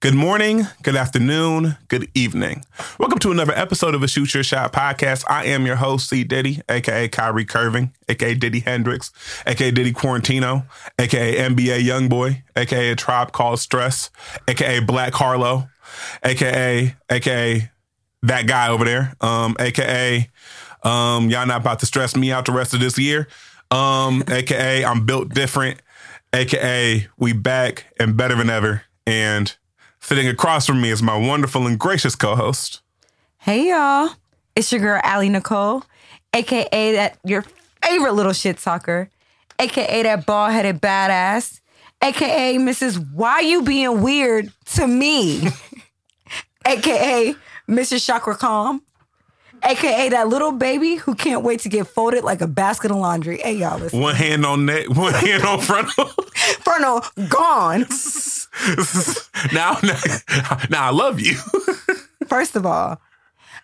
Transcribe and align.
Good 0.00 0.14
morning, 0.14 0.66
good 0.82 0.96
afternoon, 0.96 1.76
good 1.88 2.08
evening. 2.14 2.64
Welcome 2.98 3.18
to 3.18 3.32
another 3.32 3.52
episode 3.52 3.94
of 3.94 4.02
a 4.02 4.08
Shoot 4.08 4.32
Your 4.32 4.42
Shot 4.42 4.72
podcast. 4.72 5.24
I 5.28 5.44
am 5.44 5.66
your 5.66 5.76
host, 5.76 6.08
C. 6.08 6.24
Diddy, 6.24 6.62
aka 6.70 7.06
Kyrie 7.08 7.44
Curving, 7.44 7.92
aka 8.08 8.32
Diddy 8.32 8.60
Hendrix, 8.60 9.12
aka 9.46 9.70
Diddy 9.70 9.92
Quarantino, 9.92 10.66
aka 10.98 11.36
NBA 11.50 11.82
Youngboy, 11.84 12.42
aka 12.56 12.94
Tribe 12.94 13.32
Called 13.32 13.58
Stress, 13.58 14.08
aka 14.48 14.80
Black 14.80 15.12
Harlow, 15.12 15.68
aka 16.24 16.96
aka 17.10 17.70
that 18.22 18.46
guy 18.46 18.70
over 18.70 18.86
there, 18.86 19.14
um, 19.20 19.54
aka 19.60 20.30
um, 20.82 21.28
y'all 21.28 21.46
not 21.46 21.60
about 21.60 21.80
to 21.80 21.86
stress 21.86 22.16
me 22.16 22.32
out 22.32 22.46
the 22.46 22.52
rest 22.52 22.72
of 22.72 22.80
this 22.80 22.96
year, 22.96 23.28
um, 23.70 24.24
aka 24.28 24.82
I'm 24.82 25.04
built 25.04 25.28
different, 25.28 25.82
aka 26.32 27.06
we 27.18 27.34
back 27.34 27.84
and 28.00 28.16
better 28.16 28.34
than 28.34 28.48
ever, 28.48 28.84
and 29.06 29.54
Sitting 30.00 30.28
across 30.28 30.66
from 30.66 30.80
me 30.80 30.90
is 30.90 31.02
my 31.02 31.16
wonderful 31.16 31.66
and 31.66 31.78
gracious 31.78 32.16
co-host. 32.16 32.80
Hey 33.38 33.68
y'all, 33.68 34.10
it's 34.56 34.72
your 34.72 34.80
girl 34.80 35.00
Allie 35.04 35.28
Nicole, 35.28 35.84
aka 36.34 36.92
that 36.94 37.18
your 37.24 37.44
favorite 37.84 38.14
little 38.14 38.32
shit 38.32 38.58
talker, 38.58 39.10
aka 39.58 40.02
that 40.02 40.26
bald 40.26 40.52
headed 40.52 40.80
badass, 40.80 41.60
aka 42.02 42.56
Mrs. 42.56 43.12
Why 43.14 43.40
You 43.40 43.62
Being 43.62 44.02
Weird 44.02 44.52
to 44.74 44.86
Me, 44.86 45.42
aka 46.66 47.34
Mrs. 47.68 48.04
Chakra 48.04 48.36
Calm, 48.36 48.82
aka 49.62 50.08
that 50.10 50.28
little 50.28 50.52
baby 50.52 50.96
who 50.96 51.14
can't 51.14 51.42
wait 51.42 51.60
to 51.60 51.68
get 51.68 51.86
folded 51.86 52.24
like 52.24 52.40
a 52.40 52.46
basket 52.46 52.90
of 52.90 52.96
laundry. 52.96 53.38
Hey 53.38 53.54
y'all, 53.54 53.78
listen. 53.78 54.00
One 54.00 54.14
hand 54.14 54.44
on 54.44 54.66
neck, 54.66 54.88
one 54.94 55.14
hand 55.14 55.44
on 55.44 55.60
frontal. 55.60 56.06
frontal 56.60 57.04
gone. 57.28 57.80
now, 59.52 59.78
now, 59.82 60.00
now 60.68 60.86
I 60.86 60.90
love 60.92 61.20
you. 61.20 61.34
First 62.26 62.56
of 62.56 62.66
all, 62.66 63.00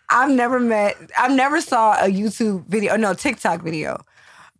I've 0.08 0.30
never 0.30 0.60
met, 0.60 0.96
I've 1.18 1.32
never 1.32 1.60
saw 1.60 1.94
a 1.94 2.08
YouTube 2.08 2.66
video, 2.66 2.96
no 2.96 3.14
TikTok 3.14 3.62
video. 3.62 4.04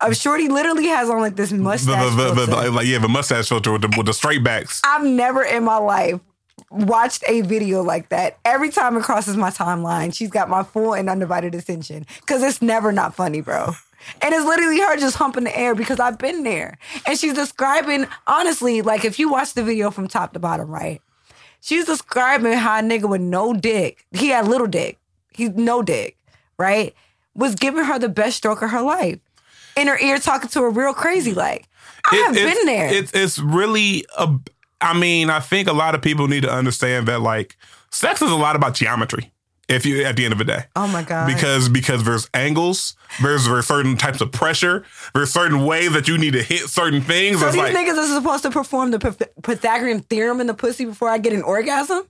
Of 0.00 0.14
Shorty 0.14 0.48
literally 0.48 0.86
has 0.88 1.08
on 1.08 1.20
like 1.20 1.36
this 1.36 1.52
mustache. 1.52 2.14
The, 2.16 2.34
the, 2.34 2.46
the, 2.46 2.70
like 2.70 2.86
yeah, 2.86 2.98
the 2.98 3.08
mustache 3.08 3.48
filter 3.48 3.72
with 3.72 3.80
the, 3.80 3.94
with 3.96 4.04
the 4.04 4.12
straight 4.12 4.44
backs. 4.44 4.82
I've 4.84 5.04
never 5.06 5.42
in 5.42 5.64
my 5.64 5.78
life 5.78 6.20
watched 6.70 7.24
a 7.28 7.42
video 7.42 7.82
like 7.82 8.08
that. 8.08 8.38
Every 8.44 8.70
time 8.70 8.96
it 8.96 9.02
crosses 9.02 9.36
my 9.36 9.50
timeline, 9.50 10.14
she's 10.14 10.30
got 10.30 10.48
my 10.48 10.62
full 10.62 10.94
and 10.94 11.08
undivided 11.08 11.54
attention 11.54 12.06
because 12.20 12.42
it's 12.42 12.60
never 12.60 12.92
not 12.92 13.14
funny, 13.14 13.40
bro. 13.40 13.72
And 14.22 14.34
it's 14.34 14.44
literally 14.44 14.80
her 14.80 14.96
just 14.96 15.16
humping 15.16 15.44
the 15.44 15.58
air 15.58 15.74
because 15.74 15.98
I've 15.98 16.18
been 16.18 16.44
there. 16.44 16.78
And 17.06 17.18
she's 17.18 17.34
describing, 17.34 18.06
honestly, 18.26 18.82
like 18.82 19.04
if 19.04 19.18
you 19.18 19.30
watch 19.30 19.54
the 19.54 19.62
video 19.62 19.90
from 19.90 20.08
top 20.08 20.32
to 20.34 20.38
bottom, 20.38 20.68
right? 20.70 21.00
She's 21.60 21.86
describing 21.86 22.52
how 22.52 22.78
a 22.78 22.82
nigga 22.82 23.08
with 23.08 23.20
no 23.20 23.52
dick, 23.52 24.06
he 24.12 24.28
had 24.28 24.46
little 24.46 24.66
dick, 24.66 24.98
he's 25.32 25.50
no 25.50 25.82
dick, 25.82 26.16
right? 26.58 26.94
Was 27.34 27.54
giving 27.54 27.84
her 27.84 27.98
the 27.98 28.08
best 28.08 28.36
stroke 28.36 28.62
of 28.62 28.70
her 28.70 28.82
life. 28.82 29.18
In 29.76 29.88
her 29.88 29.98
ear, 29.98 30.18
talking 30.18 30.48
to 30.50 30.62
her 30.62 30.70
real 30.70 30.94
crazy 30.94 31.34
like. 31.34 31.68
I 32.10 32.16
it, 32.16 32.24
have 32.24 32.34
been 32.34 32.66
there. 32.66 32.92
It's 32.94 33.12
it's 33.12 33.38
really 33.38 34.06
a. 34.16 34.32
I 34.80 34.98
mean, 34.98 35.30
I 35.30 35.40
think 35.40 35.68
a 35.68 35.72
lot 35.72 35.94
of 35.94 36.02
people 36.02 36.28
need 36.28 36.42
to 36.42 36.52
understand 36.52 37.08
that 37.08 37.20
like 37.20 37.56
sex 37.90 38.22
is 38.22 38.30
a 38.30 38.36
lot 38.36 38.56
about 38.56 38.74
geometry 38.74 39.32
if 39.68 39.84
you 39.84 40.04
at 40.04 40.16
the 40.16 40.24
end 40.24 40.32
of 40.32 40.38
the 40.38 40.44
day. 40.44 40.64
Oh 40.76 40.86
my 40.86 41.02
god! 41.02 41.26
Because 41.26 41.68
because 41.68 42.04
there's 42.04 42.28
angles, 42.34 42.94
there's 43.22 43.46
there's 43.46 43.66
certain 43.66 43.96
types 43.96 44.20
of 44.20 44.32
pressure, 44.32 44.84
there's 45.14 45.32
certain 45.32 45.64
ways 45.64 45.92
that 45.92 46.08
you 46.08 46.18
need 46.18 46.34
to 46.34 46.42
hit 46.42 46.68
certain 46.68 47.00
things. 47.00 47.40
So 47.40 47.46
it's 47.46 47.54
these 47.54 47.62
like, 47.62 47.74
niggas 47.74 47.96
are 47.96 48.14
supposed 48.14 48.42
to 48.44 48.50
perform 48.50 48.90
the 48.90 48.98
Pythagorean 49.42 50.00
theorem 50.00 50.40
in 50.40 50.46
the 50.46 50.54
pussy 50.54 50.84
before 50.84 51.08
I 51.08 51.18
get 51.18 51.32
an 51.32 51.42
orgasm. 51.42 52.06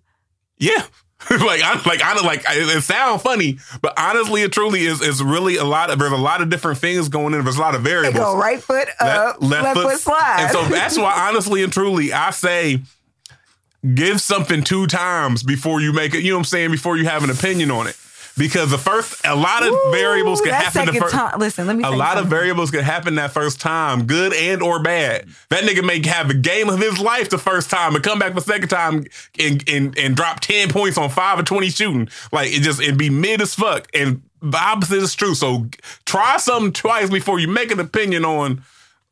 Yeah. 0.58 0.84
like 1.31 1.62
I 1.62 1.81
like 1.86 2.03
I 2.03 2.22
like 2.22 2.41
it, 2.41 2.77
it 2.77 2.83
sounds 2.83 3.22
funny, 3.22 3.59
but 3.81 3.95
honestly, 3.98 4.42
it 4.42 4.53
truly 4.53 4.84
is 4.84 5.00
is 5.00 5.23
really 5.23 5.56
a 5.56 5.64
lot 5.64 5.91
of 5.91 5.98
there's 5.98 6.12
a 6.12 6.17
lot 6.17 6.42
of 6.42 6.50
different 6.50 6.78
things 6.78 7.08
going 7.08 7.33
in. 7.33 7.42
There's 7.42 7.57
a 7.57 7.61
lot 7.61 7.74
of 7.74 7.80
variables. 7.83 8.14
They 8.14 8.20
go 8.20 8.36
right 8.36 8.63
foot 8.63 8.89
up, 9.01 9.41
left, 9.41 9.42
left, 9.42 9.64
left 9.64 9.77
foot, 9.77 9.91
foot 9.92 10.01
slide, 10.01 10.36
and 10.41 10.51
so 10.52 10.64
that's 10.64 10.98
why 10.98 11.13
honestly 11.29 11.63
and 11.64 11.73
truly 11.73 12.13
I 12.13 12.30
say 12.30 12.80
give 13.95 14.20
something 14.20 14.63
two 14.63 14.86
times 14.86 15.42
before 15.42 15.80
you 15.80 15.92
make 15.92 16.14
it. 16.14 16.23
You 16.23 16.30
know 16.30 16.36
what 16.36 16.41
I'm 16.41 16.45
saying? 16.45 16.70
Before 16.70 16.96
you 16.96 17.07
have 17.07 17.24
an 17.24 17.30
opinion 17.30 17.70
on 17.70 17.86
it. 17.86 17.96
Because 18.39 18.70
the 18.70 18.79
first, 18.79 19.24
a 19.24 19.35
lot 19.35 19.63
of 19.63 19.73
Ooh, 19.73 19.91
variables 19.92 20.42
can 20.42 20.52
happen. 20.52 20.86
The 20.86 21.01
first, 21.01 21.14
time. 21.14 21.39
Listen, 21.39 21.67
let 21.67 21.74
me. 21.74 21.85
A 21.85 21.91
lot 21.91 22.19
of 22.19 22.27
variables 22.27 22.70
can 22.70 22.85
happen 22.85 23.14
that 23.14 23.30
first 23.30 23.61
time, 23.61 24.07
good 24.07 24.35
and 24.35 24.63
or 24.63 24.83
bad. 24.83 25.27
That 25.48 25.64
nigga 25.64 25.83
may 25.83 26.07
have 26.07 26.29
a 26.29 26.35
game 26.35 26.69
of 26.69 26.79
his 26.79 26.98
life 26.98 27.30
the 27.30 27.39
first 27.39 27.70
time 27.70 27.95
and 27.95 28.05
come 28.05 28.19
back 28.19 28.35
the 28.35 28.42
second 28.42 28.69
time 28.69 29.05
and 29.39 29.67
and, 29.69 29.98
and 29.98 30.14
drop 30.14 30.41
ten 30.41 30.69
points 30.69 30.98
on 30.98 31.08
five 31.08 31.39
or 31.39 31.45
twenty 31.45 31.70
shooting. 31.70 32.08
Like 32.30 32.52
it 32.52 32.61
just 32.61 32.80
and 32.80 32.98
be 32.98 33.08
mid 33.08 33.41
as 33.41 33.55
fuck. 33.55 33.89
And 33.95 34.23
the 34.42 34.58
opposite 34.58 35.03
is 35.03 35.14
true. 35.14 35.35
So 35.35 35.68
try 36.05 36.36
something 36.36 36.73
twice 36.73 37.08
before 37.08 37.39
you 37.39 37.48
make 37.48 37.70
an 37.70 37.80
opinion 37.80 38.24
on 38.27 38.63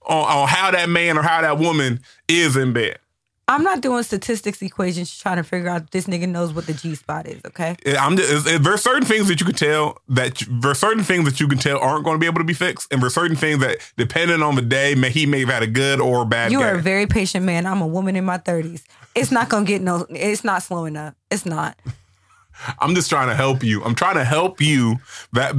on, 0.07 0.25
on 0.25 0.49
how 0.49 0.71
that 0.71 0.89
man 0.91 1.17
or 1.17 1.23
how 1.23 1.41
that 1.41 1.59
woman 1.59 2.01
is 2.29 2.57
in 2.57 2.75
bed. 2.75 2.99
I'm 3.47 3.63
not 3.63 3.83
doing 3.83 4.03
statistics 4.03 4.63
equations 4.63 5.17
trying 5.17 5.37
to 5.37 5.43
figure 5.43 5.69
out 5.69 5.83
if 5.83 5.91
this 5.91 6.07
nigga 6.07 6.27
knows 6.27 6.55
what 6.55 6.67
the 6.67 6.73
G 6.73 6.95
spot 6.95 7.27
is. 7.27 7.43
Okay. 7.47 7.77
I'm 7.99 8.17
just, 8.17 8.63
there's 8.63 8.83
certain 8.83 9.05
things 9.05 9.29
that 9.29 9.39
you 9.39 9.47
can 9.47 9.55
tell 9.55 9.99
that 10.09 10.43
there's 10.49 10.79
certain 10.79 11.05
things 11.05 11.27
that 11.27 11.41
you 11.41 11.49
can 11.49 11.59
tell 11.59 11.79
aren't 11.79 12.05
going 12.05 12.15
to 12.15 12.21
be 12.21 12.27
able 12.27 12.39
to 12.39 12.45
be 12.45 12.55
fixed, 12.55 12.91
and 12.91 13.03
there's 13.03 13.13
certain 13.13 13.37
things 13.37 13.61
that, 13.61 13.79
depending 13.99 14.43
on 14.43 14.55
the 14.55 14.63
day, 14.63 14.95
may 14.95 15.11
he 15.11 15.27
may 15.27 15.41
have 15.41 15.51
had 15.51 15.63
a 15.63 15.67
good 15.67 16.01
or 16.01 16.25
bad. 16.25 16.53
You 16.53 16.59
game. 16.59 16.67
are 16.69 16.75
a 16.75 16.83
very 16.83 17.07
patient 17.07 17.45
man. 17.45 17.67
I'm 17.67 17.83
a 17.83 17.87
woman 17.87 18.17
in 18.17 18.25
my 18.25 18.39
30s. 18.39 18.83
It's 19.15 19.31
not 19.31 19.51
gonna 19.51 19.67
get 19.67 19.83
no. 19.83 20.07
It's 20.09 20.43
not 20.43 20.63
slowing 20.63 20.97
up. 20.97 21.15
It's 21.31 21.45
not. 21.45 21.79
I'm 22.79 22.95
just 22.95 23.11
trying 23.11 23.29
to 23.29 23.35
help 23.35 23.63
you. 23.63 23.83
I'm 23.85 23.95
trying 23.95 24.15
to 24.15 24.25
help 24.25 24.61
you. 24.61 24.97
That 25.33 25.53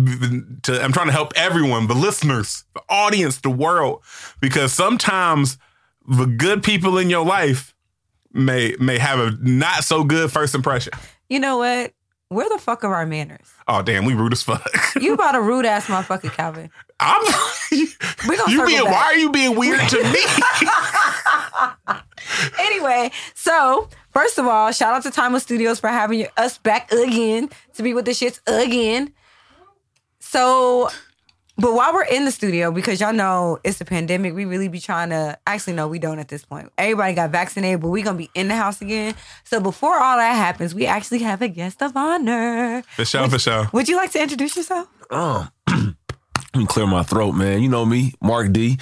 to, 0.64 0.84
I'm 0.84 0.92
trying 0.92 1.08
to 1.08 1.14
help 1.14 1.34
everyone, 1.36 1.88
the 1.88 1.94
listeners, 1.94 2.64
the 2.74 2.82
audience, 2.90 3.42
the 3.42 3.50
world, 3.52 4.02
because 4.42 4.74
sometimes 4.74 5.58
the 6.08 6.26
good 6.26 6.64
people 6.64 6.98
in 6.98 7.10
your 7.10 7.26
life 7.26 7.75
may 8.36 8.76
may 8.80 8.98
have 8.98 9.20
a 9.20 9.32
not 9.42 9.84
so 9.84 10.04
good 10.04 10.32
first 10.32 10.54
impression. 10.54 10.94
You 11.30 11.40
know 11.40 11.58
what? 11.58 11.94
Where 12.30 12.50
the 12.50 12.58
fuck 12.58 12.84
are 12.84 12.94
our 12.94 13.06
manners? 13.06 13.48
Oh 13.68 13.82
damn, 13.82 14.04
we 14.04 14.14
rude 14.14 14.34
as 14.34 14.42
fuck. 14.42 14.68
you 15.00 15.14
about 15.16 15.36
a 15.36 15.42
rude 15.42 15.66
ass 15.66 15.88
motherfucker, 15.88 16.32
Calvin. 16.32 16.72
I'm. 17.00 17.24
we 17.72 18.38
gonna 18.38 18.52
you 18.52 18.66
being? 18.66 18.84
Back. 18.84 18.94
Why 18.94 19.04
are 19.04 19.18
you 19.18 19.32
being 19.32 19.56
weird 19.56 19.80
to 19.90 20.04
me? 20.04 20.20
anyway, 22.60 23.12
so 23.34 23.90
first 24.12 24.38
of 24.40 24.48
all, 24.48 24.72
shout 24.72 24.94
out 24.94 25.04
to 25.04 25.12
Timeless 25.12 25.44
Studios 25.44 25.80
for 25.80 25.90
having 25.90 26.28
us 26.38 26.58
back 26.58 26.92
again 26.92 27.50
to 27.76 27.84
be 27.84 27.94
with 27.94 28.06
the 28.06 28.12
shits 28.12 28.40
again. 28.48 29.14
So 30.20 30.90
but 31.58 31.74
while 31.74 31.94
we're 31.94 32.04
in 32.04 32.26
the 32.26 32.32
studio, 32.32 32.72
because 32.72 33.00
y'all 33.00 33.14
know 33.14 33.60
it's 33.64 33.80
a 33.80 33.86
pandemic, 33.86 34.34
we 34.34 34.46
really 34.46 34.68
be 34.68 34.80
trying 34.80 35.10
to. 35.10 35.38
Actually, 35.48 35.74
no, 35.74 35.88
we 35.88 36.00
don't 36.00 36.20
at 36.20 36.28
this 36.28 36.44
point. 36.44 36.72
Everybody 36.78 37.14
got 37.14 37.30
vaccinated, 37.30 37.82
but 37.82 37.90
we 37.90 38.02
gonna 38.02 38.18
be 38.18 38.30
in 38.36 38.48
the 38.48 38.56
house 38.56 38.82
again. 38.82 39.16
So 39.44 39.60
before 39.60 39.98
all 39.98 40.18
that 40.18 40.34
happens, 40.34 40.76
we 40.76 40.86
actually 40.86 41.20
have 41.20 41.42
a 41.42 41.48
guest 41.48 41.82
of 41.82 41.96
honor. 41.96 42.84
For 42.96 43.06
sure, 43.06 43.22
would, 43.22 43.32
for 43.32 43.40
sure. 43.40 43.70
Would 43.72 43.88
you 43.88 43.96
like 43.96 44.12
to 44.12 44.22
introduce 44.22 44.58
yourself? 44.58 44.88
Oh, 45.10 45.48
let 45.70 45.96
me 46.56 46.66
clear 46.66 46.88
my 46.88 47.04
throat, 47.04 47.34
man. 47.34 47.62
You 47.62 47.70
know 47.70 47.86
me, 47.86 48.14
Mark 48.22 48.52
D 48.52 48.78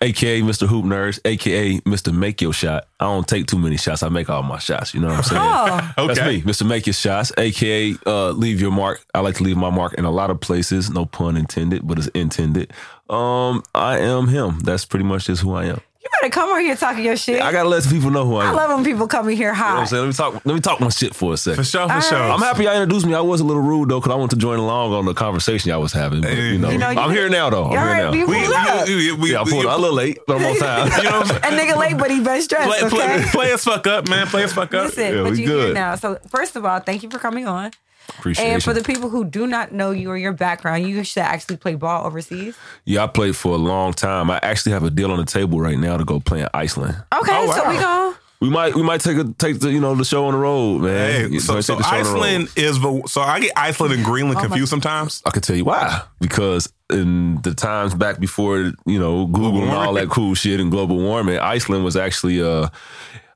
aka 0.00 0.40
Mr. 0.42 0.66
Hoop 0.66 0.84
Nerds, 0.84 1.20
aka 1.24 1.78
Mr. 1.80 2.14
Make 2.14 2.40
Your 2.40 2.52
Shot. 2.52 2.88
I 3.00 3.04
don't 3.04 3.26
take 3.26 3.46
too 3.46 3.58
many 3.58 3.76
shots. 3.76 4.02
I 4.02 4.08
make 4.08 4.28
all 4.30 4.42
my 4.42 4.58
shots. 4.58 4.94
You 4.94 5.00
know 5.00 5.08
what 5.08 5.18
I'm 5.18 5.22
saying? 5.22 5.42
Oh. 5.42 5.92
okay. 5.98 6.14
That's 6.14 6.26
me, 6.28 6.42
Mr. 6.42 6.66
Make 6.66 6.86
Your 6.86 6.94
Shots, 6.94 7.32
aka 7.36 7.94
uh, 8.06 8.30
Leave 8.30 8.60
Your 8.60 8.70
Mark. 8.70 9.04
I 9.14 9.20
like 9.20 9.36
to 9.36 9.42
leave 9.42 9.56
my 9.56 9.70
mark 9.70 9.94
in 9.94 10.04
a 10.04 10.10
lot 10.10 10.30
of 10.30 10.40
places. 10.40 10.90
No 10.90 11.06
pun 11.06 11.36
intended, 11.36 11.86
but 11.86 11.98
it's 11.98 12.08
intended. 12.08 12.72
Um, 13.08 13.62
I 13.74 13.98
am 13.98 14.28
him. 14.28 14.60
That's 14.60 14.84
pretty 14.84 15.04
much 15.04 15.26
just 15.26 15.42
who 15.42 15.54
I 15.54 15.66
am. 15.66 15.80
You 16.08 16.20
better 16.22 16.32
come 16.32 16.48
over 16.48 16.60
here 16.60 16.74
talking 16.74 17.04
your 17.04 17.16
shit. 17.16 17.42
I 17.42 17.52
gotta 17.52 17.68
let 17.68 17.86
people 17.86 18.10
know 18.10 18.24
who 18.24 18.36
I 18.36 18.46
am. 18.46 18.54
I 18.54 18.56
love 18.56 18.74
when 18.74 18.84
people 18.84 19.06
come 19.06 19.28
in 19.28 19.36
here 19.36 19.52
hot. 19.52 19.68
You 19.68 19.74
know 19.74 19.80
I'm 19.80 19.86
saying? 19.86 20.02
Let 20.02 20.08
me 20.08 20.14
talk. 20.14 20.46
Let 20.46 20.54
me 20.54 20.60
talk 20.60 20.80
my 20.80 20.88
shit 20.88 21.14
for 21.14 21.34
a 21.34 21.36
second. 21.36 21.56
For 21.56 21.64
sure, 21.64 21.86
for 21.86 21.94
All 21.94 22.00
sure. 22.00 22.18
Right. 22.18 22.30
I'm 22.30 22.40
happy 22.40 22.66
I 22.66 22.74
introduced 22.74 23.04
me. 23.04 23.12
I 23.12 23.20
was 23.20 23.42
a 23.42 23.44
little 23.44 23.62
rude 23.62 23.90
though, 23.90 24.00
because 24.00 24.12
I 24.12 24.16
wanted 24.16 24.36
to 24.36 24.40
join 24.40 24.58
along 24.58 24.94
on 24.94 25.04
the 25.04 25.12
conversation 25.12 25.68
y'all 25.68 25.82
was 25.82 25.92
having. 25.92 26.22
But, 26.22 26.32
you 26.32 26.58
know, 26.58 26.70
you 26.70 26.78
know 26.78 26.86
I'm 26.86 27.10
here 27.10 27.28
now 27.28 27.50
though. 27.50 27.66
I'm 27.66 27.70
here 27.72 27.80
right, 27.80 28.02
now. 28.04 28.12
We, 28.12 28.24
we, 28.24 29.12
we, 29.12 29.32
yeah, 29.32 29.42
I 29.42 29.44
pulled 29.44 29.66
a 29.66 29.76
little 29.76 29.94
late, 29.94 30.18
but 30.26 30.40
I'm 30.40 30.46
on 30.46 30.56
time. 30.56 30.86
you 30.96 31.10
know, 31.10 31.20
what 31.20 31.44
I'm 31.44 31.54
a 31.54 31.60
nigga 31.60 31.76
late, 31.76 31.98
but 31.98 32.10
he 32.10 32.20
best 32.22 32.48
dressed. 32.48 32.68
Play, 32.68 32.78
okay? 32.86 33.22
play, 33.22 33.30
play 33.30 33.52
us 33.52 33.64
fuck 33.64 33.86
up, 33.86 34.08
man. 34.08 34.26
Play 34.28 34.44
us 34.44 34.52
fuck 34.54 34.72
up. 34.72 34.86
Listen, 34.86 35.14
yeah, 35.14 35.22
but 35.22 35.36
you 35.36 35.46
good. 35.46 35.64
here 35.66 35.74
now. 35.74 35.94
So 35.96 36.18
first 36.28 36.56
of 36.56 36.64
all, 36.64 36.80
thank 36.80 37.02
you 37.02 37.10
for 37.10 37.18
coming 37.18 37.46
on. 37.46 37.70
Appreciate 38.18 38.46
and 38.46 38.62
for 38.62 38.72
the 38.72 38.82
people 38.82 39.08
who 39.08 39.24
do 39.24 39.46
not 39.46 39.72
know 39.72 39.90
you 39.90 40.10
or 40.10 40.16
your 40.16 40.32
background, 40.32 40.88
you 40.88 41.04
should 41.04 41.20
actually 41.20 41.56
play 41.56 41.74
ball 41.74 42.06
overseas. 42.06 42.56
Yeah, 42.84 43.04
I 43.04 43.06
played 43.06 43.36
for 43.36 43.54
a 43.54 43.58
long 43.58 43.92
time. 43.92 44.30
I 44.30 44.38
actually 44.42 44.72
have 44.72 44.82
a 44.82 44.90
deal 44.90 45.10
on 45.10 45.18
the 45.18 45.24
table 45.24 45.60
right 45.60 45.78
now 45.78 45.96
to 45.96 46.04
go 46.04 46.20
play 46.20 46.40
in 46.40 46.48
Iceland. 46.54 46.96
Okay, 47.14 47.32
oh, 47.32 47.46
wow. 47.46 47.54
so 47.54 47.68
we 47.68 47.76
go. 47.76 48.14
We 48.40 48.50
might 48.50 48.74
we 48.76 48.84
might 48.84 49.00
take 49.00 49.18
a 49.18 49.24
take 49.24 49.58
the 49.58 49.72
you 49.72 49.80
know 49.80 49.96
the 49.96 50.04
show 50.04 50.26
on 50.26 50.32
the 50.32 50.38
road, 50.38 50.82
man. 50.82 51.32
Hey, 51.32 51.38
so, 51.40 51.60
so 51.60 51.76
Iceland 51.82 52.48
is 52.54 52.80
the 52.80 53.02
so 53.06 53.20
I 53.20 53.40
get 53.40 53.50
Iceland 53.56 53.94
and 53.94 54.04
Greenland 54.04 54.38
oh 54.38 54.42
confused 54.42 54.70
sometimes. 54.70 55.22
I 55.26 55.30
can 55.30 55.42
tell 55.42 55.56
you 55.56 55.64
why 55.64 56.02
because 56.20 56.72
in 56.88 57.42
the 57.42 57.52
times 57.52 57.94
back 57.94 58.20
before 58.20 58.72
you 58.86 58.98
know 58.98 59.26
Google 59.26 59.62
and 59.62 59.72
all 59.72 59.92
that 59.94 60.08
cool 60.08 60.34
shit 60.36 60.60
and 60.60 60.70
global 60.70 60.98
warming, 60.98 61.38
Iceland 61.38 61.84
was 61.84 61.96
actually 61.96 62.40
uh 62.40 62.68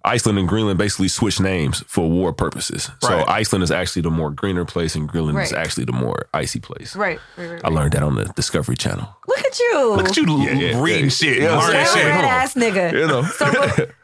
Iceland 0.05 0.39
and 0.39 0.49
Greenland 0.49 0.79
basically 0.79 1.09
switch 1.09 1.39
names 1.41 1.83
for 1.87 2.09
war 2.11 2.33
purposes. 2.33 2.91
So 3.01 3.25
Iceland 3.27 3.63
is 3.63 3.71
actually 3.71 4.03
the 4.03 4.11
more 4.11 4.31
greener 4.31 4.65
place, 4.65 4.95
and 4.95 5.09
Greenland 5.09 5.39
is 5.39 5.53
actually 5.53 5.85
the 5.85 5.93
more 5.93 6.27
icy 6.35 6.61
place. 6.61 6.97
Right. 6.97 7.19
right, 7.37 7.51
right, 7.53 7.61
I 7.65 7.69
learned 7.69 7.93
that 7.93 8.03
on 8.03 8.17
the 8.17 8.25
Discovery 8.25 8.77
Channel. 8.77 9.09
Look 9.29 9.39
at 9.39 9.59
you. 9.59 9.95
Look 9.97 10.09
at 10.09 10.17
you 10.17 10.43
yeah, 10.43 10.83
reading 10.83 11.05
yeah. 11.05 11.11
shit, 11.11 11.43
Yeah, 11.43 11.59
learning 11.59 11.87
shit. 11.87 12.05
red 12.05 12.25
ass 12.25 12.55
nigga. 12.55 12.93
You 12.93 13.07
know. 13.07 13.23
So 13.23 13.47
what- 13.47 13.91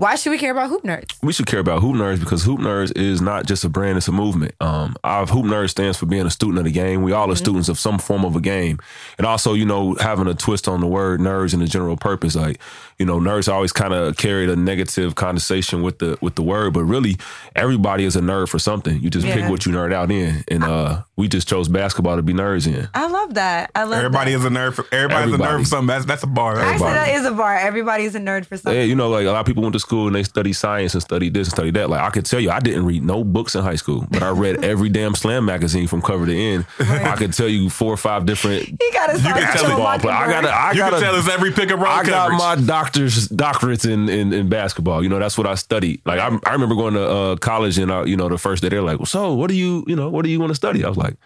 why 0.00 0.14
should 0.14 0.30
we 0.30 0.38
care 0.38 0.50
about 0.50 0.70
hoop 0.70 0.82
nerds? 0.82 1.14
we 1.22 1.30
should 1.34 1.46
care 1.46 1.60
about 1.60 1.82
Hoop 1.82 1.94
Nerds 1.94 2.18
because 2.20 2.42
Hoop 2.44 2.58
Nerds 2.58 2.90
is 2.96 3.20
not 3.20 3.44
just 3.46 3.64
a 3.64 3.68
brand, 3.68 3.98
it's 3.98 4.08
a 4.08 4.12
movement. 4.12 4.54
Um, 4.58 4.96
our 5.04 5.26
Hoop 5.26 5.44
Nerds 5.44 5.70
stands 5.70 5.98
for 5.98 6.06
being 6.06 6.24
a 6.24 6.30
student 6.30 6.56
of 6.58 6.64
the 6.64 6.70
game. 6.70 7.02
We 7.02 7.12
all 7.12 7.30
are 7.30 7.36
students 7.36 7.68
of 7.68 7.78
some 7.78 7.98
form 7.98 8.24
of 8.24 8.34
a 8.34 8.40
game. 8.40 8.78
And 9.18 9.26
also, 9.26 9.52
you 9.52 9.66
know, 9.66 9.94
having 10.00 10.26
a 10.26 10.32
twist 10.34 10.68
on 10.68 10.80
the 10.80 10.86
word 10.86 11.20
nerds 11.20 11.52
and 11.52 11.60
the 11.60 11.66
general 11.66 11.98
purpose. 11.98 12.34
Like, 12.34 12.58
you 13.00 13.06
know, 13.06 13.18
nerds 13.18 13.50
always 13.52 13.72
kind 13.72 13.94
of 13.94 14.16
carried 14.18 14.50
a 14.50 14.56
negative 14.56 15.14
conversation 15.16 15.82
with 15.82 15.98
the 16.00 16.18
with 16.20 16.34
the 16.36 16.42
word, 16.42 16.74
but 16.74 16.84
really 16.84 17.16
everybody 17.56 18.04
is 18.04 18.14
a 18.14 18.20
nerd 18.20 18.48
for 18.48 18.58
something. 18.58 19.00
You 19.00 19.10
just 19.10 19.26
Yeah. 19.26 19.34
pick 19.34 19.48
what 19.50 19.64
you 19.66 19.72
nerd 19.72 19.92
out 19.92 20.10
in. 20.10 20.44
And 20.48 20.62
uh, 20.62 21.02
we 21.16 21.26
just 21.26 21.48
chose 21.48 21.66
basketball 21.68 22.16
to 22.16 22.22
be 22.22 22.32
nerds 22.34 22.66
in. 22.66 22.88
I 22.94 23.06
love 23.08 23.34
that. 23.34 23.70
I 23.74 23.84
love 23.84 23.98
Everybody 23.98 24.32
that. 24.32 24.38
is 24.40 24.44
a 24.44 24.48
nerd. 24.50 24.74
For, 24.74 24.84
everybody's 24.92 25.34
a 25.34 25.38
nerd 25.38 25.58
for 25.60 25.64
something. 25.64 25.86
That's 25.86 26.04
that's 26.04 26.22
a 26.22 26.26
bar. 26.26 26.56
Actually, 26.58 26.74
everybody. 26.88 26.94
that 27.12 27.14
is 27.20 27.26
a 27.26 27.30
bar. 27.32 27.56
Everybody's 27.56 28.14
a 28.14 28.20
nerd 28.20 28.44
for 28.46 28.56
something. 28.58 28.74
Yeah, 28.78 28.84
you 28.86 28.94
know, 28.94 29.08
like 29.08 29.24
a 29.26 29.30
lot 29.30 29.40
of 29.40 29.46
people 29.46 29.62
went 29.62 29.72
to 29.72 29.80
school 29.80 30.06
and 30.06 30.14
they 30.14 30.22
study 30.22 30.52
science 30.52 30.92
and 30.94 31.02
study 31.02 31.30
this 31.30 31.48
and 31.48 31.52
study 31.52 31.70
that. 31.72 31.88
Like 31.90 32.00
I 32.02 32.10
could 32.10 32.26
tell 32.26 32.38
you, 32.40 32.50
I 32.50 32.60
didn't 32.60 32.84
read 32.84 33.02
no 33.02 33.24
books 33.24 33.54
in 33.54 33.62
high 33.62 33.76
school, 33.76 34.06
but 34.10 34.22
I 34.22 34.30
read 34.30 34.62
every 34.64 34.88
damn 34.98 35.14
slam 35.14 35.46
magazine 35.46 35.86
from 35.88 36.02
cover 36.02 36.26
to 36.26 36.36
end. 36.36 36.66
I 36.78 37.16
could 37.16 37.32
tell 37.32 37.48
you 37.48 37.70
four 37.70 37.92
or 37.92 37.96
five 37.96 38.26
different 38.26 38.64
He 38.64 38.90
got 38.92 39.10
his 39.10 39.22
can 39.22 39.32
tell 39.34 39.42
basketball 39.44 39.98
players. 39.98 40.18
I 40.18 40.30
got 40.30 40.44
I 40.44 40.72
you 40.72 40.78
got 40.78 40.90
can 40.92 41.00
tell 41.00 41.14
us 41.16 41.28
every 41.30 41.50
pick 41.52 41.70
and 41.70 41.80
roll 41.80 41.90
I 41.90 42.04
got 42.04 42.30
coverage. 42.30 42.38
my 42.38 42.66
doctor's 42.92 43.28
doctorates 43.28 43.88
in, 43.90 44.08
in, 44.08 44.32
in 44.32 44.48
basketball. 44.48 45.02
You 45.02 45.08
know, 45.08 45.18
that's 45.18 45.36
what 45.38 45.46
I 45.46 45.54
studied. 45.54 46.02
Like 46.04 46.18
I, 46.20 46.36
I 46.44 46.52
remember 46.52 46.74
going 46.74 46.94
to 46.94 47.08
uh, 47.08 47.36
college 47.36 47.78
and 47.78 47.90
uh, 47.90 48.04
you 48.04 48.16
know 48.16 48.28
the 48.28 48.38
first 48.38 48.62
day 48.62 48.68
they're 48.68 48.82
like, 48.82 48.98
well, 48.98 49.06
so 49.06 49.34
what 49.34 49.48
do 49.48 49.54
you 49.54 49.84
you 49.86 49.96
know 49.96 50.08
what 50.10 50.24
do 50.24 50.30
you 50.30 50.38
want 50.40 50.50
to 50.50 50.54
study? 50.54 50.84
I 50.84 50.88
was 50.88 50.98
like. 50.98 51.16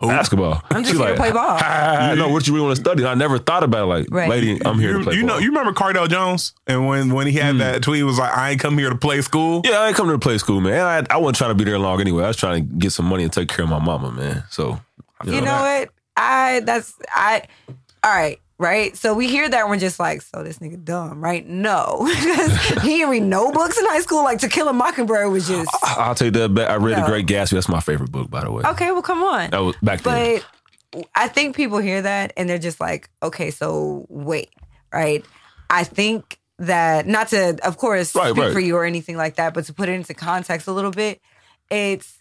Basketball. 0.00 0.62
I'm 0.70 0.82
just 0.84 0.92
She's 0.92 1.00
here 1.00 1.08
to 1.10 1.16
play 1.16 1.32
ball. 1.32 1.58
I 1.60 2.14
know 2.14 2.28
what 2.28 2.46
you 2.46 2.54
really 2.54 2.66
want 2.66 2.76
to 2.76 2.82
study. 2.82 3.04
I 3.04 3.14
never 3.14 3.38
thought 3.38 3.64
about 3.64 3.82
it. 3.82 3.86
Like, 3.86 4.06
Right. 4.10 4.30
lady, 4.30 4.60
I'm 4.64 4.78
here 4.78 4.92
to 4.98 5.02
play 5.02 5.16
you 5.16 5.24
know, 5.24 5.38
you 5.38 5.48
remember 5.48 5.72
Cardale 5.72 6.08
Jones, 6.08 6.52
and 6.68 6.86
when 6.86 7.12
when 7.12 7.26
he 7.26 7.32
had 7.32 7.56
that 7.58 7.82
tweet, 7.82 7.96
he 7.96 8.02
was 8.04 8.18
like, 8.18 8.36
"I 8.36 8.50
ain't 8.50 8.60
come 8.60 8.78
here 8.78 8.90
to 8.90 8.94
play 8.96 9.20
school." 9.22 9.62
Yeah, 9.64 9.80
I 9.80 9.88
ain't 9.88 9.96
coming 9.96 10.12
to 10.12 10.18
play 10.20 10.38
school, 10.38 10.60
man. 10.60 10.80
I, 11.10 11.14
I 11.14 11.16
wasn't 11.16 11.38
trying 11.38 11.50
to 11.50 11.54
be 11.56 11.64
there 11.64 11.78
long 11.78 12.00
anyway. 12.00 12.22
I 12.22 12.28
was 12.28 12.36
trying 12.36 12.68
to 12.68 12.74
get 12.76 12.92
some 12.92 13.06
money 13.06 13.24
and 13.24 13.32
take 13.32 13.48
care 13.48 13.64
of 13.64 13.70
my 13.70 13.80
mama, 13.80 14.12
man. 14.12 14.44
So, 14.50 14.78
You 15.24 15.40
know 15.40 15.60
what? 15.60 15.88
I 16.16 16.60
that's 16.60 16.94
I. 17.12 17.42
All 18.04 18.14
right, 18.14 18.38
right. 18.58 18.96
So 18.96 19.14
we 19.14 19.28
hear 19.28 19.48
that 19.48 19.60
and 19.62 19.70
we're 19.70 19.78
just 19.78 19.98
like, 19.98 20.22
so 20.22 20.42
this 20.42 20.58
nigga 20.58 20.82
dumb, 20.84 21.22
right? 21.22 21.46
No, 21.46 22.04
he 22.82 22.88
didn't 22.98 23.10
read 23.10 23.22
no 23.22 23.52
books 23.52 23.78
in 23.78 23.84
high 23.86 24.00
school. 24.00 24.22
Like 24.24 24.38
To 24.40 24.48
Kill 24.48 24.68
a 24.68 24.72
Mockingbird 24.72 25.30
was 25.30 25.46
just 25.48 25.70
I'll 25.82 26.14
take 26.14 26.32
that 26.34 26.54
back. 26.54 26.70
I 26.70 26.76
read 26.76 26.96
No. 26.98 27.04
The 27.04 27.10
Great 27.10 27.26
Gatsby. 27.26 27.50
That's 27.52 27.68
my 27.68 27.80
favorite 27.80 28.10
book, 28.12 28.30
by 28.30 28.42
the 28.44 28.50
way. 28.52 28.62
okay. 28.66 28.90
Well, 28.92 29.02
come 29.02 29.22
on. 29.22 29.50
That 29.50 29.58
was 29.60 29.76
back 29.82 30.02
then. 30.02 30.42
But 30.92 31.06
I 31.14 31.28
think 31.28 31.54
people 31.56 31.78
hear 31.78 32.02
that 32.02 32.32
and 32.36 32.48
they're 32.48 32.58
just 32.58 32.80
like, 32.80 33.10
okay, 33.22 33.50
so 33.50 34.06
wait, 34.08 34.50
right? 34.92 35.24
I 35.70 35.84
think 35.84 36.38
that 36.58 37.06
not 37.06 37.28
to, 37.28 37.58
of 37.64 37.76
course, 37.76 38.14
Right, 38.14 38.30
speak 38.30 38.42
right. 38.42 38.52
for 38.52 38.58
you 38.60 38.74
or 38.76 38.84
anything 38.84 39.16
like 39.16 39.36
that, 39.36 39.52
but 39.54 39.66
to 39.66 39.74
put 39.74 39.88
it 39.88 39.92
into 39.92 40.14
context 40.14 40.66
a 40.66 40.72
little 40.72 40.90
bit, 40.90 41.20
it's 41.70 42.18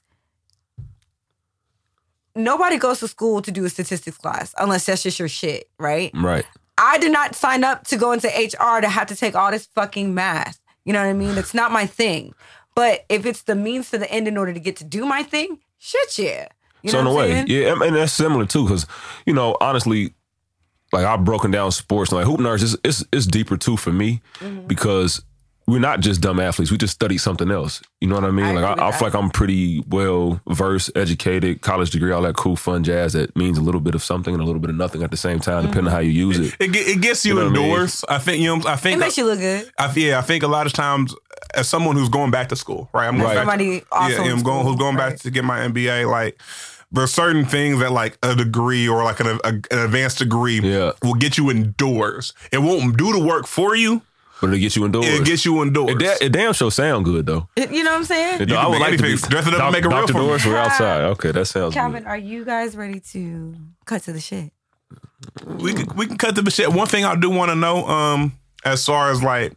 nobody 2.38 2.78
goes 2.78 3.00
to 3.00 3.07
school 3.07 3.42
to 3.42 3.51
do 3.51 3.66
a 3.66 3.69
statistics 3.69 4.18
class 4.18 4.54
unless 4.57 4.86
that's 4.86 5.04
just 5.04 5.19
your 5.19 5.28
shit, 5.28 5.69
right? 5.80 6.12
right. 6.13 6.45
I 6.78 6.98
did 7.00 7.12
not 7.12 7.36
sign 7.36 7.63
up 7.63 7.86
to 7.88 7.98
go 7.98 8.12
into 8.12 8.28
HR 8.28 8.80
to 8.81 8.88
have 8.89 9.07
to 9.07 9.16
take 9.16 9.36
all 9.36 9.51
this 9.51 9.66
fucking 9.68 10.13
math. 10.13 10.60
You 10.86 10.94
know 10.94 11.00
what 11.01 11.10
I 11.10 11.13
mean? 11.13 11.38
It's 11.38 11.54
not 11.54 11.72
my 11.72 11.86
thing. 11.86 12.34
But 12.75 13.06
if 13.10 13.25
it's 13.25 13.44
the 13.44 13.56
means 13.56 13.89
to 13.92 13.98
the 13.98 14.10
end 14.12 14.28
in 14.28 14.38
order 14.38 14.54
to 14.54 14.60
get 14.60 14.75
to 14.78 14.84
do 14.84 15.06
my 15.06 15.24
thing, 15.24 15.60
shit, 15.80 16.18
yeah. 16.19 16.48
You 16.84 16.92
so 16.92 17.00
in 17.00 17.07
a 17.07 17.13
way, 17.13 17.31
saying? 17.31 17.48
yeah, 17.48 17.74
and- 17.74 17.81
and 17.81 17.95
that's 17.95 18.13
similar 18.13 18.45
too, 18.45 18.63
because 18.63 18.86
you 19.25 19.33
know, 19.33 19.57
honestly, 19.60 20.13
like 20.94 21.04
I've 21.06 21.25
broken 21.25 21.50
down 21.51 21.72
sports 21.72 22.12
and 22.12 22.19
like 22.19 22.28
hoop 22.28 22.40
nerds, 22.40 22.62
it's, 22.63 22.78
it's 22.83 23.04
it's 23.12 23.25
deeper 23.25 23.57
too 23.57 23.75
for 23.78 23.92
me 23.92 24.22
Mm-hmm. 24.40 24.68
because 24.68 25.24
we're 25.68 25.80
not 25.80 26.00
just 26.00 26.22
dumb 26.22 26.40
athletes. 26.40 26.72
We 26.72 26.78
just 26.78 26.94
study 26.94 27.18
something 27.18 27.52
else. 27.52 27.81
You 28.00 28.08
know 28.08 28.16
what 28.16 28.24
I 28.24 28.31
mean? 28.31 28.46
I 28.46 28.62
like 28.62 28.80
I, 28.80 28.88
I 28.88 28.92
feel 28.92 29.00
that. 29.00 29.02
like 29.02 29.14
I'm 29.16 29.30
pretty 29.30 29.84
well 29.90 30.40
versed, 30.48 30.92
educated, 30.96 31.62
college 31.62 31.92
degree, 31.92 32.12
all 32.12 32.22
that 32.22 32.38
cool, 32.38 32.56
fun 32.56 32.86
jazz 32.86 33.14
that 33.14 33.36
means 33.36 33.58
a 33.58 33.62
little 33.62 33.81
bit 33.81 33.94
of 33.94 34.02
something 34.02 34.34
and 34.34 34.42
a 34.42 34.46
little 34.46 34.62
bit 34.62 34.69
of 34.69 34.78
nothing 34.78 35.04
at 35.04 35.12
the 35.12 35.18
same 35.18 35.40
time, 35.40 35.64
depending 35.64 35.88
on 35.88 35.92
how 35.92 36.00
you 36.00 36.12
mm-hmm. 36.12 36.42
use 36.42 36.54
it. 36.54 36.56
It, 36.60 36.75
it 36.75 37.02
gets 37.02 37.25
you, 37.25 37.34
You 37.34 37.40
know 37.40 37.50
what 37.50 37.58
I 37.58 37.62
mean? 37.62 37.66
indoors. 37.66 38.06
I, 38.08 38.18
think 38.18 38.42
you 38.42 38.48
know. 38.48 38.64
I 38.66 38.75
think 38.75 38.75
It 38.75 38.80
think 38.80 39.00
makes 39.00 39.18
you 39.18 39.25
look 39.25 39.40
good. 39.40 39.69
I, 39.78 39.94
yeah, 39.94 40.19
I 40.19 40.22
think 40.22 40.44
a 40.44 40.48
lot 40.48 40.68
of 40.68 40.74
times, 40.74 41.14
as 41.54 41.68
someone 41.68 41.98
who's 41.98 42.10
going 42.10 42.31
back 42.31 42.48
to 42.50 42.56
school, 42.56 42.90
right? 42.94 43.08
I'm 43.08 43.18
going 43.18 43.28
Right. 43.28 43.36
Somebody 43.36 43.81
to, 43.81 43.86
also 43.92 44.24
yeah, 44.24 44.31
I'm 44.31 44.44
going 44.44 44.66
who's 44.66 44.78
going 44.78 44.96
back 44.96 45.18
to 45.19 45.31
get 45.31 45.44
my 45.44 45.60
MBA. 45.60 46.10
Like, 46.10 46.40
there's 46.92 47.14
certain 47.14 47.46
things 47.46 47.80
that 47.80 47.92
like 47.92 48.18
a 48.24 48.36
degree 48.36 48.88
or 48.88 49.04
like 49.04 49.19
an, 49.19 49.40
a, 49.44 49.50
an 49.50 49.64
advanced 49.72 50.19
degree 50.19 50.62
Yeah. 50.62 50.94
will 51.04 51.16
get 51.16 51.38
you 51.38 51.52
indoors. 51.52 52.34
It 52.52 52.60
won't 52.60 52.98
do 52.98 53.12
the 53.12 53.19
work 53.19 53.48
for 53.48 53.75
you. 53.75 54.02
But 54.39 54.54
it 54.54 54.60
gets 54.60 54.75
you 54.75 54.86
indoors. 54.86 55.06
It 55.07 55.25
gets 55.25 55.45
you 55.45 55.62
indoors. 55.63 55.92
It, 55.92 56.00
da- 56.00 56.25
it 56.25 56.30
damn 56.31 56.54
sure 56.54 56.69
sound 56.72 57.06
good 57.06 57.25
though. 57.25 57.48
It- 57.56 57.72
you 57.72 57.84
know 57.84 57.92
what 57.92 57.98
I'm 57.98 58.04
saying? 58.06 58.42
It- 58.42 58.50
You 58.50 58.56
I 58.56 58.66
would 58.68 58.74
make 58.74 58.81
like 58.81 58.98
to 58.98 59.04
be 59.04 59.10
anything. 59.10 59.30
Dress 59.30 59.48
it 59.48 59.54
up 59.56 59.62
and 59.62 59.72
make 59.74 59.84
it 59.84 59.88
real 59.88 60.01
Dr. 60.01 60.13
for. 60.13 60.19
Doors, 60.19 60.45
we're 60.45 60.57
outside. 60.57 61.01
Okay, 61.06 61.31
that 61.31 61.45
sounds 61.45 61.74
Calvin, 61.74 62.04
good. 62.04 62.10
are 62.10 62.18
you 62.18 62.45
guys 62.45 62.75
ready 62.78 63.00
to 63.12 63.56
cut 63.86 64.04
to 64.04 64.13
the 64.13 64.19
shit? 64.19 64.51
we 65.45 65.74
can, 65.74 65.95
we 65.95 66.06
can 66.06 66.18
cut 66.18 66.36
to 66.36 66.42
the 66.44 66.51
shit. 66.51 66.72
One 66.72 66.88
thing 66.88 67.04
I 67.04 67.16
do 67.16 67.30
want 67.30 67.50
to 67.50 67.56
know, 67.56 67.88
um, 67.88 68.34
as 68.63 68.86
far 68.86 69.10
as 69.12 69.24
like, 69.24 69.54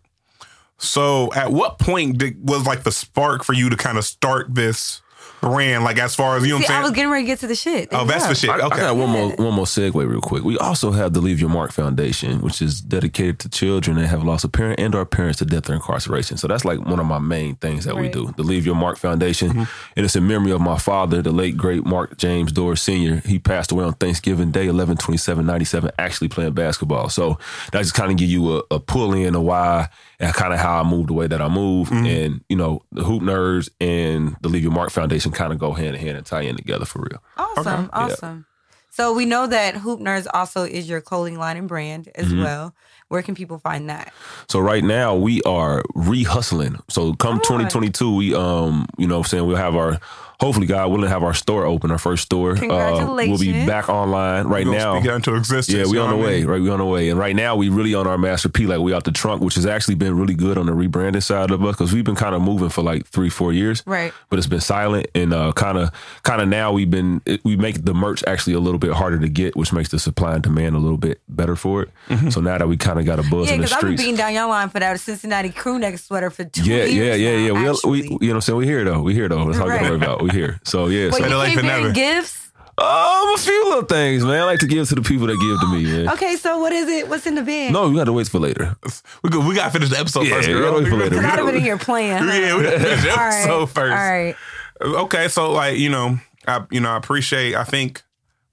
so 0.78 1.30
at 1.34 1.52
what 1.52 1.78
point 1.78 2.18
did, 2.18 2.48
was 2.48 2.64
like 2.66 2.82
the 2.82 2.92
spark 2.92 3.44
for 3.44 3.52
you 3.52 3.68
to 3.68 3.76
kind 3.76 3.98
of 3.98 4.04
start 4.04 4.54
this 4.54 4.99
brand? 5.40 5.84
Like 5.84 5.98
as 5.98 6.14
far 6.14 6.36
as 6.36 6.44
you 6.46 6.50
know, 6.54 6.58
See, 6.58 6.64
what 6.64 6.70
I 6.70 6.76
I'm 6.78 6.82
was 6.82 6.92
getting 6.92 7.10
ready 7.10 7.24
to 7.24 7.26
get 7.26 7.38
to 7.40 7.46
the 7.46 7.54
shit. 7.54 7.88
Oh, 7.92 8.04
that's 8.04 8.26
the 8.26 8.34
shit. 8.34 8.50
I, 8.50 8.58
I 8.60 8.66
Okay. 8.66 8.76
got 8.80 8.96
one 8.96 9.10
more 9.10 9.30
one 9.36 9.54
more 9.54 9.64
segue 9.64 9.94
real 10.08 10.20
quick. 10.20 10.44
We 10.44 10.58
also 10.58 10.90
have 10.92 11.12
the 11.12 11.20
Leave 11.20 11.40
Your 11.40 11.50
Mark 11.50 11.72
Foundation, 11.72 12.40
which 12.40 12.60
is 12.62 12.80
dedicated 12.80 13.38
to 13.40 13.48
children 13.48 13.96
that 13.96 14.06
have 14.08 14.24
lost 14.24 14.44
a 14.44 14.48
parent 14.48 14.80
and 14.80 14.94
or 14.94 15.04
parents 15.04 15.38
to 15.38 15.44
death 15.44 15.68
or 15.70 15.74
incarceration. 15.74 16.36
So 16.36 16.46
that's 16.48 16.64
like 16.64 16.78
one 16.80 17.00
of 17.00 17.06
my 17.06 17.18
main 17.18 17.56
things 17.56 17.84
that 17.84 17.96
we 17.96 18.08
do. 18.08 18.32
The 18.36 18.42
Leave 18.42 18.66
Your 18.66 18.74
Mark 18.74 18.98
Foundation. 18.98 19.50
Mm-hmm. 19.50 19.64
And 19.96 20.04
it's 20.06 20.16
in 20.16 20.26
memory 20.26 20.52
of 20.52 20.60
my 20.60 20.78
father, 20.78 21.22
the 21.22 21.32
late 21.32 21.56
great 21.56 21.84
Mark 21.84 22.16
James 22.18 22.52
Dorr 22.52 22.76
Sr. 22.76 23.16
He 23.26 23.38
passed 23.38 23.72
away 23.72 23.84
on 23.84 23.94
Thanksgiving 23.94 24.50
Day, 24.50 24.66
11 24.66 24.96
27 24.98 25.44
97, 25.46 25.90
actually 25.98 26.28
playing 26.28 26.52
basketball. 26.52 27.08
So 27.08 27.38
that 27.72 27.80
just 27.82 27.94
kind 27.94 28.10
of 28.10 28.16
give 28.18 28.28
you 28.28 28.58
a, 28.58 28.62
a 28.72 28.80
pull 28.80 29.14
in 29.14 29.34
of 29.34 29.42
why 29.42 29.88
and 30.18 30.34
kind 30.34 30.52
of 30.52 30.60
how 30.60 30.80
I 30.80 30.82
moved 30.82 31.08
the 31.08 31.14
way 31.14 31.26
that 31.26 31.40
I 31.40 31.48
move. 31.48 31.88
Mm-hmm. 31.88 32.06
And, 32.06 32.44
you 32.48 32.56
know, 32.56 32.82
the 32.92 33.02
Hoop 33.02 33.22
Nerds 33.22 33.70
and 33.80 34.36
the 34.42 34.48
Leave 34.48 34.62
Your 34.62 34.72
Mark 34.72 34.90
Foundation 34.90 35.29
kind 35.32 35.52
of 35.52 35.58
go 35.58 35.72
hand 35.72 35.94
in 35.96 36.00
hand 36.00 36.16
and 36.16 36.26
tie 36.26 36.42
in 36.42 36.56
together 36.56 36.84
for 36.84 37.00
real. 37.00 37.22
Awesome, 37.36 37.90
awesome. 37.92 38.46
So 38.92 39.14
we 39.14 39.24
know 39.24 39.46
that 39.46 39.76
Hoop 39.76 40.00
Nerds 40.00 40.26
also 40.34 40.64
is 40.64 40.88
your 40.88 41.00
clothing 41.00 41.38
line 41.38 41.56
and 41.56 41.68
brand 41.68 42.08
as 42.16 42.26
Mm-hmm. 42.26 42.42
well. 42.42 42.74
Where 43.08 43.22
can 43.22 43.34
people 43.36 43.58
find 43.58 43.88
that? 43.88 44.12
So 44.48 44.58
right 44.60 44.82
now 44.84 45.14
we 45.16 45.42
are 45.42 45.84
re-hustling. 45.94 46.76
So 46.88 47.14
come 47.14 47.40
Come 47.40 47.60
on. 47.60 47.68
2022, 47.68 48.14
we 48.16 48.34
um, 48.34 48.86
you 48.98 49.06
know, 49.06 49.14
what 49.18 49.26
I'm 49.26 49.28
saying 49.28 49.46
we'll 49.46 49.56
have 49.56 49.76
our 49.76 49.98
hopefully 50.40 50.66
God 50.66 50.90
willing 50.90 51.08
have 51.10 51.22
our 51.22 51.34
store 51.34 51.66
open, 51.66 51.90
our 51.90 51.98
first 51.98 52.24
store. 52.24 52.52
Uh, 52.56 53.14
we'll 53.14 53.38
be 53.38 53.52
back 53.66 53.88
online 53.88 54.46
right 54.46 54.66
now. 54.66 54.98
speak 54.98 55.10
into 55.10 55.34
existence. 55.34 55.76
Yeah, 55.76 55.84
we 55.84 55.98
you 55.98 56.00
on 56.02 56.10
the 56.10 56.16
way, 56.16 56.38
mean? 56.38 56.46
right? 56.46 56.60
We 56.60 56.70
on 56.70 56.78
the 56.78 56.84
way, 56.84 57.10
and 57.10 57.18
right 57.18 57.36
now 57.36 57.56
we 57.56 57.68
really 57.68 57.94
on 57.94 58.06
our 58.06 58.16
master 58.18 58.48
P, 58.48 58.66
like 58.66 58.80
we 58.80 58.94
out 58.94 59.04
the 59.04 59.12
trunk, 59.12 59.42
which 59.42 59.54
has 59.56 59.66
actually 59.66 59.96
been 59.96 60.16
really 60.16 60.34
good 60.34 60.56
on 60.58 60.66
the 60.66 60.72
rebranding 60.72 61.22
side 61.22 61.50
of 61.50 61.62
us 61.64 61.76
because 61.76 61.92
we've 61.92 62.04
been 62.04 62.16
kind 62.16 62.34
of 62.34 62.42
moving 62.42 62.68
for 62.70 62.82
like 62.82 63.06
three, 63.06 63.28
four 63.28 63.52
years, 63.52 63.82
Right. 63.86 64.12
But 64.30 64.38
it's 64.38 64.48
been 64.48 64.60
silent, 64.60 65.08
and 65.14 65.32
uh, 65.34 65.52
kind 65.52 65.76
of, 65.78 65.90
kind 66.22 66.40
of 66.40 66.48
now 66.48 66.72
we've 66.72 66.90
been 66.90 67.20
it, 67.26 67.44
we 67.44 67.56
make 67.56 67.84
the 67.84 67.94
merch 67.94 68.24
actually 68.26 68.54
a 68.54 68.60
little 68.60 68.78
bit 68.78 68.92
harder 68.92 69.18
to 69.18 69.28
get, 69.28 69.56
which 69.56 69.72
makes 69.72 69.90
the 69.90 69.98
supply 69.98 70.34
and 70.34 70.42
demand 70.42 70.74
a 70.74 70.78
little 70.78 70.96
bit 70.98 71.20
better 71.28 71.56
for 71.56 71.82
it. 71.82 71.90
Mm-hmm. 72.08 72.30
So 72.30 72.40
now 72.40 72.56
that 72.58 72.66
we 72.68 72.76
kind 72.76 72.98
of 72.98 73.04
got 73.04 73.18
a 73.18 73.22
buzz 73.22 73.48
Yeah, 73.48 73.54
in 73.54 73.60
the 73.60 73.64
because 73.66 73.72
I've 73.72 73.80
been 73.82 73.88
streets, 73.90 74.02
beating 74.02 74.16
down 74.16 74.32
your 74.32 74.46
line 74.48 74.68
for 74.70 74.80
that 74.80 74.98
Cincinnati 75.00 75.50
crew 75.50 75.78
neck 75.78 75.98
sweater 75.98 76.30
for 76.30 76.44
two 76.44 76.62
yeah, 76.64 76.84
years. 76.84 77.18
yeah, 77.20 77.30
yeah, 77.30 77.52
yeah. 77.52 77.52
now, 77.52 77.74
We, 77.84 77.90
we, 77.90 78.02
you 78.02 78.08
know 78.08 78.16
what 78.18 78.34
I'm 78.36 78.40
saying? 78.42 78.56
We 78.58 78.66
here 78.66 78.84
though. 78.84 79.02
We 79.02 79.14
here 79.14 79.28
though. 79.28 79.44
That's 79.46 79.58
all 79.58 79.66
you 79.66 79.72
gotta 79.74 79.84
worry 79.84 79.96
about. 79.96 80.22
We 80.22 80.29
here. 80.32 80.60
So 80.64 80.86
yeah. 80.86 81.06
Wait, 81.06 81.12
so, 81.12 81.16
you 81.18 81.22
Better 81.24 81.36
late 81.36 81.46
keep 81.48 81.56
than 81.56 81.64
getting 81.66 81.82
never. 81.82 81.94
gifts? 81.94 82.36
um, 82.78 83.34
a 83.34 83.36
few 83.38 83.64
little 83.68 83.84
things, 83.84 84.24
man. 84.24 84.40
I 84.40 84.44
like 84.44 84.60
to 84.60 84.66
give 84.66 84.88
to 84.88 84.94
the 84.94 85.02
people 85.02 85.26
that 85.26 85.38
give 85.38 85.60
to 85.60 85.66
me, 85.76 85.84
man. 85.84 86.08
Okay, 86.14 86.36
so 86.36 86.58
what 86.60 86.72
is 86.72 86.88
it? 86.88 87.08
What's 87.08 87.26
in 87.26 87.34
the 87.34 87.42
bag? 87.42 87.72
No, 87.72 87.90
we 87.90 87.96
got 87.96 88.04
to 88.04 88.12
wait 88.12 88.28
for 88.28 88.38
later. 88.38 88.74
We 89.22 89.28
go, 89.30 89.46
we 89.46 89.54
gotta 89.54 89.70
finish 89.70 89.90
the 89.90 89.98
episode 89.98 90.22
Yeah, 90.26 90.36
first, 90.36 90.48
we 90.48 90.54
gotta 90.54 90.72
wait 90.78 90.88
for 90.88 90.96
later. 90.96 91.10
Because 91.10 91.24
I'd 91.26 91.38
have 91.38 91.54
in 91.54 91.60
here 91.60 91.76
playing. 91.76 92.16
Huh? 92.18 92.32
Yeah, 92.32 92.56
we 92.56 92.62
gotta 92.62 92.80
finish 92.80 93.02
the 93.02 93.10
All 93.10 93.16
right. 93.16 93.34
episode 93.42 93.66
first. 93.66 93.92
All 93.92 94.10
right. 94.10 94.36
Okay, 94.80 95.28
so 95.28 95.52
like 95.52 95.76
you 95.78 95.90
know, 95.90 96.18
I 96.48 96.64
you 96.70 96.80
know 96.80 96.90
I 96.90 96.96
appreciate. 96.96 97.54
I 97.54 97.64
think 97.64 98.02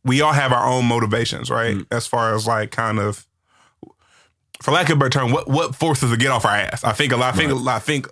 we 0.04 0.20
all 0.22 0.34
have 0.34 0.52
our 0.52 0.68
own 0.68 0.84
motivations, 0.86 1.50
right? 1.50 1.76
Mm. 1.78 1.88
As 1.92 2.06
far 2.06 2.36
as 2.36 2.46
like 2.46 2.72
kind 2.72 3.00
of, 3.00 3.26
for 4.62 4.72
lack 4.72 4.90
of 4.90 4.98
a 4.98 5.00
better 5.00 5.10
term, 5.10 5.32
what 5.32 5.48
what 5.48 5.74
forces 5.74 6.12
to 6.12 6.18
get 6.18 6.32
off 6.32 6.44
our 6.44 6.52
ass. 6.56 6.84
I 6.84 6.92
think 6.92 7.14
a 7.14 7.18
lot. 7.18 7.34
I 7.34 7.38
think 7.38 7.52
a 7.52 7.56
lot. 7.56 7.76
I 7.78 7.80
think 7.80 8.10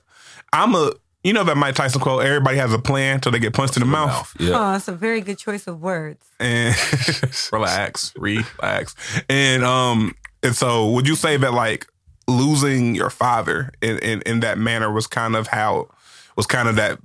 I'm 0.54 0.76
a. 0.76 0.92
You 1.26 1.34
know 1.34 1.44
that 1.44 1.58
Mike 1.58 1.74
Tyson 1.74 2.00
quote: 2.00 2.24
"Everybody 2.24 2.58
has 2.58 2.72
a 2.72 2.78
plan 2.78 3.20
till 3.20 3.32
they 3.32 3.40
get 3.40 3.52
punched 3.52 3.76
in 3.76 3.80
the 3.80 3.88
mouth." 3.88 4.32
Yeah. 4.40 4.74
Oh, 4.74 4.76
it's 4.76 4.88
a 4.88 4.94
very 4.94 5.22
good 5.22 5.40
choice 5.40 5.66
of 5.66 5.82
words. 5.82 6.24
And 6.40 6.76
relax, 7.52 8.14
relax, 8.16 8.96
and 9.28 9.64
um, 9.64 10.14
and 10.44 10.56
so 10.56 10.92
would 10.92 11.08
you 11.08 11.16
say 11.16 11.36
that 11.38 11.52
like 11.52 11.88
losing 12.28 12.94
your 12.94 13.10
father 13.10 13.72
in, 13.82 13.98
in, 14.00 14.22
in 14.22 14.40
that 14.42 14.60
manner 14.60 14.92
was 14.92 15.08
kind 15.08 15.36
of 15.36 15.48
how 15.48 15.88
was 16.36 16.46
kind 16.46 16.70
of 16.70 16.76
that 16.76 17.00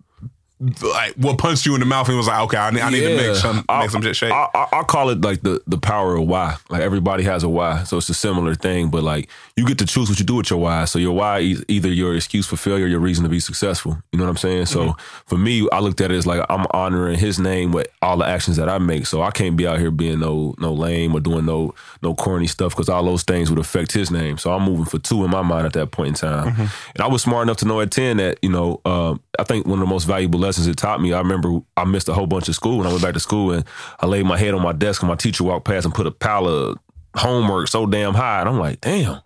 like 0.61 1.14
what 1.14 1.38
punched 1.38 1.64
you 1.64 1.73
in 1.75 1.81
the 1.81 1.87
mouth 1.87 2.07
and 2.09 2.19
was 2.19 2.26
like, 2.26 2.40
okay, 2.43 2.59
I 2.59 2.71
need, 2.71 2.81
I 2.83 2.90
need 2.90 3.00
to 3.00 3.17
make 3.17 3.35
some 3.37 3.64
I- 3.69 3.81
make 3.81 3.90
some 3.90 4.02
shit 4.02 4.14
shake. 4.14 4.31
I, 4.33 4.47
I, 4.55 4.67
I 4.81 4.83
call 4.83 5.09
it 5.09 5.23
like 5.23 5.40
the 5.43 5.62
the 5.67 5.79
power 5.79 6.17
of 6.17 6.26
why. 6.29 6.57
Like 6.69 6.83
everybody 6.83 7.23
has 7.25 7.43
a 7.43 7.49
why, 7.49 7.85
so 7.85 7.97
it's 7.97 8.09
a 8.11 8.14
similar 8.14 8.55
thing. 8.55 8.90
But 8.90 9.02
like 9.02 9.31
you 9.57 9.64
get 9.67 9.79
to 9.79 9.87
choose 9.87 10.11
what 10.11 10.19
you 10.19 10.25
do 10.26 10.35
with 10.37 10.50
your 10.50 10.59
why. 10.59 10.85
So 10.85 10.99
your 10.99 11.12
why 11.17 11.38
is 11.38 11.64
either 11.69 11.88
your 11.88 12.14
excuse 12.14 12.47
for 12.47 12.57
failure, 12.57 12.87
your 12.87 13.00
reason 13.00 13.25
to 13.25 13.31
be 13.31 13.40
successful. 13.40 13.97
You 14.12 14.19
know 14.19 14.25
what 14.26 14.31
I'm 14.31 14.37
saying? 14.37 14.67
So 14.67 14.97
for 15.26 15.38
me, 15.38 15.67
I 15.73 15.81
looked 15.81 16.00
at 16.02 16.11
it 16.11 16.17
as 16.17 16.26
like 16.26 16.45
I'm 16.50 16.67
honoring 16.73 17.19
His 17.19 17.38
name 17.38 17.73
with 17.73 17.87
all 18.02 18.19
the 18.19 18.26
actions 18.26 18.59
that 18.59 18.69
I 18.69 18.76
make. 18.79 19.07
So 19.07 19.23
I 19.23 19.31
can't 19.31 19.57
be 19.57 19.67
out 19.67 19.79
here 19.79 19.90
being 19.90 20.21
no 20.21 20.55
no 20.59 20.75
lame 20.75 21.14
or 21.14 21.21
doing 21.21 21.47
no 21.47 21.75
no 22.02 22.14
corny 22.14 22.47
stuff 22.47 22.73
because 22.73 22.90
all 22.90 23.05
those 23.05 23.23
things 23.23 23.49
would 23.49 23.59
affect 23.59 23.93
His 23.93 24.11
name. 24.11 24.37
So 24.37 24.52
I'm 24.52 24.62
moving 24.64 24.85
for 24.85 24.99
two 24.99 25.25
in 25.25 25.31
my 25.31 25.40
mind 25.43 25.64
at 25.64 25.73
that 25.73 25.90
point 25.90 26.09
in 26.09 26.14
time. 26.14 26.49
And 26.95 27.00
I 27.00 27.07
was 27.07 27.23
smart 27.23 27.45
enough 27.45 27.57
to 27.59 27.64
know 27.64 27.81
at 27.81 27.90
ten 27.90 28.19
that 28.19 28.38
you 28.43 28.50
know 28.50 28.83
um, 28.85 29.21
I 29.38 29.45
think 29.45 29.64
one 29.67 29.79
of 29.79 29.87
the 29.88 29.90
most 29.90 30.05
valuable 30.05 30.38
lessons 30.38 30.50
it 30.59 30.76
taught 30.76 31.00
me. 31.00 31.12
I 31.12 31.19
remember 31.19 31.61
I 31.76 31.85
missed 31.85 32.09
a 32.09 32.14
whole 32.14 32.26
bunch 32.26 32.49
of 32.49 32.54
school 32.54 32.78
when 32.78 32.87
I 32.87 32.90
went 32.90 33.02
back 33.02 33.14
to 33.14 33.21
school 33.21 33.52
and 33.52 33.64
I 34.00 34.07
laid 34.07 34.25
my 34.25 34.38
head 34.38 34.54
on 34.54 34.62
my 34.62 34.73
desk 34.73 35.02
and 35.02 35.09
my 35.09 35.16
teacher 35.16 35.45
walked 35.45 35.66
past 35.66 35.85
and 35.85 35.95
put 35.95 36.07
a 36.07 36.11
pile 36.11 36.47
of 36.47 36.78
homework 37.16 37.69
so 37.69 37.87
damn 37.87 38.14
high. 38.14 38.40
And 38.40 38.49
I'm 38.49 38.59
like, 38.59 38.80
damn. 38.80 39.21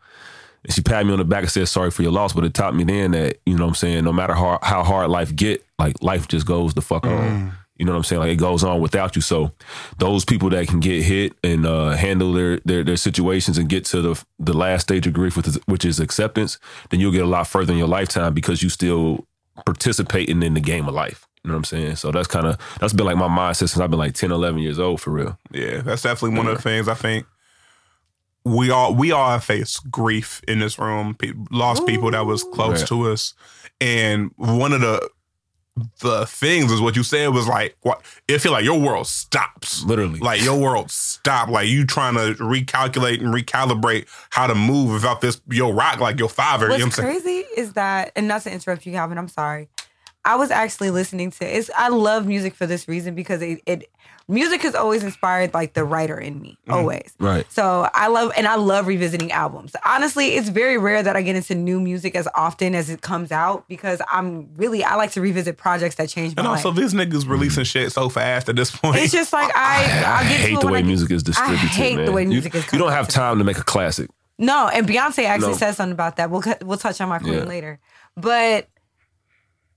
And 0.65 0.73
she 0.73 0.81
patted 0.81 1.07
me 1.07 1.13
on 1.13 1.19
the 1.19 1.25
back 1.25 1.43
and 1.43 1.51
said, 1.51 1.69
sorry 1.69 1.91
for 1.91 2.03
your 2.03 2.13
loss. 2.13 2.33
But 2.33 2.45
it 2.45 2.55
taught 2.55 2.75
me 2.75 2.85
then 2.85 3.13
that, 3.13 3.39
you 3.45 3.57
know 3.57 3.65
what 3.65 3.71
I'm 3.71 3.75
saying, 3.75 4.05
no 4.05 4.13
matter 4.13 4.35
how, 4.35 4.59
how 4.63 4.83
hard 4.83 5.11
life 5.11 5.35
get, 5.35 5.65
like 5.79 6.03
life 6.03 6.29
just 6.29 6.47
goes 6.47 6.75
the 6.75 6.83
fuck 6.83 7.07
on. 7.07 7.53
You 7.77 7.85
know 7.85 7.91
what 7.93 7.99
I'm 7.99 8.05
saying? 8.05 8.21
Like 8.21 8.31
it 8.31 8.37
goes 8.37 8.63
on 8.63 8.81
without 8.81 9.17
you. 9.17 9.23
So 9.23 9.51
those 9.99 10.25
people 10.25 10.49
that 10.51 10.69
can 10.69 10.79
get 10.79 11.03
hit 11.03 11.33
and 11.43 11.67
uh, 11.67 11.91
handle 11.91 12.33
their, 12.33 12.61
their 12.65 12.85
their 12.85 12.97
situations 12.97 13.59
and 13.59 13.69
get 13.69 13.85
to 13.87 14.01
the 14.01 14.25
the 14.39 14.53
last 14.53 14.83
stage 14.83 15.09
of 15.09 15.13
grief, 15.13 15.37
which 15.37 15.49
is, 15.49 15.59
which 15.67 15.85
is 15.85 15.99
acceptance, 15.99 16.59
then 16.91 17.01
you'll 17.01 17.11
get 17.11 17.25
a 17.25 17.29
lot 17.29 17.49
further 17.49 17.73
in 17.73 17.79
your 17.79 17.89
lifetime 17.89 18.33
because 18.33 18.63
you 18.63 18.69
still 18.69 19.27
participating 19.67 20.43
in 20.43 20.55
the 20.55 20.61
game 20.61 20.89
of 20.89 20.95
life. 20.95 21.27
You 21.43 21.49
know 21.49 21.55
what 21.55 21.59
I'm 21.59 21.65
saying? 21.65 21.97
So 21.97 22.11
that's 22.11 22.27
kind 22.29 22.47
of 22.47 22.57
that's 22.81 22.93
been 22.93 23.07
like 23.07 23.17
my 23.17 23.29
mindset 23.29 23.57
since 23.69 23.79
I've 23.79 23.91
been 23.91 23.99
like 23.99 24.15
10, 24.15 24.33
11 24.33 24.61
years 24.61 24.79
old 24.79 25.01
for 25.01 25.11
real. 25.11 25.39
Yeah, 25.51 25.83
that's 25.83 26.03
definitely 26.03 26.39
one 26.39 26.47
of 26.49 26.57
the 26.57 26.63
things 26.63 26.89
I 26.89 26.95
think 26.95 27.27
we 28.45 28.71
all 28.71 28.95
we 28.95 29.13
all 29.13 29.31
have 29.31 29.45
faced 29.45 29.91
grief 29.91 30.41
in 30.49 30.59
this 30.59 30.79
room. 30.79 31.15
Pe- 31.15 31.33
lost 31.51 31.87
people 31.87 32.11
that 32.11 32.27
was 32.27 32.43
close 32.45 32.81
Right. 32.81 32.89
to 32.89 33.11
us, 33.11 33.35
and 33.81 34.31
one 34.37 34.73
of 34.73 34.81
the 34.81 35.09
the 36.01 36.25
things 36.27 36.71
is 36.71 36.81
what 36.81 36.95
you 36.95 37.03
said 37.03 37.29
was 37.29 37.49
like 37.49 37.77
what 37.83 38.01
it 38.29 38.39
feel 38.39 38.53
like 38.53 38.65
your 38.65 38.79
world 38.79 39.07
stops. 39.07 39.83
Literally. 39.85 40.21
Like 40.21 40.43
your 40.43 40.61
world 40.61 40.91
stop. 40.91 41.49
Like 41.49 41.67
you 41.69 41.85
trying 41.85 42.15
to 42.15 42.35
recalculate 42.43 43.21
and 43.21 43.35
recalibrate 43.35 44.07
how 44.31 44.47
to 44.47 44.55
move 44.55 44.93
without 44.93 45.21
this 45.21 45.41
your 45.51 45.75
rock 45.75 45.99
like 45.99 46.19
your 46.19 46.29
father. 46.29 46.69
What's 46.69 46.79
you 46.79 46.85
know 46.85 46.91
what 46.91 46.99
I'm 46.99 47.05
saying? 47.05 47.21
crazy 47.23 47.61
is 47.61 47.73
that, 47.73 48.13
and 48.15 48.29
not 48.29 48.43
to 48.43 48.53
interrupt 48.53 48.87
you, 48.87 48.93
Calvin, 48.93 49.19
I'm 49.19 49.29
sorry. 49.29 49.69
I 50.25 50.37
was 50.37 50.51
actually 50.51 50.91
listening 50.91 51.31
to 51.33 51.45
it's 51.45 51.71
I 51.77 51.89
love 51.89 52.27
music 52.27 52.55
for 52.55 52.67
this 52.67 52.89
reason 52.89 53.15
because 53.15 53.43
it, 53.43 53.61
it 53.67 53.91
music 54.29 54.63
has 54.63 54.75
always 54.75 55.03
inspired 55.05 55.53
like 55.55 55.75
the 55.75 55.85
writer 55.85 56.19
in 56.19 56.41
me. 56.41 56.57
Mm-hmm. 56.63 56.73
Always. 56.73 57.15
Right. 57.19 57.51
So 57.53 57.89
I 57.93 58.09
love 58.09 58.33
and 58.37 58.47
I 58.47 58.55
love 58.57 58.87
revisiting 58.87 59.33
albums. 59.33 59.75
Honestly, 59.85 60.29
it's 60.35 60.49
very 60.49 60.79
rare 60.79 61.03
that 61.03 61.17
I 61.17 61.23
get 61.23 61.37
into 61.37 61.55
new 61.55 61.81
music 61.81 62.15
as 62.15 62.27
often 62.35 62.75
as 62.75 62.91
it 62.91 63.01
comes 63.03 63.31
out 63.33 63.69
because 63.69 64.01
I'm 64.11 64.49
really 64.57 64.83
I 64.85 64.95
like 64.97 65.13
to 65.13 65.21
revisit 65.21 65.57
projects 65.57 65.97
that 65.97 66.09
change 66.09 66.37
my 66.37 66.41
And 66.41 66.49
also, 66.49 66.71
life. 66.71 66.79
these 66.79 66.95
niggas 66.95 67.21
mm-hmm. 67.23 67.31
releasing 67.33 67.65
shit 67.65 67.93
so 67.93 68.09
fast 68.09 68.49
at 68.49 68.57
this 68.57 68.71
point. 68.71 68.97
It's 68.97 69.13
just 69.13 69.33
like 69.33 69.51
I 69.57 69.85
I, 70.05 70.21
I 70.21 70.23
get 70.23 70.29
to 70.29 70.43
hate 70.49 70.61
the 70.61 70.67
way 70.69 70.79
I 70.79 70.83
music 70.83 71.11
is 71.11 71.23
distributed. 71.23 71.65
I 71.65 71.69
hate 71.69 71.97
man. 71.97 72.07
the 72.07 72.13
way 72.13 72.23
You- 72.23 72.29
music 72.29 72.55
is. 72.55 72.73
You 72.73 72.79
don't 72.79 72.93
have 72.93 73.09
time 73.09 73.39
to 73.39 73.45
make 73.45 73.59
a 73.59 73.65
classic. 73.65 74.11
No, 74.37 74.69
and 74.69 74.85
Beyonce 74.89 75.25
actually 75.27 75.53
No. 75.53 75.57
said 75.59 75.73
something 75.77 75.93
about 75.93 76.17
that. 76.17 76.29
We'll 76.31 76.43
we'll 76.63 76.79
touch 76.79 77.01
on 77.01 77.09
my 77.09 77.19
queen 77.21 77.35
Yeah. 77.35 77.45
later. 77.45 77.79
But 78.17 78.69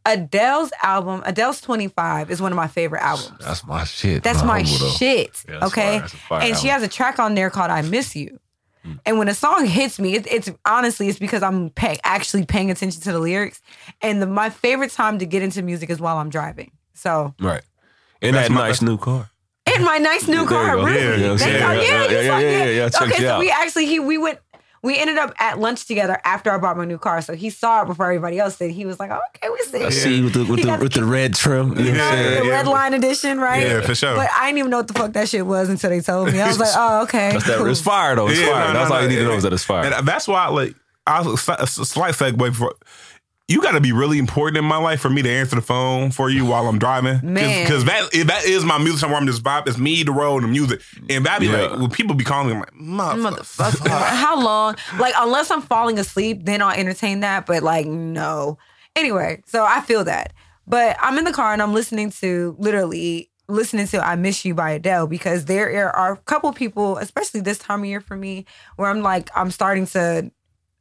Adele's 0.08 0.72
album, 0.82 1.22
Adele's 1.26 1.62
25 1.62 2.32
is 2.32 2.42
one 2.42 2.52
of 2.52 2.56
my 2.56 2.68
favorite 2.68 3.02
albums. 3.04 3.38
That's 3.44 3.66
my 3.66 3.84
shit. 3.84 4.24
That's 4.24 4.40
bro. 4.40 4.48
my 4.48 4.64
shit. 4.64 5.44
Yeah, 5.48 5.60
that's 5.60 5.72
okay. 5.72 5.82
fire. 5.92 6.00
That's 6.02 6.14
fire 6.14 6.42
and 6.44 6.58
she 6.58 6.68
has 6.70 6.82
a 6.84 6.88
track 6.88 7.20
on 7.20 7.36
there 7.36 7.50
called 7.50 7.72
I 7.72 7.82
Miss 7.82 8.16
You. 8.16 8.40
Mm. 8.86 9.00
And 9.06 9.18
when 9.20 9.28
a 9.28 9.34
song 9.34 9.66
hits 9.66 10.00
me, 10.00 10.16
it, 10.16 10.26
it's 10.32 10.50
honestly 10.66 11.10
it's 11.10 11.20
because 11.20 11.44
I'm 11.44 11.70
pay, 11.72 11.98
actually 12.04 12.46
paying 12.46 12.72
attention 12.72 13.02
to 13.02 13.12
the 13.12 13.20
lyrics. 13.20 13.62
And 14.02 14.22
the, 14.22 14.28
my 14.28 14.50
favorite 14.50 14.92
time 14.92 15.20
to 15.20 15.26
get 15.26 15.42
into 15.44 15.62
music 15.62 15.90
is 15.90 16.00
while 16.00 16.18
I'm 16.18 16.30
driving. 16.30 16.72
So 16.94 17.34
Right. 17.40 17.64
In 18.22 18.34
that 18.36 18.50
my- 18.50 18.68
nice 18.70 18.82
new 18.82 18.98
car. 18.98 19.30
in 19.76 19.84
my 19.84 19.98
nice 19.98 20.28
new 20.28 20.34
There 20.36 20.42
you 20.44 20.48
car, 20.50 20.76
go. 20.78 20.86
really. 20.86 20.96
Yeah, 21.04 21.16
you 21.16 21.18
know 21.18 21.24
what 21.24 21.32
I'm 21.34 21.38
Thank 21.38 21.52
saying? 21.52 21.60
God. 21.60 21.72
Yeah, 21.74 21.82
Yeah, 21.82 21.92
yeah, 21.92 22.08
he's 22.08 22.26
yeah, 22.26 22.32
like, 22.34 22.44
yeah, 22.44 22.50
yeah, 22.50 22.66
yeah. 22.70 22.90
Check 22.90 23.02
Okay, 23.02 23.22
you 23.22 23.28
so 23.28 23.34
out. 23.34 23.40
we 23.40 23.50
actually 23.52 23.86
he 23.88 24.00
we 24.00 24.18
went 24.18 24.40
we 24.88 24.98
ended 24.98 25.18
up 25.18 25.34
at 25.40 25.60
lunch 25.60 25.86
together 25.86 26.20
after 26.26 26.50
I 26.52 26.58
bought 26.58 26.78
my 26.78 26.86
new 26.86 26.98
car. 26.98 27.22
So 27.22 27.36
he 27.36 27.50
saw 27.50 27.84
it 27.84 27.86
before 27.86 28.06
everybody 28.08 28.40
else 28.40 28.58
did. 28.58 28.72
He 28.72 28.86
was 28.86 29.00
like, 29.00 29.12
okay, 29.12 29.50
we 29.50 29.60
see. 29.60 29.84
I 29.84 29.88
it. 29.88 29.92
see 29.92 30.24
with 30.24 30.34
the 30.34 30.46
with 30.46 30.62
the 30.64 30.78
with 30.82 30.94
the 30.94 31.04
red 31.06 31.36
trim. 31.36 31.70
You 31.70 31.76
know 31.76 31.82
what 31.82 31.88
I'm 31.90 31.96
Yeah, 31.96 32.12
saying? 32.12 32.40
the 32.42 32.46
yeah. 32.48 32.52
red 32.56 32.68
line 32.68 32.94
edition, 32.94 33.40
right? 33.40 33.62
Yeah, 33.68 33.82
for 33.82 33.94
sure. 33.96 34.16
But 34.16 34.30
I 34.38 34.48
didn't 34.48 34.60
even 34.60 34.72
know 34.72 34.78
what 34.78 34.88
the 34.88 34.94
fuck 34.94 35.14
that 35.14 35.30
shit 35.30 35.46
was 35.46 35.70
until 35.70 35.90
they 35.92 36.02
told 36.02 36.32
me. 36.34 36.42
I 36.42 36.48
was 36.48 36.60
like, 36.60 36.70
oh, 36.76 37.04
okay. 37.04 37.32
That's 37.34 37.46
that. 37.46 37.58
cool. 37.60 37.68
It's 37.68 37.82
fire 37.82 38.16
though. 38.16 38.28
It's 38.30 38.40
Yeah, 38.40 38.48
fire. 38.48 38.68
no, 38.74 38.80
That's 38.80 38.90
no, 38.90 38.96
all 38.96 39.02
you 39.04 39.08
no. 39.10 39.14
need 39.14 39.20
to 39.22 39.24
know 39.26 39.34
is 39.34 39.44
that 39.44 39.54
it's 39.54 39.64
fire. 39.66 39.86
And 39.94 40.08
that's 40.08 40.28
why, 40.28 40.48
like, 40.48 40.74
I 41.06 41.22
was 41.22 41.48
a 41.48 41.68
slight 41.68 42.14
segue 42.16 42.56
for. 42.56 42.74
You 43.50 43.62
got 43.62 43.72
to 43.72 43.80
be 43.82 43.94
really 43.94 44.18
important 44.20 44.58
in 44.58 44.66
my 44.66 44.76
life 44.76 45.00
for 45.00 45.10
me 45.10 45.22
to 45.22 45.30
answer 45.30 45.56
the 45.56 45.62
phone 45.62 46.12
for 46.12 46.30
you 46.30 46.46
while 46.46 46.68
I'm 46.68 46.78
driving, 46.78 47.22
Man. 47.24 47.64
Because 47.64 47.86
that 47.86 48.12
that 48.26 48.44
is 48.44 48.66
my 48.66 48.78
music. 48.78 49.00
Somewhere 49.00 49.20
I'm 49.22 49.26
just 49.26 49.42
vibe. 49.42 49.68
It's 49.68 49.78
me, 49.78 50.04
the 50.04 50.12
road, 50.12 50.44
the 50.44 50.48
music. 50.50 50.82
And 51.10 51.26
that 51.26 51.40
be 51.40 51.46
Yeah. 51.46 51.68
like 51.68 51.80
when 51.80 51.90
people 51.90 52.14
be 52.14 52.26
calling 52.26 52.48
me, 52.50 52.54
I'm 52.56 52.60
like, 52.60 52.74
motherfucker. 53.34 53.72
Motherfucker. 53.72 53.90
How 54.18 54.42
long? 54.42 54.76
Like, 55.00 55.14
unless 55.18 55.50
I'm 55.50 55.62
falling 55.62 55.98
asleep, 55.98 56.42
then 56.44 56.62
I'll 56.62 56.78
entertain 56.78 57.22
that. 57.22 57.46
But 57.46 57.64
like, 57.64 57.86
no. 57.86 58.58
Anyway, 58.98 59.42
so 59.46 59.64
I 59.64 59.80
feel 59.80 60.04
that. 60.04 60.34
But 60.68 60.98
I'm 61.00 61.18
in 61.18 61.24
the 61.24 61.32
car 61.32 61.54
and 61.54 61.62
I'm 61.62 61.74
listening 61.74 62.12
to 62.20 62.54
literally 62.60 63.32
listening 63.48 63.88
to 63.88 64.06
I 64.06 64.18
Miss 64.18 64.44
You 64.44 64.56
by 64.56 64.72
Adele 64.72 65.08
because 65.08 65.46
there 65.46 65.96
are 65.96 66.12
a 66.12 66.18
couple 66.18 66.52
people, 66.52 66.98
especially 66.98 67.40
this 67.40 67.60
time 67.60 67.80
of 67.80 67.86
year 67.86 68.02
for 68.02 68.18
me, 68.18 68.46
where 68.76 68.90
I'm 68.90 69.02
like, 69.02 69.30
I'm 69.38 69.52
starting 69.52 69.86
to 69.88 70.30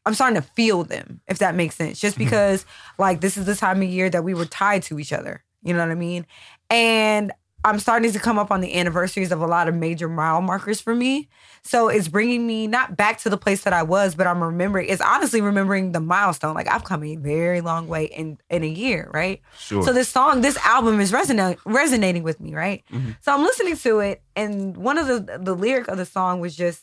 I'm 0.06 0.14
starting 0.14 0.40
to 0.40 0.48
feel 0.54 0.84
them, 0.84 1.20
if 1.26 1.38
that 1.38 1.54
makes 1.54 1.74
sense. 1.74 2.00
Just 2.00 2.14
mm-hmm. 2.14 2.24
because 2.24 2.64
like 2.98 3.20
this 3.20 3.36
is 3.36 3.44
the 3.44 3.56
time 3.56 3.82
of 3.82 3.88
year 3.88 4.08
that 4.08 4.24
we 4.24 4.32
were 4.32 4.46
tied 4.46 4.82
to 4.84 4.98
each 4.98 5.12
other. 5.12 5.44
You 5.62 5.74
know 5.74 5.80
what 5.80 5.90
I 5.90 5.96
mean? 5.96 6.26
And 6.70 7.32
I'm 7.66 7.80
starting 7.80 8.12
to 8.12 8.20
come 8.20 8.38
up 8.38 8.52
on 8.52 8.60
the 8.60 8.78
anniversaries 8.78 9.32
of 9.32 9.40
a 9.40 9.46
lot 9.46 9.66
of 9.66 9.74
major 9.74 10.08
mile 10.08 10.40
markers 10.40 10.80
for 10.80 10.94
me. 10.94 11.28
So 11.62 11.88
it's 11.88 12.06
bringing 12.06 12.46
me 12.46 12.68
not 12.68 12.96
back 12.96 13.18
to 13.18 13.30
the 13.30 13.36
place 13.36 13.64
that 13.64 13.72
I 13.72 13.82
was, 13.82 14.14
but 14.14 14.28
I'm 14.28 14.40
remembering. 14.40 14.88
It's 14.88 15.00
honestly 15.00 15.40
remembering 15.40 15.90
the 15.90 15.98
milestone. 15.98 16.54
Like 16.54 16.70
I've 16.70 16.84
come 16.84 17.02
a 17.02 17.16
very 17.16 17.60
long 17.60 17.88
way 17.88 18.04
in 18.04 18.38
in 18.48 18.62
a 18.62 18.68
year, 18.68 19.10
right? 19.12 19.42
Sure. 19.58 19.82
So 19.82 19.92
this 19.92 20.08
song, 20.08 20.42
this 20.42 20.56
album 20.58 21.00
is 21.00 21.12
resonating 21.12 21.58
resonating 21.66 22.22
with 22.22 22.40
me, 22.40 22.54
right? 22.54 22.84
Mm-hmm. 22.92 23.12
So 23.20 23.34
I'm 23.34 23.42
listening 23.42 23.76
to 23.78 23.98
it, 23.98 24.22
and 24.36 24.76
one 24.76 24.96
of 24.96 25.08
the 25.08 25.38
the 25.38 25.54
lyric 25.54 25.88
of 25.88 25.98
the 25.98 26.06
song 26.06 26.38
was 26.40 26.54
just. 26.54 26.82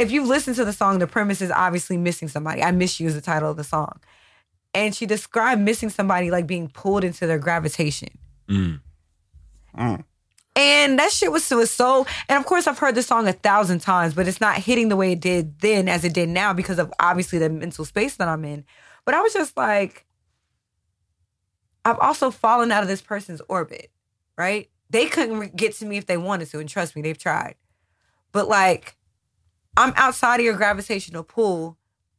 If 0.00 0.10
you've 0.10 0.28
listened 0.28 0.56
to 0.56 0.64
the 0.64 0.72
song, 0.72 0.98
the 0.98 1.06
premise 1.06 1.42
is 1.42 1.50
obviously 1.50 1.96
missing 1.96 2.28
somebody. 2.28 2.62
I 2.62 2.70
miss 2.70 2.98
you 2.98 3.06
is 3.06 3.14
the 3.14 3.20
title 3.20 3.50
of 3.50 3.56
the 3.56 3.64
song, 3.64 4.00
and 4.74 4.94
she 4.94 5.04
described 5.04 5.60
missing 5.60 5.90
somebody 5.90 6.30
like 6.30 6.46
being 6.46 6.68
pulled 6.68 7.04
into 7.04 7.26
their 7.26 7.38
gravitation. 7.38 8.08
Mm. 8.48 8.80
And 10.56 10.98
that 10.98 11.12
shit 11.12 11.30
was, 11.30 11.48
was 11.50 11.70
so. 11.70 12.06
And 12.28 12.38
of 12.38 12.46
course, 12.46 12.66
I've 12.66 12.78
heard 12.78 12.94
the 12.94 13.02
song 13.02 13.28
a 13.28 13.32
thousand 13.32 13.80
times, 13.80 14.14
but 14.14 14.26
it's 14.26 14.40
not 14.40 14.56
hitting 14.56 14.88
the 14.88 14.96
way 14.96 15.12
it 15.12 15.20
did 15.20 15.60
then 15.60 15.88
as 15.88 16.04
it 16.04 16.14
did 16.14 16.28
now 16.28 16.52
because 16.52 16.78
of 16.78 16.92
obviously 16.98 17.38
the 17.38 17.48
mental 17.48 17.84
space 17.84 18.16
that 18.16 18.28
I'm 18.28 18.44
in. 18.44 18.64
But 19.04 19.14
I 19.14 19.20
was 19.20 19.32
just 19.32 19.56
like, 19.56 20.06
I've 21.84 21.98
also 21.98 22.30
fallen 22.30 22.72
out 22.72 22.82
of 22.82 22.88
this 22.88 23.00
person's 23.00 23.40
orbit, 23.48 23.90
right? 24.36 24.68
They 24.90 25.06
couldn't 25.06 25.38
re- 25.38 25.50
get 25.54 25.74
to 25.76 25.86
me 25.86 25.96
if 25.96 26.06
they 26.06 26.16
wanted 26.16 26.50
to, 26.50 26.58
and 26.58 26.68
trust 26.68 26.96
me, 26.96 27.02
they've 27.02 27.16
tried. 27.16 27.54
But 28.32 28.48
like, 28.48 28.96
I'm 29.80 29.92
outside 29.96 30.40
of 30.40 30.44
your 30.44 30.54
gravitational 30.56 31.22
pull. 31.24 31.76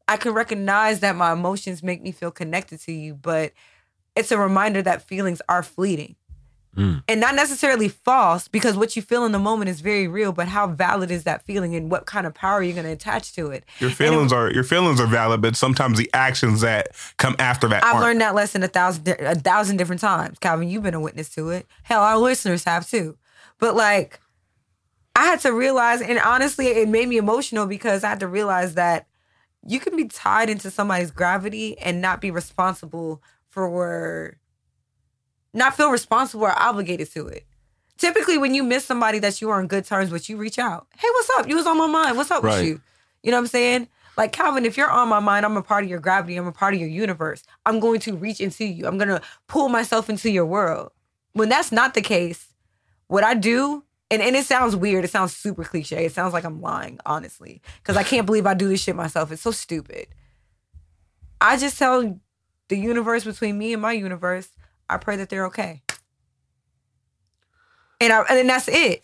I 0.07 0.17
can 0.17 0.33
recognize 0.33 0.99
that 1.01 1.15
my 1.15 1.31
emotions 1.31 1.81
make 1.83 2.01
me 2.01 2.11
feel 2.11 2.31
connected 2.31 2.79
to 2.81 2.91
you, 2.91 3.13
but 3.15 3.53
it's 4.15 4.31
a 4.31 4.37
reminder 4.37 4.81
that 4.81 5.03
feelings 5.07 5.41
are 5.47 5.63
fleeting 5.63 6.15
Mm. 6.77 7.03
and 7.09 7.19
not 7.19 7.35
necessarily 7.35 7.89
false 7.89 8.47
because 8.47 8.77
what 8.77 8.95
you 8.95 9.01
feel 9.01 9.25
in 9.25 9.33
the 9.33 9.39
moment 9.39 9.67
is 9.69 9.81
very 9.81 10.07
real 10.07 10.31
but 10.31 10.47
how 10.47 10.67
valid 10.67 11.11
is 11.11 11.25
that 11.25 11.43
feeling 11.45 11.75
and 11.75 11.91
what 11.91 12.05
kind 12.05 12.25
of 12.25 12.33
power 12.33 12.53
are 12.59 12.63
you're 12.63 12.71
going 12.73 12.85
to 12.85 12.93
attach 12.93 13.33
to 13.33 13.51
it 13.51 13.65
Your 13.79 13.89
feelings 13.89 14.31
are 14.31 14.49
your 14.49 14.63
feelings 14.63 15.01
are 15.01 15.05
valid, 15.05 15.41
but 15.41 15.57
sometimes 15.57 15.97
the 15.97 16.09
actions 16.13 16.61
that 16.61 16.87
come 17.17 17.35
after 17.39 17.67
that 17.67 17.83
i've 17.83 17.95
aren't. 17.95 18.05
learned 18.05 18.21
that 18.21 18.35
lesson 18.35 18.63
a 18.63 18.69
thousand 18.69 19.05
a 19.05 19.35
thousand 19.35 19.75
different 19.75 19.99
times 19.99 20.39
calvin 20.39 20.69
you've 20.69 20.83
been 20.83 20.93
a 20.93 21.01
witness 21.01 21.27
to 21.35 21.49
it 21.49 21.67
hell 21.83 22.03
our 22.03 22.17
listeners 22.17 22.63
have 22.63 22.89
too 22.89 23.17
but 23.59 23.75
like 23.75 24.20
i 25.15 25.25
had 25.25 25.39
to 25.39 25.51
realize 25.51 26.01
and 26.01 26.19
honestly 26.19 26.67
it 26.67 26.87
made 26.89 27.07
me 27.09 27.17
emotional 27.17 27.65
because 27.65 28.03
i 28.03 28.09
had 28.09 28.19
to 28.19 28.27
realize 28.27 28.75
that 28.75 29.07
you 29.65 29.79
can 29.79 29.95
be 29.95 30.05
tied 30.05 30.49
into 30.49 30.71
somebody's 30.71 31.11
gravity 31.11 31.77
and 31.79 32.01
not 32.01 32.19
be 32.21 32.31
responsible 32.31 33.21
for 33.49 34.37
not 35.53 35.75
feel 35.75 35.91
responsible 35.91 36.45
or 36.45 36.57
obligated 36.57 37.11
to 37.11 37.27
it. 37.27 37.45
Typically, 37.97 38.37
when 38.37 38.55
you 38.55 38.63
miss 38.63 38.85
somebody 38.85 39.19
that 39.19 39.41
you 39.41 39.49
are 39.49 39.59
on 39.59 39.67
good 39.67 39.85
terms 39.85 40.09
with, 40.09 40.29
you 40.29 40.37
reach 40.37 40.57
out. 40.57 40.87
Hey, 40.97 41.07
what's 41.11 41.29
up? 41.37 41.47
You 41.47 41.55
was 41.57 41.67
on 41.67 41.77
my 41.77 41.87
mind. 41.87 42.17
What's 42.17 42.31
up 42.31 42.41
Right. 42.41 42.57
with 42.59 42.65
you? 42.65 42.81
You 43.21 43.31
know 43.31 43.37
what 43.37 43.41
I'm 43.41 43.47
saying? 43.47 43.87
Like 44.17 44.31
Calvin, 44.31 44.65
if 44.65 44.77
you're 44.77 44.89
on 44.89 45.09
my 45.09 45.19
mind, 45.19 45.45
I'm 45.45 45.57
a 45.57 45.61
part 45.61 45.83
of 45.83 45.89
your 45.89 45.99
gravity. 45.99 46.37
I'm 46.37 46.47
a 46.47 46.51
part 46.51 46.73
of 46.73 46.79
your 46.79 46.89
universe. 46.89 47.43
I'm 47.65 47.79
going 47.79 47.99
to 48.01 48.15
reach 48.15 48.39
into 48.39 48.65
you. 48.65 48.87
I'm 48.87 48.97
gonna 48.97 49.21
pull 49.47 49.69
myself 49.69 50.09
into 50.09 50.31
your 50.31 50.45
world. 50.45 50.91
When 51.33 51.49
that's 51.49 51.71
not 51.71 51.93
the 51.93 52.01
case, 52.01 52.47
what 53.07 53.23
I 53.23 53.35
do, 53.35 53.83
and, 54.11 54.21
and 54.21 54.35
it 54.35 54.45
sounds 54.45 54.75
weird. 54.75 55.05
It 55.05 55.09
sounds 55.09 55.35
super 55.35 55.63
cliche. 55.63 56.05
It 56.05 56.11
sounds 56.11 56.33
like 56.33 56.43
I'm 56.43 56.61
lying, 56.61 56.99
honestly, 57.05 57.61
because 57.81 57.95
I 57.95 58.03
can't 58.03 58.25
believe 58.25 58.45
I 58.45 58.53
do 58.53 58.67
this 58.67 58.81
shit 58.81 58.95
myself. 58.95 59.31
It's 59.31 59.41
so 59.41 59.51
stupid. 59.51 60.07
I 61.39 61.57
just 61.57 61.79
tell 61.79 62.19
the 62.67 62.77
universe 62.77 63.23
between 63.23 63.57
me 63.57 63.73
and 63.73 63.81
my 63.81 63.93
universe, 63.93 64.49
I 64.89 64.97
pray 64.97 65.15
that 65.15 65.29
they're 65.29 65.45
okay. 65.47 65.81
And 68.01 68.11
I, 68.11 68.21
and 68.23 68.49
that's 68.49 68.67
it. 68.67 69.03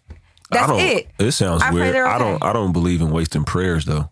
That's 0.52 0.72
it. 0.74 1.08
It 1.20 1.32
sounds 1.32 1.62
I 1.64 1.72
weird. 1.72 1.96
they're 1.96 2.08
I 2.08 2.18
don't. 2.18 2.44
I 2.44 2.54
don't 2.54 2.72
believe 2.72 3.02
in 3.02 3.12
wasting 3.12 3.44
prayers 3.44 3.86
though. 3.86 4.10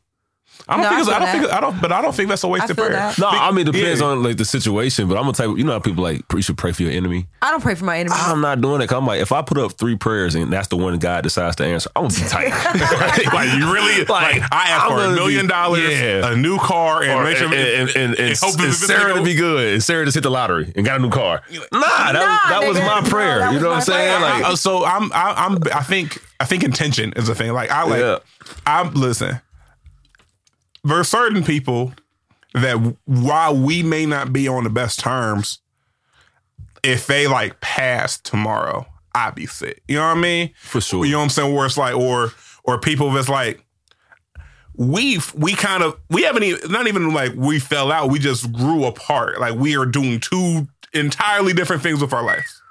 I 0.68 0.78
don't 0.78 0.84
No, 0.84 0.90
think 0.90 0.98
I 0.98 1.02
it's, 1.02 1.10
I 1.10 1.20
don't 1.20 1.42
think. 1.42 1.54
I 1.54 1.60
don't 1.60 1.82
but 1.82 1.92
I 1.92 2.02
don't 2.02 2.16
think 2.16 2.30
that's 2.30 2.44
a 2.44 2.48
wasted 2.48 2.76
feel 2.76 2.86
prayer. 2.88 2.98
that. 2.98 3.20
No, 3.20 3.28
I 3.28 3.52
mean 3.52 3.68
it 3.68 3.72
depends 3.74 4.02
Yeah. 4.02 4.08
on 4.08 4.24
like 4.24 4.38
the 4.38 4.46
situation. 4.46 5.08
But 5.08 5.18
I'm 5.18 5.24
gonna 5.24 5.34
type. 5.34 5.50
You 5.58 5.64
know 5.64 5.74
how 5.74 5.80
people 5.80 6.04
like 6.04 6.24
you 6.34 6.42
should 6.42 6.58
pray 6.58 6.72
for 6.72 6.82
your 6.84 6.92
enemy. 6.92 7.28
I 7.42 7.52
don't 7.52 7.62
pray 7.62 7.76
for 7.76 7.86
my 7.86 8.00
enemies. 8.00 8.18
I'm 8.20 8.42
not 8.42 8.62
doing 8.62 8.82
it. 8.82 8.88
'cause 8.88 8.98
I'm 8.98 9.06
like, 9.06 9.22
if 9.22 9.32
I 9.32 9.42
put 9.44 9.58
up 9.60 9.74
three 9.74 9.96
prayers 9.96 10.34
and 10.36 10.52
that's 10.52 10.68
the 10.70 10.78
one 10.78 10.98
God 10.98 11.24
decides 11.24 11.56
to 11.58 11.66
answer, 11.66 11.90
I'm 11.96 12.08
gonna 12.08 12.16
be 12.16 12.22
tight. 12.28 12.50
like 13.34 13.54
you 13.58 13.72
really 13.72 14.06
like, 14.10 14.42
I 14.52 14.70
asked 14.70 14.86
I'm 14.86 14.90
for 14.92 14.98
a 14.98 14.98
gonna 15.04 15.10
be- 15.16 15.20
million 15.22 15.48
dollars, 15.48 15.82
yeah. 16.00 16.32
a 16.32 16.36
new 16.36 16.58
car, 16.58 17.04
and 17.04 17.12
Or- 17.12 17.24
make 17.24 17.38
sure 17.38 17.46
and, 17.48 17.54
and, 17.54 17.90
and, 17.90 17.96
and, 17.96 18.20
and 18.20 18.38
hope 18.40 18.60
and 18.60 18.74
Sarah 18.74 19.14
to 19.14 19.24
be 19.24 19.36
good. 19.36 19.74
And 19.74 19.84
Sarah 19.84 20.06
just 20.06 20.16
hit 20.16 20.22
the 20.24 20.32
lottery 20.32 20.72
and 20.76 20.84
got 20.86 21.00
a 21.00 21.02
new 21.04 21.10
car. 21.12 21.42
Nah, 21.52 21.80
that, 21.80 22.14
Nah, 22.14 22.50
that 22.60 22.68
was 22.68 22.78
my 22.80 23.02
prayer. 23.08 23.40
that 23.40 23.54
you 23.54 23.60
know 23.60 23.70
what 23.70 23.76
I'm 23.76 23.82
saying? 23.82 24.22
Like, 24.22 24.58
so 24.58 24.84
I'm 24.86 25.12
I, 25.14 25.34
I'm 25.46 25.60
I 25.74 25.84
think 25.84 26.22
I 26.40 26.46
think 26.46 26.64
intention 26.64 27.14
is 27.16 27.30
a 27.30 27.36
thing. 27.36 27.54
Like 27.54 27.70
I 27.70 27.84
like 27.84 28.24
I'm 28.66 28.92
listen. 30.86 30.96
There's 30.96 31.08
certain 31.08 31.44
people 31.44 31.94
that 32.54 32.96
while 33.06 33.56
we 33.56 33.84
may 33.84 34.06
not 34.06 34.32
be 34.32 34.48
on 34.48 34.64
the 34.64 34.70
best 34.70 35.00
terms, 35.00 35.60
if 36.84 37.08
they 37.08 37.28
like 37.28 37.60
pass 37.62 38.20
tomorrow, 38.20 38.86
I'd 39.14 39.36
be 39.36 39.46
sick. 39.46 39.82
You 39.88 39.96
know 39.96 40.08
what 40.08 40.18
I 40.18 40.22
mean? 40.22 40.52
For 40.58 40.82
sure. 40.82 41.06
You 41.06 41.14
know 41.14 41.18
what 41.20 41.24
I'm 41.24 41.30
saying? 41.30 41.54
Where 41.54 41.66
it's 41.66 41.78
like, 41.78 41.96
or 41.96 42.32
or 42.64 42.80
people 42.80 43.12
that's 43.12 43.30
like, 43.30 43.66
we've 44.76 45.34
we 45.34 45.54
kind 45.54 45.84
of 45.84 46.00
we 46.10 46.24
haven't 46.24 46.44
even 46.44 46.72
not 46.72 46.88
even 46.88 47.14
like 47.14 47.34
we 47.36 47.60
fell 47.60 47.92
out. 47.92 48.10
We 48.10 48.20
just 48.20 48.52
grew 48.52 48.86
apart. 48.86 49.40
Like 49.40 49.56
we 49.56 49.78
are 49.78 49.86
doing 49.86 50.20
two 50.20 50.68
entirely 50.94 51.54
different 51.54 51.82
things 51.82 52.02
with 52.02 52.14
our 52.14 52.24
lives. 52.24 52.62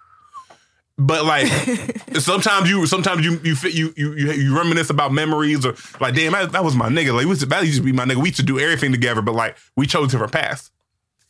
But 0.97 1.25
like 1.25 1.49
sometimes 2.21 2.71
you 2.71 2.87
sometimes 2.87 3.25
you 3.25 3.41
you 3.43 3.57
fit 3.57 3.75
you 3.75 3.93
you 3.97 4.13
you 4.15 4.31
you 4.33 4.57
reminisce 4.57 4.91
about 4.91 5.13
memories 5.13 5.67
or 5.67 5.75
like 6.01 6.15
damn 6.15 6.33
that, 6.33 6.53
that 6.53 6.63
was 6.65 6.77
my 6.77 6.89
nigga 6.89 7.13
like 7.13 7.25
we 7.25 7.31
used 7.31 7.41
to, 7.41 7.47
that 7.47 7.65
used 7.65 7.79
to 7.79 7.83
be 7.85 7.91
my 7.93 8.05
nigga 8.05 8.17
we 8.17 8.29
used 8.29 8.37
to 8.37 8.45
do 8.45 8.61
everything 8.61 8.93
together 8.93 9.21
but 9.21 9.35
like 9.35 9.57
we 9.77 9.87
chose 9.87 10.13
different 10.13 10.33
paths. 10.33 10.71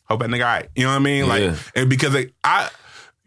Hope 0.03 0.19
that 0.19 0.29
nigga 0.29 0.41
all 0.45 0.53
right. 0.53 0.69
You 0.75 0.83
know 0.83 0.89
what 0.91 0.97
I 0.97 0.99
mean? 0.99 1.27
Like 1.27 1.41
Yeah. 1.41 1.55
and 1.75 1.89
because 1.89 2.13
like, 2.13 2.31
I 2.43 2.69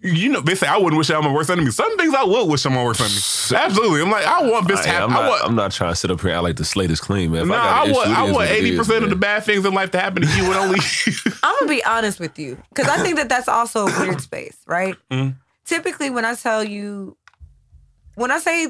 you 0.01 0.29
know 0.29 0.41
they 0.41 0.55
say 0.55 0.69
I 0.69 0.77
wouldn't 0.77 0.97
wish 0.97 1.11
I'm 1.11 1.25
my 1.25 1.33
worst 1.33 1.51
enemy. 1.51 1.73
Some 1.73 1.97
things 1.99 2.15
I 2.15 2.23
would 2.23 2.45
wish 2.49 2.65
I'm 2.65 2.75
my 2.75 2.85
worst 2.85 3.01
enemy. 3.01 3.65
Absolutely. 3.65 4.01
I'm 4.03 4.11
like 4.13 4.25
I 4.25 4.49
want 4.49 4.69
this 4.69 4.81
to 4.85 4.89
I, 4.89 4.93
happen. 4.93 5.11
am 5.11 5.17
I 5.17 5.29
want, 5.29 5.45
I'm 5.45 5.57
not 5.57 5.73
trying 5.73 5.91
to 5.91 5.97
sit 5.97 6.13
up 6.13 6.21
here 6.21 6.31
and 6.31 6.37
act 6.37 6.45
like 6.45 6.57
the 6.57 6.65
slate 6.65 6.93
is 6.93 7.01
clean, 7.01 7.33
man. 7.33 7.43
If 7.43 7.49
no, 7.49 7.55
got 7.55 7.89
I 7.89 7.91
want 7.91 8.09
I 8.11 8.23
want 8.23 8.35
what 8.35 8.47
it 8.49 8.53
eighty 8.53 8.71
is, 8.71 8.79
percent 8.79 9.03
of 9.03 9.11
the 9.11 9.17
bad 9.17 9.43
things 9.43 9.65
in 9.65 9.75
life 9.75 9.91
to 9.91 9.99
happen 9.99 10.23
to 10.23 10.29
you 10.37 10.45
and 10.45 10.55
only 10.55 10.79
I'm 11.43 11.57
gonna 11.59 11.69
be 11.69 11.85
honest 11.85 12.21
with 12.21 12.39
you 12.39 12.57
because 12.69 12.87
I 12.89 13.03
think 13.03 13.17
that 13.17 13.29
that's 13.29 13.49
also 13.49 13.89
a 13.89 14.01
weird 14.01 14.21
space, 14.21 14.57
right? 14.69 14.95
Mhm. 15.11 15.35
Typically, 15.69 16.09
when 16.09 16.25
I 16.25 16.35
tell 16.35 16.65
you, 16.65 17.19
when 18.15 18.31
I 18.31 18.39
say, 18.39 18.69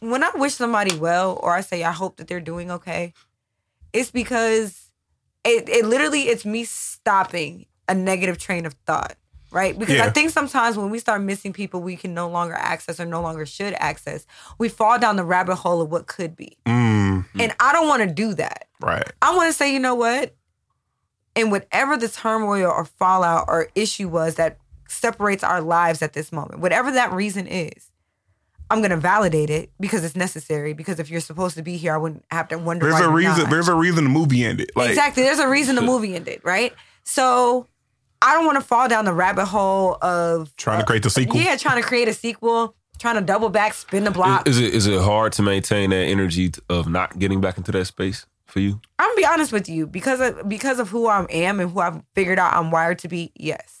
when 0.00 0.24
I 0.24 0.30
wish 0.34 0.54
somebody 0.54 0.96
well, 0.96 1.38
or 1.42 1.52
I 1.54 1.60
say 1.60 1.84
I 1.84 1.92
hope 1.92 2.16
that 2.16 2.26
they're 2.26 2.40
doing 2.40 2.70
okay, 2.70 3.12
it's 3.92 4.10
because 4.10 4.90
it, 5.44 5.68
it 5.68 5.84
literally 5.84 6.22
it's 6.22 6.46
me 6.46 6.64
stopping 6.64 7.66
a 7.86 7.94
negative 7.94 8.38
train 8.38 8.64
of 8.64 8.72
thought, 8.86 9.16
right? 9.50 9.78
Because 9.78 10.00
I 10.00 10.08
think 10.08 10.30
sometimes 10.30 10.78
when 10.78 10.88
we 10.88 10.98
start 10.98 11.20
missing 11.20 11.52
people 11.52 11.82
we 11.82 11.96
can 11.96 12.14
no 12.14 12.30
longer 12.30 12.54
access 12.54 12.98
or 12.98 13.04
no 13.04 13.20
longer 13.20 13.44
should 13.44 13.74
access, 13.74 14.24
we 14.58 14.70
fall 14.70 14.98
down 14.98 15.16
the 15.16 15.24
rabbit 15.24 15.56
hole 15.56 15.82
of 15.82 15.90
what 15.90 16.06
could 16.06 16.34
be, 16.34 16.56
mm, 16.64 17.26
and 17.38 17.54
I 17.60 17.72
don't 17.74 17.88
want 17.88 18.02
to 18.02 18.08
do 18.08 18.32
that. 18.34 18.68
right. 18.80 19.06
I 19.20 19.36
want 19.36 19.48
to 19.48 19.52
say, 19.52 19.70
you 19.70 19.80
know 19.80 19.96
what? 19.96 20.34
And 21.36 21.50
whatever 21.50 21.98
the 21.98 22.08
turmoil 22.08 22.70
or 22.70 22.86
fallout 22.86 23.44
or 23.48 23.68
issue 23.74 24.08
was 24.08 24.36
that 24.36 24.56
separates 24.90 25.42
our 25.44 25.60
lives 25.60 26.02
at 26.02 26.12
this 26.12 26.32
moment, 26.32 26.60
whatever 26.60 26.90
that 26.92 27.12
reason 27.12 27.46
is, 27.46 27.90
I'm 28.70 28.78
going 28.78 28.90
to 28.90 28.96
validate 28.96 29.50
it 29.50 29.70
because 29.80 30.04
it's 30.04 30.14
necessary. 30.16 30.72
Because 30.72 31.00
if 31.00 31.10
you're 31.10 31.20
supposed 31.20 31.56
to 31.56 31.62
be 31.62 31.76
here, 31.76 31.92
I 31.92 31.96
wouldn't 31.96 32.24
have 32.30 32.48
to 32.48 32.58
wonder. 32.58 32.86
There's 32.86 32.94
why 32.94 33.00
a 33.00 33.02
you're 33.04 33.12
reason. 33.12 33.42
not. 33.44 33.50
There's 33.50 33.68
a 33.68 33.74
reason 33.74 34.04
the 34.04 34.10
movie 34.10 34.44
ended. 34.44 34.70
Like 34.76 34.90
exactly. 34.90 35.22
There's 35.22 35.40
a 35.40 35.48
reason 35.48 35.74
the 35.74 35.82
movie 35.82 36.14
ended, 36.14 36.40
right? 36.44 36.72
So 37.02 37.66
I 38.22 38.34
don't 38.34 38.44
want 38.44 38.58
to 38.58 38.64
fall 38.64 38.88
down 38.88 39.04
the 39.04 39.12
rabbit 39.12 39.46
hole 39.46 39.96
of 40.02 40.54
trying 40.56 40.78
to 40.78 40.84
uh, 40.84 40.86
create 40.86 41.02
the 41.02 41.10
sequel. 41.10 41.40
yeah, 41.40 41.56
trying 41.56 41.82
to 41.82 41.86
create 41.86 42.06
a 42.06 42.14
sequel, 42.14 42.74
trying 42.98 43.16
to 43.16 43.22
double 43.22 43.48
back, 43.48 43.74
spin 43.74 44.04
the 44.04 44.10
block. 44.10 44.46
Is, 44.48 44.58
is 44.58 44.68
it 44.68 44.74
is 44.74 44.86
it 44.86 45.00
hard 45.00 45.32
to 45.34 45.42
maintain 45.42 45.90
that 45.90 45.96
energy 46.04 46.52
of 46.68 46.88
not 46.88 47.18
getting 47.18 47.40
back 47.40 47.56
into 47.58 47.72
that 47.72 47.86
space 47.86 48.26
for 48.46 48.60
you? 48.60 48.80
I'm 48.98 49.08
gonna 49.08 49.16
be 49.16 49.26
honest 49.26 49.52
with 49.52 49.68
you 49.68 49.86
because 49.86 50.20
of 50.20 50.48
because 50.48 50.78
of 50.78 50.90
who 50.90 51.08
I 51.08 51.26
am 51.30 51.58
and 51.58 51.70
who 51.70 51.80
I've 51.80 52.02
figured 52.14 52.38
out 52.38 52.52
I'm 52.54 52.70
wired 52.70 53.00
to 53.00 53.08
be. 53.08 53.32
Yes, 53.34 53.79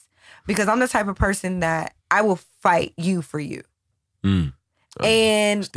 because 0.50 0.68
I'm 0.68 0.80
the 0.80 0.88
type 0.88 1.06
of 1.08 1.16
person 1.16 1.60
that 1.60 1.94
I 2.10 2.22
will 2.22 2.36
fight 2.60 2.92
you 2.96 3.22
for 3.22 3.38
you, 3.38 3.62
Mm, 4.24 4.52
and 5.00 5.60
it's. 5.60 5.68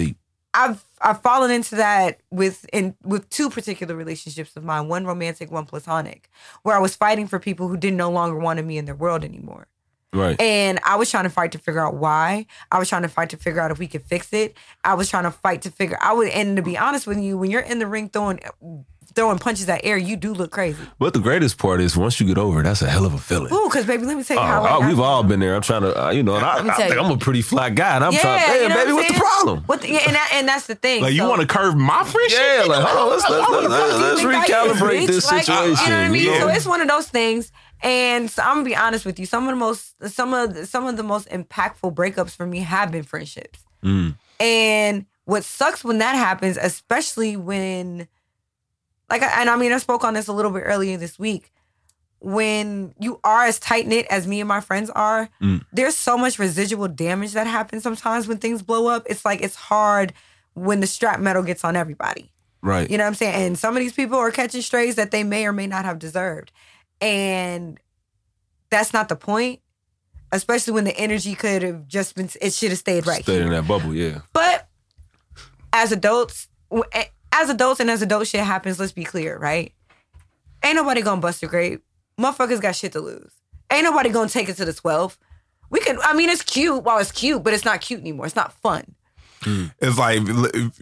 I've 0.55 0.83
I've 1.01 1.21
fallen 1.21 1.51
into 1.51 1.75
that 1.75 2.19
with 2.31 2.65
in 2.73 2.95
with 3.03 3.29
two 3.29 3.49
particular 3.49 3.95
relationships 3.95 4.55
of 4.55 4.63
mine, 4.63 4.87
one 4.87 5.05
romantic, 5.05 5.51
one 5.51 5.65
platonic, 5.65 6.29
where 6.63 6.75
I 6.75 6.79
was 6.79 6.95
fighting 6.95 7.27
for 7.27 7.39
people 7.39 7.67
who 7.67 7.77
didn't 7.77 7.97
no 7.97 8.11
longer 8.11 8.37
wanted 8.37 8.65
me 8.65 8.77
in 8.77 8.85
their 8.85 8.95
world 8.95 9.23
anymore. 9.23 9.67
Right. 10.13 10.39
And 10.39 10.79
I 10.85 10.95
was 10.95 11.09
trying 11.09 11.23
to 11.23 11.29
fight 11.29 11.51
to 11.53 11.57
figure 11.57 11.81
out 11.85 11.95
why. 11.95 12.45
I 12.71 12.79
was 12.79 12.87
trying 12.89 13.01
to 13.01 13.09
fight 13.09 13.29
to 13.31 13.37
figure 13.37 13.59
out 13.61 13.71
if 13.71 13.79
we 13.79 13.87
could 13.87 14.05
fix 14.05 14.31
it. 14.33 14.55
I 14.83 14.93
was 14.93 15.09
trying 15.09 15.23
to 15.23 15.31
fight 15.31 15.63
to 15.63 15.71
figure. 15.71 15.97
I 16.01 16.13
would, 16.13 16.29
and 16.29 16.55
to 16.57 16.61
be 16.61 16.77
honest 16.77 17.07
with 17.07 17.19
you, 17.19 17.37
when 17.37 17.49
you're 17.51 17.61
in 17.61 17.79
the 17.79 17.87
ring 17.87 18.09
throwing 18.09 18.39
throwing 19.15 19.37
punches 19.37 19.69
at 19.69 19.81
air, 19.85 19.95
you 19.95 20.15
do 20.15 20.33
look 20.33 20.49
crazy. 20.51 20.81
But 20.97 21.13
the 21.13 21.19
greatest 21.19 21.59
part 21.59 21.81
is 21.81 21.95
once 21.95 22.19
you 22.19 22.25
get 22.25 22.39
over, 22.39 22.61
it, 22.61 22.63
that's 22.63 22.81
a 22.81 22.89
hell 22.89 23.05
of 23.05 23.13
a 23.13 23.19
feeling. 23.19 23.53
Ooh, 23.53 23.65
because 23.69 23.85
baby, 23.85 24.05
let 24.05 24.17
me 24.17 24.23
tell 24.23 24.37
you 24.37 24.41
Oh, 24.41 24.45
how. 24.45 24.77
oh, 24.81 24.87
we've 24.87 24.99
I- 24.99 25.03
all 25.03 25.21
been 25.23 25.39
there. 25.39 25.53
I'm 25.55 25.61
trying 25.61 25.83
to, 25.83 26.05
uh, 26.07 26.09
you 26.09 26.23
know, 26.23 26.35
and 26.35 26.43
I, 26.43 26.57
I 26.67 26.73
think 26.73 26.93
you. 26.95 26.99
I'm 26.99 27.11
a 27.11 27.17
pretty 27.17 27.43
flat 27.43 27.75
guy, 27.75 27.95
and 27.95 28.03
I'm 28.03 28.13
Yeah, 28.13 28.19
trying. 28.21 28.39
Hey, 28.39 28.63
you 28.63 28.69
know 28.69 28.75
baby, 28.75 28.93
what 28.93 29.03
what's 29.03 29.13
the 29.13 29.19
problem? 29.19 29.63
What 29.67 29.81
the, 29.81 29.91
yeah, 29.91 29.99
and 30.07 30.15
that, 30.15 30.29
and 30.33 30.47
that's 30.47 30.65
the 30.65 30.73
thing. 30.75 31.03
Like 31.03 31.13
you 31.13 31.27
want 31.27 31.41
to 31.41 31.47
curve 31.47 31.75
my 31.75 32.03
friendship? 32.03 32.39
Yeah, 32.39 32.63
like 32.67 32.83
hold 32.83 32.97
on, 32.97 33.09
let's 33.11 33.29
let's, 33.29 33.49
let's, 33.49 33.51
fuck 33.51 33.57
do 33.59 34.21
you 34.23 34.29
let's 34.29 34.49
is, 34.49 34.81
recalibrate 34.81 35.07
this 35.07 35.31
Like, 35.31 35.43
situation. 35.43 35.83
you 35.85 35.89
know 35.91 35.97
what 35.99 36.05
I 36.05 36.09
mean? 36.09 36.39
So 36.41 36.47
it's 36.47 36.65
one 36.65 36.81
of 36.81 36.87
those 36.87 37.07
things. 37.07 37.51
And 37.83 38.31
so 38.31 38.41
I'm 38.41 38.55
gonna 38.55 38.65
be 38.65 38.75
honest 38.75 39.05
with 39.05 39.19
you. 39.19 39.25
Some 39.25 39.43
of 39.43 39.49
the 39.49 39.55
most, 39.57 39.93
some 40.13 40.33
of 40.33 40.53
the, 40.53 40.65
some 40.65 40.87
of 40.87 40.95
the 40.97 41.03
most 41.03 41.27
impactful 41.29 41.93
breakups 41.93 42.35
for 42.35 42.47
me 42.47 42.59
have 42.59 42.91
been 42.91 43.03
friendships. 43.03 43.59
Mm. 43.83 44.15
And 44.39 45.05
what 45.25 45.43
sucks 45.43 45.83
when 45.83 45.97
that 45.99 46.15
happens, 46.15 46.57
especially 46.57 47.35
when, 47.35 48.07
like, 49.09 49.21
and 49.21 49.49
I 49.49 49.55
mean, 49.57 49.73
I 49.73 49.77
spoke 49.77 50.03
on 50.05 50.13
this 50.13 50.27
a 50.27 50.33
little 50.33 50.51
bit 50.51 50.61
earlier 50.61 50.97
this 50.97 51.19
week. 51.19 51.51
When 52.19 52.93
you 52.99 53.19
are 53.25 53.43
as 53.43 53.59
tight 53.59 53.85
knit 53.85 54.07
as 54.09 54.25
me 54.27 54.39
and 54.39 54.47
my 54.47 54.61
friends 54.61 54.89
are, 54.91 55.27
Mm. 55.41 55.65
there's 55.73 55.97
so 55.97 56.17
much 56.17 56.39
residual 56.39 56.87
damage 56.87 57.33
that 57.33 57.47
happens 57.47 57.83
sometimes 57.83 58.27
when 58.29 58.37
things 58.37 58.61
blow 58.61 58.87
up. 58.87 59.03
It's 59.09 59.25
like 59.25 59.41
it's 59.41 59.55
hard 59.55 60.13
when 60.53 60.79
the 60.79 60.87
strap 60.87 61.19
metal 61.19 61.43
gets 61.43 61.65
on 61.65 61.75
everybody. 61.75 62.31
Right. 62.61 62.89
You 62.89 62.97
know 62.97 63.03
what 63.03 63.09
I'm 63.09 63.15
saying? 63.15 63.33
And 63.35 63.59
some 63.59 63.75
of 63.75 63.81
these 63.81 63.91
people 63.91 64.17
are 64.17 64.31
catching 64.31 64.61
strays 64.61 64.95
that 64.95 65.11
they 65.11 65.25
may 65.25 65.45
or 65.45 65.51
may 65.51 65.67
not 65.67 65.83
have 65.83 65.99
deserved. 65.99 66.53
And 67.01 67.79
that's 68.69 68.93
not 68.93 69.09
the 69.09 69.15
point, 69.15 69.59
especially 70.31 70.73
when 70.73 70.83
the 70.85 70.95
energy 70.97 71.35
could 71.35 71.61
have 71.63 71.87
just 71.87 72.15
been, 72.15 72.29
it 72.41 72.53
should 72.53 72.69
have 72.69 72.79
stayed 72.79 73.05
right 73.05 73.23
Stay 73.23 73.33
here. 73.35 73.43
in 73.43 73.49
that 73.49 73.67
bubble, 73.67 73.93
yeah. 73.93 74.19
But 74.31 74.67
as 75.73 75.91
adults, 75.91 76.47
as 77.31 77.49
adults 77.49 77.79
and 77.79 77.89
as 77.89 78.01
adult 78.01 78.27
shit 78.27 78.41
happens, 78.41 78.79
let's 78.79 78.91
be 78.91 79.03
clear, 79.03 79.37
right? 79.37 79.73
Ain't 80.63 80.75
nobody 80.75 81.01
gonna 81.01 81.19
bust 81.21 81.43
a 81.43 81.47
grape. 81.47 81.83
Motherfuckers 82.19 82.61
got 82.61 82.75
shit 82.75 82.93
to 82.93 83.01
lose. 83.01 83.33
Ain't 83.71 83.83
nobody 83.83 84.09
gonna 84.09 84.29
take 84.29 84.47
it 84.49 84.55
to 84.57 84.65
the 84.65 84.73
12. 84.73 85.17
We 85.69 85.79
can, 85.79 85.97
I 86.03 86.13
mean, 86.13 86.29
it's 86.29 86.43
cute 86.43 86.83
while 86.83 86.99
it's 86.99 87.11
cute, 87.11 87.43
but 87.43 87.53
it's 87.53 87.65
not 87.65 87.81
cute 87.81 87.99
anymore. 87.99 88.27
It's 88.27 88.35
not 88.35 88.53
fun. 88.53 88.95
Mm. 89.43 89.71
It's 89.79 89.97
like 89.97 90.19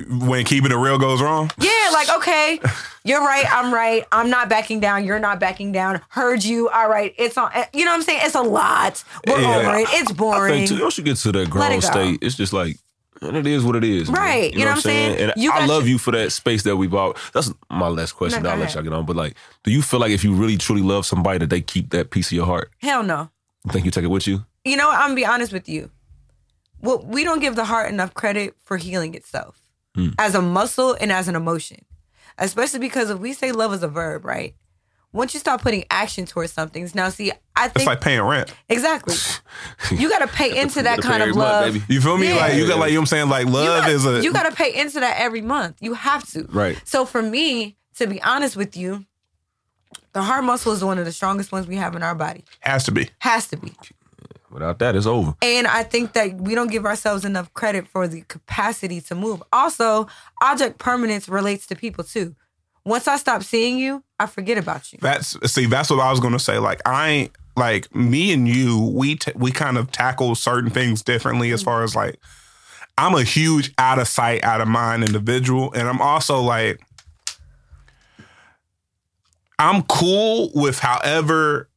when 0.09 0.45
keeping 0.45 0.71
it 0.71 0.75
real 0.75 0.97
goes 0.97 1.21
wrong. 1.21 1.51
Yeah, 1.59 1.69
like, 1.93 2.09
okay, 2.17 2.59
you're 3.03 3.21
right, 3.21 3.45
I'm 3.51 3.73
right. 3.73 4.05
I'm 4.11 4.29
not 4.29 4.49
backing 4.49 4.79
down. 4.79 5.05
You're 5.05 5.19
not 5.19 5.39
backing 5.39 5.71
down. 5.71 6.01
Heard 6.09 6.43
you. 6.43 6.69
All 6.69 6.89
right. 6.89 7.13
It's 7.17 7.37
on. 7.37 7.51
Eh, 7.53 7.65
you 7.73 7.85
know 7.85 7.91
what 7.91 7.97
I'm 7.97 8.03
saying? 8.03 8.19
It's 8.23 8.35
a 8.35 8.41
lot. 8.41 9.03
We're 9.27 9.39
Yeah. 9.39 9.57
over 9.57 9.75
it. 9.77 9.87
It's 9.91 10.11
I 10.11 10.13
boring. 10.13 10.53
think 10.67 10.69
too, 10.69 10.81
once 10.83 10.97
you 10.97 11.03
get 11.03 11.17
to 11.17 11.31
that 11.31 11.39
Let 11.39 11.49
grown 11.49 11.71
it 11.73 11.81
state, 11.81 12.19
it's 12.21 12.35
just 12.35 12.53
like, 12.53 12.77
and 13.21 13.37
it 13.37 13.45
is 13.45 13.63
what 13.63 13.75
it 13.75 13.83
is. 13.83 14.09
man. 14.09 14.19
Right. 14.19 14.51
You 14.53 14.59
know 14.59 14.65
what 14.67 14.75
I'm 14.77 14.81
saying? 14.81 15.17
And 15.19 15.33
You 15.35 15.51
I 15.51 15.65
love 15.67 15.87
you 15.87 15.97
for 15.99 16.11
that 16.11 16.31
space 16.31 16.63
that 16.63 16.75
we've 16.77 16.93
all. 16.93 17.15
That's 17.33 17.51
my 17.69 17.87
last 17.87 18.13
question. 18.13 18.41
No, 18.43 18.49
I'll 18.49 18.57
let 18.57 18.73
y'all 18.73 18.83
get 18.83 18.93
on. 18.93 19.05
But 19.05 19.15
like, 19.15 19.35
do 19.63 19.71
you 19.71 19.81
feel 19.83 19.99
like 19.99 20.11
if 20.11 20.23
you 20.23 20.33
really 20.33 20.57
truly 20.57 20.81
love 20.81 21.05
somebody, 21.05 21.37
that 21.39 21.49
they 21.51 21.61
keep 21.61 21.91
that 21.91 22.09
piece 22.09 22.27
of 22.27 22.33
your 22.33 22.45
heart? 22.47 22.71
Hell 22.79 23.03
no. 23.03 23.29
You 23.65 23.71
think 23.71 23.85
you 23.85 23.91
take 23.91 24.03
it 24.03 24.07
with 24.07 24.27
you? 24.27 24.43
You 24.65 24.75
know 24.77 24.87
what? 24.87 24.95
I'm 24.97 25.09
gonna 25.09 25.15
be 25.15 25.25
honest 25.25 25.53
with 25.53 25.69
you. 25.69 25.91
Well, 26.81 27.03
we 27.05 27.23
don't 27.23 27.39
give 27.39 27.55
the 27.55 27.65
heart 27.65 27.91
enough 27.91 28.13
credit 28.13 28.55
for 28.63 28.77
healing 28.77 29.13
itself 29.15 29.57
Hmm. 29.95 30.09
as 30.17 30.35
a 30.35 30.41
muscle 30.41 30.95
and 30.99 31.11
as 31.11 31.27
an 31.27 31.35
emotion. 31.35 31.85
especially 32.37 32.79
because 32.79 33.09
if 33.09 33.19
we 33.19 33.33
say 33.33 33.51
love 33.51 33.73
is 33.73 33.83
a 33.83 33.87
verb, 33.87 34.23
right? 34.25 34.55
Once 35.13 35.33
you 35.33 35.39
start 35.39 35.61
putting 35.61 35.83
action 35.91 36.25
towards 36.25 36.51
something, 36.53 36.89
now 36.95 37.09
see, 37.09 37.31
I 37.55 37.63
think 37.67 37.75
It's 37.81 37.85
like 37.85 37.99
paying 38.01 38.21
rent. 38.21 38.51
exactly. 38.69 39.15
You 39.91 40.09
got 40.09 40.19
to 40.19 40.27
pay 40.27 40.57
into 40.59 40.81
that 40.83 41.01
kind 41.01 41.21
of 41.21 41.35
month, 41.35 41.75
love. 41.75 41.89
You 41.89 41.99
feel 42.01 42.17
me? 42.17 42.29
Yeah. 42.29 42.37
Like 42.37 42.53
you 42.55 42.65
got 42.67 42.79
like 42.79 42.89
you 42.91 42.95
know 42.95 43.01
what 43.01 43.03
I'm 43.03 43.05
saying? 43.07 43.29
Like 43.29 43.45
love 43.47 43.81
gotta- 43.81 43.91
is 43.93 44.05
a 44.05 44.23
you 44.23 44.31
got 44.31 44.49
to 44.49 44.55
pay 44.55 44.73
into 44.73 45.01
that 45.01 45.17
every 45.19 45.41
month. 45.41 45.75
You 45.81 45.93
have 45.93 46.25
to. 46.31 46.45
Right. 46.49 46.81
So 46.85 47.05
for 47.05 47.21
me, 47.21 47.75
to 47.97 48.07
be 48.07 48.21
honest 48.23 48.55
with 48.55 48.77
you, 48.77 49.05
the 50.13 50.21
heart 50.23 50.43
muscle 50.45 50.71
is 50.71 50.83
one 50.83 50.97
of 50.97 51.05
the 51.05 51.11
strongest 51.11 51.51
ones 51.51 51.67
we 51.67 51.75
have 51.75 51.95
in 51.95 52.01
our 52.03 52.15
body. 52.15 52.45
has 52.61 52.85
to 52.85 52.91
be. 52.91 53.09
Has 53.19 53.47
to 53.49 53.57
be. 53.57 53.73
Without 54.51 54.79
that, 54.79 54.95
it's 54.95 55.05
over. 55.05 55.33
And 55.41 55.65
I 55.65 55.83
think 55.83 56.13
that 56.13 56.35
we 56.35 56.55
don't 56.55 56.69
give 56.69 56.85
ourselves 56.85 57.23
enough 57.23 57.53
credit 57.53 57.87
for 57.87 58.07
the 58.07 58.21
capacity 58.21 58.99
to 59.01 59.15
move. 59.15 59.41
Also, 59.53 60.07
object 60.41 60.77
permanence 60.77 61.29
relates 61.29 61.65
to 61.67 61.75
people 61.75 62.03
too. 62.03 62.35
Once 62.83 63.07
I 63.07 63.17
stop 63.17 63.43
seeing 63.43 63.77
you, 63.77 64.03
I 64.19 64.25
forget 64.25 64.57
about 64.57 64.91
you. 64.91 64.99
That's 65.01 65.37
see, 65.51 65.67
that's 65.67 65.89
what 65.89 65.99
I 65.99 66.09
was 66.11 66.19
gonna 66.19 66.39
say. 66.39 66.57
Like 66.57 66.81
I 66.85 67.29
like 67.55 67.93
me 67.95 68.33
and 68.33 68.47
you. 68.47 68.91
We 68.93 69.15
t- 69.15 69.31
we 69.35 69.51
kind 69.51 69.77
of 69.77 69.91
tackle 69.91 70.35
certain 70.35 70.69
things 70.69 71.01
differently 71.01 71.51
as 71.51 71.63
far 71.63 71.83
as 71.83 71.95
like 71.95 72.19
I'm 72.97 73.15
a 73.15 73.23
huge 73.23 73.73
out 73.77 73.99
of 73.99 74.07
sight, 74.07 74.43
out 74.43 74.61
of 74.61 74.67
mind 74.67 75.03
individual, 75.03 75.71
and 75.73 75.87
I'm 75.87 76.01
also 76.01 76.41
like 76.41 76.81
I'm 79.59 79.83
cool 79.83 80.51
with 80.55 80.79
however 80.79 81.69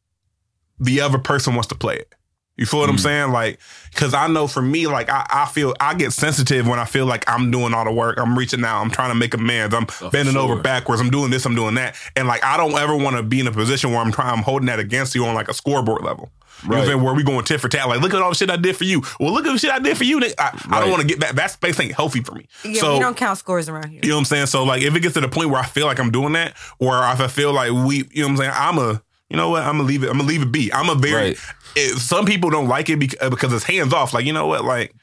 the 0.81 1.01
other 1.03 1.19
person 1.19 1.55
wants 1.55 1.69
to 1.69 1.75
play 1.75 1.97
it. 1.97 2.15
You 2.57 2.67
feel 2.67 2.81
what 2.81 2.89
I'm 2.89 2.97
mm. 2.97 3.01
saying? 3.01 3.33
Like, 3.33 3.59
cause 3.95 4.15
I 4.15 4.29
know 4.29 4.47
for 4.47 4.63
me, 4.63 4.87
like 4.87 5.09
I, 5.11 5.27
I 5.29 5.47
feel 5.47 5.75
I 5.81 5.95
get 5.95 6.13
sensitive 6.13 6.69
when 6.69 6.79
I 6.79 6.85
feel 6.85 7.05
like 7.05 7.29
I'm 7.29 7.51
doing 7.51 7.75
all 7.75 7.85
the 7.85 7.93
work. 7.93 8.17
I'm 8.19 8.39
reaching 8.39 8.65
out. 8.65 8.81
I'm 8.81 8.91
trying 8.91 9.11
to 9.11 9.17
make 9.17 9.35
amends. 9.35 9.75
I'm 9.75 9.87
oh, 10.01 10.11
bending 10.11 10.37
over 10.37 10.57
backwards. 10.57 11.01
I'm 11.01 11.11
doing 11.11 11.31
this. 11.31 11.45
I'm 11.47 11.57
doing 11.57 11.75
that. 11.75 11.97
And 12.15 12.29
like 12.29 12.45
I 12.45 12.57
don't 12.57 12.75
ever 12.75 12.97
want 12.97 13.17
to 13.17 13.23
be 13.25 13.41
in 13.41 13.49
a 13.49 13.53
position 13.53 13.91
where 13.91 13.99
I'm 13.99 14.13
trying. 14.13 14.33
I'm 14.33 14.43
holding 14.45 14.67
that 14.67 14.79
against 14.79 15.15
you 15.17 15.27
on 15.27 15.35
like 15.35 15.49
a 15.49 15.55
scoreboard 15.55 16.03
level. 16.05 16.31
You 16.63 16.69
know 16.69 16.77
what 16.77 16.77
I'm 16.77 16.81
Right. 16.81 16.93
saying? 16.93 17.03
Where 17.03 17.15
we 17.15 17.25
going 17.25 17.45
tit 17.45 17.61
for 17.61 17.69
tat. 17.69 17.89
Like, 17.89 18.01
look 18.01 18.15
at 18.15 18.23
all 18.23 18.31
the 18.31 18.37
shit 18.37 18.49
I 18.49 18.57
did 18.57 18.77
for 18.77 18.85
you. 18.85 19.03
Well, 19.19 19.33
look 19.33 19.45
at 19.47 19.53
the 19.53 19.59
shit 19.59 19.71
I 19.73 19.81
did 19.81 19.99
for 19.99 20.05
you. 20.05 20.21
nigga. 20.21 20.35
I, 20.39 20.77
I 20.77 20.81
don't 20.81 20.91
want 20.91 21.03
to 21.03 21.09
get 21.09 21.21
that. 21.21 21.35
That 21.35 21.51
space 21.51 21.79
ain't 21.81 21.93
healthy 21.93 22.21
for 22.23 22.37
me. 22.37 22.47
Yeah, 22.65 22.81
so 22.81 22.95
we 22.95 23.01
don't 23.01 23.17
count 23.17 23.39
scores 23.39 23.69
around 23.69 23.91
here. 23.91 24.01
you 24.03 24.11
know 24.11 24.15
what 24.15 24.21
I'm 24.21 24.25
saying? 24.27 24.47
So 24.47 24.63
like 24.63 24.83
if 24.83 24.95
it 24.95 25.01
gets 25.01 25.15
to 25.15 25.21
the 25.21 25.29
point 25.29 25.51
where 25.51 25.61
I 25.61 25.67
feel 25.67 25.87
like 25.87 25.99
I'm 25.99 26.13
doing 26.13 26.33
that, 26.35 26.55
or 26.79 26.97
if 26.99 27.21
I 27.21 27.27
feel 27.27 27.53
like 27.53 27.73
we, 27.73 28.09
you 28.13 28.23
know 28.23 28.29
what 28.29 28.31
I'm 28.31 28.37
saying, 28.37 28.53
I'm 28.55 28.79
a, 28.79 29.03
you 29.35 29.37
know 29.37 29.49
what, 29.49 29.65
I'm 29.65 29.79
gonna 29.79 29.89
leave 29.89 30.05
it, 30.05 30.11
I'm 30.11 30.19
gonna 30.19 30.29
leave 30.29 30.43
it 30.43 30.53
be. 30.53 30.73
I'm 30.73 30.89
a 30.89 30.95
very 30.95 31.31
Right. 31.31 31.39
it, 31.75 31.99
some 31.99 32.25
people 32.25 32.51
don't 32.51 32.69
like 32.69 32.89
it 32.89 33.01
because, 33.01 33.29
because 33.31 33.53
it's 33.53 33.65
hands 33.65 33.93
off. 33.93 34.15
Like, 34.15 34.27
you 34.27 34.33
know 34.33 34.47
what, 34.47 34.65
like 34.65 34.95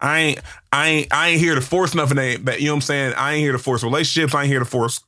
I 0.00 0.20
ain't 0.20 0.40
I 0.72 0.88
ain't 0.88 1.12
I 1.12 1.28
ain't 1.30 1.40
here 1.40 1.56
to 1.56 1.60
force 1.60 1.92
nothing 1.92 2.16
that, 2.16 2.44
that 2.44 2.60
you 2.60 2.66
know 2.66 2.74
what 2.74 2.76
I'm 2.76 2.80
saying? 2.82 3.14
I 3.14 3.32
ain't 3.32 3.40
here 3.40 3.50
to 3.50 3.58
force 3.58 3.82
relationships, 3.82 4.36
I 4.36 4.42
ain't 4.42 4.50
here 4.50 4.60
to 4.60 4.64
force 4.64 5.00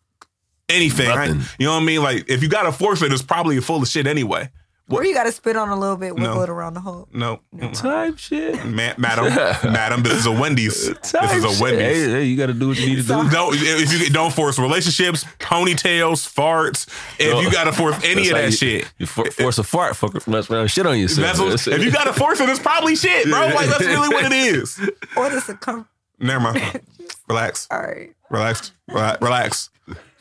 anything. 0.69 1.09
I 1.09 1.27
you 1.27 1.67
know 1.67 1.75
what 1.75 1.83
I 1.83 1.85
mean? 1.85 2.03
Like 2.03 2.29
if 2.29 2.43
you 2.43 2.49
gotta 2.49 2.73
force 2.73 3.01
it, 3.01 3.13
it's 3.13 3.23
probably 3.23 3.61
full 3.61 3.81
of 3.81 3.87
shit 3.87 4.09
anyway. 4.09 4.51
Or 4.90 5.03
you 5.03 5.14
got 5.14 5.25
to 5.25 5.33
spit 5.33 5.57
on 5.57 5.70
a 5.70 5.77
little 5.79 5.97
bit, 5.97 6.14
wiggle 6.14 6.35
No. 6.35 6.42
it 6.42 6.51
around 6.51 6.75
the 6.75 6.81
hole. 6.81 7.09
No. 7.12 7.40
Type 7.73 8.18
shit. 8.18 8.55
Ma- 8.66 8.92
madam, 8.99 9.25
madam, 9.73 10.03
this 10.03 10.12
is 10.12 10.27
a 10.27 10.33
Wendy's. 10.33 10.88
This 11.01 11.14
is 11.33 11.44
a 11.59 11.62
Wendy's. 11.62 11.81
Hey, 12.07 12.11
hey, 12.11 12.25
you 12.25 12.37
got 12.37 12.47
to 12.47 12.53
do 12.53 12.68
what 12.68 12.79
you 12.79 12.88
need 12.88 12.97
to 12.97 13.03
do. 13.03 13.31
Don't 13.31 13.55
if 13.57 13.92
you 14.03 14.11
don't 14.11 14.33
force 14.33 14.59
relationships, 14.59 15.25
ponytails, 15.38 16.29
farts. 16.31 16.87
If 17.18 17.42
you 17.42 17.51
gotta 17.51 17.73
force 17.73 17.97
any 18.05 18.29
That's 18.29 18.31
of 18.31 18.37
how 18.37 18.42
that 18.42 18.51
you, 18.51 18.57
shit, 18.81 18.92
You 18.99 19.07
for, 19.07 19.31
force 19.31 19.59
a 19.59 19.62
fart, 19.64 19.97
fuck, 19.97 20.27
let's 20.27 20.51
run 20.51 20.66
shit 20.66 20.85
on 20.87 20.99
yourself. 20.99 21.38
that's 21.38 21.66
what, 21.66 21.75
if 21.79 21.83
you 21.85 21.90
gotta 21.90 22.12
force 22.12 22.40
it, 22.40 22.49
it's 22.51 22.59
probably 22.61 22.94
shit, 22.97 23.25
bro. 23.25 23.40
Like 23.55 23.68
that's 23.68 23.85
really 23.87 24.09
what 24.09 24.27
it 24.27 24.33
is. 24.33 24.79
Or 25.16 25.31
the 25.31 25.40
circum. 25.40 25.88
Never 26.18 26.40
mind. 26.40 26.81
Relax, 27.29 27.66
All 27.70 27.81
right. 27.81 28.12
relax, 28.29 28.73
relax. 28.88 29.23
relax. 29.23 29.70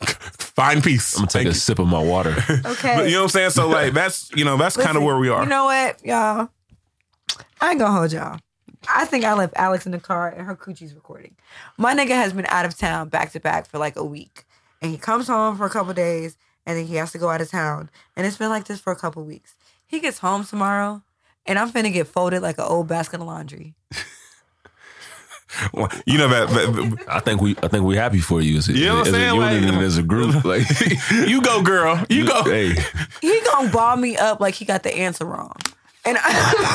Find 0.08 0.82
peace. 0.82 1.14
I'm 1.14 1.20
gonna 1.22 1.26
take 1.28 1.32
Thank 1.32 1.46
a 1.46 1.48
you. 1.50 1.54
sip 1.54 1.78
of 1.78 1.86
my 1.88 2.02
water. 2.02 2.36
Okay. 2.64 2.96
But 2.96 3.06
you 3.06 3.12
know 3.12 3.18
what 3.20 3.22
I'm 3.24 3.28
saying? 3.30 3.50
So 3.50 3.68
like 3.68 3.92
that's 3.92 4.30
you 4.34 4.44
know 4.44 4.56
that's 4.56 4.76
kind 4.76 4.90
of 4.90 4.94
Listen, 4.96 5.06
where 5.06 5.18
we 5.18 5.28
are. 5.28 5.42
You 5.42 5.48
know 5.48 5.64
what, 5.64 6.04
y'all? 6.04 6.48
I 7.60 7.70
ain't 7.70 7.78
gonna 7.78 7.98
hold 7.98 8.12
y'all. 8.12 8.38
I 8.94 9.04
think 9.04 9.24
I 9.24 9.34
left 9.34 9.54
Alex 9.56 9.86
in 9.86 9.92
the 9.92 9.98
car 10.00 10.28
and 10.28 10.46
her 10.46 10.54
coochie's 10.54 10.94
recording. 10.94 11.34
My 11.76 11.94
nigga 11.94 12.10
has 12.10 12.32
been 12.32 12.46
out 12.48 12.66
of 12.66 12.76
town 12.76 13.08
back 13.08 13.32
to 13.32 13.40
back 13.40 13.66
for 13.66 13.78
like 13.78 13.96
a 13.96 14.04
week. 14.04 14.44
And 14.82 14.90
he 14.90 14.98
comes 14.98 15.26
home 15.26 15.56
for 15.56 15.64
a 15.64 15.70
couple 15.70 15.94
days 15.94 16.36
and 16.66 16.76
then 16.78 16.86
he 16.86 16.96
has 16.96 17.12
to 17.12 17.18
go 17.18 17.30
out 17.30 17.40
of 17.40 17.50
town. 17.50 17.90
And 18.16 18.26
it's 18.26 18.36
been 18.36 18.50
like 18.50 18.64
this 18.66 18.80
for 18.80 18.92
a 18.92 18.96
couple 18.96 19.24
weeks. 19.24 19.54
He 19.86 20.00
gets 20.00 20.18
home 20.18 20.44
tomorrow 20.44 21.02
and 21.46 21.58
I'm 21.58 21.70
finna 21.70 21.92
get 21.92 22.06
folded 22.06 22.42
like 22.42 22.58
an 22.58 22.64
old 22.64 22.88
basket 22.88 23.20
of 23.20 23.26
laundry. 23.26 23.74
you 26.06 26.18
know 26.18 26.28
that, 26.28 26.48
that- 26.48 27.04
I 27.08 27.20
think 27.20 27.40
we, 27.40 27.56
I 27.62 27.68
think 27.68 27.84
we 27.84 27.96
happy 27.96 28.20
for 28.20 28.40
you 28.40 28.58
as 28.58 28.68
a, 28.68 28.72
You 28.72 28.86
know 28.86 28.96
what 28.98 29.06
as 29.08 29.14
I'm 29.14 29.20
a 29.20 29.24
unit 29.34 29.38
Like- 29.64 29.72
and 29.74 29.82
as 29.82 29.98
a 29.98 30.02
group. 30.02 30.44
Like, 30.44 30.66
you 31.10 31.40
go, 31.42 31.62
girl. 31.62 32.02
You 32.08 32.26
go. 32.26 32.42
Hey, 32.44 32.74
He 33.20 33.40
gonna 33.52 33.70
ball 33.70 33.96
me 33.96 34.16
up 34.16 34.40
like 34.40 34.54
he 34.54 34.64
got 34.64 34.82
the 34.82 34.94
answer 34.94 35.24
wrong. 35.24 35.54
And 36.04 36.18
I, 36.20 36.74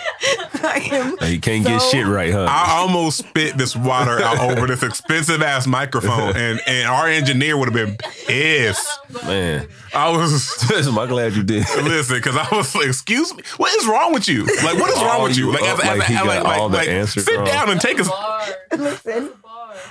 I 0.62 0.88
am 0.92 1.16
he 1.18 1.38
can't 1.38 1.64
get 1.64 1.80
so- 1.80 1.90
shit 1.90 2.06
right, 2.06 2.32
huh? 2.32 2.46
I 2.48 2.78
almost 2.80 3.18
spit 3.18 3.56
this 3.56 3.76
water 3.76 4.20
out 4.22 4.38
over 4.40 4.66
this 4.66 4.82
expensive 4.82 5.42
ass 5.42 5.66
microphone, 5.66 6.34
and 6.36 6.60
and 6.66 6.88
our 6.88 7.06
engineer 7.08 7.56
would 7.56 7.72
have 7.72 7.74
been 7.74 7.96
pissed. 7.96 8.88
Man, 9.24 9.68
I 9.94 10.10
was 10.10 10.64
I'm 10.88 10.94
glad 11.08 11.34
you 11.34 11.42
did. 11.42 11.64
listen 11.82 12.16
because 12.16 12.36
I 12.36 12.48
was 12.54 12.74
like, 12.74 12.86
"Excuse 12.86 13.34
me, 13.34 13.42
what 13.58 13.74
is 13.76 13.86
wrong 13.86 14.12
with 14.12 14.28
you? 14.28 14.44
Like, 14.44 14.78
what 14.78 14.90
is 14.90 15.02
wrong 15.02 15.22
with 15.22 15.36
you? 15.36 15.46
you 15.46 15.52
Like, 15.52 15.62
up 15.64 15.78
as, 15.78 15.84
like 15.84 16.00
as, 16.00 16.06
he 16.06 16.14
as, 16.14 16.20
got 16.20 16.26
like, 16.26 16.44
like, 16.44 16.58
all 16.58 16.68
the 16.68 16.78
like, 16.78 16.88
answers 16.88 17.24
sit 17.24 17.36
wrong. 17.36 17.44
down 17.46 17.70
and 17.70 17.80
take 17.80 17.98
a 18.00 18.76
listen. 18.76 19.30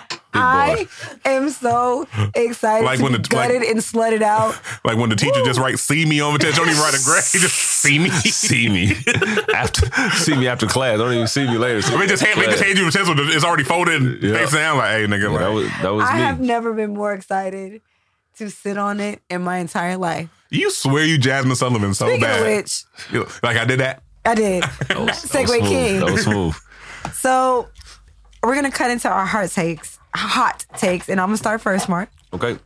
Big 0.09 0.41
boy. 0.41 0.47
I 0.47 0.87
am 1.25 1.49
so 1.49 2.05
excited 2.35 2.83
Like 2.85 2.97
to 2.97 3.03
when 3.03 3.13
the- 3.13 3.19
gutted 3.19 3.61
like- 3.61 3.69
and 3.69 3.79
slutted 3.79 4.21
out. 4.21 4.59
like 4.83 4.97
when 4.97 5.09
the 5.09 5.15
teacher 5.15 5.41
just 5.45 5.59
writes 5.59 5.81
"see 5.81 6.05
me" 6.05 6.19
on 6.19 6.33
the 6.33 6.39
test. 6.39 6.57
Don't 6.57 6.67
even 6.67 6.79
write 6.81 6.93
a 6.93 7.03
grade. 7.03 7.23
Just 7.31 7.55
see 7.55 7.99
me. 7.99 8.09
see 8.09 8.67
me 8.67 8.95
after 9.55 9.85
see 10.17 10.35
me 10.35 10.47
after 10.47 10.65
class. 10.67 10.97
Don't 10.97 11.13
even 11.13 11.27
see 11.27 11.45
me 11.47 11.57
later. 11.57 11.81
See 11.81 11.91
They 11.91 11.97
me 11.99 12.07
just 12.07 12.23
hand, 12.23 12.39
they 12.41 12.45
just 12.47 12.61
hand 12.63 12.77
you 12.77 12.85
the 12.85 12.91
test. 12.91 13.07
with 13.07 13.17
the- 13.17 13.31
It's 13.33 13.45
already 13.45 13.63
folded 13.63 14.01
and 14.01 14.21
Yeah. 14.21 14.37
face 14.37 14.51
down. 14.51 14.77
Like, 14.77 14.89
hey, 14.91 15.05
nigga, 15.07 15.21
Yeah, 15.23 15.29
like, 15.29 15.39
that 15.39 15.51
was 15.53 15.67
that 15.83 15.93
was 15.93 16.05
I 16.09 16.13
me. 16.15 16.21
have 16.21 16.39
never 16.41 16.73
been 16.73 16.93
more 16.93 17.13
excited 17.13 17.81
to 18.37 18.49
sit 18.49 18.77
on 18.77 18.99
it 18.99 19.21
in 19.29 19.41
my 19.41 19.57
entire 19.59 19.95
life. 19.97 20.27
you 20.49 20.69
swear 20.71 21.05
you 21.05 21.17
Jazmine 21.17 21.55
Sullivan 21.55 21.93
so 21.93 22.05
Speaking 22.07 22.21
bad. 22.21 22.41
of 22.41 22.47
which, 22.47 22.83
like 23.41 23.55
I 23.55 23.63
did 23.63 23.79
that. 23.79 24.01
I 24.25 24.35
did. 24.35 24.63
That 24.63 24.71
was, 24.71 24.87
that 24.87 24.99
was 24.99 25.17
segue 25.31 25.47
smooth. 25.59 25.61
King. 25.69 25.99
That 26.01 26.11
was 26.11 26.23
smooth. 26.23 26.55
So 27.13 27.69
we're 28.45 28.55
gonna 28.55 28.71
cut 28.71 28.91
into 28.91 29.09
our 29.09 29.25
hot 29.25 29.49
takes, 29.49 29.99
hot 30.13 30.65
takes, 30.77 31.09
and 31.09 31.19
I'm 31.19 31.27
gonna 31.27 31.37
start 31.37 31.61
first, 31.61 31.89
Mark. 31.89 32.09
Okay. 32.33 32.57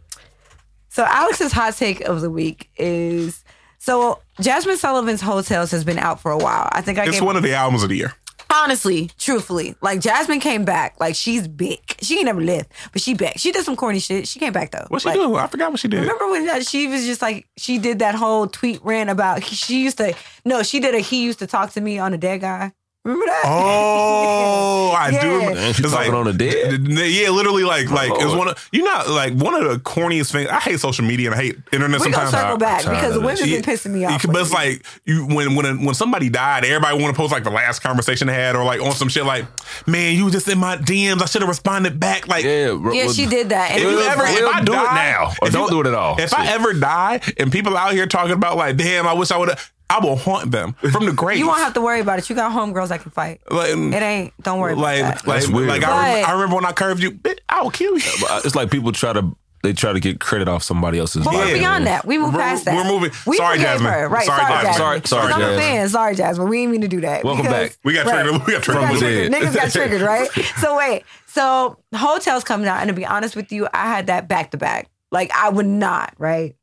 So 0.90 1.04
Alex's 1.06 1.52
hot 1.52 1.76
take 1.76 2.02
of 2.02 2.22
the 2.22 2.30
week 2.30 2.70
is 2.78 3.44
so 3.78 4.20
Jazmine 4.42 4.78
Sullivan's 4.78 5.22
Heaux 5.22 5.42
Tales 5.42 5.72
has 5.72 5.84
been 5.84 6.00
out 6.00 6.20
for 6.20 6.32
a 6.32 6.38
while. 6.38 6.68
I 6.72 6.82
think 6.82 6.98
I 6.98 7.04
It's 7.06 7.14
gave 7.20 7.24
one 7.24 7.36
of 7.38 7.44
the 7.44 7.54
albums 7.54 7.84
of 7.84 7.90
the 7.90 7.96
year. 7.96 8.14
honestly, 8.52 9.10
truthfully, 9.20 9.76
like 9.82 10.00
Jasmine 10.00 10.40
came 10.40 10.66
back, 10.66 11.00
like 11.00 11.16
she's 11.16 11.48
big. 11.48 11.80
She 12.02 12.16
ain't 12.16 12.26
never 12.26 12.42
lived, 12.42 12.68
but 12.92 13.02
she 13.02 13.14
back. 13.14 13.38
She 13.38 13.52
did 13.52 13.64
some 13.64 13.76
corny 13.76 14.00
shit. 14.00 14.28
She 14.28 14.40
came 14.40 14.52
back 14.54 14.72
though. 14.72 14.86
What 14.88 15.02
she 15.04 15.10
Like, 15.10 15.18
do? 15.18 15.36
I 15.36 15.48
forgot 15.48 15.72
what 15.72 15.80
she 15.80 15.88
did. 15.88 16.02
Remember 16.02 16.30
when 16.32 16.46
that 16.48 16.66
she 16.68 16.88
was 16.88 17.06
just 17.06 17.22
like 17.22 17.48
she 17.58 17.78
did 17.78 18.00
that 18.00 18.16
whole 18.16 18.48
tweet 18.48 18.84
rant 18.84 19.10
about 19.10 19.44
she 19.44 19.84
used 19.84 19.98
to 19.98 20.16
no 20.46 20.64
she 20.64 20.80
did 20.80 20.96
a 20.96 21.00
he 21.00 21.24
used 21.24 21.40
to 21.40 21.48
talk 21.48 21.72
to 21.74 21.82
me 21.82 22.00
on 22.00 22.14
a 22.14 22.18
dead 22.18 22.42
guy. 22.42 22.74
Remember 23.10 23.26
that? 23.26 23.42
Oh, 23.46 24.92
I 24.98 25.10
Yeah. 25.10 25.22
do. 25.22 25.28
remember. 25.34 25.56
Man, 25.56 25.74
she 25.74 25.84
It's 25.84 25.92
talking 25.92 26.14
on 26.14 26.26
the 26.26 26.34
dead? 26.34 26.88
Yeah, 26.88 27.30
literally, 27.30 27.64
like, 27.64 27.90
like 27.90 28.12
it's 28.12 28.24
Lord. 28.26 28.38
one 28.38 28.48
of 28.50 28.70
you 28.72 28.84
know, 28.84 29.04
like 29.10 29.34
one 29.34 29.56
of 29.56 29.64
the 29.70 29.80
corniest 29.80 30.32
things. 30.32 30.48
I 30.50 30.60
hate 30.60 30.80
social 30.80 31.06
media 31.06 31.32
and 31.32 31.40
I 31.40 31.44
hate 31.44 31.58
internet. 31.72 32.02
we 32.02 32.12
gonna 32.12 32.28
sometimes 32.28 32.32
circle 32.32 32.54
I- 32.54 32.58
back 32.58 32.84
because 32.84 33.16
of 33.16 33.24
women's 33.24 33.40
this. 33.42 33.50
been 33.50 33.64
pissing 33.64 33.92
me 33.94 34.06
off. 34.06 34.26
But 34.28 34.42
it's 34.42 34.52
like 34.54 34.86
you 35.06 35.26
when 35.26 35.56
when 35.56 35.86
when 35.86 35.96
somebody 35.96 36.30
died, 36.30 36.66
everybody 36.66 37.02
want 37.02 37.16
to 37.16 37.18
post 37.20 37.32
like 37.32 37.44
the 37.44 37.50
last 37.50 37.80
conversation 37.80 38.28
they 38.28 38.34
had, 38.34 38.56
or 38.56 38.64
like 38.64 38.82
on 38.82 38.92
some 38.92 39.10
shit 39.10 39.26
like, 39.26 39.46
"Man, 39.88 40.16
you 40.16 40.30
just 40.30 40.48
in 40.48 40.60
my 40.60 40.78
DMs. 40.78 41.22
I 41.22 41.26
should 41.26 41.42
have 41.42 41.50
responded 41.50 42.00
back." 42.00 42.28
Like, 42.28 42.44
Yeah. 42.46 42.74
bro, 42.74 42.94
yeah, 42.94 43.06
well, 43.06 43.14
she 43.14 43.26
did 43.26 43.50
that. 43.50 43.72
And 43.72 43.80
If 43.82 43.90
you 43.90 43.96
was 43.98 44.06
ever, 44.06 44.24
if 44.26 44.46
I 44.56 44.62
do 44.62 44.74
it 44.74 44.76
now, 44.94 45.34
or 45.42 45.50
don't 45.50 45.64
you- 45.66 45.70
do 45.70 45.82
it 45.82 45.88
at 45.88 45.96
all. 45.96 46.20
If 46.20 46.34
I 46.34 46.48
ever 46.48 46.74
die, 46.74 47.22
and 47.38 47.52
people 47.52 47.76
out 47.76 47.94
here 47.94 48.06
talking 48.06 48.34
about 48.34 48.58
like, 48.58 48.78
"Damn, 48.78 49.08
I 49.08 49.14
wish 49.14 49.32
I 49.32 49.38
would 49.38 49.50
have," 49.50 49.72
I 49.90 50.00
will 50.00 50.16
haunt 50.16 50.52
them 50.52 50.74
from 50.92 51.06
the 51.06 51.14
grave. 51.14 51.38
you 51.40 51.48
won't 51.48 51.60
have 51.60 51.74
to 51.74 51.82
worry 51.82 52.00
about 52.00 52.20
it. 52.20 52.30
You 52.30 52.36
got 52.36 52.52
homegirls 52.52 52.90
that 52.90 53.02
can 53.02 53.12
fight. 53.12 53.42
like, 53.50 53.72
mm, 53.72 53.94
It 53.94 54.02
ain't. 54.04 54.34
Don't 54.44 54.60
worry 54.60 54.76
like, 54.76 55.00
about 55.00 55.16
that. 55.16 55.28
like, 55.28 55.40
That's 55.42 55.52
weird. 55.52 55.70
like 55.70 55.84
I, 55.84 56.08
remember, 56.10 56.28
I 56.28 56.32
remember 56.34 56.56
when 56.56 56.66
I 56.66 56.72
curved 56.74 57.02
you, 57.02 57.12
bitch, 57.12 57.40
I 57.50 57.62
will 57.64 57.72
kill 57.72 57.98
you. 57.98 58.12
But 58.22 58.30
uh, 58.32 58.42
It's 58.46 58.56
like 58.56 58.70
people 58.72 58.92
try 58.92 59.14
to 59.14 59.36
they 59.62 59.74
try 59.74 59.92
to 59.92 60.00
get 60.00 60.22
credit 60.22 60.48
off 60.48 60.64
somebody 60.64 61.00
else's. 61.00 61.26
But 61.26 61.34
life. 61.34 61.48
we're 61.48 61.58
beyond 61.58 61.86
that. 61.88 62.06
We 62.06 62.18
move 62.18 62.32
past 62.34 62.64
that. 62.64 62.76
we're 62.78 62.90
moving- 62.90 63.12
We 63.28 63.36
sorry, 63.36 63.58
forgave 63.58 63.82
Jazmine. 63.82 63.92
her. 63.92 64.08
Right. 64.08 64.26
Sorry, 64.26 64.40
Sorry, 64.40 64.54
Jazmine. 64.54 64.64
Jazmine. 64.64 64.78
Sorry- 64.78 65.02
sorry, 65.06 65.28
'Cause 65.28 65.32
I'm 65.36 65.42
a 65.42 65.46
Jazmine. 65.46 65.58
fan. 65.58 65.90
Sorry, 65.90 66.16
Jazmine. 66.16 66.50
We 66.50 66.58
didn't 66.60 66.72
mean 66.72 66.82
to 66.82 66.88
do 66.88 67.02
that. 67.02 67.24
Welcome 67.26 67.42
because- 67.46 67.70
back. 67.72 67.78
We 67.84 67.94
got 67.94 68.08
triggered. 68.08 68.32
We 68.32 68.38
got 68.38 68.48
We 68.48 68.54
got 68.54 68.64
triggered. 68.64 68.88
From 68.90 68.98
triggered. 69.00 69.34
the 69.34 69.38
Niggas 69.38 69.56
got 69.56 69.72
triggered, 69.74 70.02
right? 70.02 70.30
So 70.62 70.78
wait. 70.78 71.04
So 71.26 71.78
Heaux 71.94 72.20
Tales 72.20 72.46
coming 72.46 72.68
out, 72.70 72.80
and 72.80 72.88
to 72.88 72.94
be 72.94 73.06
honest 73.06 73.36
with 73.36 73.52
you, 73.52 73.68
I 73.74 73.88
had 73.88 74.08
that 74.08 74.30
back 74.30 74.52
to 74.52 74.58
back. 74.58 74.88
Like 75.12 75.30
I 75.36 75.50
would 75.50 75.66
not, 75.66 76.14
right? 76.18 76.56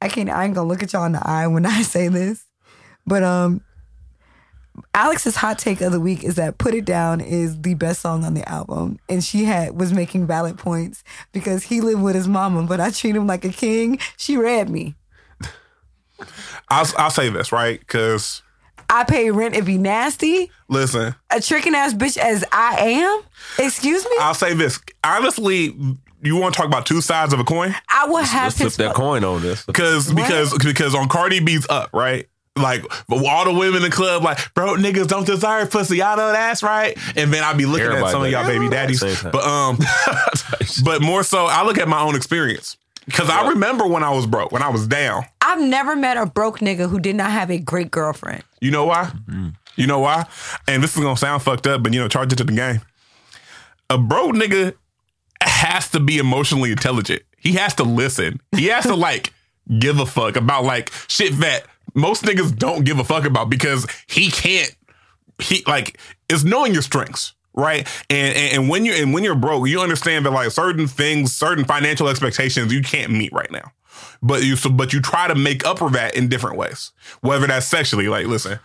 I 0.00 0.08
can't. 0.08 0.30
I 0.30 0.44
ain't 0.44 0.54
gonna 0.54 0.68
look 0.68 0.82
at 0.82 0.92
y'all 0.92 1.04
in 1.04 1.12
the 1.12 1.26
eye 1.26 1.46
when 1.46 1.66
I 1.76 1.82
say 1.82 2.08
this, 2.08 2.44
but 3.06 3.22
um, 3.22 3.62
Alex's 4.94 5.36
hot 5.36 5.58
take 5.58 5.80
of 5.80 5.92
the 5.92 6.00
week 6.00 6.22
is 6.24 6.36
that 6.36 6.58
"Put 6.58 6.74
It 6.74 6.84
Down" 6.84 7.20
is 7.20 7.60
the 7.60 7.74
best 7.74 8.00
song 8.00 8.24
on 8.24 8.34
the 8.34 8.48
album, 8.48 8.98
and 9.08 9.22
she 9.22 9.44
had 9.44 9.78
was 9.78 9.92
making 9.92 10.26
valid 10.26 10.58
points 10.58 11.02
because 11.32 11.64
he 11.64 11.80
lived 11.80 12.02
with 12.02 12.14
his 12.14 12.28
mama, 12.28 12.62
but 12.64 12.80
I 12.80 12.90
treat 12.90 13.16
him 13.16 13.26
like 13.26 13.44
a 13.44 13.50
king. 13.50 13.98
She 14.16 14.36
read 14.36 14.68
me. 14.68 14.94
I'll, 16.68 16.86
I'll 16.96 17.10
say 17.10 17.28
this 17.28 17.52
right 17.52 17.80
because 17.80 18.42
I 18.90 19.04
pay 19.04 19.30
rent 19.30 19.54
if 19.56 19.66
he 19.66 19.78
nasty. 19.78 20.50
listen, 20.68 21.14
A 21.30 21.40
tricking 21.40 21.74
ass 21.74 21.92
bitch 21.94 22.16
as 22.16 22.44
I 22.52 22.76
am. 22.78 23.22
Excuse 23.58 24.04
me. 24.04 24.16
I'll 24.20 24.34
say 24.34 24.54
this 24.54 24.78
honestly. 25.02 25.76
You 26.22 26.36
want 26.36 26.54
to 26.54 26.58
talk 26.58 26.66
about 26.66 26.86
two 26.86 27.00
sides 27.00 27.32
of 27.32 27.40
a 27.40 27.44
coin? 27.44 27.74
I 27.88 28.06
will 28.06 28.16
have 28.22 28.58
Let's 28.58 28.76
flip 28.76 28.88
that 28.88 28.94
coin 28.94 29.24
on 29.24 29.42
this. 29.42 29.64
Because 29.64 30.12
because 30.12 30.56
because 30.58 30.94
on 30.94 31.08
Cardi 31.08 31.40
B's 31.40 31.66
up 31.68 31.90
right. 31.92 32.28
Like 32.56 32.84
all 33.08 33.44
the 33.44 33.52
women 33.52 33.76
in 33.76 33.82
the 33.82 33.90
club, 33.90 34.24
like, 34.24 34.52
bro, 34.52 34.74
niggas 34.74 35.06
don't 35.06 35.24
deserve 35.24 35.70
pussy. 35.70 35.98
Y'all 35.98 36.16
know 36.16 36.32
that's 36.32 36.60
right. 36.62 36.98
And 37.16 37.32
then 37.32 37.44
I'd 37.44 37.56
be 37.56 37.66
looking 37.66 37.86
at 37.86 37.92
Everybody 37.92 38.12
some 38.12 38.24
of 38.24 38.30
y'all 38.32 38.46
baby 38.46 38.68
daddies. 38.68 39.00
But 39.22 39.44
um, 39.44 39.78
but 40.84 41.00
more 41.00 41.22
so, 41.22 41.46
I 41.46 41.64
look 41.64 41.78
at 41.78 41.86
my 41.86 42.00
own 42.00 42.16
experience 42.16 42.76
because 43.04 43.30
I 43.30 43.48
remember 43.50 43.86
when 43.86 44.02
I 44.02 44.10
was 44.10 44.26
broke, 44.26 44.50
when 44.50 44.62
I 44.62 44.70
was 44.70 44.88
down. 44.88 45.24
I've 45.40 45.60
never 45.60 45.94
met 45.94 46.16
a 46.16 46.26
broke 46.26 46.58
nigga 46.58 46.90
who 46.90 46.98
did 46.98 47.14
not 47.14 47.30
have 47.30 47.48
a 47.50 47.58
great 47.58 47.92
girlfriend. 47.92 48.42
You 48.60 48.72
know 48.72 48.86
why? 48.86 49.12
You 49.76 49.86
know 49.86 50.00
why? 50.00 50.26
And 50.66 50.82
this 50.82 50.96
is 50.96 51.02
gonna 51.02 51.16
sound 51.16 51.42
fucked 51.42 51.68
up, 51.68 51.84
but 51.84 51.94
you 51.94 52.00
know, 52.00 52.08
charge 52.08 52.32
it 52.32 52.36
to 52.36 52.44
the 52.44 52.52
game. 52.52 52.80
A 53.88 53.96
broke 53.96 54.34
nigga 54.34 54.74
has 55.42 55.90
to 55.90 56.00
be 56.00 56.18
emotionally 56.18 56.70
intelligent. 56.70 57.22
He 57.38 57.52
has 57.52 57.74
to 57.76 57.84
listen. 57.84 58.40
He 58.56 58.66
has 58.66 58.84
to 58.84 58.94
like 58.94 59.32
give 59.78 59.98
a 59.98 60.06
fuck 60.06 60.36
about 60.36 60.64
like 60.64 60.92
shit 61.08 61.34
that 61.40 61.64
most 61.94 62.24
niggas 62.24 62.56
don't 62.56 62.84
give 62.84 62.98
a 62.98 63.04
fuck 63.04 63.24
about 63.24 63.50
because 63.50 63.86
he 64.06 64.30
can't. 64.30 64.74
He 65.38 65.62
like 65.66 65.98
it's 66.28 66.44
knowing 66.44 66.72
your 66.72 66.82
strengths. 66.82 67.34
Right. 67.54 67.88
And, 68.08 68.36
and 68.36 68.54
and 68.54 68.68
when 68.68 68.84
you're 68.84 68.96
and 68.96 69.12
when 69.12 69.24
you're 69.24 69.34
broke, 69.34 69.68
you 69.68 69.80
understand 69.80 70.26
that 70.26 70.30
like 70.30 70.50
certain 70.50 70.86
things, 70.86 71.34
certain 71.34 71.64
financial 71.64 72.08
expectations 72.08 72.72
you 72.72 72.82
can't 72.82 73.12
meet 73.12 73.32
right 73.32 73.50
now. 73.50 73.72
But 74.22 74.44
you 74.44 74.56
so 74.56 74.70
but 74.70 74.92
you 74.92 75.00
try 75.00 75.28
to 75.28 75.34
make 75.34 75.66
up 75.66 75.78
for 75.78 75.90
that 75.90 76.14
in 76.16 76.28
different 76.28 76.56
ways. 76.56 76.92
Whether 77.20 77.46
that's 77.46 77.66
sexually, 77.66 78.08
like 78.08 78.26
listen, 78.26 78.58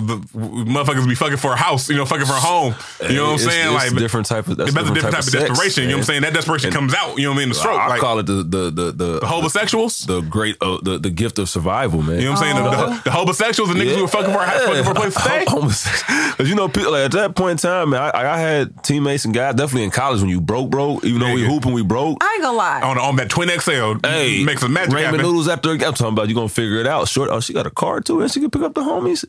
the 0.00 0.16
motherfuckers 0.38 1.08
be 1.08 1.14
fucking 1.14 1.36
for 1.38 1.52
a 1.52 1.56
house, 1.56 1.88
you 1.88 1.96
know, 1.96 2.04
fucking 2.04 2.26
for 2.26 2.32
a 2.32 2.36
home. 2.40 2.74
You 3.02 3.16
know 3.16 3.22
what 3.24 3.28
I'm 3.30 3.34
It's- 3.36 3.44
saying? 3.54 3.74
it's 3.74 3.92
like 3.92 3.96
different 3.98 4.26
type 4.26 4.48
of 4.48 4.56
that's 4.56 4.72
that's 4.72 4.90
a 4.90 4.94
different 4.94 5.14
type 5.14 5.22
of 5.24 5.28
sex, 5.30 5.48
desperation. 5.48 5.84
you 5.84 5.90
know 5.90 5.96
what 5.96 6.00
I'm 6.00 6.04
saying? 6.06 6.22
That 6.22 6.34
desperation 6.34 6.70
comes 6.72 6.94
out, 6.94 7.16
you 7.18 7.24
know 7.24 7.30
what 7.30 7.36
I 7.36 7.38
mean? 7.40 7.48
The 7.50 7.54
stroke. 7.54 7.80
I 7.80 7.88
like 7.88 8.00
call 8.00 8.18
it 8.18 8.26
the 8.26 8.42
the 8.42 8.70
the 8.70 8.92
the, 8.92 9.18
the 9.20 9.26
homosexuals. 9.26 10.00
the 10.06 10.20
great 10.22 10.56
uh, 10.60 10.78
the 10.82 10.98
the 10.98 11.10
gift 11.10 11.38
of 11.38 11.48
survival, 11.48 12.02
man. 12.02 12.18
you 12.18 12.24
know 12.26 12.32
what 12.32 12.42
I'm 12.42 12.54
saying? 12.54 12.64
The, 12.64 12.70
the, 12.94 13.02
the 13.04 13.10
homosexuals, 13.10 13.72
the 13.72 13.78
niggas 13.78 13.94
who 13.96 14.02
were 14.02 14.08
fucking 14.08 14.32
for 14.32 14.40
a, 14.40 14.46
house, 14.46 14.62
fucking 14.62 14.84
for 14.84 14.90
a 14.90 14.94
place 14.94 15.14
to 15.14 15.20
stay. 15.20 15.44
Because 16.34 16.48
you 16.48 16.56
know, 16.56 16.66
people, 16.68 16.90
like 16.92 17.04
at 17.04 17.12
that 17.12 17.36
point 17.36 17.52
in 17.52 17.56
time, 17.58 17.90
man, 17.90 18.00
I, 18.02 18.32
I 18.34 18.38
had 18.38 18.82
teammates 18.82 19.24
and 19.24 19.32
guys 19.32 19.54
definitely 19.54 19.84
in 19.84 19.90
college 19.92 20.20
when 20.20 20.30
you 20.30 20.40
broke, 20.40 20.68
broke. 20.70 21.04
Even 21.04 21.20
though 21.20 21.32
we 21.32 21.42
Yeah. 21.42 21.48
hooping, 21.48 21.72
we 21.72 21.82
broke. 21.84 22.18
I 22.22 22.32
ain't 22.34 22.42
gonna 22.42 22.56
lie. 22.56 22.80
On, 22.82 22.98
on 22.98 23.16
that 23.16 23.30
twin 23.30 23.48
XL, 23.50 23.94
Hey, 24.04 24.42
make 24.44 24.58
some 24.58 24.72
magic 24.72 24.92
ramen 24.92 25.04
happen. 25.04 25.20
noodles 25.20 25.46
after 25.48 25.70
I'm 25.70 25.78
talking 25.78 26.08
about 26.08 26.28
you 26.28 26.34
gonna 26.34 26.48
figure 26.48 26.78
it 26.78 26.86
out. 26.88 27.06
Short, 27.08 27.30
oh, 27.30 27.38
she 27.40 27.52
got 27.52 27.66
a 27.66 27.70
car 27.70 28.00
too, 28.00 28.20
and 28.20 28.30
she 28.30 28.40
can 28.40 28.50
pick 28.50 28.62
up 28.62 28.74
the 28.74 28.80
homies. 28.82 29.24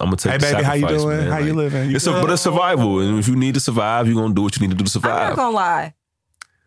I'm 0.00 0.06
gonna 0.06 0.16
take. 0.16 0.32
Hey, 0.32 0.38
the 0.38 0.54
baby, 0.54 0.62
how 0.62 0.74
you 0.74 0.88
doing? 0.88 1.08
man. 1.08 1.30
How 1.30 1.38
you 1.38 1.54
living? 1.54 1.90
You 1.90 1.96
it's 1.96 2.06
a, 2.06 2.12
but 2.12 2.30
it's 2.30 2.42
survival, 2.42 3.00
and 3.00 3.18
if 3.18 3.28
you 3.28 3.36
need 3.36 3.54
to 3.54 3.60
survive, 3.60 4.06
you're 4.06 4.20
gonna 4.20 4.34
do 4.34 4.42
what 4.42 4.56
you 4.56 4.66
need 4.66 4.72
to 4.72 4.76
do 4.76 4.84
to 4.84 4.90
survive. 4.90 5.12
I'm 5.12 5.28
not 5.30 5.36
gonna 5.36 5.56
lie. 5.56 5.94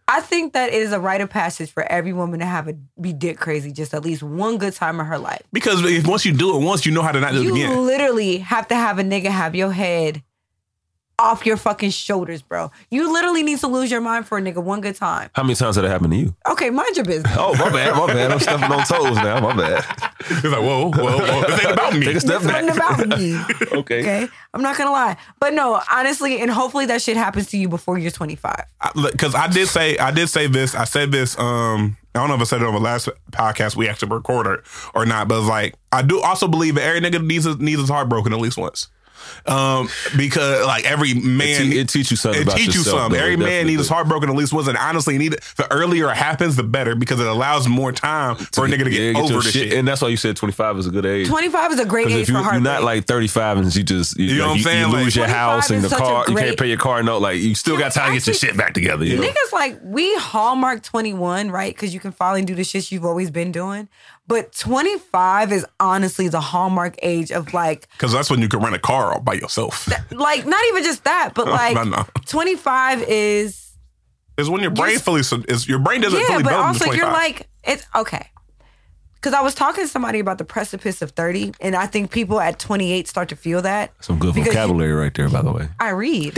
I 0.08 0.22
think 0.22 0.54
that 0.54 0.70
it 0.70 0.82
is 0.82 0.92
a 0.92 1.00
rite 1.00 1.22
of 1.22 1.30
passage 1.30 1.72
for 1.72 1.84
every 1.84 2.14
woman 2.14 2.40
to 2.40 2.46
have 2.46 2.68
a 2.68 2.74
be 3.00 3.14
dick 3.14 3.38
crazy 3.38 3.72
just 3.72 3.94
at 3.94 4.04
least 4.04 4.24
one 4.24 4.58
good 4.58 4.74
time 4.74 5.00
in 5.00 5.06
her 5.06 5.20
life. 5.20 5.44
Because 5.54 5.86
if 5.86 6.08
once 6.08 6.26
you 6.26 6.34
do 6.34 6.58
it 6.58 6.64
once, 6.64 6.84
you 6.84 6.92
know 6.92 7.04
how 7.04 7.12
to 7.12 7.20
not 7.20 7.34
do 7.34 7.42
it 7.42 7.42
again. 7.42 7.56
You 7.56 7.66
again. 7.66 7.86
literally 7.86 8.38
have 8.40 8.68
to 8.70 8.76
have 8.76 8.98
a 8.98 9.04
nigga 9.04 9.28
have 9.28 9.54
your 9.54 9.72
head 9.72 10.24
off 11.20 11.46
your 11.46 11.58
fucking 11.58 11.90
shoulders, 11.92 12.42
bro. 12.42 12.72
You 12.90 13.12
literally 13.12 13.44
need 13.44 13.60
to 13.60 13.68
lose 13.68 13.92
your 13.92 14.02
mind 14.02 14.28
for 14.28 14.38
a 14.38 14.42
nigga 14.42 14.64
one 14.64 14.82
good 14.82 14.96
time. 14.96 15.30
How 15.36 15.44
many 15.44 15.56
times 15.56 15.76
did 15.76 15.84
that 15.84 15.90
happen 15.90 16.10
to 16.10 16.16
you? 16.16 16.36
Okay, 16.50 16.70
mind 16.70 16.96
your 16.96 17.06
business. 17.06 17.32
Oh, 17.38 17.54
my 17.56 17.70
bad, 17.70 17.96
my 17.96 18.08
bad. 18.08 18.32
I'm 18.32 18.40
stepping 18.40 18.72
on 18.72 18.84
toes 18.86 19.16
now. 19.18 19.40
My 19.42 19.56
bad. 19.56 19.86
It's 20.22 20.44
like, 20.44 20.54
whoa, 20.54 20.90
whoa, 20.92 21.18
whoa. 21.20 21.42
This 21.48 21.66
ain't 21.66 21.74
about 21.74 21.94
me. 21.94 22.06
Take 22.06 22.16
a 22.16 22.20
step 22.22 22.42
This 22.42 22.52
wasn't 22.52 22.78
back. 22.78 23.00
about 23.06 23.20
me. 23.20 23.40
Okay. 23.80 24.00
Okay, 24.02 24.28
I'm 24.54 24.62
not 24.62 24.78
gonna 24.78 24.92
lie, 24.92 25.18
but 25.40 25.54
no, 25.54 25.80
honestly, 25.92 26.40
and 26.42 26.50
hopefully 26.50 26.86
that 26.88 27.02
shit 27.02 27.18
happens 27.18 27.48
to 27.52 27.58
you 27.58 27.68
before 27.70 27.98
you're 27.98 28.12
25. 28.12 28.56
because 29.12 29.36
I 29.36 29.48
did 29.48 29.68
say 29.68 29.98
I 29.98 30.12
did 30.12 30.28
say 30.28 30.48
this. 30.48 30.76
I 30.76 30.86
said 30.86 31.12
this. 31.12 31.38
Um, 31.38 31.98
I 32.16 32.20
don't 32.20 32.30
know 32.30 32.36
if 32.36 32.42
I 32.42 32.46
said 32.46 32.62
it 32.62 32.68
on 32.68 32.74
the 32.74 32.80
last 32.80 33.08
podcast 33.32 33.76
we 33.76 33.88
actually 33.88 34.10
recorded 34.12 34.62
or 34.96 35.06
not, 35.06 35.28
but 35.28 35.40
it's 35.40 35.48
like 35.48 35.76
I 35.92 36.02
do 36.02 36.20
also 36.22 36.48
believe 36.48 36.76
that 36.76 36.84
every 36.84 37.02
nigga 37.02 37.24
needs 37.26 37.46
his, 37.46 37.58
needs 37.60 37.80
his 37.80 37.90
heart 37.90 38.10
broken 38.10 38.34
at 38.34 38.40
least 38.40 38.58
once. 38.58 38.88
Um, 39.46 39.90
because 40.18 40.66
like 40.66 40.86
every 40.86 41.14
man, 41.14 41.62
te- 41.62 41.80
it 41.80 41.90
teach 41.90 42.12
you 42.12 42.18
something 42.18 42.42
It 42.42 42.48
about 42.48 42.58
teach 42.58 42.68
you 42.74 42.82
yourself, 42.82 43.00
something. 43.02 43.20
Every 43.20 43.38
man 43.38 43.68
needs 43.68 43.80
his 43.80 43.88
do. 43.88 43.94
heart 43.94 44.08
broken 44.08 44.30
at 44.30 44.36
least 44.36 44.54
once, 44.54 44.68
and 44.68 44.78
honestly, 44.78 45.18
need 45.18 45.34
it. 45.34 45.42
The 45.58 45.72
earlier 45.72 46.10
it 46.12 46.16
happens, 46.18 46.56
the 46.56 46.64
better 46.64 46.96
because 46.96 47.20
it 47.20 47.28
allows 47.28 47.68
more 47.68 47.92
time 47.92 48.36
for 48.36 48.66
a 48.66 48.70
nigga 48.70 48.84
to 48.86 48.90
get 48.90 49.16
Yeah, 49.16 49.22
over 49.22 49.34
your 49.34 49.42
this 49.42 49.54
shit. 49.54 49.74
And 49.74 49.88
that's 49.88 50.02
why 50.02 50.10
you 50.10 50.18
said 50.18 50.36
25 50.36 50.78
is 50.80 50.88
a 50.88 50.92
good 50.92 51.06
age. 51.06 51.28
25 51.28 51.72
is 51.74 51.80
a 51.80 51.86
great 51.86 52.08
age 52.08 52.14
if 52.24 52.30
you, 52.30 52.44
for 52.44 52.52
you're 52.52 52.62
not 52.62 52.84
like 52.84 53.06
35 53.06 53.58
and 53.58 53.76
you 53.76 53.84
just 53.84 54.18
you, 54.18 54.26
You 54.26 54.38
know 54.38 54.40
like, 54.40 54.48
what 54.48 54.52
I'm 54.52 54.58
you- 54.58 54.64
saying? 54.64 54.80
you 54.88 54.94
Like, 54.94 55.04
lose 55.06 55.16
your 55.16 55.28
house 55.28 55.70
and 55.70 55.84
the 55.84 55.90
such 55.90 56.00
a 56.00 56.04
car, 56.04 56.26
you 56.28 56.36
can't 56.36 56.58
pay 56.60 56.68
your 56.68 56.78
car 56.78 57.02
note. 57.04 57.22
Like 57.22 57.40
you 57.40 57.56
still 57.56 57.78
got 57.78 57.92
time 57.94 58.10
to 58.10 58.14
get 58.20 58.28
your 58.28 58.34
shit 58.36 58.58
back 58.58 58.74
together. 58.74 59.06
You 59.06 59.18
know? 59.18 59.24
Niggas 59.24 59.54
like 59.54 59.80
we 59.84 60.14
hallmark 60.16 60.84
21, 60.84 61.50
right? 61.52 61.74
Because 61.74 61.94
you 61.94 62.00
can 62.00 62.12
finally 62.12 62.44
do 62.46 62.56
the 62.56 62.64
shit 62.64 62.92
you've 62.92 63.06
always 63.06 63.32
been 63.32 63.52
doing. 63.52 63.88
But 64.30 64.54
25 64.54 65.52
is 65.52 65.66
honestly 65.80 66.28
the 66.28 66.40
hallmark 66.40 66.96
age 67.02 67.32
of 67.32 67.52
like, 67.52 67.88
Because 67.94 68.14
that's 68.14 68.30
when 68.30 68.42
you 68.42 68.48
can 68.48 68.60
rent 68.60 68.76
a 68.76 68.80
car 68.80 69.12
all 69.12 69.22
by 69.22 69.34
yourself. 69.34 69.88
like 70.12 70.46
not 70.46 70.62
even 70.70 70.84
just 70.84 71.04
that, 71.04 71.32
but 71.34 71.48
like 71.60 71.74
No, 71.74 71.84
no. 71.84 72.06
25 72.28 73.02
is 73.08 73.72
Is 74.38 74.48
when 74.48 74.62
your 74.62 74.70
brain 74.70 75.00
fully 75.00 75.22
is 75.22 75.68
your 75.68 75.80
brain 75.80 76.02
doesn't 76.02 76.20
yeah, 76.20 76.28
fully 76.28 76.44
but 76.44 76.54
also 76.54 76.92
you're 76.92 77.08
like 77.08 77.48
it's 77.64 77.84
okay. 77.96 78.28
Because 79.22 79.34
I 79.34 79.42
was 79.42 79.54
talking 79.54 79.84
to 79.84 79.88
somebody 79.90 80.20
about 80.20 80.38
the 80.38 80.46
precipice 80.46 81.02
of 81.02 81.12
30, 81.12 81.52
and 81.60 81.76
I 81.76 81.88
think 81.88 82.10
people 82.10 82.40
at 82.40 82.58
28 82.58 83.06
start 83.06 83.28
to 83.30 83.36
feel 83.36 83.62
that. 83.64 83.92
Some 84.00 84.18
good 84.18 84.34
Because 84.34 84.48
you- 84.48 84.54
vocabulary 84.54 84.94
right 84.94 85.14
there, 85.14 85.28
by 85.28 85.42
the 85.42 85.52
way. 85.52 85.68
I 85.78 85.90
read. 85.90 86.36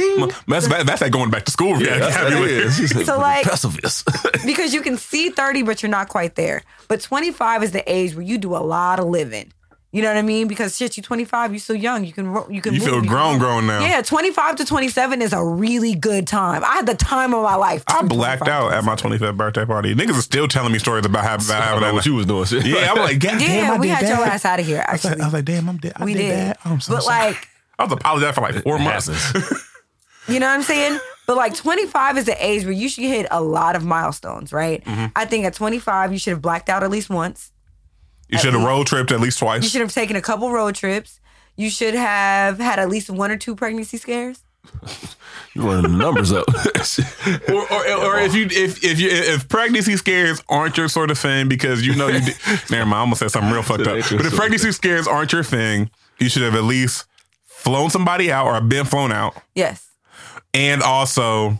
that's 0.47 0.67
that, 0.67 0.85
that's 0.87 1.01
that 1.01 1.11
going 1.11 1.29
back 1.29 1.45
to 1.45 1.51
school. 1.51 1.79
Yeah, 1.79 1.99
that 1.99 2.33
is. 2.33 3.05
So, 3.05 3.19
like- 3.19 3.45
Precipice. 3.45 4.03
because 4.45 4.73
you 4.73 4.81
can 4.81 4.97
see 4.97 5.29
30, 5.29 5.61
but 5.61 5.83
you're 5.83 5.91
not 5.91 6.09
quite 6.09 6.33
there. 6.35 6.63
But 6.87 7.01
25 7.01 7.61
is 7.63 7.71
the 7.71 7.83
age 7.91 8.15
where 8.15 8.25
you 8.25 8.39
do 8.39 8.55
a 8.55 8.63
lot 8.65 8.99
of 8.99 9.05
living. 9.05 9.53
You 9.93 10.01
know 10.01 10.07
what 10.07 10.15
I 10.17 10.21
mean? 10.21 10.47
Because 10.47 10.77
shit, 10.77 10.95
you 10.95 11.03
25, 11.03 11.51
you 11.51 11.59
still 11.59 11.75
young. 11.75 12.05
You 12.05 12.13
can 12.13 12.25
you 12.49 12.61
can 12.61 12.73
You 12.73 12.79
move, 12.79 12.87
feel 12.87 12.99
can 13.01 13.07
grown, 13.09 13.31
roll. 13.31 13.39
grown 13.39 13.67
now. 13.67 13.81
Yeah, 13.85 14.01
25 14.01 14.55
to 14.57 14.65
27 14.65 15.21
is 15.21 15.33
a 15.33 15.43
really 15.43 15.95
good 15.95 16.27
time. 16.27 16.63
I 16.63 16.75
had 16.75 16.85
the 16.85 16.95
time 16.95 17.33
of 17.33 17.43
my 17.43 17.55
life. 17.55 17.83
I 17.87 18.01
blacked 18.03 18.47
out 18.47 18.71
at 18.71 18.85
my 18.85 18.95
25th 18.95 19.35
birthday 19.35 19.65
party. 19.65 19.93
Niggas 19.93 20.17
are 20.17 20.21
still 20.21 20.47
telling 20.47 20.71
me 20.71 20.79
stories 20.79 21.05
about 21.05 21.23
having, 21.23 21.45
about 21.45 21.61
I 21.61 21.65
having 21.65 21.73
don't 21.73 21.81
know 21.81 21.87
that. 21.87 21.93
what 21.95 22.05
you 22.05 22.15
was 22.15 22.25
doing. 22.25 22.45
Shit. 22.45 22.65
yeah, 22.67 22.91
I'm 22.91 22.99
like, 22.99 23.19
God, 23.19 23.33
Yeah, 23.41 23.47
damn, 23.47 23.71
I 23.73 23.77
we 23.79 23.87
did 23.87 23.93
had 23.95 24.05
that. 24.05 24.17
your 24.17 24.25
ass 24.25 24.45
out 24.45 24.59
of 24.61 24.65
here. 24.65 24.85
I 24.87 24.91
was, 24.93 25.03
like, 25.03 25.19
I 25.19 25.25
was 25.25 25.33
like, 25.33 25.45
damn, 25.45 25.67
I'm 25.67 25.77
dead. 25.77 25.93
I 25.97 26.05
we 26.05 26.13
did, 26.13 26.19
did. 26.19 26.31
that. 26.37 26.59
I'm 26.63 26.79
so 26.79 26.93
but 26.93 27.03
sorry. 27.03 27.25
like, 27.31 27.47
I 27.79 27.83
was 27.83 27.91
apologizing 27.93 28.33
for 28.33 28.41
like 28.41 28.63
four 28.63 28.79
months. 28.79 29.09
You 30.29 30.39
know 30.39 30.45
what 30.47 30.53
I'm 30.53 30.63
saying? 30.63 30.99
But 31.27 31.35
like 31.35 31.53
25 31.55 32.17
is 32.17 32.25
the 32.25 32.45
age 32.45 32.63
where 32.63 32.71
you 32.71 32.87
should 32.87 33.03
hit 33.03 33.25
a 33.31 33.41
lot 33.41 33.75
of 33.75 33.83
milestones, 33.83 34.53
right? 34.53 34.83
Mm-hmm. 34.85 35.07
I 35.15 35.25
think 35.25 35.45
at 35.45 35.53
25 35.53 36.13
you 36.13 36.17
should 36.19 36.31
have 36.31 36.41
blacked 36.41 36.69
out 36.69 36.83
at 36.83 36.89
least 36.89 37.09
once. 37.09 37.50
You 38.31 38.37
should 38.39 38.53
have 38.53 38.63
road 38.63 38.87
tripped 38.87 39.11
at 39.11 39.19
least 39.19 39.39
twice. 39.39 39.63
You 39.63 39.69
should 39.69 39.81
have 39.81 39.93
taken 39.93 40.15
a 40.15 40.21
couple 40.21 40.51
road 40.51 40.75
trips. 40.75 41.19
You 41.57 41.69
should 41.69 41.93
have 41.95 42.57
had 42.59 42.79
at 42.79 42.89
least 42.89 43.09
one 43.09 43.29
or 43.29 43.37
two 43.37 43.55
pregnancy 43.55 43.97
scares. 43.97 44.41
You 45.53 45.63
running 45.63 45.91
the 45.91 45.97
numbers 45.97 46.31
up. 46.31 46.45
Or, 47.49 47.73
or, 47.73 47.91
or 48.05 48.19
if 48.19 48.33
you 48.33 48.45
if 48.45 48.81
if 48.85 48.99
you 49.01 49.09
if 49.09 49.49
pregnancy 49.49 49.97
scares 49.97 50.41
aren't 50.47 50.77
your 50.77 50.87
sort 50.87 51.11
of 51.11 51.17
thing 51.17 51.49
because 51.49 51.85
you 51.85 51.93
know 51.93 52.07
you 52.07 52.21
did, 52.21 52.35
never 52.69 52.85
mind, 52.85 53.01
I'm 53.01 53.05
gonna 53.07 53.15
say 53.17 53.27
something 53.27 53.51
real 53.51 53.61
fucked 53.61 53.81
up. 53.87 53.97
But 54.09 54.25
if 54.27 54.33
pregnancy 54.35 54.71
scares 54.71 55.07
aren't 55.09 55.33
your 55.33 55.43
thing, 55.43 55.89
you 56.19 56.29
should 56.29 56.43
have 56.43 56.55
at 56.55 56.63
least 56.63 57.05
flown 57.45 57.89
somebody 57.89 58.31
out 58.31 58.45
or 58.47 58.61
been 58.61 58.85
flown 58.85 59.11
out, 59.11 59.35
Yes. 59.53 59.89
and 60.53 60.81
also 60.81 61.59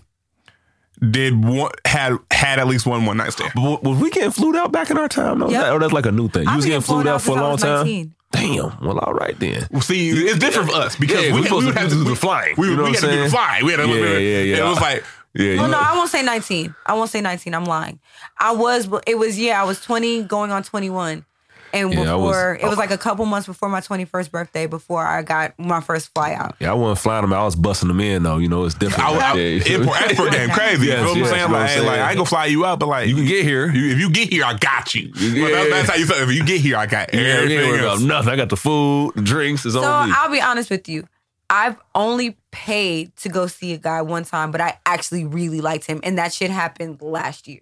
did 1.10 1.44
one 1.44 1.72
had 1.86 2.18
had 2.32 2.60
at 2.60 2.68
least 2.68 2.86
one 2.86 3.06
one 3.06 3.18
night 3.18 3.34
stand. 3.34 3.52
But 3.56 3.84
was 3.84 3.98
we 4.00 4.10
getting 4.12 4.32
flued 4.32 4.56
out 4.56 4.72
back 4.72 4.90
in 4.92 4.98
our 4.98 5.08
time? 5.08 5.40
No, 5.40 5.50
Yep. 5.50 5.62
that, 5.62 5.74
or 5.74 5.80
that's 5.80 5.94
like 5.94 6.06
a 6.06 6.12
new 6.12 6.30
thing. 6.30 6.44
You 6.44 6.50
I've 6.50 6.56
was 6.58 6.66
been 6.66 6.70
getting 6.72 6.82
flued 6.82 7.08
out 7.08 7.16
out 7.16 7.22
for 7.24 7.38
a 7.38 7.42
long 7.42 7.58
time. 7.58 7.86
19. 7.88 8.16
Damn. 8.32 8.78
Well, 8.82 8.98
all 9.00 9.14
right 9.14 9.38
then. 9.40 9.68
See, 9.82 10.10
it's 10.10 10.40
different 10.40 10.70
for 10.70 10.76
us 10.78 10.96
because 10.96 11.22
Yeah, 11.26 11.34
we, 11.34 11.42
we 11.42 11.42
had, 11.42 11.42
we 11.42 11.44
supposed 11.48 11.66
would 11.66 11.74
to 11.76 11.80
have 11.82 11.90
do 11.90 12.04
the 12.04 12.10
we- 12.12 12.16
flying, 12.16 12.56
We, 12.58 12.70
you 12.70 12.76
know 12.78 12.84
we 12.84 12.92
what 12.92 13.00
had 13.02 13.04
I'm 13.04 13.10
to 13.10 13.16
do 13.16 13.24
the 13.24 13.30
saying? 13.30 13.32
fly. 13.32 13.60
We 13.64 13.72
had 13.72 13.78
to, 13.78 13.88
Yeah, 13.88 14.18
yeah, 14.18 14.40
yeah. 14.56 14.66
It 14.66 14.70
was 14.70 14.80
like 14.80 15.04
Yeah, 15.34 15.56
Well, 15.56 15.66
you, 15.66 15.72
no, 15.72 15.80
I 15.80 15.96
won't 15.96 16.10
say 16.10 16.22
19. 16.24 16.76
I 16.86 16.94
won't 16.94 17.10
say 17.10 17.20
19. 17.22 17.54
I'm 17.56 17.66
lying. 17.66 18.00
I 18.40 18.54
was, 18.54 18.88
it 19.08 19.18
was, 19.18 19.38
yeah, 19.40 19.62
I 19.62 19.66
was 19.66 19.82
20 19.82 20.24
going 20.24 20.52
on 20.52 20.64
21. 20.64 21.26
And 21.73 21.93
Yeah, 21.93 22.12
I 22.12 22.15
was- 22.15 22.29
before 22.36 22.55
it 22.62 22.67
was 22.67 22.77
like 22.77 22.91
a 22.91 22.97
couple 22.97 23.25
months 23.25 23.47
before 23.47 23.69
my 23.69 23.79
21st 23.81 24.31
birthday, 24.31 24.65
before 24.67 25.05
I 25.05 25.21
got 25.21 25.57
my 25.60 25.81
first 25.81 26.13
fly 26.13 26.34
out. 26.34 26.55
Yeah, 26.60 26.71
I 26.71 26.73
wasn't 26.73 26.99
flying 26.99 27.21
them. 27.21 27.34
I 27.34 27.43
was 27.43 27.55
busting 27.55 27.88
them 27.88 27.99
in 27.99 28.23
though. 28.23 28.38
You 28.38 28.49
know, 28.49 28.65
it's 28.65 28.75
different. 28.75 29.07
I, 29.10 29.31
I, 29.31 29.34
yeah, 29.36 29.75
import, 29.77 30.01
export 30.01 30.31
game 30.31 30.49
crazy. 30.49 30.88
Yes, 30.88 30.97
you 30.99 31.03
know 31.03 31.03
what 31.03 31.07
I'm 31.07 31.13
saying? 31.13 31.25
you 31.25 31.38
know 31.38 31.43
what 31.43 31.51
Like, 31.51 31.62
I'm 31.62 31.67
saying? 31.69 31.86
like, 31.86 31.99
I 31.99 32.10
ain't 32.10 32.17
gonna 32.17 32.25
fly 32.25 32.45
you 32.47 32.65
out, 32.65 32.79
but 32.79 32.88
like, 32.88 33.07
you 33.07 33.15
can 33.15 33.25
get 33.25 33.43
here. 33.45 33.71
you- 33.71 33.91
if 33.91 33.99
you 33.99 34.10
get 34.12 34.29
here, 34.29 34.43
I 34.45 34.53
got 34.55 34.93
you. 34.95 35.12
Yeah. 35.15 35.43
Well, 35.43 35.51
that- 35.51 35.69
that's 35.69 35.89
how 35.89 35.95
you 35.95 36.05
say. 36.05 36.21
If 36.21 36.31
you 36.34 36.43
get 36.43 36.62
here, 36.62 36.77
I 36.77 36.86
got 36.86 37.10
everything 37.12 37.57
yeah, 37.60 37.67
worry 37.67 37.79
else. 37.79 37.99
about 38.01 38.07
nothing. 38.07 38.29
I 38.34 38.36
got 38.36 38.49
the 38.49 38.57
food, 38.57 39.13
the 39.15 39.21
drinks. 39.21 39.65
It's 39.65 39.75
So 39.75 39.84
on 39.84 40.10
me. 40.10 40.15
I'll 40.17 40.29
be 40.31 40.41
honest 40.41 40.69
with 40.69 40.88
you. 40.89 41.07
I've 41.49 41.75
only 41.95 42.38
paid 42.51 43.13
to 43.17 43.29
go 43.29 43.45
see 43.47 43.73
a 43.73 43.77
guy 43.77 44.01
one 44.01 44.23
time, 44.23 44.51
but 44.51 44.62
I 44.62 44.77
actually 44.86 45.25
really 45.25 45.60
liked 45.60 45.86
him, 45.86 45.99
and 46.03 46.17
that 46.17 46.34
shit 46.34 46.49
happened 46.49 47.01
last 47.01 47.45
year. 47.47 47.60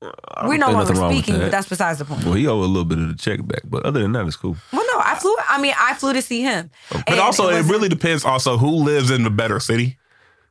Don't 0.00 0.14
We're 0.48 0.56
no 0.58 0.66
think 0.66 0.76
longer 0.76 0.78
nothing 0.78 0.96
wrong 0.96 1.08
with 1.14 1.16
speaking, 1.24 1.34
that. 1.40 1.46
but 1.46 1.50
that's 1.50 1.68
besides 1.68 1.98
the 1.98 2.04
point. 2.04 2.24
well, 2.24 2.34
he 2.34 2.46
owe 2.46 2.54
a 2.58 2.60
little 2.60 2.84
bit 2.84 2.98
of 2.98 3.08
the 3.08 3.14
check 3.14 3.44
back, 3.46 3.62
but 3.64 3.84
other 3.84 4.00
than 4.00 4.12
that, 4.12 4.26
it's 4.26 4.36
cool. 4.36 4.56
Well, 4.72 4.84
no, 4.92 5.00
I 5.04 5.16
flew. 5.16 5.34
I 5.48 5.60
mean, 5.60 5.74
I 5.76 5.94
flew 5.94 6.12
to 6.12 6.22
see 6.22 6.42
him. 6.42 6.70
But 7.06 7.18
also, 7.18 7.44
it, 7.48 7.54
wasn't- 7.54 7.70
really 7.72 7.88
depends. 7.88 8.24
Also, 8.24 8.56
who 8.58 8.68
lives 8.84 9.10
in 9.10 9.24
the 9.24 9.30
better 9.30 9.58
city? 9.58 9.98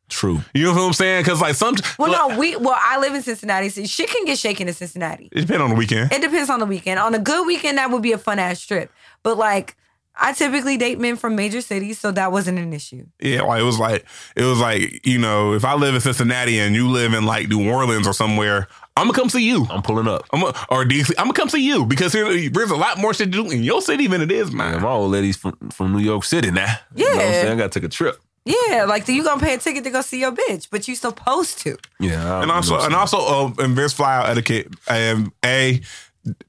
True. 0.09 0.41
You 0.53 0.63
know 0.65 0.73
what 0.73 0.81
I'm 0.83 0.93
saying? 0.93 1.23
Because 1.23 1.41
like 1.41 1.55
some, 1.55 1.75
Well, 1.99 2.11
no, 2.29 2.37
we. 2.37 2.55
Well, 2.57 2.77
I 2.77 2.97
live 2.99 3.13
in 3.13 3.21
Cincinnati, 3.21 3.69
so 3.69 3.83
shit 3.85 4.09
can 4.09 4.25
get 4.25 4.37
shaken 4.37 4.67
in 4.67 4.73
Cincinnati. 4.73 5.29
it 5.31 5.41
depends 5.41 5.61
on 5.61 5.69
the 5.69 5.75
weekend. 5.75 6.11
It 6.11 6.21
depends 6.21 6.49
on 6.49 6.59
the 6.59 6.65
weekend. 6.65 6.99
On 6.99 7.13
a 7.13 7.19
good 7.19 7.45
weekend, 7.47 7.77
that 7.77 7.89
would 7.91 8.01
be 8.01 8.11
a 8.11 8.17
fun 8.17 8.39
ass 8.39 8.59
trip. 8.61 8.91
But 9.23 9.37
like, 9.37 9.76
I 10.19 10.33
typically 10.33 10.77
date 10.77 10.99
men 10.99 11.15
from 11.15 11.35
major 11.35 11.61
cities, 11.61 11.99
so 11.99 12.11
that 12.11 12.31
wasn't 12.31 12.59
an 12.59 12.73
issue. 12.73 13.05
Yeah, 13.21 13.41
like 13.43 13.61
it 13.61 13.65
was 13.65 13.77
like 13.79 14.05
it 14.35 14.43
was 14.43 14.59
like 14.59 15.05
you 15.05 15.17
know, 15.19 15.53
if 15.53 15.63
I 15.65 15.75
live 15.75 15.95
in 15.95 16.01
Cincinnati 16.01 16.59
and 16.59 16.73
you 16.75 16.89
live 16.89 17.13
in 17.13 17.25
like 17.25 17.49
New 17.49 17.69
Orleans 17.71 18.07
or 18.07 18.13
somewhere, 18.13 18.67
I'm 18.95 19.05
gonna 19.07 19.17
come 19.17 19.29
see 19.29 19.47
you. 19.47 19.67
I'm 19.69 19.81
pulling 19.83 20.07
up. 20.07 20.23
I'm 20.33 20.41
gonna, 20.41 20.57
or 20.69 20.83
DC. 20.85 21.11
I'm 21.17 21.25
gonna 21.25 21.33
come 21.33 21.49
see 21.49 21.65
you 21.65 21.85
because 21.85 22.13
here, 22.13 22.49
there's 22.49 22.71
a 22.71 22.75
lot 22.75 22.97
more 22.97 23.13
shit 23.13 23.31
to 23.31 23.43
do 23.43 23.51
in 23.51 23.63
your 23.63 23.81
city 23.81 24.07
than 24.07 24.21
it 24.21 24.31
is 24.31 24.51
Man, 24.51 24.73
mine. 24.73 24.81
my 24.81 24.89
old 24.89 25.11
lady's 25.11 25.37
from, 25.37 25.55
from 25.71 25.93
New 25.93 25.99
York 26.03 26.23
City 26.23 26.49
now. 26.51 26.75
You 26.95 27.05
know 27.05 27.15
what 27.17 27.25
I'm 27.25 27.31
Yeah. 27.31 27.41
saying? 27.41 27.53
I 27.53 27.55
gotta 27.55 27.79
take 27.79 27.83
a 27.83 27.89
trip. 27.89 28.19
Yeah, 28.45 28.85
like 28.87 29.07
you 29.09 29.23
gonna 29.23 29.41
pay 29.41 29.53
a 29.55 29.57
ticket 29.57 29.83
to 29.83 29.89
go 29.89 30.01
see 30.01 30.21
your 30.21 30.31
bitch, 30.31 30.67
but 30.71 30.87
you 30.87 30.95
supposed 30.95 31.59
to. 31.59 31.77
Yeah. 31.99 32.41
And 32.41 32.49
also, 32.49 32.79
and 32.79 32.95
also, 32.95 33.17
uh, 33.17 33.63
in 33.63 33.75
this 33.75 33.91
fly 33.93 34.15
out 34.17 34.29
etiquette, 34.29 34.67
um, 34.87 35.33
a 35.43 35.81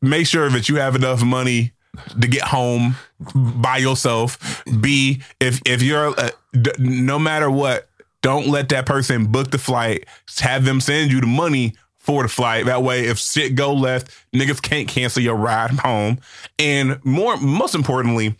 make 0.00 0.26
sure 0.26 0.48
that 0.48 0.68
you 0.68 0.76
have 0.76 0.94
enough 0.96 1.22
money 1.22 1.72
to 2.20 2.28
get 2.28 2.42
home 2.42 2.96
by 3.34 3.78
yourself. 3.78 4.62
B, 4.80 5.22
if 5.40 5.61
if 5.66 5.82
you're 5.82 6.18
uh, 6.18 6.30
d- 6.52 6.72
no 6.78 7.18
matter 7.18 7.50
what, 7.50 7.88
don't 8.22 8.48
let 8.48 8.68
that 8.70 8.87
person 8.87 9.26
book 9.26 9.50
the 9.50 9.58
flight. 9.58 10.06
Have 10.40 10.64
them 10.64 10.80
send 10.80 11.11
you 11.12 11.20
the 11.20 11.26
money 11.26 11.74
for 11.98 12.22
the 12.22 12.28
flight. 12.28 12.66
That 12.66 12.82
way, 12.82 13.04
if 13.06 13.18
shit 13.18 13.54
go 13.54 13.72
left, 13.74 14.11
niggas 14.32 14.62
can't 14.62 14.88
cancel 14.88 15.22
your 15.22 15.37
ride 15.37 15.70
home. 15.72 16.18
And 16.58 17.04
more, 17.04 17.37
most 17.38 17.74
importantly. 17.74 18.34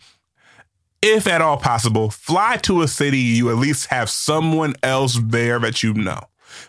If 1.01 1.27
at 1.27 1.41
all 1.41 1.55
possible, 1.55 2.09
fly 2.09 2.57
to 2.63 2.81
a 2.81 2.87
city 2.89 3.19
you 3.19 3.49
at 3.49 3.55
least 3.55 3.85
have 3.87 4.09
someone 4.09 4.73
else 4.83 5.17
there 5.23 5.57
that 5.59 5.81
you 5.81 5.93
know. 5.93 6.19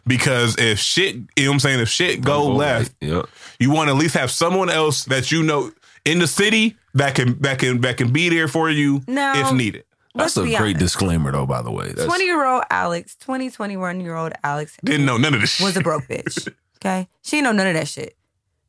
Because 0.06 0.56
if 0.56 0.78
shit, 0.78 1.16
you 1.16 1.24
know 1.38 1.48
what 1.50 1.54
I'm 1.54 1.58
saying, 1.60 1.80
if 1.80 1.88
shit 1.88 2.20
go 2.22 2.46
left, 2.46 2.94
Yep. 3.00 3.26
you 3.58 3.72
want 3.72 3.88
to 3.88 3.92
at 3.94 3.98
least 3.98 4.14
have 4.14 4.30
someone 4.30 4.70
else 4.70 5.04
that 5.06 5.32
you 5.32 5.42
know 5.42 5.72
in 6.04 6.20
the 6.20 6.28
city 6.28 6.76
that 6.94 7.14
can 7.14 7.38
that 7.40 7.58
can 7.58 7.80
that 7.82 7.96
can 7.96 8.12
be 8.12 8.28
there 8.28 8.48
for 8.48 8.70
you 8.70 9.02
No. 9.06 9.32
if 9.36 9.52
needed. 9.52 9.84
That's 10.14 10.36
a 10.36 10.42
great 10.42 10.56
honest. 10.58 10.78
disclaimer, 10.80 11.30
though. 11.30 11.46
By 11.46 11.62
the 11.62 11.70
way, 11.70 11.92
20 11.92 12.24
year 12.24 12.44
old 12.44 12.64
Alex, 12.68 13.14
20, 13.20 13.48
21 13.50 14.00
year 14.00 14.16
old 14.16 14.32
Alex 14.42 14.76
Didn't 14.84 15.06
know 15.06 15.16
none 15.16 15.34
of 15.34 15.40
this. 15.40 15.60
was 15.60 15.76
a 15.76 15.80
broke 15.80 16.04
bitch. 16.04 16.48
Okay. 16.82 17.08
She 17.20 17.36
didn't 17.36 17.44
know 17.44 17.52
none 17.52 17.66
of 17.66 17.74
that 17.74 17.88
shit. 17.88 18.16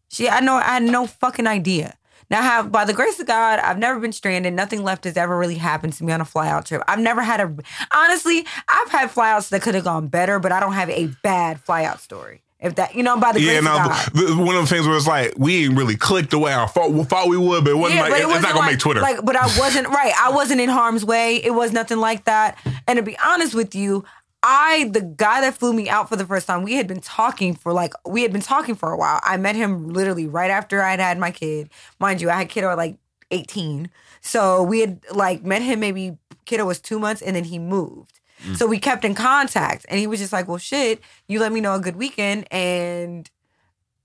She 0.10 0.27
I 0.27 0.41
know 0.41 0.55
I 0.55 0.63
had 0.63 0.84
no 0.84 1.07
fucking 1.07 1.47
idea. 1.47 1.95
Now 2.29 2.41
have 2.41 2.69
by 2.71 2.84
the 2.84 2.91
grace 2.93 3.19
of 3.21 3.25
God, 3.25 3.60
I've 3.60 3.77
never 3.77 4.01
been 4.01 4.12
stranded. 4.12 4.53
Nothing 4.53 4.84
left 4.84 5.05
has 5.05 5.15
ever 5.15 5.38
really 5.38 5.55
happened 5.55 5.93
to 5.93 6.03
me 6.03 6.12
on 6.12 6.19
a 6.19 6.25
fly 6.25 6.49
out 6.49 6.65
trip. 6.65 6.84
I've 6.89 6.99
never 6.99 7.21
had 7.21 7.39
a 7.39 7.55
honestly, 7.95 8.45
I've 8.67 8.89
had 8.89 9.10
flyouts 9.12 9.47
that 9.49 9.62
could 9.62 9.75
have 9.75 9.86
gone 9.86 10.07
better, 10.10 10.39
but 10.39 10.51
I 10.51 10.60
don't 10.60 10.73
have 10.73 10.89
a 10.89 11.07
bad 11.23 11.63
flyout 11.65 11.99
story. 11.99 12.41
If 12.62 12.76
that 12.76 12.93
you 12.93 13.02
know, 13.02 13.19
by 13.19 13.32
the 13.32 13.41
Yeah, 13.41 13.60
grace 13.60 13.63
no, 13.63 13.80
of 13.80 14.13
God. 14.13 14.38
one 14.45 14.56
of 14.56 14.62
the 14.62 14.67
things 14.67 14.88
where 14.88 14.95
it's 14.95 15.08
like 15.08 15.34
we 15.36 15.65
ain't 15.65 15.76
really 15.76 15.95
clicked 15.95 16.30
the 16.30 16.38
way 16.38 16.54
I 16.54 16.67
thought, 16.67 16.91
we 16.91 17.04
thought 17.04 17.28
we 17.28 17.38
would, 17.38 17.63
but 17.63 17.71
it 17.71 17.76
wasn't 17.78 18.02
like 18.02 18.12
but 18.12 18.21
it's 18.21 18.30
not 18.30 18.43
gonna 18.43 18.60
like, 18.60 18.71
make 18.71 18.80
Twitter. 18.80 19.02
Like, 19.02 19.26
but 19.26 19.36
I 19.36 19.45
wasn't 19.60 19.88
right. 19.88 20.13
I 20.19 20.30
wasn't 20.32 20.62
in 20.62 20.69
harm's 20.69 21.04
way. 21.04 21.38
It 21.43 21.52
was 21.56 21.71
nothing 21.71 21.97
like 21.97 22.26
that. 22.26 22.58
And 22.88 22.97
to 22.97 23.04
be 23.04 23.17
honest 23.26 23.56
with 23.56 23.74
you, 23.74 24.06
I 24.43 24.89
the 24.93 25.02
guy 25.02 25.41
that 25.41 25.56
flew 25.56 25.74
me 25.74 25.89
out 25.89 26.08
for 26.08 26.15
the 26.15 26.26
first 26.26 26.45
time, 26.45 26.62
we 26.62 26.76
had 26.76 26.88
been 26.88 27.02
talking 27.02 27.56
for 27.56 27.74
like 27.74 27.93
we 28.06 28.21
had 28.21 28.32
been 28.32 28.41
talking 28.41 28.76
for 28.76 28.91
a 28.91 28.97
while. 28.97 29.19
I 29.24 29.38
met 29.38 29.56
him 29.56 29.89
literally 29.89 30.28
right 30.28 30.52
after 30.52 30.84
I 30.84 30.91
had 30.91 31.00
had 31.00 31.17
my 31.17 31.32
kid. 31.32 31.69
Mind 32.00 32.21
you, 32.21 32.30
I 32.30 32.36
had 32.38 32.50
kiddo 32.50 32.69
at 32.69 32.78
like 32.78 32.97
18. 33.32 33.89
So 34.21 34.62
we 34.62 34.82
had 34.82 35.02
like 35.12 35.43
met 35.43 35.63
him 35.63 35.80
maybe 35.80 36.17
kiddo 36.45 36.65
was 36.65 36.80
two 36.80 37.00
months 37.00 37.24
and 37.24 37.36
then 37.36 37.45
he 37.45 37.58
moved. 37.58 38.19
Mm. 38.43 38.58
So 38.58 38.67
we 38.67 38.80
kept 38.80 39.06
in 39.06 39.15
contact 39.15 39.86
and 39.89 39.99
he 39.99 40.08
was 40.08 40.19
just 40.19 40.34
like, 40.34 40.47
Well 40.47 40.58
shit, 40.58 41.01
you 41.27 41.39
let 41.39 41.51
me 41.51 41.62
know 41.62 41.75
a 41.75 41.80
good 41.80 41.95
weekend 41.95 42.47
and 42.51 43.30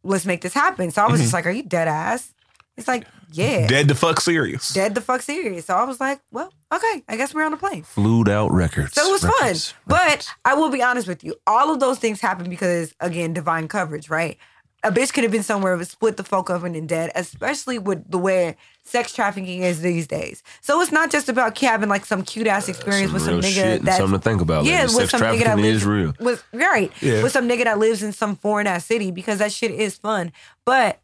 let's 0.02 0.26
make 0.26 0.40
this 0.42 0.54
happen. 0.54 0.90
So 0.90 1.02
I 1.02 1.08
was 1.10 1.20
just 1.20 1.28
mm-hmm. 1.28 1.36
like, 1.36 1.46
Are 1.46 1.50
you 1.50 1.62
dead 1.62 1.88
ass? 1.88 2.32
It's 2.76 2.88
like, 2.88 3.06
Yeah 3.32 3.66
Dead 3.66 3.88
the 3.88 3.94
fuck 3.94 4.20
serious. 4.20 4.72
dead 4.72 4.94
the 4.94 5.00
fuck 5.00 5.22
serious. 5.22 5.66
So 5.66 5.74
I 5.74 5.84
was 5.84 5.98
like, 6.00 6.20
well, 6.30 6.52
okay, 6.72 7.02
I 7.08 7.16
guess 7.16 7.34
we're 7.34 7.44
on 7.44 7.52
a 7.52 7.56
plane. 7.56 7.82
flued 7.82 8.28
out 8.28 8.52
records. 8.52 8.92
So 8.94 9.08
it 9.08 9.12
was 9.12 9.24
Records. 9.24 9.70
fun. 9.72 9.80
But 9.86 10.28
I 10.44 10.54
will 10.54 10.68
be 10.68 10.82
honest 10.82 11.08
with 11.08 11.24
you, 11.24 11.36
all 11.46 11.72
of 11.72 11.80
those 11.80 11.98
things 11.98 12.20
happened 12.20 12.50
because, 12.50 12.94
again, 13.00 13.32
divine 13.32 13.68
coverage, 13.68 14.10
right? 14.10 14.36
A 14.82 14.92
bitch 14.92 15.12
could 15.12 15.24
have 15.24 15.32
been 15.32 15.42
somewhere 15.42 15.82
split 15.84 16.16
the 16.16 16.22
fuck 16.24 16.50
open 16.50 16.74
and 16.74 16.88
dead, 16.88 17.10
especially 17.14 17.78
with 17.78 18.08
the 18.10 18.18
way 18.18 18.56
sex 18.86 19.12
trafficking 19.12 19.62
is 19.62 19.80
these 19.82 20.06
days. 20.06 20.42
So 20.60 20.80
it's 20.80 20.92
not 20.92 21.10
just 21.10 21.28
about 21.28 21.58
having 21.58 21.88
like 21.88 22.04
some 22.06 22.22
cute 22.22 22.46
ass 22.46 22.68
uh, 22.68 22.72
experience 22.72 23.12
with 23.12 23.22
some 23.22 23.34
real 23.34 23.42
nigga 23.42 23.54
shit 23.54 23.82
that's 23.82 23.98
something 23.98 24.18
to 24.18 24.22
think 24.24 24.40
about. 24.40 24.64
yeah, 24.64 24.82
ladies. 24.82 24.94
with 24.96 25.10
Sex 25.10 25.10
some 25.10 25.20
nigga 25.20 25.38
that 25.38 25.44
trafficking 25.44 25.64
lives 25.64 25.76
is 25.82 25.84
real. 25.84 26.14
with 26.20 26.44
right 26.52 26.92
Yeah. 27.00 27.22
with 27.22 27.32
some 27.32 27.48
nigga 27.48 27.64
that 27.64 27.78
lives 27.78 28.02
in 28.02 28.12
some 28.12 28.36
foreign 28.36 28.66
ass 28.66 28.84
city 28.84 29.10
because 29.10 29.40
that 29.40 29.52
shit 29.52 29.70
is 29.72 29.96
fun. 29.96 30.32
But 30.64 31.00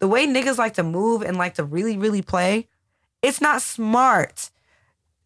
the 0.00 0.08
way 0.08 0.26
niggas 0.26 0.58
like 0.58 0.74
to 0.74 0.82
move 0.82 1.22
and 1.22 1.36
like 1.38 1.54
to 1.54 1.64
really 1.64 1.96
really 1.96 2.22
play, 2.22 2.68
it's 3.22 3.40
not 3.40 3.62
smart. 3.62 4.50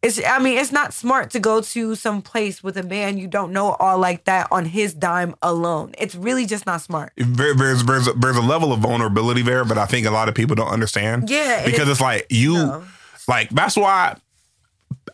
It's 0.07 0.21
I 0.25 0.39
mean 0.39 0.57
it's 0.59 0.71
not 0.73 0.95
smart 0.95 1.31
to 1.31 1.41
go 1.41 1.61
to 1.61 1.95
some 1.97 2.23
place 2.23 2.63
with 2.63 2.77
a 2.77 2.83
man 2.83 3.19
you 3.19 3.27
don't 3.27 3.53
know 3.53 3.73
all 3.73 3.99
like 3.99 4.25
that 4.25 4.47
on 4.53 4.65
his 4.65 4.95
dime 4.95 5.35
alone. 5.43 5.95
It's 5.99 6.15
really 6.15 6.47
just 6.47 6.65
not 6.67 6.81
smart. 6.81 7.13
There- 7.17 7.55
there's 7.55 7.83
there's 7.85 8.07
a, 8.09 8.13
there's 8.13 8.37
a 8.37 8.43
level 8.43 8.73
of 8.73 8.81
vulnerability 8.81 9.43
there, 9.43 9.65
but 9.65 9.79
I 9.79 9.87
think 9.87 10.07
a 10.07 10.11
lot 10.11 10.29
of 10.29 10.35
people 10.35 10.55
don't 10.55 10.69
understand. 10.69 11.29
Yeah, 11.29 11.65
because 11.65 11.83
is- 11.89 11.93
it's 11.93 12.01
like 12.01 12.27
you, 12.31 12.55
No. 12.55 12.85
like 13.27 13.51
that's 13.51 13.77
why 13.77 14.17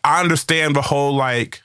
I 0.05 0.20
understand 0.20 0.76
the 0.76 0.83
whole 0.83 1.14
like 1.14 1.62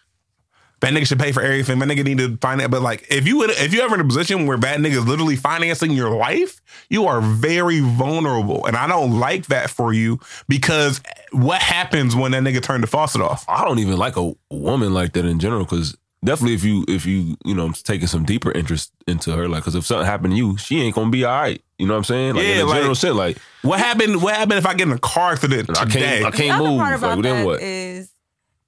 bad 0.79 0.93
nigga 0.93 1.07
should 1.07 1.19
pay 1.19 1.31
for 1.31 1.41
everything. 1.41 1.79
Bad 1.79 1.89
nigga 1.89 2.03
need 2.03 2.19
to 2.19 2.37
finance, 2.37 2.69
but 2.69 2.81
like 2.81 3.07
if 3.09 3.27
you 3.27 3.37
would, 3.39 3.49
if 3.49 3.73
you 3.73 3.81
ever 3.81 3.95
in 3.95 4.01
a 4.01 4.05
position 4.05 4.45
where 4.45 4.57
bad 4.57 4.85
is 4.85 5.05
literally 5.05 5.35
financing 5.35 5.91
your 5.91 6.11
life, 6.15 6.61
you 6.89 7.07
are 7.07 7.19
very 7.19 7.79
vulnerable, 7.79 8.65
and 8.67 8.77
I 8.77 8.87
don't 8.87 9.19
like 9.19 9.47
that 9.47 9.69
for 9.69 9.91
you 9.91 10.19
because 10.47 11.01
what 11.31 11.61
happens 11.61 12.15
when 12.15 12.31
that 12.31 12.43
nigga 12.43 12.61
turn 12.61 12.81
the 12.81 12.87
faucet 12.87 13.21
off? 13.21 13.45
I 13.47 13.63
don't 13.65 13.79
even 13.79 13.97
like 13.97 14.15
a 14.17 14.33
woman 14.49 14.93
like 14.93 15.13
that 15.13 15.25
in 15.25 15.39
general 15.39 15.63
because 15.65 15.95
definitely 16.23 16.55
if 16.55 16.63
you 16.63 16.83
if 16.87 17.05
you 17.05 17.37
you 17.45 17.53
know 17.53 17.65
I'm 17.65 17.73
taking 17.73 18.07
some 18.07 18.25
deeper 18.25 18.51
interest 18.51 18.91
into 19.07 19.31
her 19.35 19.47
like 19.47 19.61
because 19.63 19.75
if 19.75 19.85
something 19.85 20.05
happened 20.05 20.33
to 20.33 20.37
you 20.37 20.57
she 20.57 20.81
ain't 20.81 20.95
gonna 20.95 21.11
be 21.11 21.23
all 21.23 21.39
right 21.39 21.61
you 21.77 21.85
know 21.85 21.93
what 21.93 21.97
I'm 21.99 22.03
saying 22.05 22.35
like 22.35 22.43
Yeah, 22.45 22.53
in 22.55 22.61
a 22.61 22.65
like- 22.65 22.77
general 22.77 22.95
sense 22.95 23.15
like 23.15 23.37
What 23.61 23.79
happened? 23.79 24.21
What 24.23 24.35
happened 24.35 24.57
if 24.57 24.65
I 24.65 24.73
get 24.73 24.87
in 24.87 24.93
a 24.93 24.99
car 24.99 25.33
accident 25.33 25.69
I 25.77 25.85
can't 25.85 26.25
I 26.25 26.31
can't 26.31 26.59
other 26.59 26.69
move 26.69 26.79
part 26.79 26.95
about 26.95 27.15
like 27.17 27.23
then 27.23 27.35
that 27.41 27.45
what 27.45 27.61
is, 27.61 28.11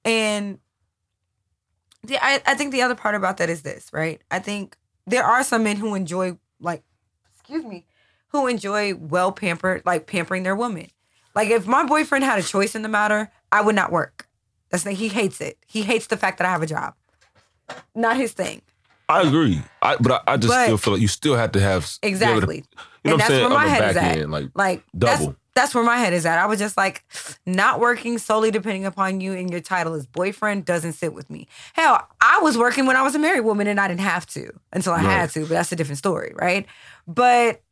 and 0.04 0.58
the, 2.02 2.16
I, 2.24 2.40
I 2.46 2.54
think 2.54 2.72
the 2.72 2.82
other 2.82 2.94
part 2.94 3.14
about 3.14 3.36
that 3.38 3.50
is 3.50 3.62
this, 3.62 3.90
right? 3.92 4.20
I 4.30 4.38
think 4.38 4.76
there 5.06 5.24
are 5.24 5.42
some 5.44 5.64
men 5.64 5.76
who 5.76 5.94
enjoy, 5.94 6.38
like, 6.60 6.82
excuse 7.34 7.64
me, 7.64 7.84
who 8.28 8.46
enjoy 8.46 8.94
well 8.94 9.32
pampered, 9.32 9.82
like 9.84 10.06
pampering 10.06 10.42
their 10.42 10.56
woman. 10.56 10.86
Like, 11.34 11.48
if 11.50 11.66
my 11.66 11.84
boyfriend 11.84 12.24
had 12.24 12.38
a 12.38 12.42
choice 12.42 12.74
in 12.74 12.82
the 12.82 12.88
matter, 12.88 13.30
I 13.52 13.60
would 13.62 13.74
not 13.74 13.92
work. 13.92 14.26
That's 14.70 14.84
the, 14.84 14.92
he 14.92 15.08
hates 15.08 15.40
it. 15.40 15.58
He 15.66 15.82
hates 15.82 16.06
the 16.08 16.16
fact 16.16 16.38
that 16.38 16.46
I 16.46 16.50
have 16.50 16.62
a 16.62 16.66
job. 16.66 16.94
Not 17.94 18.16
his 18.16 18.32
thing. 18.32 18.62
I 19.08 19.22
agree 19.22 19.60
I, 19.82 19.96
but 19.96 20.12
I, 20.28 20.34
I 20.34 20.36
just 20.36 20.52
But- 20.52 20.64
still 20.66 20.78
feel 20.78 20.92
like 20.94 21.02
you 21.02 21.08
still 21.08 21.34
have 21.36 21.50
to 21.52 21.60
have 21.60 21.82
be 22.00 22.08
able 22.08 22.18
to- 22.20 22.26
Exactly. 22.26 22.56
you 22.56 22.62
know 22.62 22.64
and 23.04 23.12
what 23.12 23.12
I'm 23.12 23.18
that's 23.18 23.28
saying 23.28 23.40
where 23.42 23.50
my 23.50 23.56
on 23.56 23.64
the 23.64 23.70
head 23.70 23.80
back 23.80 23.90
is 23.90 23.96
at. 23.96 24.18
end 24.18 24.30
like 24.30 24.44
like 24.54 24.82
double. 24.96 25.26
That's, 25.26 25.36
that's 25.54 25.74
where 25.74 25.82
my 25.82 25.96
head 25.96 26.12
is 26.12 26.24
at. 26.26 26.38
I 26.38 26.46
was 26.46 26.60
just 26.60 26.76
like, 26.76 27.02
not 27.44 27.80
working 27.80 28.18
solely 28.18 28.52
depending 28.52 28.84
upon 28.86 29.20
you 29.20 29.32
and 29.32 29.50
your 29.50 29.58
title 29.60 29.94
as 29.94 30.06
boyfriend 30.06 30.64
doesn't 30.64 30.92
sit 30.92 31.12
with 31.12 31.28
me. 31.28 31.48
Hell, 31.72 32.06
I 32.20 32.38
was 32.40 32.56
working 32.56 32.86
when 32.86 32.94
I 32.94 33.02
was 33.02 33.16
a 33.16 33.18
married 33.18 33.40
woman 33.40 33.66
and 33.66 33.80
I 33.80 33.88
didn't 33.88 34.00
have 34.00 34.26
to 34.28 34.52
until 34.72 34.92
I 34.92 34.98
Right. 34.98 35.04
had 35.10 35.30
to, 35.30 35.40
but 35.40 35.48
that's 35.50 35.72
a 35.72 35.76
different 35.76 35.98
story, 35.98 36.32
right? 36.36 36.66
But 37.08 37.62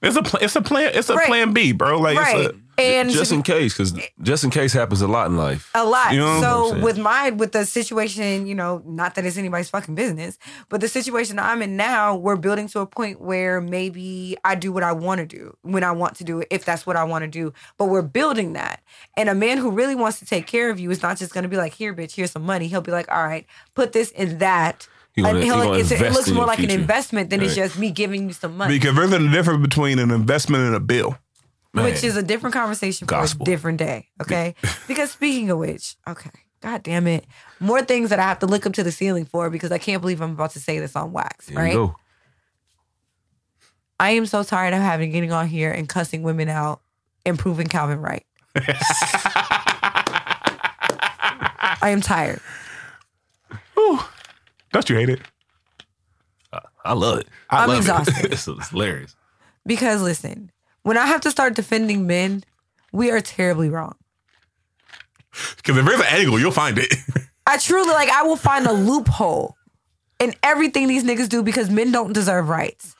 It's 0.00 0.16
a 0.16 0.22
pl- 0.22 0.40
it's 0.40 0.56
a 0.56 0.62
plan 0.62 0.92
it's 0.94 1.10
a 1.10 1.16
Right. 1.16 1.26
plan 1.26 1.52
B, 1.52 1.72
bro. 1.72 1.98
Like 2.00 2.16
right, 2.18 2.36
it's 2.46 2.48
a, 2.54 2.60
And 2.78 3.10
just 3.10 3.32
in 3.32 3.42
case, 3.42 3.72
because 3.72 3.96
eh, 3.96 4.06
just 4.22 4.44
in 4.44 4.50
case 4.50 4.72
happens 4.72 5.00
a 5.02 5.08
lot 5.08 5.28
in 5.28 5.36
life. 5.36 5.70
a 5.74 5.84
lot. 5.84 6.12
You 6.12 6.18
know 6.20 6.26
what 6.40 6.44
I'm 6.44 6.74
so 6.76 6.78
with 6.80 6.98
my 6.98 7.30
with 7.30 7.52
the 7.52 7.64
situation, 7.64 8.46
you 8.46 8.54
know, 8.54 8.82
not 8.84 9.14
that 9.14 9.24
it's 9.24 9.36
anybody's 9.38 9.70
fucking 9.70 9.94
business, 9.94 10.38
but 10.68 10.80
the 10.80 10.88
situation 10.88 11.38
I'm 11.38 11.62
in 11.62 11.76
now, 11.76 12.16
we're 12.16 12.36
building 12.36 12.68
to 12.68 12.80
a 12.80 12.86
point 12.86 13.20
where 13.20 13.60
maybe 13.60 14.36
I 14.44 14.54
do 14.54 14.72
what 14.72 14.82
I 14.82 14.92
want 14.92 15.20
to 15.20 15.26
do 15.26 15.56
when 15.62 15.84
I 15.84 15.92
want 15.92 16.16
to 16.16 16.24
do 16.24 16.40
it, 16.40 16.48
if 16.50 16.64
that's 16.64 16.86
what 16.86 16.96
I 16.96 17.04
want 17.04 17.22
to 17.22 17.28
do. 17.28 17.52
But 17.78 17.86
we're 17.86 18.02
building 18.02 18.52
that. 18.54 18.82
And 19.16 19.28
a 19.28 19.34
man 19.34 19.58
who 19.58 19.70
really 19.70 19.94
wants 19.94 20.18
to 20.20 20.26
take 20.26 20.46
care 20.46 20.70
of 20.70 20.78
you 20.78 20.90
is 20.90 21.02
not 21.02 21.16
just 21.16 21.32
gonna 21.32 21.48
be 21.48 21.56
like, 21.56 21.72
here, 21.74 21.94
bitch, 21.94 22.14
here's 22.14 22.30
some 22.32 22.42
money. 22.44 22.68
He'll 22.68 22.80
be 22.82 22.92
like, 22.92 23.10
all 23.10 23.24
right, 23.24 23.46
put 23.74 23.92
this 23.92 24.10
in 24.10 24.38
that. 24.38 24.86
Gonna- 25.16 25.30
And 25.30 25.38
he 25.38 25.44
he'll- 25.44 25.72
it's- 25.72 25.90
it 25.92 26.12
looks 26.12 26.28
more 26.28 26.40
your 26.40 26.46
like 26.46 26.58
an 26.58 26.70
investment 26.70 27.30
than 27.30 27.40
it's 27.40 27.54
just 27.54 27.78
me 27.78 27.90
giving 27.90 28.26
you 28.28 28.34
some 28.34 28.54
money. 28.56 28.78
Because 28.78 28.94
there's 28.94 29.12
a 29.12 29.28
difference 29.30 29.62
between 29.62 29.98
an 29.98 30.10
investment 30.10 30.64
and 30.64 30.74
a 30.74 30.80
bill. 30.80 31.16
Which 31.84 32.04
is 32.04 32.16
a 32.16 32.22
different 32.22 32.54
conversation 32.54 33.06
for 33.06 33.14
Gospel. 33.14 33.42
a 33.42 33.46
different 33.46 33.78
day. 33.78 34.08
Okay. 34.20 34.54
because 34.88 35.10
speaking 35.10 35.50
of 35.50 35.58
which, 35.58 35.96
okay, 36.08 36.30
god 36.60 36.82
damn 36.82 37.06
it, 37.06 37.26
more 37.60 37.82
things 37.82 38.10
that 38.10 38.18
I 38.18 38.24
have 38.24 38.38
to 38.40 38.46
look 38.46 38.66
up 38.66 38.72
to 38.74 38.82
the 38.82 38.92
ceiling 38.92 39.24
for 39.24 39.50
because 39.50 39.72
I 39.72 39.78
can't 39.78 40.00
believe 40.00 40.20
I'm 40.20 40.32
about 40.32 40.52
to 40.52 40.60
say 40.60 40.78
this 40.78 40.96
on 40.96 41.12
wax. 41.12 41.46
There 41.46 41.56
right. 41.56 41.72
you 41.72 41.78
go. 41.78 41.96
I 43.98 44.10
am 44.10 44.26
so 44.26 44.42
tired 44.42 44.74
of 44.74 44.80
having 44.80 45.10
getting 45.10 45.32
on 45.32 45.46
here 45.46 45.70
and 45.70 45.88
cussing 45.88 46.22
women 46.22 46.48
out 46.48 46.80
and 47.24 47.38
proving 47.38 47.66
Calvin 47.66 48.00
right. 48.00 48.26
I 51.82 51.90
am 51.90 52.00
tired. 52.00 52.40
Don't 54.72 54.90
you 54.90 54.96
hate 54.96 55.08
it? 55.08 55.20
I 56.84 56.92
love 56.92 57.18
it. 57.18 57.28
I 57.50 57.62
I'm 57.62 57.68
love 57.68 57.78
exhausted. 57.78 58.32
it's, 58.32 58.46
it's 58.48 58.68
hilarious. 58.68 59.16
Because 59.66 60.02
listen, 60.02 60.52
when 60.86 60.96
I 60.96 61.06
have 61.06 61.22
to 61.22 61.32
start 61.32 61.56
defending 61.56 62.06
men, 62.06 62.44
we 62.92 63.10
are 63.10 63.20
terribly 63.20 63.68
wrong. 63.68 63.96
Because 65.56 65.76
if 65.76 65.84
there's 65.84 65.98
an 65.98 66.06
angle, 66.06 66.38
you'll 66.38 66.52
find 66.52 66.78
it. 66.78 66.94
I 67.46 67.58
truly 67.58 67.90
like 67.90 68.08
I 68.08 68.22
will 68.22 68.36
find 68.36 68.68
a 68.68 68.72
loophole 68.72 69.56
in 70.20 70.32
everything 70.44 70.86
these 70.86 71.02
niggas 71.02 71.28
do 71.28 71.42
because 71.42 71.70
men 71.70 71.90
don't 71.90 72.12
deserve 72.12 72.48
rights. 72.48 72.94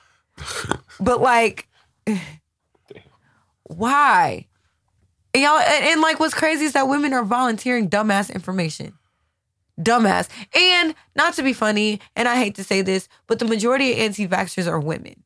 But 0.99 1.21
like 1.21 1.69
why? 3.63 4.47
And 5.33 5.43
y'all 5.43 5.57
and, 5.57 5.85
and 5.85 6.01
like 6.01 6.19
what's 6.19 6.33
crazy 6.33 6.65
is 6.65 6.73
that 6.73 6.89
women 6.89 7.13
are 7.13 7.23
volunteering 7.23 7.89
dumbass 7.89 8.33
information. 8.33 8.97
Dumbass. 9.79 10.27
And 10.53 10.93
not 11.15 11.35
to 11.35 11.41
be 11.41 11.53
funny, 11.53 12.01
and 12.17 12.27
I 12.27 12.35
hate 12.35 12.55
to 12.55 12.65
say 12.65 12.81
this, 12.81 13.07
but 13.27 13.39
the 13.39 13.45
majority 13.45 13.93
of 13.93 13.99
anti-vaxxers 13.99 14.67
are 14.69 14.79
women. 14.79 15.23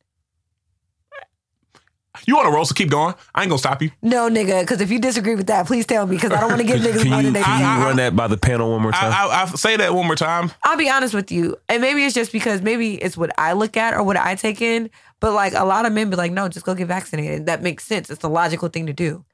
You 2.26 2.36
want 2.36 2.46
to 2.46 2.52
roll, 2.52 2.64
so 2.64 2.74
keep 2.74 2.90
going. 2.90 3.14
I 3.34 3.42
ain't 3.42 3.50
gonna 3.50 3.58
stop 3.58 3.82
you. 3.82 3.90
No, 4.02 4.28
nigga, 4.28 4.60
because 4.62 4.80
if 4.80 4.90
you 4.90 4.98
disagree 4.98 5.34
with 5.34 5.46
that, 5.48 5.66
please 5.66 5.86
tell 5.86 6.06
me 6.06 6.16
because 6.16 6.32
I 6.32 6.40
don't 6.40 6.50
want 6.50 6.60
to 6.60 6.66
give 6.66 6.80
niggas 6.80 7.02
Can 7.02 7.10
more 7.10 7.18
you, 7.20 7.24
than 7.24 7.32
they 7.34 7.42
can 7.42 7.60
can. 7.60 7.78
you 7.80 7.84
run 7.84 7.96
that 7.96 8.14
by 8.16 8.26
the 8.28 8.36
panel 8.36 8.70
one 8.70 8.82
more 8.82 8.92
time? 8.92 9.12
I, 9.12 9.26
I, 9.26 9.42
I 9.42 9.46
say 9.46 9.76
that 9.76 9.94
one 9.94 10.06
more 10.06 10.16
time. 10.16 10.50
I'll 10.64 10.76
be 10.76 10.88
honest 10.90 11.14
with 11.14 11.30
you, 11.32 11.56
and 11.68 11.80
maybe 11.82 12.04
it's 12.04 12.14
just 12.14 12.32
because 12.32 12.62
maybe 12.62 12.94
it's 12.94 13.16
what 13.16 13.32
I 13.38 13.52
look 13.52 13.76
at 13.76 13.94
or 13.94 14.02
what 14.02 14.16
I 14.16 14.34
take 14.34 14.60
in. 14.62 14.90
But 15.20 15.32
like 15.34 15.52
a 15.54 15.64
lot 15.64 15.86
of 15.86 15.92
men 15.92 16.10
be 16.10 16.16
like, 16.16 16.32
no, 16.32 16.48
just 16.48 16.66
go 16.66 16.74
get 16.74 16.88
vaccinated. 16.88 17.46
That 17.46 17.62
makes 17.62 17.84
sense. 17.84 18.10
It's 18.10 18.22
the 18.22 18.28
logical 18.30 18.68
thing 18.68 18.86
to 18.86 18.92
do. 18.92 19.24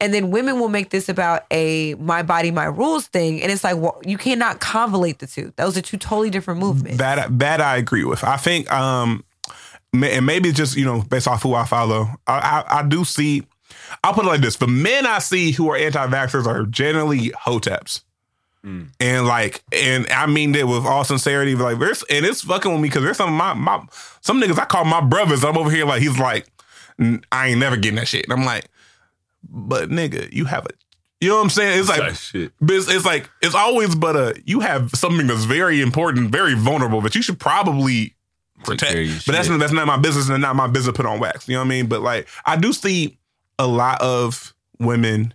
And 0.00 0.14
then 0.14 0.30
women 0.30 0.60
will 0.60 0.68
make 0.68 0.90
this 0.90 1.08
about 1.08 1.44
a 1.50 1.94
my 1.94 2.22
body, 2.22 2.50
my 2.52 2.66
rules 2.66 3.06
thing, 3.08 3.42
and 3.42 3.50
it's 3.50 3.64
like, 3.64 3.76
well, 3.78 4.00
you 4.04 4.16
cannot 4.16 4.60
convolate 4.60 5.18
the 5.18 5.26
two. 5.26 5.52
Those 5.56 5.76
are 5.76 5.80
two 5.82 5.96
totally 5.96 6.30
different 6.30 6.60
movements. 6.60 6.98
That 6.98 7.38
that 7.40 7.60
I 7.60 7.76
agree 7.78 8.04
with. 8.04 8.22
I 8.22 8.36
think, 8.36 8.70
um, 8.72 9.10
ma- 9.18 9.24
and 9.92 10.26
maybe 10.26 10.48
it's 10.50 10.58
just 10.58 10.76
you 10.76 10.84
know 10.84 11.02
based 11.02 11.28
off 11.28 11.42
who 11.42 11.54
I 11.54 11.64
follow. 11.64 12.08
I, 12.26 12.64
I, 12.68 12.80
I 12.80 12.82
do 12.82 13.04
see. 13.04 13.42
I'll 14.04 14.12
put 14.14 14.24
it 14.24 14.28
like 14.28 14.40
this: 14.40 14.56
the 14.56 14.66
men 14.66 15.06
I 15.06 15.18
see 15.18 15.52
who 15.52 15.70
are 15.70 15.76
anti-vaxxers 15.76 16.46
are 16.46 16.64
generally 16.66 17.30
hoteps. 17.30 18.02
Mm. 18.64 18.88
And 18.98 19.26
like, 19.26 19.62
and 19.72 20.06
I 20.10 20.26
mean 20.26 20.52
that 20.52 20.66
with 20.66 20.84
all 20.84 21.04
sincerity. 21.04 21.54
Like, 21.54 21.78
there's 21.78 22.02
and 22.10 22.26
it's 22.26 22.42
fucking 22.42 22.70
with 22.72 22.80
me 22.80 22.88
because 22.88 23.02
there's 23.04 23.16
some 23.16 23.32
my 23.32 23.54
my 23.54 23.82
some 24.20 24.40
niggas 24.40 24.58
I 24.58 24.64
call 24.64 24.84
my 24.84 25.00
brothers. 25.00 25.44
I'm 25.44 25.56
over 25.56 25.70
here 25.70 25.86
like 25.86 26.02
he's 26.02 26.18
like, 26.18 26.46
"N- 26.98 27.22
I 27.30 27.48
ain't 27.48 27.60
never 27.60 27.76
getting 27.76 27.96
that 27.96 28.08
shit. 28.08 28.24
And 28.24 28.32
I'm 28.32 28.44
like, 28.44 28.66
but 29.48 29.90
nigga, 29.90 30.32
you 30.32 30.44
have 30.46 30.66
a, 30.66 30.70
you 31.20 31.28
know 31.28 31.36
what 31.36 31.42
I'm 31.44 31.50
saying? 31.50 31.78
It's 31.78 31.88
like, 31.88 32.00
Like 32.00 32.14
shit. 32.16 32.52
but 32.60 32.74
it's, 32.76 32.88
it's 32.90 33.04
like 33.04 33.30
it's 33.42 33.54
always 33.54 33.94
but 33.94 34.16
a 34.16 34.42
you 34.44 34.60
have 34.60 34.90
something 34.90 35.26
that's 35.28 35.44
very 35.44 35.80
important, 35.80 36.30
very 36.30 36.54
vulnerable, 36.54 37.00
but 37.00 37.14
you 37.14 37.22
should 37.22 37.38
probably 37.38 38.16
protect. 38.64 39.26
But 39.26 39.32
that's 39.32 39.48
that's 39.48 39.72
not 39.72 39.86
my 39.86 39.96
business 39.96 40.28
and 40.28 40.40
not 40.40 40.56
my 40.56 40.66
business 40.66 40.86
to 40.86 40.92
put 40.92 41.06
on 41.06 41.20
wax. 41.20 41.48
You 41.48 41.54
know 41.54 41.60
what 41.60 41.66
I 41.66 41.68
mean? 41.68 41.86
But 41.86 42.02
like 42.02 42.28
I 42.44 42.56
do 42.56 42.72
see 42.72 43.18
a 43.58 43.66
lot 43.66 44.00
of 44.00 44.54
women, 44.78 45.34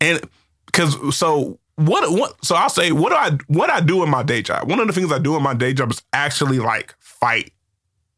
and 0.00 0.20
because 0.66 1.16
so 1.16 1.58
what 1.76 2.10
what 2.12 2.44
so 2.44 2.54
I'll 2.54 2.68
say 2.68 2.92
what 2.92 3.10
do 3.10 3.16
I 3.16 3.38
what 3.48 3.70
I 3.70 3.80
do 3.80 4.02
in 4.02 4.10
my 4.10 4.22
day 4.22 4.42
job. 4.42 4.68
One 4.68 4.80
of 4.80 4.86
the 4.86 4.92
things 4.92 5.12
I 5.12 5.18
do 5.18 5.36
in 5.36 5.42
my 5.42 5.54
day 5.54 5.72
job 5.72 5.90
is 5.90 6.02
actually 6.12 6.58
like 6.58 6.94
fight 6.98 7.52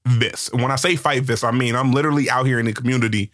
this. 0.04 0.48
And 0.48 0.62
when 0.62 0.72
I 0.72 0.76
say 0.76 0.96
fight 0.96 1.26
this, 1.26 1.44
I 1.44 1.50
mean 1.50 1.76
I'm 1.76 1.92
literally 1.92 2.28
out 2.28 2.46
here 2.46 2.58
in 2.58 2.66
the 2.66 2.72
community, 2.72 3.30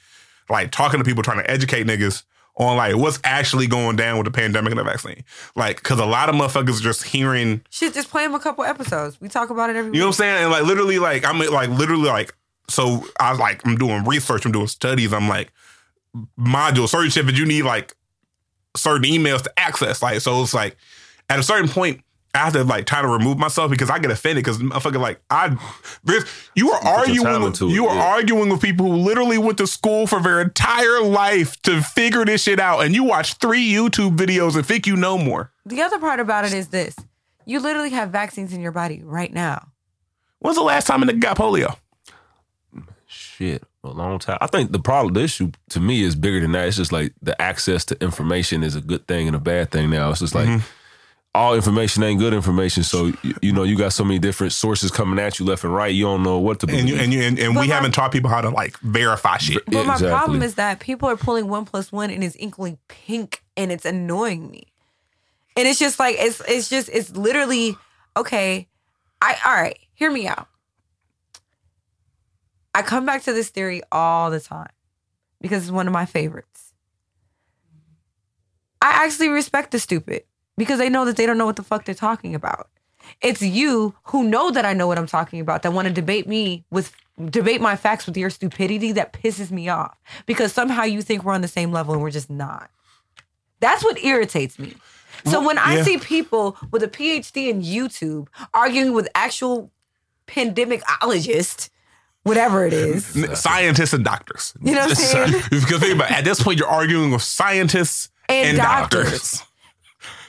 like 0.51 0.71
talking 0.71 0.99
to 0.99 1.05
people, 1.05 1.23
trying 1.23 1.43
to 1.43 1.51
educate 1.51 1.87
niggas 1.87 2.25
on 2.59 2.77
like 2.77 2.97
what's 2.97 3.21
actually 3.25 3.67
going 3.67 3.97
down 3.97 4.19
with 4.19 4.25
the 4.25 4.31
pandemic 4.31 4.73
and 4.73 4.79
the 4.79 4.85
vaccine. 4.85 5.25
Like, 5.55 5.77
because 5.77 5.99
a 5.99 6.05
lot 6.05 6.29
of 6.29 6.35
motherfuckers 6.35 6.81
are 6.81 6.85
just 6.85 7.05
hearing 7.05 7.63
Shit, 7.71 7.95
just 7.95 8.11
play 8.11 8.25
them 8.25 8.35
a 8.35 8.41
couple 8.41 8.65
episodes. 8.65 9.21
We 9.21 9.29
talk 9.29 9.51
about 9.51 9.71
it 9.71 9.77
every 9.77 9.93
you 9.93 10.01
know 10.01 10.07
what. 10.07 10.11
I'm 10.11 10.13
saying? 10.15 10.43
And 10.43 10.51
like 10.51 10.65
literally, 10.65 10.99
like 10.99 11.25
I'm 11.25 11.39
like 11.39 11.71
literally 11.71 12.09
like 12.09 12.35
so 12.69 13.07
I 13.21 13.31
was 13.31 13.39
like 13.39 13.65
I'm 13.65 13.77
doing 13.77 14.05
research, 14.05 14.45
I'm 14.45 14.53
doing 14.53 14.67
studies, 14.67 15.13
I'm 15.13 15.29
like 15.29 15.53
module 16.39 16.89
certain 16.89 17.11
shit 17.11 17.27
that 17.27 17.37
you 17.37 17.47
need 17.47 17.63
like 17.63 17.95
certain 18.77 19.05
emails 19.05 19.43
to 19.43 19.59
access. 19.59 20.03
Like 20.03 20.21
so 20.21 20.43
it's 20.43 20.55
like 20.55 20.77
at 21.31 21.39
a 21.39 21.43
certain 21.43 21.69
point 21.69 22.03
I 22.35 22.39
have 22.39 22.53
to 22.53 22.65
like 22.65 22.87
try 22.87 23.01
to 23.01 23.09
remove 23.09 23.39
myself 23.39 23.71
because 23.71 23.89
I 23.91 23.99
get 23.99 24.11
offended 24.11 24.45
because 24.45 24.59
motherfucker 24.59 25.01
like 25.01 25.21
I 25.31 25.57
there's 26.05 26.25
you 26.55 26.71
are 26.71 26.81
put 26.81 27.09
your 27.09 27.27
arguing 27.27 27.43
with, 27.43 27.61
you 27.63 27.87
are 27.87 27.95
yeah. 27.97 28.05
arguing 28.05 28.51
with 28.51 28.61
people 28.61 28.87
who 28.87 28.97
literally 28.97 29.39
went 29.39 29.59
to 29.59 29.67
school 29.67 30.07
for 30.07 30.21
their 30.21 30.41
entire 30.41 31.03
life 31.03 31.61
to 31.63 31.81
figure 31.81 32.25
this 32.25 32.43
shit 32.43 32.61
out 32.61 32.81
and 32.81 32.95
you 32.95 33.03
watch 33.03 33.35
three 33.35 33.67
YouTube 33.69 34.17
videos 34.17 34.57
and 34.57 34.67
think 34.67 34.87
you 34.87 34.95
know 34.95 35.17
more. 35.17 35.53
The 35.65 35.81
other 35.81 35.99
part 35.99 36.21
about 36.21 36.45
it 36.45 36.53
is 36.53 36.69
this: 36.69 36.95
you 37.47 37.61
literally 37.61 37.91
have 37.91 38.11
vaccines 38.11 38.53
in 38.53 38.61
your 38.61 38.73
body 38.73 39.01
right 39.03 39.33
now. 39.33 39.69
When's 40.41 40.57
the 40.57 40.63
last 40.63 40.87
time 40.87 41.03
a 41.03 41.07
nigga 41.07 41.21
got 41.21 41.37
polio? 41.37 41.77
Shit, 43.07 43.65
a 43.83 43.89
long 43.89 44.19
time. 44.19 44.39
I 44.41 44.47
think 44.47 44.71
the 44.71 44.79
problem, 44.79 45.15
the 45.15 45.23
issue 45.23 45.51
to 45.71 45.81
me 45.81 46.03
is 46.03 46.15
bigger 46.15 46.41
than 46.41 46.53
that. 46.53 46.69
It's 46.69 46.77
just 46.77 46.93
like 46.93 47.15
the 47.23 47.41
access 47.41 47.85
to 47.87 48.01
information 48.03 48.63
is 48.63 48.77
a 48.77 48.83
good 48.83 49.09
thing 49.09 49.27
and 49.27 49.35
a 49.35 49.41
bad 49.41 49.71
thing 49.71 49.89
now. 49.91 50.11
It's 50.11 50.21
just 50.21 50.35
like 50.35 50.47
Mm-hmm. 50.47 50.78
All 51.35 51.55
information 51.55 52.03
ain't 52.03 52.19
good 52.19 52.33
information. 52.35 52.83
So 52.83 53.13
you, 53.23 53.35
you 53.43 53.53
know, 53.53 53.63
you 53.63 53.77
got 53.77 53.93
so 53.93 54.03
many 54.05 54.19
different 54.19 54.53
sources 54.53 54.91
coming 54.91 55.19
at 55.19 55.39
you 55.39 55.45
left 55.47 55.63
and 55.65 55.73
right. 55.75 55.95
You 55.95 56.05
don't 56.05 56.23
know 56.23 56.39
what 56.39 56.61
to 56.61 56.67
believe. 56.67 56.81
And 56.81 56.89
you 56.89 56.97
and 56.97 57.13
you 57.13 57.23
and, 57.23 57.39
and 57.39 57.51
we 57.57 57.69
my- 57.69 57.75
haven't 57.75 57.93
taught 57.93 58.13
people 58.13 58.31
how 58.31 58.41
to 58.41 58.51
like 58.51 58.77
verify 58.79 59.37
shit. 59.37 59.65
But 59.67 59.87
my 59.87 59.95
Exactly. 59.95 60.09
problem 60.09 60.43
is 60.43 60.55
that 60.57 60.81
people 60.81 61.09
are 61.09 61.17
pulling 61.17 61.49
one 61.49 61.65
plus 61.65 61.93
one 61.93 62.11
and 62.11 62.25
it's 62.25 62.37
equaling 62.39 62.79
pink 62.89 63.43
and 63.57 63.71
it's 63.71 63.85
annoying 63.85 64.51
me. 64.51 64.73
And 65.57 65.69
it's 65.69 65.79
just 65.79 65.99
like 65.99 66.17
it's 66.19 66.41
it's 66.49 66.69
just 66.69 66.89
it's 66.89 67.11
literally 67.17 67.77
okay. 68.17 68.67
I 69.21 69.37
all 69.45 69.55
right, 69.55 69.79
hear 69.95 70.11
me 70.11 70.27
out. 70.27 70.49
I 72.75 72.83
come 72.83 73.05
back 73.07 73.23
to 73.25 73.33
this 73.33 73.51
theory 73.51 73.83
all 73.91 74.31
the 74.31 74.41
time 74.41 74.71
because 75.41 75.65
it's 75.65 75.73
one 75.73 75.87
of 75.87 75.93
my 75.93 76.07
favorites. 76.07 76.73
I 78.81 79.05
actually 79.05 79.29
respect 79.29 79.73
the 79.73 79.79
stupid 79.81 80.23
because 80.59 80.79
they 80.79 80.91
know 80.91 81.07
that 81.07 81.17
they 81.17 81.25
don't 81.25 81.39
know 81.39 81.47
what 81.47 81.57
the 81.57 81.63
fuck 81.63 81.87
they're 81.87 81.95
talking 81.95 82.35
about. 82.35 82.69
It's 83.23 83.41
you 83.41 83.95
who 84.05 84.25
know 84.25 84.51
that 84.51 84.67
I 84.67 84.75
know 84.75 84.87
what 84.87 84.99
I'm 84.99 85.07
talking 85.07 85.41
about 85.41 85.63
that 85.63 85.73
want 85.73 85.89
to 85.89 85.95
debate 85.95 86.29
me 86.29 86.65
with 86.71 86.95
debate 87.31 87.61
my 87.61 87.75
facts 87.75 88.07
with 88.07 88.17
your 88.17 88.31
stupidity 88.31 88.93
that 88.93 89.13
pisses 89.13 89.51
me 89.51 89.69
off 89.69 89.97
because 90.27 90.53
somehow 90.53 90.83
you 90.85 91.01
think 91.01 91.25
we're 91.25 91.33
on 91.33 91.41
the 91.41 91.49
same 91.49 91.73
level 91.73 91.95
and 91.95 92.03
we're 92.03 92.11
just 92.11 92.29
not. 92.29 92.71
That's 93.61 93.83
what 93.83 94.03
irritates 94.05 94.59
me. 94.59 94.75
So 95.25 95.45
when 95.45 95.59
I 95.59 95.77
yeah. 95.77 95.83
see 95.83 95.99
people 95.99 96.57
with 96.71 96.83
a 96.83 96.89
PhD 96.89 97.49
in 97.49 97.63
YouTube 97.63 98.29
arguing 98.55 98.93
with 98.93 99.09
actual 99.15 99.73
pandemicologists, 100.29 101.71
whatever 102.23 102.65
it 102.67 102.73
is, 102.73 103.07
Scientists 103.41 103.93
and 103.93 104.05
doctors. 104.05 104.55
You 104.63 104.75
know 104.75 104.83
what 104.83 104.91
I'm 104.91 104.95
saying? 104.97 105.43
because 105.51 105.81
think 105.81 105.95
about 105.95 106.11
it, 106.11 106.19
at 106.19 106.25
this 106.25 106.43
point 106.43 106.59
you're 106.59 106.69
arguing 106.69 107.11
with 107.11 107.23
scientists 107.23 108.11
and, 108.29 108.49
And 108.51 108.59
doctors. 108.59 109.11
doctors. 109.11 109.43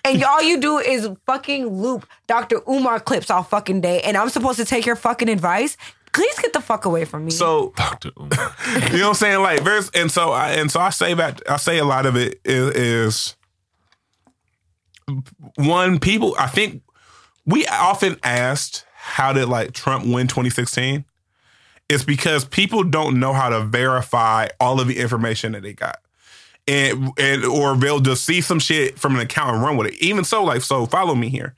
And 0.04 0.24
all 0.24 0.42
you 0.42 0.60
do 0.60 0.78
is 0.78 1.10
fucking 1.26 1.68
loop 1.68 2.08
Dr. 2.28 2.62
Umar 2.68 3.00
clips 3.00 3.30
all 3.30 3.44
fucking 3.44 3.82
day, 3.82 4.02
and 4.02 4.18
I'm 4.18 4.30
supposed 4.30 4.60
to 4.60 4.66
take 4.66 4.86
your 4.86 4.96
fucking 4.96 5.30
advice? 5.30 5.78
Please 6.12 6.40
get 6.40 6.54
the 6.54 6.62
fuck 6.62 6.86
away 6.86 7.06
from 7.06 7.26
me. 7.26 7.32
So 7.32 7.74
Dr. 7.78 8.12
Umar. 8.20 8.56
you 8.92 8.98
know 8.98 9.04
what 9.04 9.10
I'm 9.10 9.14
saying? 9.16 9.42
Like 9.42 9.64
there's 9.64 9.90
and 9.92 10.12
so 10.12 10.32
I 10.32 10.52
and 10.54 10.72
so 10.72 10.80
I 10.80 10.90
say 10.90 11.14
that 11.14 11.42
I 11.50 11.58
say 11.58 11.78
a 11.78 11.86
lot 11.86 12.06
of 12.06 12.16
it 12.16 12.40
is, 12.44 12.76
is 12.76 13.36
one 15.56 16.00
people 16.00 16.36
I 16.38 16.48
think 16.48 16.82
we 17.46 17.66
often 17.68 18.18
asked 18.24 18.86
how 18.94 19.34
did 19.34 19.50
like 19.50 19.74
Trump 19.74 20.06
win 20.06 20.28
2016? 20.28 21.06
It's 21.90 22.04
because 22.04 22.46
people 22.46 22.84
don't 22.84 23.20
know 23.20 23.34
how 23.34 23.50
to 23.50 23.62
verify 23.62 24.48
all 24.60 24.80
of 24.80 24.88
the 24.88 25.00
information 25.00 25.54
that 25.54 25.64
they 25.64 25.74
got. 25.74 25.98
And 26.70 27.10
and 27.18 27.44
or 27.46 27.76
they'll 27.76 28.00
just 28.00 28.24
see 28.26 28.42
some 28.42 28.60
shit 28.60 29.00
from 29.00 29.16
an 29.16 29.22
account 29.22 29.56
and 29.56 29.64
run 29.64 29.76
with 29.76 29.88
it. 29.88 29.96
Even 29.96 30.24
so, 30.24 30.44
like 30.44 30.62
so, 30.62 30.86
follow 30.86 31.16
me 31.16 31.30
here. 31.30 31.56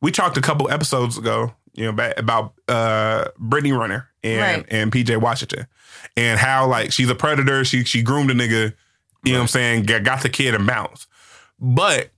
We 0.00 0.10
talked 0.10 0.36
a 0.38 0.40
couple 0.40 0.70
episodes 0.70 1.18
ago, 1.18 1.52
you 1.74 1.90
know, 1.92 2.10
about 2.16 2.54
uh 2.66 3.26
Brittany 3.38 3.72
Renner 3.72 4.08
and 4.22 4.40
Right. 4.40 4.66
and 4.70 4.90
PJ 4.90 5.20
Washington 5.20 5.66
and 6.16 6.38
how 6.40 6.66
like 6.66 6.92
she's 6.92 7.10
a 7.10 7.14
predator. 7.14 7.62
She 7.64 7.84
she 7.84 8.00
groomed 8.02 8.30
a 8.30 8.34
nigga. 8.34 8.72
You 9.24 9.32
know 9.32 9.38
what 9.38 9.42
I'm 9.42 9.48
saying? 9.48 9.82
Got, 9.84 10.02
got 10.04 10.22
the 10.22 10.28
kid 10.30 10.54
and 10.54 10.66
bounced. 10.66 11.08
But 11.60 12.10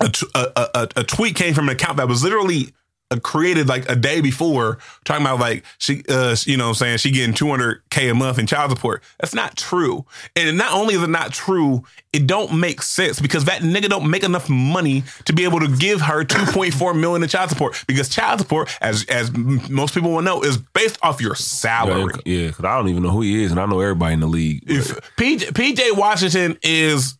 a, 0.00 0.08
t- 0.08 0.26
a, 0.34 0.46
a, 0.56 0.68
a- 0.74 0.88
a 1.00 1.04
tweet 1.04 1.36
came 1.36 1.54
from 1.54 1.68
an 1.68 1.74
account 1.76 1.96
that 1.98 2.08
was 2.08 2.22
literally 2.22 2.74
created 3.22 3.68
like 3.68 3.88
a 3.88 3.94
day 3.94 4.20
before 4.20 4.78
talking 5.04 5.24
about 5.24 5.38
like 5.38 5.64
she 5.78 6.02
uh 6.08 6.34
you 6.46 6.56
know 6.56 6.64
what 6.64 6.68
I'm 6.70 6.74
saying 6.74 6.98
she 6.98 7.10
getting 7.12 7.34
200k 7.34 8.10
a 8.10 8.14
month 8.14 8.38
in 8.38 8.46
child 8.46 8.70
support 8.72 9.02
that's 9.20 9.34
not 9.34 9.56
true 9.56 10.04
and 10.34 10.58
not 10.58 10.72
only 10.72 10.94
is 10.94 11.02
it 11.02 11.10
not 11.10 11.32
true 11.32 11.84
it 12.12 12.26
don't 12.26 12.58
make 12.58 12.82
sense 12.82 13.20
because 13.20 13.44
that 13.44 13.62
nigga 13.62 13.88
don't 13.88 14.10
make 14.10 14.24
enough 14.24 14.48
money 14.48 15.04
to 15.26 15.32
be 15.32 15.44
able 15.44 15.60
to 15.60 15.68
give 15.76 16.00
her 16.00 16.24
2.4 16.24 16.98
million 16.98 17.22
in 17.22 17.28
child 17.28 17.50
support 17.50 17.84
because 17.86 18.08
child 18.08 18.40
support 18.40 18.76
as 18.80 19.04
as 19.04 19.32
most 19.36 19.94
people 19.94 20.10
will 20.10 20.22
know 20.22 20.42
is 20.42 20.56
based 20.56 20.98
off 21.02 21.20
your 21.20 21.36
salary 21.36 22.14
Yeah, 22.24 22.48
because 22.48 22.64
I 22.64 22.76
don't 22.76 22.88
even 22.88 23.02
know 23.04 23.10
who 23.10 23.20
he 23.20 23.44
is, 23.44 23.50
and 23.52 23.60
I 23.60 23.66
know 23.66 23.80
everybody 23.80 24.14
in 24.14 24.20
the 24.20 24.26
league. 24.26 24.64
if 24.66 24.88
PJ, 25.16 25.52
PJ 25.52 25.96
Washington 25.96 26.58
is 26.62 27.16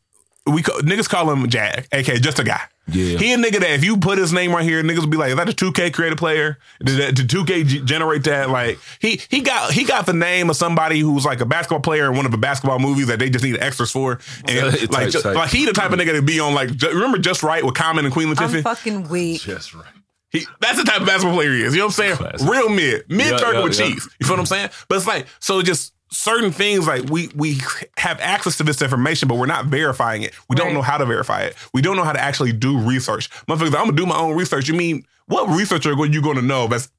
we 0.46 0.62
call, 0.62 0.78
niggas 0.80 1.08
call 1.08 1.30
him 1.30 1.48
Jag, 1.48 1.86
aka 1.92 2.18
just 2.18 2.38
a 2.38 2.44
guy. 2.44 2.60
Yeah. 2.86 3.16
he 3.18 3.32
a 3.32 3.36
nigga 3.38 3.60
that 3.60 3.70
if 3.70 3.82
you 3.84 3.96
put 3.96 4.18
his 4.18 4.32
name 4.32 4.52
right 4.52 4.62
here, 4.62 4.82
niggas 4.82 4.98
will 5.00 5.06
be 5.06 5.16
like, 5.16 5.30
"Is 5.30 5.36
that 5.36 5.48
a 5.48 5.54
two 5.54 5.72
K 5.72 5.90
creative 5.90 6.18
player? 6.18 6.58
Did 6.84 6.98
that 7.00 7.14
did 7.14 7.30
two 7.30 7.44
K 7.46 7.64
generate 7.64 8.24
that?" 8.24 8.50
Like 8.50 8.78
he 9.00 9.20
he 9.30 9.40
got 9.40 9.72
he 9.72 9.84
got 9.84 10.04
the 10.04 10.12
name 10.12 10.50
of 10.50 10.56
somebody 10.56 11.00
who's 11.00 11.24
like 11.24 11.40
a 11.40 11.46
basketball 11.46 11.80
player 11.80 12.10
in 12.10 12.16
one 12.16 12.26
of 12.26 12.32
the 12.32 12.36
basketball 12.38 12.78
movies 12.78 13.06
that 13.06 13.18
they 13.18 13.30
just 13.30 13.42
need 13.42 13.56
extras 13.58 13.90
for, 13.90 14.20
and 14.46 14.70
Type, 14.78 14.90
like 14.92 15.10
type. 15.12 15.34
like 15.34 15.50
he 15.50 15.64
the 15.64 15.72
type 15.72 15.92
of 15.92 15.98
nigga 15.98 16.12
to 16.12 16.20
be 16.22 16.38
on 16.40 16.52
like 16.54 16.76
ju- 16.76 16.88
remember 16.90 17.16
Just 17.16 17.42
Wright 17.42 17.64
with 17.64 17.74
Common 17.74 18.04
and 18.04 18.12
Queen 18.12 18.28
I'm 18.28 18.34
Latifah. 18.36 18.62
fucking 18.62 19.08
weak. 19.08 19.42
That's 19.44 19.74
right. 19.74 19.86
He, 20.30 20.44
that's 20.60 20.76
the 20.76 20.84
type 20.84 21.00
of 21.00 21.06
basketball 21.06 21.36
player 21.36 21.52
he 21.52 21.62
is. 21.62 21.72
You 21.74 21.78
know 21.78 21.86
what 21.86 21.98
I'm 22.00 22.04
saying? 22.04 22.16
Classic. 22.16 22.48
Real 22.48 22.68
mid, 22.68 23.04
mid 23.08 23.26
Yeah, 23.30 23.36
turtle 23.38 23.54
yeah, 23.60 23.62
with 23.64 23.78
yeah. 23.80 23.86
cheese. 23.86 24.08
You 24.20 24.26
feel 24.26 24.34
what 24.36 24.40
I'm 24.40 24.46
saying? 24.46 24.68
But 24.88 24.96
it's 24.96 25.06
like 25.06 25.26
so 25.40 25.62
just 25.62 25.93
certain 26.14 26.52
things 26.52 26.86
like 26.86 27.10
we 27.10 27.28
we 27.34 27.58
have 27.96 28.20
access 28.20 28.56
to 28.58 28.62
this 28.62 28.80
information, 28.80 29.28
but 29.28 29.36
we're 29.36 29.46
not 29.46 29.66
verifying 29.66 30.22
it. 30.22 30.32
We 30.48 30.56
don't 30.56 30.72
know 30.72 30.82
how 30.82 30.96
to 30.96 31.04
verify 31.04 31.42
it. 31.42 31.56
We 31.72 31.82
don't 31.82 31.96
know 31.96 32.04
how 32.04 32.12
to 32.12 32.20
actually 32.20 32.52
do 32.52 32.78
research. 32.78 33.30
Motherfuckers, 33.46 33.74
I'm 33.74 33.86
gonna 33.86 33.92
do 33.92 34.06
my 34.06 34.16
own 34.16 34.36
research. 34.36 34.68
You 34.68 34.74
mean 34.74 35.04
what 35.26 35.48
research 35.48 35.86
are 35.86 36.06
you 36.06 36.22
going 36.22 36.36
to 36.36 36.42
know 36.42 36.66
that's 36.66 36.90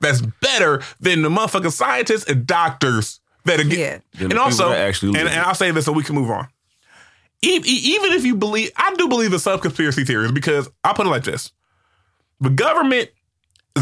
that's 0.00 0.20
better 0.20 0.82
than 1.00 1.22
the 1.22 1.28
motherfucking 1.28 1.72
scientists 1.72 2.24
and 2.28 2.46
doctors 2.46 3.20
that 3.44 3.60
are 3.60 3.64
get, 3.64 3.78
Yeah. 3.78 4.20
Than 4.20 4.32
and 4.32 4.40
also 4.40 4.72
actually 4.72 5.18
and, 5.18 5.28
and. 5.28 5.40
I'll 5.40 5.54
say 5.54 5.70
this 5.70 5.84
so 5.84 5.92
we 5.92 6.02
can 6.02 6.14
move 6.14 6.30
on. 6.30 6.48
Even 7.40 8.12
if 8.12 8.24
you 8.24 8.34
believe, 8.34 8.72
I 8.76 8.92
do 8.96 9.08
believe 9.08 9.32
in 9.32 9.38
some 9.38 9.60
conspiracy 9.60 10.04
theories 10.04 10.32
because 10.32 10.68
I'll 10.82 10.94
put 10.94 11.06
it 11.06 11.10
like 11.10 11.22
this: 11.22 11.52
the 12.40 12.50
government's 12.50 13.12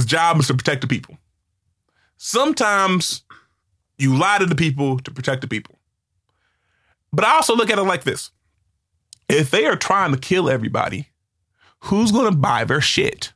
job 0.05 0.39
is 0.39 0.47
to 0.49 0.55
protect 0.55 0.83
the 0.83 0.87
people. 0.87 1.17
Sometimes 2.19 3.23
you 3.99 4.17
lie 4.17 4.39
to 4.39 4.47
the 4.47 4.55
people 4.55 4.99
to 5.01 5.11
protect 5.11 5.41
the 5.41 5.49
people. 5.49 5.79
But 7.13 7.25
I 7.25 7.35
also 7.35 7.57
look 7.57 7.71
at 7.71 7.79
it 7.79 7.83
like 7.83 8.05
this: 8.05 8.31
if 9.29 9.51
they 9.51 9.67
are 9.67 9.77
trying 9.77 10.13
to 10.13 10.19
kill 10.19 10.49
everybody, 10.49 11.09
who's 11.81 12.13
going 12.13 12.31
to 12.31 12.37
buy 12.37 12.65
their 12.65 12.81
shit? 12.81 13.33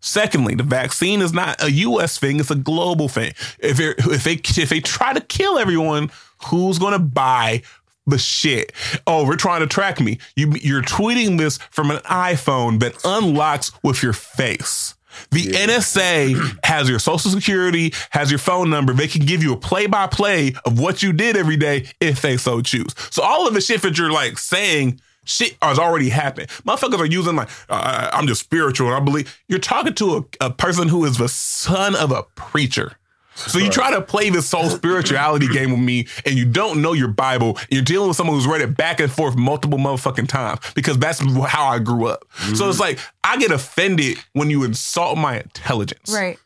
Secondly, 0.00 0.54
the 0.54 0.62
vaccine 0.62 1.20
is 1.20 1.32
not 1.32 1.62
a 1.62 1.70
U.S. 1.70 2.18
thing; 2.18 2.38
it's 2.38 2.50
a 2.50 2.56
global 2.56 3.08
thing. 3.08 3.32
If 3.58 3.80
if 3.80 4.24
they 4.24 4.34
if 4.34 4.68
they 4.68 4.80
try 4.80 5.12
to 5.12 5.20
kill 5.20 5.58
everyone, 5.58 6.10
who's 6.46 6.78
going 6.78 6.92
to 6.92 6.98
buy 6.98 7.62
the 8.06 8.18
shit? 8.18 8.72
Oh, 9.06 9.26
we're 9.26 9.36
trying 9.36 9.60
to 9.60 9.66
track 9.66 10.00
me. 10.00 10.18
You 10.36 10.52
you're 10.60 10.82
tweeting 10.82 11.38
this 11.38 11.58
from 11.70 11.90
an 11.90 11.98
iPhone 11.98 12.80
that 12.80 12.96
unlocks 13.04 13.72
with 13.82 14.02
your 14.02 14.12
face. 14.12 14.94
The 15.30 15.44
NSA 15.44 16.58
has 16.64 16.88
your 16.88 16.98
social 16.98 17.30
security, 17.30 17.92
has 18.10 18.30
your 18.30 18.38
phone 18.38 18.70
number. 18.70 18.92
They 18.92 19.08
can 19.08 19.24
give 19.24 19.42
you 19.42 19.52
a 19.52 19.56
play 19.56 19.86
by 19.86 20.06
play 20.06 20.54
of 20.64 20.78
what 20.78 21.02
you 21.02 21.12
did 21.12 21.36
every 21.36 21.56
day 21.56 21.86
if 22.00 22.22
they 22.22 22.36
so 22.36 22.60
choose. 22.60 22.94
So 23.10 23.22
all 23.22 23.46
of 23.46 23.54
the 23.54 23.60
shit 23.60 23.82
that 23.82 23.98
you're 23.98 24.12
like 24.12 24.38
saying 24.38 25.00
shit 25.24 25.56
has 25.62 25.78
already 25.78 26.08
happened. 26.08 26.48
Motherfuckers 26.66 26.98
are 26.98 27.06
using 27.06 27.36
like 27.36 27.48
uh, 27.68 28.10
I'm 28.12 28.26
just 28.26 28.42
spiritual 28.42 28.88
and 28.88 28.96
I 28.96 29.00
believe 29.00 29.40
you're 29.48 29.58
talking 29.58 29.94
to 29.94 30.16
a, 30.16 30.46
a 30.46 30.50
person 30.50 30.88
who 30.88 31.04
is 31.04 31.18
the 31.18 31.28
son 31.28 31.94
of 31.94 32.10
a 32.10 32.22
preacher. 32.34 32.97
So 33.38 33.58
you 33.58 33.70
try 33.70 33.90
to 33.92 34.00
play 34.00 34.30
this 34.30 34.50
whole 34.50 34.68
spirituality 34.68 35.48
game 35.48 35.70
with 35.70 35.80
me, 35.80 36.06
and 36.26 36.34
you 36.36 36.44
don't 36.44 36.82
know 36.82 36.92
your 36.92 37.08
Bible. 37.08 37.58
You're 37.70 37.82
dealing 37.82 38.08
with 38.08 38.16
someone 38.16 38.36
who's 38.36 38.46
read 38.46 38.60
it 38.60 38.76
back 38.76 39.00
and 39.00 39.10
forth 39.10 39.36
multiple 39.36 39.78
motherfucking 39.78 40.28
times 40.28 40.60
because 40.74 40.98
that's 40.98 41.20
how 41.46 41.66
I 41.66 41.78
grew 41.78 42.06
up. 42.06 42.24
So 42.54 42.68
it's 42.68 42.78
mm-hmm. 42.78 42.80
like 42.80 42.98
I 43.22 43.38
get 43.38 43.50
offended 43.50 44.18
when 44.32 44.50
you 44.50 44.64
insult 44.64 45.18
my 45.18 45.38
intelligence, 45.40 46.12
Right. 46.12 46.38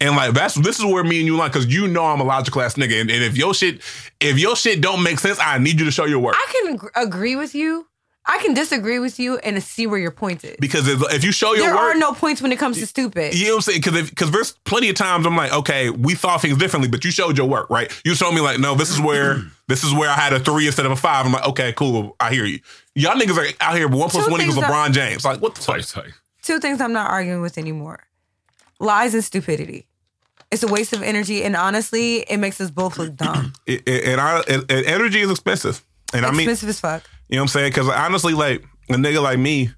and 0.00 0.16
like 0.16 0.34
that's 0.34 0.54
this 0.54 0.78
is 0.78 0.84
where 0.84 1.04
me 1.04 1.18
and 1.18 1.26
you 1.26 1.36
like 1.36 1.52
because 1.52 1.66
you 1.66 1.88
know 1.88 2.04
I'm 2.04 2.20
a 2.20 2.24
logical 2.24 2.60
ass 2.62 2.74
nigga, 2.74 3.00
and, 3.00 3.10
and 3.10 3.24
if 3.24 3.36
your 3.36 3.54
shit 3.54 3.80
if 4.20 4.38
your 4.38 4.56
shit 4.56 4.80
don't 4.80 5.02
make 5.02 5.18
sense, 5.18 5.38
I 5.40 5.58
need 5.58 5.78
you 5.78 5.86
to 5.86 5.92
show 5.92 6.04
your 6.04 6.20
work. 6.20 6.36
I 6.36 6.52
can 6.52 6.78
agree 6.94 7.36
with 7.36 7.54
you. 7.54 7.86
I 8.30 8.38
can 8.38 8.52
disagree 8.52 8.98
with 8.98 9.18
you 9.18 9.38
and 9.38 9.60
see 9.62 9.86
where 9.86 9.98
your 9.98 10.10
point 10.10 10.44
is. 10.44 10.56
Because 10.60 10.86
if, 10.86 11.00
if 11.14 11.24
you 11.24 11.32
show 11.32 11.54
your 11.54 11.64
There 11.64 11.74
work, 11.74 11.96
are 11.96 11.98
no 11.98 12.12
points 12.12 12.42
when 12.42 12.52
it 12.52 12.58
comes 12.58 12.78
to 12.78 12.86
stupid. 12.86 13.34
You 13.34 13.46
know 13.46 13.50
what 13.52 13.56
I'm 13.56 13.62
saying? 13.62 13.80
Because 13.82 14.10
because 14.10 14.30
there's 14.30 14.52
plenty 14.64 14.90
of 14.90 14.96
times 14.96 15.24
I'm 15.26 15.34
like, 15.36 15.52
okay, 15.52 15.88
we 15.88 16.14
thought 16.14 16.42
things 16.42 16.58
differently, 16.58 16.88
but 16.90 17.04
you 17.06 17.10
showed 17.10 17.38
your 17.38 17.48
work, 17.48 17.70
right? 17.70 17.90
You 18.04 18.14
showed 18.14 18.32
me 18.32 18.40
like, 18.42 18.58
no, 18.60 18.74
this 18.74 18.90
is 18.90 19.00
where 19.00 19.42
this 19.68 19.82
is 19.82 19.94
where 19.94 20.10
I 20.10 20.14
had 20.14 20.34
a 20.34 20.40
three 20.40 20.66
instead 20.66 20.84
of 20.84 20.92
a 20.92 20.96
five. 20.96 21.24
I'm 21.24 21.32
like, 21.32 21.46
okay, 21.48 21.72
cool, 21.72 22.14
I 22.20 22.30
hear 22.32 22.44
you. 22.44 22.60
Y'all 22.94 23.14
niggas 23.18 23.38
are 23.38 23.46
out 23.62 23.76
here, 23.76 23.88
one 23.88 24.10
plus 24.10 24.26
Two 24.26 24.30
one 24.30 24.40
equals 24.42 24.56
things 24.56 24.68
that- 24.68 24.70
LeBron 24.72 24.92
James. 24.92 25.24
Like, 25.24 25.40
what 25.40 25.54
the 25.54 25.62
fuck? 25.62 25.76
Tight, 25.76 25.84
tight. 25.86 26.12
Two 26.42 26.60
things 26.60 26.80
I'm 26.82 26.92
not 26.92 27.10
arguing 27.10 27.40
with 27.40 27.56
anymore 27.58 28.00
lies 28.78 29.14
and 29.14 29.24
stupidity. 29.24 29.86
It's 30.50 30.62
a 30.62 30.68
waste 30.68 30.92
of 30.92 31.02
energy. 31.02 31.42
And 31.44 31.56
honestly, 31.56 32.18
it 32.20 32.36
makes 32.38 32.60
us 32.60 32.70
both 32.70 32.98
look 32.98 33.16
dumb. 33.16 33.52
It- 33.66 33.82
it- 33.88 34.04
and 34.04 34.20
I 34.20 34.40
and, 34.48 34.64
and 34.70 34.86
energy 34.86 35.20
is 35.20 35.30
expensive, 35.30 35.82
and 36.12 36.24
I 36.26 36.30
mean, 36.30 36.40
Expensive 36.40 36.68
as 36.68 36.80
fuck. 36.80 37.02
You 37.28 37.36
know 37.36 37.42
what 37.42 37.44
I'm 37.44 37.48
saying? 37.48 37.70
Because 37.70 37.88
honestly, 37.88 38.34
like 38.34 38.64
a 38.88 38.94
nigga 38.94 39.22
like 39.22 39.38
me, 39.38 39.70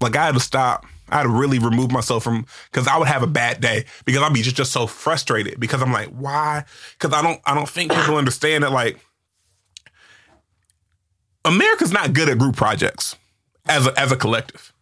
like 0.00 0.16
I 0.16 0.26
had 0.26 0.34
to 0.34 0.40
stop. 0.40 0.86
I 1.08 1.16
had 1.16 1.22
to 1.24 1.28
really 1.28 1.58
remove 1.58 1.90
myself 1.90 2.22
from 2.22 2.46
because 2.70 2.86
I 2.86 2.96
would 2.96 3.08
have 3.08 3.24
a 3.24 3.26
bad 3.26 3.60
day 3.60 3.84
because 4.04 4.22
I'd 4.22 4.32
be 4.32 4.42
just, 4.42 4.54
just 4.54 4.70
so 4.70 4.86
frustrated 4.86 5.58
because 5.58 5.82
I'm 5.82 5.92
like, 5.92 6.08
why? 6.08 6.64
Because 6.92 7.12
I 7.12 7.22
don't 7.22 7.40
I 7.44 7.54
don't 7.54 7.68
think 7.68 7.92
people 7.92 8.16
understand 8.16 8.62
that 8.62 8.70
like 8.70 9.00
America's 11.44 11.92
not 11.92 12.12
good 12.12 12.28
at 12.28 12.38
group 12.38 12.56
projects 12.56 13.16
as 13.66 13.86
a, 13.86 13.98
as 13.98 14.12
a 14.12 14.16
collective. 14.16 14.72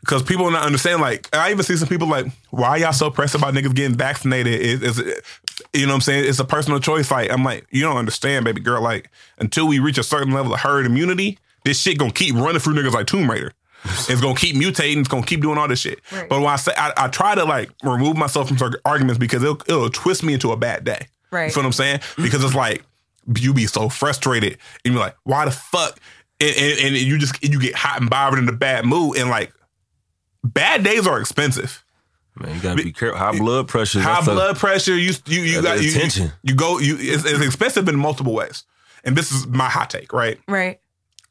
Because 0.00 0.22
people 0.22 0.50
don't 0.50 0.60
understand, 0.60 1.00
like, 1.00 1.34
I 1.34 1.50
even 1.50 1.64
see 1.64 1.76
some 1.76 1.88
people 1.88 2.06
like, 2.06 2.26
why 2.50 2.76
y'all 2.76 2.92
so 2.92 3.10
pressed 3.10 3.34
about 3.34 3.54
niggas 3.54 3.74
getting 3.74 3.96
vaccinated? 3.96 4.60
Is 4.60 4.82
is 4.82 5.22
you 5.72 5.82
know 5.86 5.92
what 5.92 5.94
I'm 5.96 6.00
saying? 6.02 6.24
It's 6.28 6.38
a 6.38 6.44
personal 6.44 6.80
choice. 6.80 7.10
Like, 7.10 7.30
I'm 7.30 7.44
like, 7.44 7.66
you 7.70 7.82
don't 7.82 7.96
understand, 7.96 8.44
baby 8.44 8.60
girl. 8.60 8.82
Like, 8.82 9.10
until 9.38 9.66
we 9.66 9.78
reach 9.78 9.98
a 9.98 10.02
certain 10.02 10.32
level 10.32 10.54
of 10.54 10.60
herd 10.60 10.86
immunity, 10.86 11.38
this 11.64 11.80
shit 11.80 11.98
gonna 11.98 12.12
keep 12.12 12.34
running 12.34 12.60
through 12.60 12.74
niggas 12.74 12.92
like 12.92 13.06
Tomb 13.06 13.30
Raider. 13.30 13.52
It's 14.08 14.20
gonna 14.20 14.34
keep 14.34 14.56
mutating. 14.56 15.00
It's 15.00 15.08
gonna 15.08 15.26
keep 15.26 15.42
doing 15.42 15.58
all 15.58 15.68
this 15.68 15.80
shit. 15.80 16.00
Right. 16.10 16.28
But 16.28 16.40
when 16.40 16.48
I 16.48 16.56
say 16.56 16.72
I, 16.74 16.92
I 16.96 17.08
try 17.08 17.34
to 17.34 17.44
like 17.44 17.70
remove 17.82 18.16
myself 18.16 18.48
from 18.48 18.56
certain 18.56 18.80
arguments 18.86 19.18
because 19.18 19.42
it'll, 19.42 19.60
it'll 19.68 19.90
twist 19.90 20.22
me 20.22 20.32
into 20.32 20.52
a 20.52 20.56
bad 20.56 20.84
day. 20.84 21.08
Right. 21.30 21.46
You 21.46 21.52
feel 21.52 21.62
what 21.62 21.66
I'm 21.66 21.72
saying? 21.72 22.00
Because 22.16 22.42
it's 22.42 22.54
like 22.54 22.82
you 23.36 23.52
be 23.52 23.66
so 23.66 23.90
frustrated 23.90 24.58
and 24.84 24.94
you're 24.94 25.02
like, 25.02 25.16
why 25.24 25.44
the 25.44 25.50
fuck? 25.50 26.00
And, 26.40 26.56
and, 26.56 26.80
and 26.80 26.96
you 26.96 27.18
just 27.18 27.42
you 27.42 27.60
get 27.60 27.74
hot 27.74 28.00
and 28.00 28.08
bothered 28.08 28.38
in 28.38 28.48
a 28.48 28.52
bad 28.52 28.86
mood 28.86 29.18
and 29.18 29.28
like 29.28 29.52
bad 30.42 30.82
days 30.82 31.06
are 31.06 31.20
expensive. 31.20 31.83
Man, 32.36 32.54
you 32.56 32.60
gotta 32.60 32.82
be 32.82 32.92
careful. 32.92 33.18
High 33.18 33.36
blood 33.38 33.68
pressure. 33.68 34.00
High 34.00 34.14
that's 34.14 34.26
a- 34.28 34.32
blood 34.32 34.56
pressure. 34.56 34.96
You 34.96 35.12
you 35.26 35.42
you 35.42 35.62
got 35.62 35.80
you, 35.82 35.90
attention. 35.90 36.32
you 36.42 36.54
go 36.54 36.78
you 36.78 36.96
it's, 36.98 37.24
it's 37.24 37.44
expensive 37.44 37.88
in 37.88 37.96
multiple 37.96 38.34
ways. 38.34 38.64
And 39.04 39.16
this 39.16 39.30
is 39.30 39.46
my 39.46 39.68
hot 39.68 39.90
take, 39.90 40.12
right? 40.12 40.38
Right. 40.48 40.80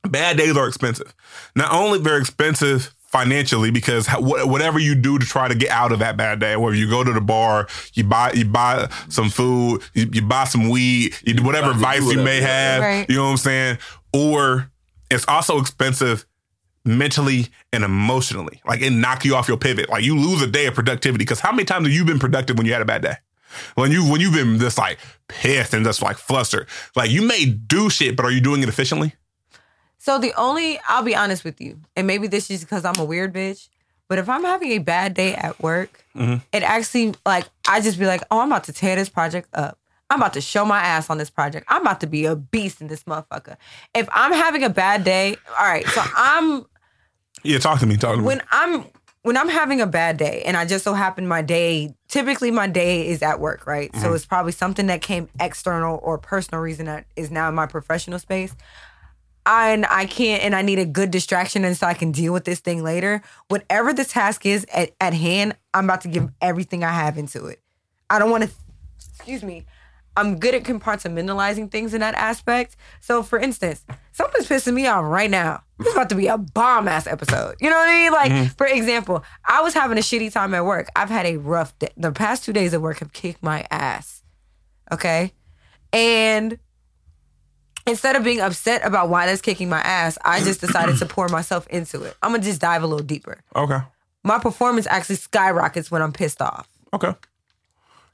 Bad 0.07 0.37
days 0.37 0.55
are 0.55 0.67
expensive. 0.67 1.13
Not 1.55 1.71
only 1.73 1.99
they're 1.99 2.17
expensive 2.19 2.93
financially 3.07 3.69
because 3.71 4.07
whatever 4.17 4.79
you 4.79 4.95
do 4.95 5.19
to 5.19 5.25
try 5.25 5.47
to 5.47 5.55
get 5.55 5.69
out 5.69 5.91
of 5.91 5.99
that 5.99 6.17
bad 6.17 6.39
day, 6.39 6.55
whether 6.55 6.75
you 6.75 6.89
go 6.89 7.03
to 7.03 7.13
the 7.13 7.21
bar, 7.21 7.67
you 7.93 8.03
buy 8.03 8.31
you 8.33 8.45
buy 8.45 8.89
some 9.09 9.29
food, 9.29 9.81
you, 9.93 10.09
you 10.11 10.21
buy 10.21 10.45
some 10.45 10.69
weed, 10.69 11.13
you, 11.23 11.33
do 11.35 11.43
whatever 11.43 11.73
buy- 11.73 11.95
you 11.95 12.01
do 12.01 12.05
vice 12.07 12.15
you 12.15 12.23
may 12.23 12.41
have, 12.41 12.81
Right. 12.81 13.09
you 13.09 13.15
know 13.17 13.25
what 13.25 13.29
I'm 13.31 13.37
saying? 13.37 13.77
Or 14.13 14.71
it's 15.11 15.27
also 15.27 15.59
expensive 15.59 16.25
mentally 16.86 17.47
and 17.71 17.84
emotionally. 17.84 18.61
Like 18.65 18.81
it 18.81 18.91
knock 18.91 19.25
you 19.25 19.36
off 19.36 19.47
your 19.47 19.57
pivot. 19.57 19.89
Like 19.89 20.03
you 20.03 20.17
lose 20.17 20.41
a 20.41 20.47
day 20.47 20.65
of 20.67 20.73
productivity. 20.73 21.23
Because 21.23 21.39
how 21.39 21.51
many 21.51 21.65
times 21.65 21.88
have 21.88 21.93
you 21.93 22.05
been 22.05 22.19
productive 22.19 22.57
when 22.57 22.65
you 22.65 22.73
had 22.73 22.81
a 22.81 22.86
bad 22.86 23.01
day? 23.01 23.15
When 23.75 23.91
you 23.91 24.09
when 24.09 24.19
you've 24.19 24.34
been 24.34 24.57
just 24.59 24.77
like 24.77 24.97
pissed 25.27 25.73
and 25.73 25.86
just 25.86 26.01
like 26.01 26.17
flustered. 26.17 26.67
Like 26.95 27.11
you 27.11 27.21
may 27.27 27.45
do 27.45 27.89
shit, 27.89 28.15
but 28.15 28.25
are 28.25 28.31
you 28.31 28.41
doing 28.41 28.63
it 28.63 28.69
efficiently? 28.69 29.13
So 29.99 30.17
the 30.19 30.34
only, 30.36 30.79
I'll 30.89 31.03
be 31.03 31.15
honest 31.15 31.45
with 31.45 31.61
you, 31.61 31.79
and 31.95 32.05
maybe 32.05 32.27
this 32.27 32.51
is 32.51 32.61
because 32.61 32.84
I'm 32.84 32.99
a 32.99 33.05
weird 33.05 33.31
bitch, 33.34 33.69
but 34.09 34.17
if 34.17 34.27
I'm 34.27 34.43
having 34.43 34.71
a 34.71 34.79
bad 34.79 35.13
day 35.13 35.34
at 35.34 35.61
work, 35.61 36.03
Mm-hmm. 36.15 36.43
it 36.51 36.61
actually, 36.61 37.15
like, 37.25 37.45
I 37.67 37.79
just 37.81 37.97
be 37.97 38.05
like, 38.05 38.21
oh, 38.29 38.39
I'm 38.39 38.51
about 38.51 38.65
to 38.65 38.73
tear 38.73 38.95
this 38.95 39.09
project 39.09 39.47
up. 39.53 39.79
I'm 40.11 40.19
about 40.19 40.34
to 40.34 40.41
show 40.41 40.63
my 40.65 40.79
ass 40.79 41.09
on 41.09 41.17
this 41.17 41.29
project. 41.31 41.65
I'm 41.69 41.81
about 41.81 42.01
to 42.01 42.07
be 42.07 42.25
a 42.25 42.36
beast 42.36 42.81
in 42.81 42.88
this 42.88 43.03
motherfucker. 43.05 43.55
If 43.95 44.07
I'm 44.11 44.31
having 44.34 44.63
a 44.63 44.69
bad 44.69 45.03
day, 45.03 45.38
all 45.57 45.65
right, 45.65 45.88
so 45.88 46.03
I'm 46.15 46.65
Yeah, 47.43 47.59
talk 47.59 47.79
to 47.79 47.85
me. 47.85 47.97
Talk 47.97 48.15
to 48.15 48.17
me. 48.21 48.25
when 48.25 48.41
I'm 48.51 48.85
when 49.23 49.37
I'm 49.37 49.47
having 49.47 49.79
a 49.79 49.87
bad 49.87 50.17
day 50.17 50.43
and 50.45 50.57
I 50.57 50.65
just 50.65 50.83
so 50.83 50.93
happen 50.93 51.27
my 51.27 51.41
day 51.41 51.95
typically 52.09 52.51
my 52.51 52.67
day 52.67 53.07
is 53.07 53.21
at 53.21 53.39
work, 53.39 53.65
right? 53.65 53.91
Mm-hmm. 53.91 54.01
So 54.01 54.13
it's 54.13 54.25
probably 54.25 54.51
something 54.51 54.87
that 54.87 55.01
came 55.01 55.29
external 55.39 55.99
or 56.03 56.17
personal 56.17 56.61
reason 56.61 56.85
that 56.87 57.05
is 57.15 57.31
now 57.31 57.49
in 57.49 57.55
my 57.55 57.65
professional 57.65 58.19
space. 58.19 58.55
I, 59.45 59.71
and 59.71 59.85
I 59.85 60.05
can't 60.05 60.43
and 60.43 60.55
I 60.55 60.61
need 60.61 60.79
a 60.79 60.85
good 60.85 61.11
distraction 61.11 61.65
and 61.65 61.75
so 61.75 61.87
I 61.87 61.93
can 61.93 62.11
deal 62.11 62.33
with 62.33 62.45
this 62.45 62.59
thing 62.59 62.83
later. 62.83 63.21
Whatever 63.47 63.93
the 63.93 64.05
task 64.05 64.45
is 64.45 64.65
at, 64.73 64.91
at 65.01 65.13
hand, 65.13 65.55
I'm 65.73 65.85
about 65.85 66.01
to 66.01 66.07
give 66.07 66.29
everything 66.41 66.83
I 66.83 66.91
have 66.91 67.17
into 67.17 67.45
it. 67.47 67.59
I 68.09 68.19
don't 68.19 68.29
want 68.29 68.43
to 68.43 68.51
excuse 69.15 69.43
me. 69.43 69.65
I'm 70.16 70.38
good 70.39 70.53
at 70.53 70.64
compartmentalizing 70.64 71.72
things 71.72 71.93
in 71.93 72.01
that 72.01 72.16
aspect. 72.16 72.76
So, 73.01 73.24
for 73.24 73.39
instance, 73.39 73.84
something's 74.11 74.47
pissing 74.47 74.74
me 74.74 74.88
off 74.88 75.05
right 75.05 75.30
now. 75.30 75.64
It's 75.80 75.91
about 75.91 76.09
to 76.09 76.16
be 76.16 76.28
a 76.28 76.38
bomb 76.38 76.88
ass 76.88 77.07
episode. 77.07 77.55
You 77.59 77.70
know 77.70 77.76
what 77.76 77.89
I 77.89 77.93
mean? 77.93 78.11
Like, 78.11 78.32
mm-hmm. 78.32 78.45
for 78.55 78.68
example, 78.68 79.24
I 79.45 79.61
was 79.61 79.74
having 79.74 79.97
a 79.97 80.01
shitty 80.01 80.32
time 80.32 80.53
at 80.53 80.66
work. 80.66 80.88
I've 80.95 81.09
had 81.09 81.26
a 81.26 81.38
rough 81.38 81.78
day. 81.80 81.89
The 81.97 82.11
past 82.11 82.45
two 82.45 82.53
days 82.53 82.74
at 82.74 82.82
work 82.82 82.99
have 82.99 83.11
kicked 83.11 83.43
my 83.43 83.66
ass. 83.72 84.24
Okay. 84.91 85.34
And 85.91 86.59
instead 87.88 88.16
of 88.16 88.24
being 88.24 88.39
upset 88.39 88.86
about 88.86 89.09
why 89.09 89.26
that's 89.26 89.41
kicking 89.41 89.70
my 89.70 89.82
ass, 89.82 90.18
I 90.24 90.41
just 90.41 90.61
decided 90.61 90.97
to 90.97 91.05
pour 91.05 91.28
myself 91.30 91.68
into 91.68 92.03
it. 92.03 92.16
I'm 92.22 92.32
going 92.32 92.41
to 92.41 92.47
just 92.47 92.61
dive 92.61 92.84
a 92.84 92.88
little 92.88 93.05
deeper. 93.05 93.41
okay. 93.55 93.80
My 94.26 94.39
performance 94.39 94.88
actually 94.89 95.18
skyrockets 95.18 95.91
when 95.91 96.01
I'm 96.01 96.14
pissed 96.14 96.41
off. 96.41 96.70
Okay. 96.93 97.14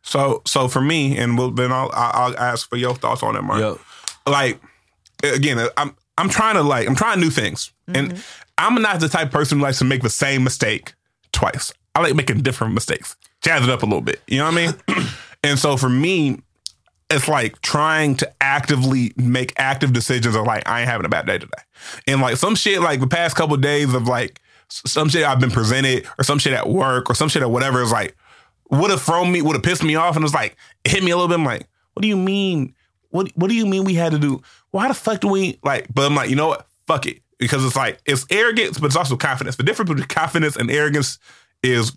So 0.02 0.42
so 0.46 0.68
for 0.68 0.82
me, 0.82 1.18
and 1.18 1.38
we'll, 1.38 1.52
then 1.52 1.72
I'll 1.72 1.92
I'll 1.94 2.30
I'll 2.34 2.38
ask 2.38 2.70
for 2.70 2.78
your 2.78 2.96
thoughts 2.96 3.24
on 3.24 3.36
it, 3.36 3.42
Mark. 3.42 3.60
Yep. 3.60 3.78
Like 4.28 4.62
again, 5.24 5.68
I'm 5.78 5.96
I'm 6.18 6.30
trying 6.30 6.56
to 6.56 6.64
like 6.64 6.88
I'm 6.88 6.96
trying 6.96 7.20
new 7.20 7.30
things, 7.30 7.72
and 7.88 8.14
mm-hmm. 8.14 8.22
I'm 8.58 8.82
not 8.82 9.00
the 9.00 9.10
type 9.10 9.28
of 9.28 9.34
person 9.34 9.60
who 9.60 9.64
likes 9.64 9.80
to 9.80 9.86
make 9.86 10.02
the 10.02 10.10
same 10.10 10.44
mistake 10.44 10.94
twice. 11.32 11.74
I 11.96 12.02
like 12.02 12.16
making 12.16 12.42
different 12.42 12.74
mistakes, 12.74 13.16
jazz 13.42 13.64
it 13.64 13.70
up 13.70 13.84
a 13.84 13.86
little 13.86 14.02
bit. 14.02 14.22
You 14.28 14.40
know 14.40 14.46
what 14.46 14.58
I 14.58 14.66
mean? 14.98 15.08
and 15.44 15.60
so 15.60 15.78
for 15.78 15.90
me, 15.90 16.42
it's 17.10 17.28
like 17.28 17.62
trying 17.62 18.16
to 18.18 18.32
actively 18.42 19.14
make 19.16 19.54
active 19.58 19.94
decisions 19.94 20.36
of 20.36 20.46
like 20.46 20.68
I 20.68 20.82
ain't 20.82 20.90
having 20.90 21.06
a 21.06 21.10
bad 21.10 21.26
day 21.26 21.38
today, 21.38 21.62
and 22.08 22.22
like 22.22 22.38
some 22.38 22.56
shit 22.56 22.82
like 22.82 23.00
the 23.00 23.08
past 23.08 23.36
couple 23.36 23.56
of 23.56 23.62
days 23.62 23.94
of 23.94 24.08
like 24.08 24.42
some 24.70 25.10
shit 25.10 25.24
I've 25.24 25.40
been 25.40 25.52
presented 25.52 26.08
or 26.18 26.24
some 26.24 26.38
shit 26.38 26.54
at 26.54 26.70
work 26.70 27.10
or 27.10 27.16
some 27.16 27.28
shit 27.30 27.42
at 27.42 27.50
whatever 27.50 27.82
is 27.82 27.92
like 27.92 28.16
would 28.70 28.92
have 28.92 29.02
thrown 29.02 29.32
me, 29.32 29.42
would 29.42 29.56
have 29.56 29.64
pissed 29.64 29.84
me 29.84 29.96
off, 29.96 30.16
and 30.16 30.24
it 30.24 30.26
was 30.26 30.34
like 30.34 30.56
hit 30.84 31.04
me 31.04 31.12
a 31.12 31.16
little 31.16 31.28
bit. 31.28 31.36
I'm 31.36 31.46
like, 31.46 31.68
what 31.94 32.02
do 32.02 32.08
you 32.08 32.18
mean? 32.18 32.76
What 33.10 33.32
What 33.36 33.50
do 33.50 33.56
you 33.56 33.66
mean 33.66 33.84
we 33.84 33.96
had 33.96 34.12
to 34.12 34.20
do? 34.20 34.42
Why 34.72 34.88
the 34.88 34.94
fuck 34.94 35.22
do 35.22 35.28
we 35.28 35.60
like? 35.64 35.88
But 35.94 36.06
I'm 36.06 36.16
like, 36.16 36.30
you 36.30 36.36
know 36.36 36.48
what? 36.48 36.68
Fuck 36.88 37.06
it, 37.06 37.22
because 37.38 37.66
it's 37.66 37.76
like 37.76 38.00
it's 38.06 38.26
arrogance, 38.30 38.80
but 38.80 38.88
it's 38.88 38.96
also 38.96 39.18
confidence. 39.18 39.56
The 39.56 39.64
difference 39.64 39.90
between 39.90 40.08
confidence 40.08 40.56
and 40.56 40.70
arrogance 40.70 41.20
is 41.64 41.92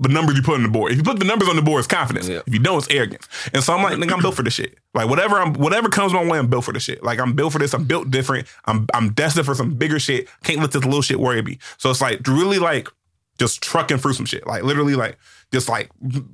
the 0.00 0.08
numbers 0.08 0.36
you 0.36 0.42
put 0.42 0.54
on 0.54 0.64
the 0.64 0.68
board. 0.68 0.90
If 0.90 0.98
you 0.98 1.04
put 1.04 1.20
the 1.20 1.24
numbers 1.24 1.48
on 1.48 1.54
the 1.54 1.62
board, 1.62 1.78
it's 1.78 1.86
confidence. 1.86 2.28
Yeah. 2.28 2.40
If 2.44 2.52
you 2.52 2.58
don't, 2.58 2.78
it's 2.78 2.92
arrogance. 2.92 3.28
And 3.54 3.62
so 3.62 3.72
I'm 3.72 3.82
like, 3.82 3.96
nigga, 3.98 4.12
I'm 4.12 4.20
built 4.20 4.34
for 4.34 4.42
this 4.42 4.54
shit. 4.54 4.78
Like 4.94 5.08
whatever 5.08 5.38
I'm, 5.38 5.54
whatever 5.54 5.88
comes 5.88 6.12
my 6.12 6.24
way, 6.24 6.38
I'm 6.38 6.48
built 6.48 6.64
for 6.64 6.72
this 6.72 6.82
shit. 6.82 7.04
Like 7.04 7.20
I'm 7.20 7.34
built 7.34 7.52
for 7.52 7.60
this. 7.60 7.72
I'm 7.72 7.84
built 7.84 8.10
different. 8.10 8.48
I'm, 8.64 8.86
I'm 8.94 9.12
destined 9.12 9.46
for 9.46 9.54
some 9.54 9.74
bigger 9.74 10.00
shit. 10.00 10.28
Can't 10.42 10.58
let 10.58 10.72
this 10.72 10.84
little 10.84 11.02
shit 11.02 11.20
worry 11.20 11.40
me. 11.42 11.58
So 11.78 11.90
it's 11.90 12.00
like 12.00 12.26
really 12.26 12.58
like 12.58 12.88
just 13.38 13.62
trucking 13.62 13.98
through 13.98 14.14
some 14.14 14.26
shit. 14.26 14.44
Like 14.44 14.64
literally 14.64 14.96
like 14.96 15.18
just 15.52 15.68
like 15.68 15.90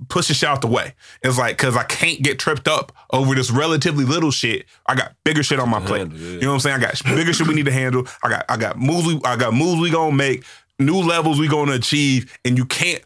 pushing 0.09 0.35
shit 0.35 0.49
out 0.49 0.61
the 0.61 0.67
way. 0.69 0.95
It's 1.23 1.39
like 1.39 1.59
cause 1.59 1.77
I 1.77 1.83
can't 1.85 2.23
get 2.23 2.39
tripped 2.39 2.69
up 2.69 2.93
over 3.13 3.35
this 3.35 3.51
relatively 3.51 4.05
little 4.05 4.31
shit. 4.31 4.67
I 4.87 4.95
got 4.95 5.15
bigger 5.25 5.43
shit 5.43 5.59
on 5.61 5.69
my 5.69 5.81
plate. 5.81 6.01
handle, 6.03 6.19
yeah. 6.19 6.33
You 6.35 6.41
know 6.43 6.49
what 6.49 6.55
I'm 6.55 6.61
saying? 6.61 6.77
I 6.77 6.81
got 6.81 7.03
bigger 7.05 7.33
shit 7.33 7.47
we 7.47 7.55
need 7.55 7.67
to 7.67 7.73
handle. 7.73 8.07
I 8.23 8.29
got 8.29 8.45
I 8.49 8.57
got 8.57 8.79
moves 8.79 9.07
we 9.07 9.21
I 9.25 9.37
got 9.37 9.53
moves 9.55 9.81
we 9.81 9.91
gonna 9.91 10.15
make, 10.15 10.45
new 10.79 10.97
levels 11.01 11.39
we 11.39 11.49
gonna 11.49 11.73
achieve, 11.73 12.37
and 12.45 12.57
you 12.57 12.65
can't 12.65 13.03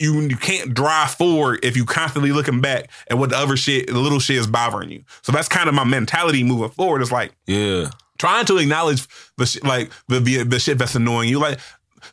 you 0.00 0.20
you 0.22 0.36
can't 0.36 0.74
drive 0.74 1.12
forward 1.12 1.60
if 1.62 1.76
you 1.76 1.84
constantly 1.84 2.32
looking 2.32 2.60
back 2.60 2.90
at 3.08 3.16
what 3.16 3.30
the 3.30 3.36
other 3.36 3.56
shit, 3.56 3.86
the 3.86 3.98
little 3.98 4.18
shit 4.18 4.36
is 4.36 4.46
bothering 4.48 4.90
you. 4.90 5.04
So 5.22 5.30
that's 5.30 5.48
kind 5.48 5.68
of 5.68 5.74
my 5.74 5.84
mentality 5.84 6.42
moving 6.42 6.70
forward. 6.70 7.00
It's 7.00 7.12
like 7.12 7.32
Yeah. 7.46 7.90
trying 8.18 8.44
to 8.46 8.56
acknowledge 8.58 9.06
the 9.38 9.46
sh- 9.46 9.62
like 9.62 9.92
the, 10.08 10.18
the 10.18 10.42
the 10.42 10.58
shit 10.58 10.78
that's 10.78 10.96
annoying 10.96 11.28
you. 11.28 11.38
Like 11.38 11.60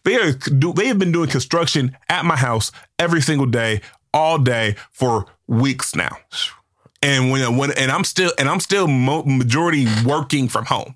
they 0.04 0.16
are 0.16 0.32
do 0.32 0.74
they 0.74 0.88
have 0.88 1.00
been 1.00 1.12
doing 1.12 1.30
construction 1.30 1.98
at 2.10 2.26
my 2.26 2.36
house 2.36 2.72
every 3.00 3.22
single 3.22 3.48
day, 3.48 3.82
all 4.14 4.38
day 4.38 4.76
for 4.92 5.26
weeks 5.48 5.96
now. 5.96 6.18
And 7.02 7.32
when 7.32 7.58
when 7.58 7.72
and 7.72 7.92
I'm 7.92 8.04
still 8.04 8.32
and 8.38 8.48
I'm 8.48 8.60
still 8.60 8.88
mo- 8.88 9.24
majority 9.24 9.88
working 10.06 10.48
from 10.48 10.66
home. 10.66 10.96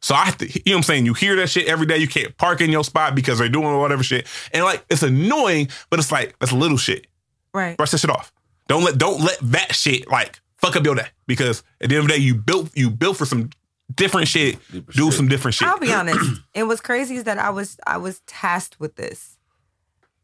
So 0.00 0.14
I 0.14 0.26
have 0.26 0.36
to, 0.38 0.46
you 0.46 0.60
know 0.66 0.72
what 0.72 0.76
I'm 0.76 0.82
saying? 0.82 1.06
You 1.06 1.14
hear 1.14 1.34
that 1.36 1.48
shit 1.48 1.66
every 1.66 1.86
day. 1.86 1.96
You 1.96 2.08
can't 2.08 2.36
park 2.36 2.60
in 2.60 2.70
your 2.70 2.84
spot 2.84 3.14
because 3.14 3.38
they're 3.38 3.48
doing 3.48 3.78
whatever 3.78 4.02
shit. 4.02 4.26
And 4.52 4.62
like 4.62 4.84
it's 4.90 5.02
annoying, 5.02 5.68
but 5.88 5.98
it's 5.98 6.12
like 6.12 6.38
that's 6.38 6.52
little 6.52 6.76
shit. 6.76 7.06
Right. 7.54 7.76
Brush 7.76 7.92
that 7.92 7.98
shit 7.98 8.10
off. 8.10 8.32
Don't 8.68 8.84
let 8.84 8.98
don't 8.98 9.20
let 9.20 9.38
that 9.40 9.74
shit 9.74 10.08
like 10.10 10.40
fuck 10.58 10.76
up 10.76 10.84
your 10.84 10.94
day. 10.94 11.06
Because 11.26 11.62
at 11.80 11.88
the 11.88 11.96
end 11.96 12.04
of 12.04 12.08
the 12.08 12.14
day, 12.14 12.20
you 12.20 12.34
built 12.34 12.70
you 12.76 12.90
built 12.90 13.16
for 13.16 13.24
some 13.24 13.50
different 13.92 14.28
shit. 14.28 14.58
Deeper 14.70 14.92
do 14.92 15.04
shit. 15.06 15.14
some 15.14 15.28
different 15.28 15.54
shit. 15.54 15.68
I'll 15.68 15.78
be 15.78 15.92
honest. 15.94 16.40
and 16.54 16.68
what's 16.68 16.80
crazy 16.80 17.16
is 17.16 17.24
that 17.24 17.38
I 17.38 17.50
was 17.50 17.78
I 17.86 17.96
was 17.96 18.20
tasked 18.26 18.78
with 18.78 18.96
this. 18.96 19.36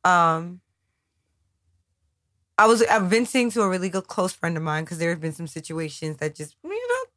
Um 0.05 0.61
I 2.59 2.67
was 2.67 2.83
venting 2.83 3.51
to 3.53 3.63
a 3.63 3.69
really 3.69 3.89
good 3.89 4.07
close 4.07 4.33
friend 4.33 4.57
of 4.57 4.63
mine 4.63 4.85
because 4.85 4.99
there 4.99 5.11
have 5.11 5.21
been 5.21 5.33
some 5.33 5.47
situations 5.47 6.19
that 6.19 6.35
just 6.35 6.57
you 6.63 6.71
know 6.71 7.11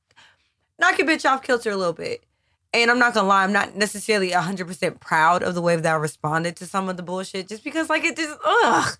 knock 0.79 0.97
your 0.97 1.07
bitch 1.07 1.29
off 1.29 1.43
kilter 1.43 1.71
a 1.71 1.77
little 1.77 1.93
bit. 1.93 2.23
And 2.73 2.89
I'm 2.89 2.97
not 2.97 3.13
gonna 3.13 3.27
lie, 3.27 3.43
I'm 3.43 3.53
not 3.53 3.75
necessarily 3.75 4.31
100% 4.31 4.99
proud 4.99 5.43
of 5.43 5.53
the 5.53 5.61
way 5.61 5.75
that 5.75 5.85
I 5.85 5.95
responded 5.95 6.55
to 6.55 6.65
some 6.65 6.89
of 6.89 6.97
the 6.97 7.03
bullshit 7.03 7.47
just 7.47 7.63
because, 7.63 7.87
like, 7.87 8.03
it 8.03 8.17
just, 8.17 8.35
ugh. 8.43 8.97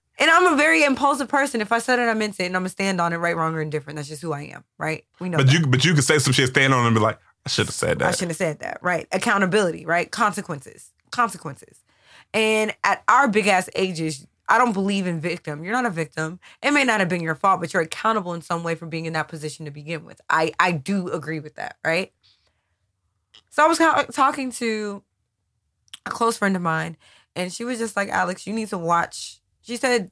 and 0.18 0.30
I'm 0.30 0.52
a 0.52 0.56
very 0.56 0.82
impulsive 0.84 1.28
person. 1.28 1.60
If 1.60 1.72
I 1.72 1.78
said 1.78 1.98
it, 1.98 2.02
I 2.02 2.14
meant 2.14 2.38
it, 2.40 2.44
and 2.46 2.56
I'm 2.56 2.62
gonna 2.62 2.70
stand 2.70 3.00
on 3.00 3.12
it, 3.12 3.16
right, 3.16 3.36
wrong, 3.36 3.54
or 3.54 3.60
indifferent. 3.60 3.96
That's 3.96 4.08
just 4.08 4.22
who 4.22 4.32
I 4.32 4.42
am, 4.42 4.64
right? 4.78 5.04
We 5.20 5.28
know 5.28 5.38
But 5.38 5.46
that. 5.48 5.52
you 5.52 5.66
but 5.66 5.84
you 5.84 5.92
can 5.94 6.02
say 6.02 6.18
some 6.18 6.32
shit, 6.32 6.48
stand 6.48 6.72
on 6.74 6.84
it 6.84 6.86
and 6.88 6.94
be 6.96 7.00
like, 7.00 7.18
I 7.44 7.48
should 7.48 7.66
have 7.66 7.74
said 7.74 7.98
that. 8.00 8.08
I 8.08 8.10
shouldn't 8.12 8.30
have 8.30 8.36
said 8.36 8.58
that. 8.60 8.78
Right. 8.82 9.06
Accountability, 9.12 9.86
right? 9.86 10.10
Consequences. 10.10 10.90
Consequences. 11.10 11.82
And 12.34 12.74
at 12.82 13.04
our 13.08 13.28
big 13.28 13.46
ass 13.46 13.70
ages, 13.76 14.26
I 14.48 14.58
don't 14.58 14.72
believe 14.72 15.06
in 15.06 15.20
victim. 15.20 15.64
You're 15.64 15.72
not 15.72 15.86
a 15.86 15.90
victim. 15.90 16.40
It 16.62 16.72
may 16.72 16.84
not 16.84 17.00
have 17.00 17.08
been 17.08 17.20
your 17.22 17.34
fault, 17.34 17.60
but 17.60 17.72
you're 17.72 17.82
accountable 17.82 18.34
in 18.34 18.42
some 18.42 18.62
way 18.62 18.74
for 18.74 18.86
being 18.86 19.06
in 19.06 19.12
that 19.14 19.28
position 19.28 19.64
to 19.64 19.70
begin 19.70 20.04
with. 20.04 20.20
I 20.30 20.52
I 20.58 20.72
do 20.72 21.08
agree 21.08 21.40
with 21.40 21.54
that, 21.56 21.76
right? 21.84 22.12
So 23.50 23.64
I 23.64 23.68
was 23.68 23.78
talking 24.14 24.50
to 24.52 25.02
a 26.04 26.10
close 26.10 26.36
friend 26.38 26.54
of 26.56 26.62
mine, 26.62 26.96
and 27.34 27.52
she 27.52 27.64
was 27.64 27.78
just 27.78 27.96
like, 27.96 28.08
"Alex, 28.08 28.46
you 28.46 28.52
need 28.52 28.68
to 28.68 28.78
watch." 28.78 29.40
She 29.66 29.76
said, 29.76 30.10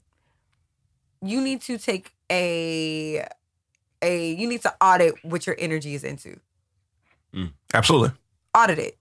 "You 1.23 1.41
need 1.41 1.63
to 1.63 1.79
take 1.79 2.13
a 2.31 3.27
a 4.03 4.33
you 4.35 4.49
need 4.49 4.63
to 4.63 4.75
audit 4.81 5.15
what 5.25 5.47
your 5.47 5.57
energy 5.59 5.95
is 5.95 6.05
into." 6.05 6.41
Mm, 7.35 7.53
absolutely. 7.73 8.13
audit 8.55 8.79
it. 8.79 8.99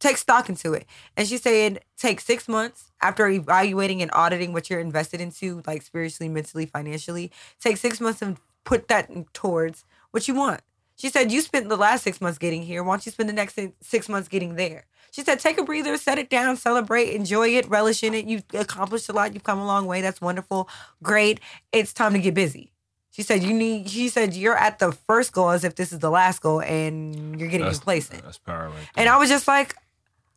Take 0.00 0.16
stock 0.16 0.48
into 0.48 0.72
it. 0.72 0.86
And 1.16 1.28
she 1.28 1.36
said, 1.38 1.80
take 1.96 2.20
six 2.20 2.48
months 2.48 2.90
after 3.00 3.28
evaluating 3.28 4.02
and 4.02 4.10
auditing 4.14 4.52
what 4.52 4.68
you're 4.68 4.80
invested 4.80 5.20
into, 5.20 5.62
like 5.66 5.82
spiritually, 5.82 6.28
mentally, 6.28 6.66
financially. 6.66 7.30
Take 7.60 7.76
six 7.76 8.00
months 8.00 8.20
and 8.22 8.36
put 8.64 8.88
that 8.88 9.10
towards 9.32 9.84
what 10.10 10.26
you 10.26 10.34
want. 10.34 10.60
She 10.96 11.08
said, 11.08 11.32
you 11.32 11.40
spent 11.40 11.68
the 11.68 11.76
last 11.76 12.02
six 12.04 12.20
months 12.20 12.38
getting 12.38 12.62
here. 12.62 12.82
Why 12.82 12.94
don't 12.94 13.06
you 13.06 13.12
spend 13.12 13.28
the 13.28 13.32
next 13.34 13.58
six 13.80 14.08
months 14.08 14.28
getting 14.28 14.56
there? 14.56 14.84
She 15.10 15.22
said, 15.22 15.40
take 15.40 15.58
a 15.58 15.64
breather, 15.64 15.96
set 15.98 16.18
it 16.18 16.30
down, 16.30 16.56
celebrate, 16.56 17.10
enjoy 17.10 17.48
it, 17.56 17.68
relish 17.68 18.02
in 18.02 18.14
it. 18.14 18.24
You've 18.26 18.44
accomplished 18.54 19.08
a 19.08 19.12
lot. 19.12 19.34
You've 19.34 19.44
come 19.44 19.58
a 19.58 19.66
long 19.66 19.86
way. 19.86 20.00
That's 20.00 20.20
wonderful. 20.20 20.68
Great. 21.02 21.40
It's 21.72 21.92
time 21.92 22.12
to 22.14 22.18
get 22.18 22.34
busy. 22.34 22.72
She 23.10 23.22
said, 23.22 23.42
you 23.42 23.52
need, 23.52 23.90
she 23.90 24.08
said, 24.08 24.32
you're 24.34 24.56
at 24.56 24.78
the 24.78 24.92
first 24.92 25.32
goal 25.32 25.50
as 25.50 25.64
if 25.64 25.74
this 25.74 25.92
is 25.92 25.98
the 25.98 26.08
last 26.10 26.40
goal 26.40 26.62
and 26.62 27.38
you're 27.38 27.50
getting 27.50 27.66
That's, 27.66 27.78
complacent. 27.78 28.22
that's 28.24 28.38
power 28.38 28.68
right. 28.70 28.88
And 28.96 29.08
I 29.08 29.18
was 29.18 29.28
just 29.28 29.46
like, 29.46 29.74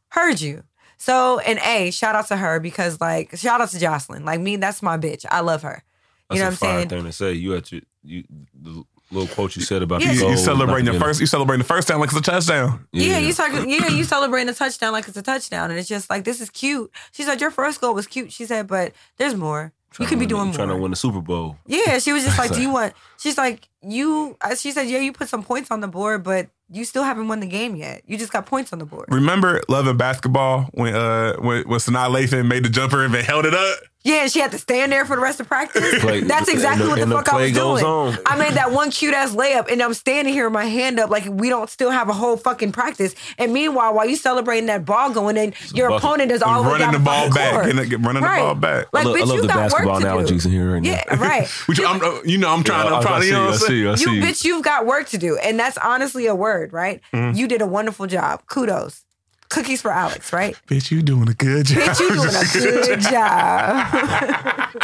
heard 0.09 0.41
you. 0.41 0.63
So, 0.97 1.39
and 1.39 1.59
A, 1.59 1.91
shout 1.91 2.15
out 2.15 2.27
to 2.27 2.37
her 2.37 2.59
because, 2.59 2.99
like, 2.99 3.37
shout 3.37 3.61
out 3.61 3.69
to 3.69 3.79
Jocelyn. 3.79 4.25
Like, 4.25 4.41
me, 4.41 4.57
that's 4.57 4.81
my 4.81 4.97
bitch. 4.97 5.25
I 5.29 5.39
love 5.41 5.61
her. 5.61 5.83
That's 6.29 6.37
You 6.37 6.39
know 6.39 6.45
what 6.45 6.51
I'm 6.51 6.57
saying? 6.57 6.89
thing 6.89 7.03
to 7.03 7.11
say. 7.11 7.33
You 7.33 7.55
at 7.55 7.71
your 7.71 7.81
you 8.03 8.23
the 8.53 8.83
little 9.15 9.33
quote 9.33 9.55
you 9.55 9.61
said 9.61 9.81
about 9.81 10.01
Yeah. 10.01 10.09
the 10.09 10.13
You, 10.15 10.19
goal, 10.21 10.31
you 10.31 10.37
celebrating 10.37 10.91
the 10.93 10.99
first 10.99 11.19
you 11.19 11.25
celebrating 11.25 11.59
the 11.59 11.67
first 11.67 11.87
down 11.87 11.99
like 11.99 12.09
it's 12.09 12.17
a 12.17 12.21
touchdown. 12.21 12.85
Yeah, 12.91 13.17
you 13.19 13.33
talk, 13.33 13.51
yeah, 13.53 13.87
you 13.87 14.03
celebrating 14.03 14.49
a 14.49 14.53
touchdown 14.53 14.91
like 14.91 15.07
it's 15.07 15.17
a 15.17 15.21
touchdown. 15.21 15.69
And 15.71 15.79
it's 15.79 15.87
just 15.87 16.09
like, 16.09 16.23
this 16.25 16.41
is 16.41 16.49
cute. 16.49 16.91
She 17.11 17.23
said, 17.23 17.39
your 17.41 17.51
first 17.51 17.81
goal 17.81 17.93
was 17.93 18.07
cute. 18.07 18.31
She 18.31 18.45
said, 18.45 18.67
but 18.67 18.93
there's 19.17 19.35
more. 19.35 19.71
You 19.97 20.05
Trying 20.05 20.09
could 20.09 20.15
to 20.15 20.27
be 20.27 20.33
win- 20.33 20.43
doing 20.47 20.53
trying 20.53 20.67
to 20.67 20.75
win 20.75 20.91
the 20.91 20.97
Super 20.97 21.21
Bowl. 21.21 21.57
Yeah, 21.65 21.99
she 21.99 22.11
was 22.11 22.25
just 22.25 22.37
like, 22.43 22.51
do 22.53 22.61
you 22.61 22.69
want, 22.69 22.93
she's 23.17 23.37
like, 23.37 23.69
you, 23.81 24.35
uh, 24.41 24.53
she 24.55 24.71
said, 24.71 24.87
yeah, 24.89 24.99
you 24.99 25.13
put 25.13 25.29
some 25.29 25.41
points 25.41 25.71
on 25.71 25.79
the 25.79 25.87
board, 25.87 26.21
but 26.23 26.49
you 26.69 26.83
still 26.83 27.03
haven't 27.03 27.27
won 27.29 27.39
the 27.39 27.45
game 27.47 27.75
yet. 27.77 28.01
You 28.05 28.17
just 28.17 28.33
got 28.33 28.45
points 28.45 28.73
on 28.73 28.79
the 28.79 28.85
board. 28.85 29.05
Remember 29.09 29.61
Love 29.69 29.87
and 29.87 29.97
Basketball 29.97 30.63
when 30.73 30.93
uh 30.95 31.35
when 31.37 31.63
when 31.69 31.79
Sanaa 31.79 32.09
Lathan 32.13 32.47
made 32.47 32.65
the 32.65 32.69
jumper 32.69 33.05
and 33.05 33.13
they 33.13 33.21
held 33.23 33.45
it 33.45 33.53
up? 33.53 33.77
Yeah, 34.05 34.21
and 34.21 34.31
she 34.31 34.39
had 34.39 34.51
to 34.51 34.57
stand 34.59 34.91
there 34.91 35.03
for 35.03 35.15
the 35.15 35.21
rest 35.21 35.39
of 35.39 35.47
practice. 35.47 35.99
Play- 35.99 36.21
That's 36.21 36.47
exactly 36.47 36.83
and 36.83 36.89
what 36.91 36.95
the- 36.95 36.95
the, 36.95 37.01
and 37.01 37.11
the 37.11 37.15
fuck 37.15 37.33
I 37.33 37.41
was 37.41 37.51
goes 37.51 37.79
doing. 37.81 37.91
on. 37.91 38.17
I 38.27 38.37
made 38.37 38.53
that 38.53 38.71
one 38.71 38.91
cute 38.91 39.15
ass 39.15 39.33
layup, 39.35 39.71
and 39.71 39.81
I'm 39.81 39.95
standing 39.95 40.31
here 40.33 40.45
with 40.45 40.53
my 40.53 40.65
hand 40.65 40.99
up 40.99 41.09
like 41.09 41.25
we 41.27 41.49
don't 41.49 41.69
still 41.71 41.89
have 41.89 42.07
a 42.07 42.13
whole 42.13 42.37
fucking 42.37 42.71
practice. 42.71 43.15
And 43.39 43.51
meanwhile, 43.51 43.93
while 43.95 44.07
you 44.07 44.15
celebrating 44.15 44.67
that 44.67 44.85
ball 44.85 45.09
going 45.11 45.37
in, 45.37 45.53
your 45.73 45.89
bucket. 45.89 46.03
opponent 46.05 46.31
is 46.31 46.43
all 46.43 46.63
running 46.63 46.91
the 46.91 46.99
ball 46.99 47.33
back, 47.33 47.65
and 47.67 47.89
get- 47.89 47.99
running 48.01 48.21
the 48.21 48.27
ball 48.27 48.53
back. 48.55 48.85
Like, 48.93 49.05
I, 49.05 49.07
lo- 49.09 49.15
bitch, 49.15 49.21
I 49.21 49.23
love 49.25 49.35
you 49.37 49.41
the 49.41 49.47
got 49.47 49.55
work 49.57 49.71
basketball 49.71 49.95
to 49.95 50.01
do. 50.01 50.07
analogies 50.07 50.45
in 50.45 50.51
here 50.51 50.73
right 50.73 50.83
now. 50.83 50.89
Yeah, 50.91 51.15
right. 51.15 51.47
Which 51.65 51.79
I'm, 51.81 51.99
uh, 52.03 52.21
you 52.23 52.37
know, 52.37 52.49
I'm 52.53 52.63
trying. 52.63 52.85
Yeah, 52.87 52.95
I'm 52.97 53.01
trying 53.01 53.15
I 53.15 53.19
to. 53.21 53.25
You 53.25 53.31
know 53.33 53.51
see, 53.53 53.83
what 53.85 53.89
I 53.89 53.91
I'm 53.93 53.97
see, 53.97 54.03
saying? 54.03 54.11
I 54.11 54.11
see. 54.11 54.15
You 54.17 54.21
bitch, 54.23 54.43
you've 54.45 54.63
got 54.63 54.85
work 54.85 55.07
to 55.09 55.17
do, 55.17 55.37
and 55.37 55.57
that's 55.59 55.79
honestly 55.79 56.27
a 56.27 56.35
word, 56.35 56.73
right? 56.73 57.01
Mm-hmm. 57.11 57.35
You 57.37 57.47
did 57.47 57.61
a 57.63 57.67
wonderful 57.67 58.05
job. 58.05 58.43
Kudos. 58.45 59.04
Cookies 59.49 59.81
for 59.81 59.91
Alex, 59.91 60.33
right? 60.33 60.55
Bitch, 60.67 60.91
you 60.91 61.01
doing 61.01 61.29
a 61.29 61.33
good 61.33 61.65
job. 61.67 61.79
Bitch, 61.79 61.99
you 61.99 62.09
doing 62.09 62.35
a 62.35 62.85
good 62.85 62.99
job. 63.01 64.71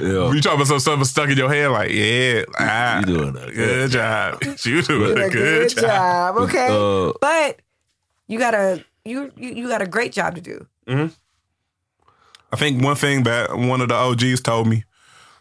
Yeah. 0.00 0.30
You 0.32 0.40
talking 0.40 0.56
about 0.56 0.66
some 0.66 0.80
stuff 0.80 1.02
stuck 1.06 1.30
in 1.30 1.36
your 1.38 1.48
head, 1.48 1.68
like, 1.68 1.90
yeah, 1.90 2.42
ah, 2.58 3.00
You 3.00 3.06
doing 3.06 3.36
a 3.36 3.50
good 3.50 3.90
job. 3.90 4.40
Bitch, 4.40 4.66
You 4.66 4.82
doing 4.82 5.18
a 5.18 5.26
a 5.26 5.30
good 5.30 5.68
job. 5.70 6.36
Okay, 6.36 6.68
Uh, 6.70 7.12
but 7.20 7.60
you 8.26 8.38
got 8.38 8.54
a 8.54 8.84
you, 9.04 9.32
you 9.36 9.50
you 9.54 9.68
got 9.68 9.80
a 9.82 9.86
great 9.86 10.12
job 10.12 10.34
to 10.34 10.40
do. 10.40 10.66
I 10.86 12.56
think 12.56 12.82
one 12.84 12.96
thing 12.96 13.22
that 13.22 13.56
one 13.56 13.80
of 13.80 13.88
the 13.88 13.94
OGs 13.94 14.42
told 14.42 14.66
me 14.66 14.84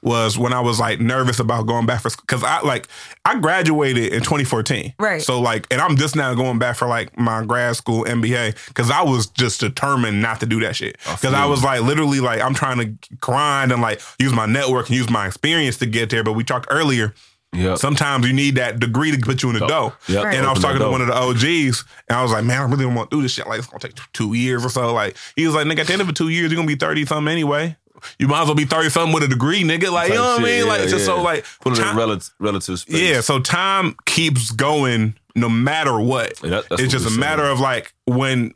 was 0.04 0.38
when 0.38 0.52
I 0.54 0.60
was 0.62 0.80
like 0.80 0.99
nervous 0.99 1.39
about 1.39 1.68
going 1.68 1.86
back 1.86 2.02
for 2.02 2.10
because 2.10 2.43
I 2.43 2.62
like 2.62 2.88
I 3.26 3.39
graduated 3.39 4.14
in 4.14 4.22
2014, 4.22 4.95
Right. 4.99 5.22
So 5.22 5.39
like, 5.39 5.68
and 5.72 5.80
I'm 5.80 5.95
just 5.95 6.16
now 6.16 6.34
going 6.34 6.58
back 6.60 6.76
for 6.76 6.88
like 6.88 7.18
my 7.18 7.43
grad 7.45 7.76
school 7.76 8.04
MBA 8.06 8.68
because 8.68 8.89
I 8.89 9.04
was 9.04 9.28
just 9.28 9.60
determined 9.60 10.22
not 10.22 10.39
to 10.39 10.45
do 10.45 10.60
that 10.62 10.76
shit 10.76 10.97
because 11.04 11.34
I 11.34 11.45
was 11.45 11.64
like 11.64 11.82
literally 11.82 12.20
like 12.20 12.41
I'm 12.41 12.54
trying 12.54 12.78
to 12.80 13.16
grind 13.20 13.72
and 13.72 13.82
like 13.82 14.02
use 14.20 14.34
my 14.34 14.45
network 14.45 14.88
and 14.88 14.95
use 14.95 15.10
my 15.10 15.28
experience 15.28 15.78
to 15.78 15.86
get 15.86 16.10
there. 16.10 16.24
But 16.24 16.34
we 16.34 16.43
talked 16.43 16.68
earlier. 16.72 17.14
yeah. 17.54 17.76
Sometimes 17.76 18.26
you 18.26 18.34
need 18.34 18.56
that 18.56 18.80
degree 18.80 19.12
to 19.12 19.18
put 19.20 19.43
you 19.43 19.49
in 19.49 19.60
the 19.60 19.68
dough. 19.68 19.93
Yep. 20.08 20.24
Right. 20.24 20.36
And 20.38 20.47
I 20.47 20.52
was 20.52 20.62
talking 20.62 20.80
to 20.80 20.89
one 20.89 21.02
of 21.02 21.08
the 21.08 21.14
OGs, 21.14 21.84
and 22.08 22.18
I 22.18 22.24
was 22.24 22.32
like, 22.32 22.45
man, 22.45 22.62
I 22.62 22.64
really 22.64 22.86
don't 22.86 22.95
want 22.95 23.12
to 23.12 23.18
do 23.18 23.22
this 23.22 23.34
shit. 23.34 23.45
Like, 23.45 23.60
it's 23.60 23.68
gonna 23.68 23.80
take 23.80 23.93
two 24.14 24.34
years 24.34 24.64
or 24.66 24.70
so. 24.70 24.93
Like, 24.93 25.18
he 25.36 25.45
was 25.45 25.54
like, 25.54 25.68
nigga, 25.68 25.80
at 25.80 25.88
the 25.88 25.93
end 25.93 26.02
of 26.02 26.08
the 26.08 26.14
two 26.14 26.30
years, 26.30 26.49
you're 26.49 26.56
gonna 26.56 26.66
be 26.68 26.76
30 26.76 27.06
something 27.06 27.30
anyway. 27.32 27.76
You 28.20 28.28
might 28.28 28.41
as 28.41 28.47
well 28.47 28.56
be 28.56 28.66
30 28.66 28.89
something 28.89 29.14
with 29.14 29.24
a 29.24 29.28
degree, 29.28 29.64
nigga. 29.64 29.91
Like, 29.91 30.10
you 30.10 30.16
know 30.16 30.24
what 30.24 30.39
I 30.41 30.43
mean? 30.43 30.60
shit, 30.60 30.68
like, 30.68 30.78
yeah, 30.80 30.84
it's 30.84 30.91
just 30.93 31.06
so 31.06 31.22
like, 31.22 31.45
Put 31.62 31.78
it 31.78 31.86
in 31.88 31.95
relative, 31.95 32.30
relative 32.39 32.80
space. 32.80 33.02
yeah, 33.02 33.22
so 33.22 33.39
time 33.39 33.95
keeps 34.06 34.52
going 34.52 35.16
no 35.36 35.49
matter 35.49 35.99
what. 35.99 36.41
Yeah, 36.43 36.49
that- 36.49 36.64
it's 36.72 36.82
what 36.82 36.89
just 36.89 37.06
a 37.08 37.10
we're 37.10 37.20
matter 37.20 37.43
of 37.45 37.60
like 37.60 37.93
when 38.06 38.54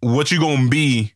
what 0.00 0.30
you 0.30 0.38
gonna 0.40 0.68
be 0.68 1.12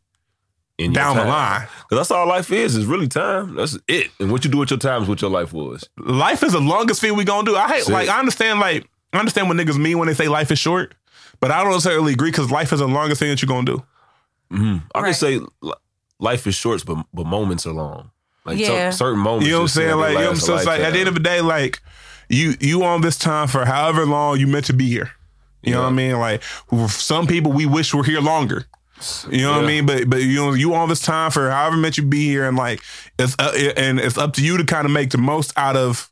In 0.78 0.92
down 0.92 1.16
the 1.16 1.22
line. 1.24 1.30
line. 1.60 1.66
'Cause 1.88 1.98
that's 1.98 2.10
all 2.10 2.26
life 2.26 2.50
is, 2.52 2.74
is 2.76 2.86
really 2.86 3.08
time. 3.08 3.54
That's 3.56 3.76
it. 3.88 4.10
And 4.20 4.30
what 4.32 4.44
you 4.44 4.50
do 4.50 4.58
with 4.58 4.70
your 4.70 4.78
time 4.78 5.02
is 5.02 5.08
what 5.08 5.20
your 5.20 5.30
life 5.30 5.52
was. 5.52 5.88
Life 5.98 6.42
is 6.42 6.52
the 6.52 6.60
longest 6.60 7.00
thing 7.00 7.16
we 7.16 7.24
gonna 7.24 7.44
do. 7.44 7.56
I 7.56 7.66
hate 7.68 7.74
That's 7.78 7.88
like 7.90 8.06
it. 8.08 8.14
I 8.14 8.18
understand 8.18 8.60
like 8.60 8.88
I 9.12 9.18
understand 9.18 9.48
what 9.48 9.56
niggas 9.56 9.76
mean 9.78 9.98
when 9.98 10.06
they 10.08 10.14
say 10.14 10.28
life 10.28 10.50
is 10.50 10.58
short, 10.58 10.94
but 11.40 11.50
I 11.50 11.62
don't 11.62 11.72
necessarily 11.72 12.12
agree 12.12 12.30
because 12.30 12.50
life 12.50 12.72
is 12.72 12.80
the 12.80 12.88
longest 12.88 13.18
thing 13.20 13.30
that 13.30 13.40
you're 13.42 13.46
gonna 13.48 13.64
do. 13.66 13.82
Mm-hmm. 14.52 14.76
I 14.94 14.98
Right. 15.00 15.04
can 15.06 15.14
say 15.14 15.40
li- 15.62 15.72
life 16.18 16.46
is 16.46 16.54
short, 16.54 16.84
but 16.86 17.04
but 17.12 17.26
moments 17.26 17.66
are 17.66 17.72
long. 17.72 18.10
Like 18.44 18.58
cer- 18.58 18.72
Yeah. 18.72 18.90
certain 18.90 19.18
moments. 19.20 19.46
You 19.46 19.52
know 19.52 19.58
what 19.58 19.62
I'm 19.64 19.68
saying? 19.68 19.96
Like, 19.96 20.08
you 20.10 20.14
know 20.18 20.20
what 20.22 20.30
I'm 20.30 20.36
saying? 20.36 20.58
It's 20.58 20.66
like 20.66 20.80
at 20.80 20.92
the 20.92 20.98
end 21.00 21.08
of 21.08 21.14
the 21.14 21.20
day, 21.20 21.40
like 21.40 21.80
you 22.28 22.54
you 22.60 22.82
on 22.84 23.00
this 23.02 23.18
time 23.18 23.48
for 23.48 23.64
however 23.64 24.06
long 24.06 24.38
you 24.38 24.46
meant 24.46 24.66
to 24.66 24.72
be 24.72 24.86
here. 24.88 25.10
You 25.62 25.72
know 25.74 25.82
what 25.82 25.88
I 25.88 25.92
mean? 25.92 26.18
Like 26.18 26.42
for 26.42 26.88
some 26.88 27.26
people 27.26 27.52
we 27.52 27.66
wish 27.66 27.92
were 27.92 28.04
here 28.04 28.20
longer. 28.20 28.64
You 29.30 29.42
know 29.42 29.52
what 29.52 29.64
I 29.64 29.66
mean? 29.66 29.86
But 29.86 30.08
but 30.08 30.22
you 30.22 30.36
know 30.36 30.54
you 30.54 30.74
on 30.74 30.88
this 30.88 31.00
time 31.00 31.30
for 31.30 31.50
however 31.50 31.76
meant 31.76 31.98
you 31.98 32.04
be 32.04 32.26
here, 32.26 32.46
and 32.48 32.56
like 32.56 32.80
it's 33.18 33.36
uh, 33.38 33.52
and 33.76 34.00
it's 34.00 34.16
up 34.18 34.32
to 34.34 34.44
you 34.44 34.56
to 34.56 34.64
kind 34.64 34.86
of 34.86 34.90
make 34.92 35.10
the 35.10 35.18
most 35.18 35.52
out 35.56 35.76
of 35.76 36.10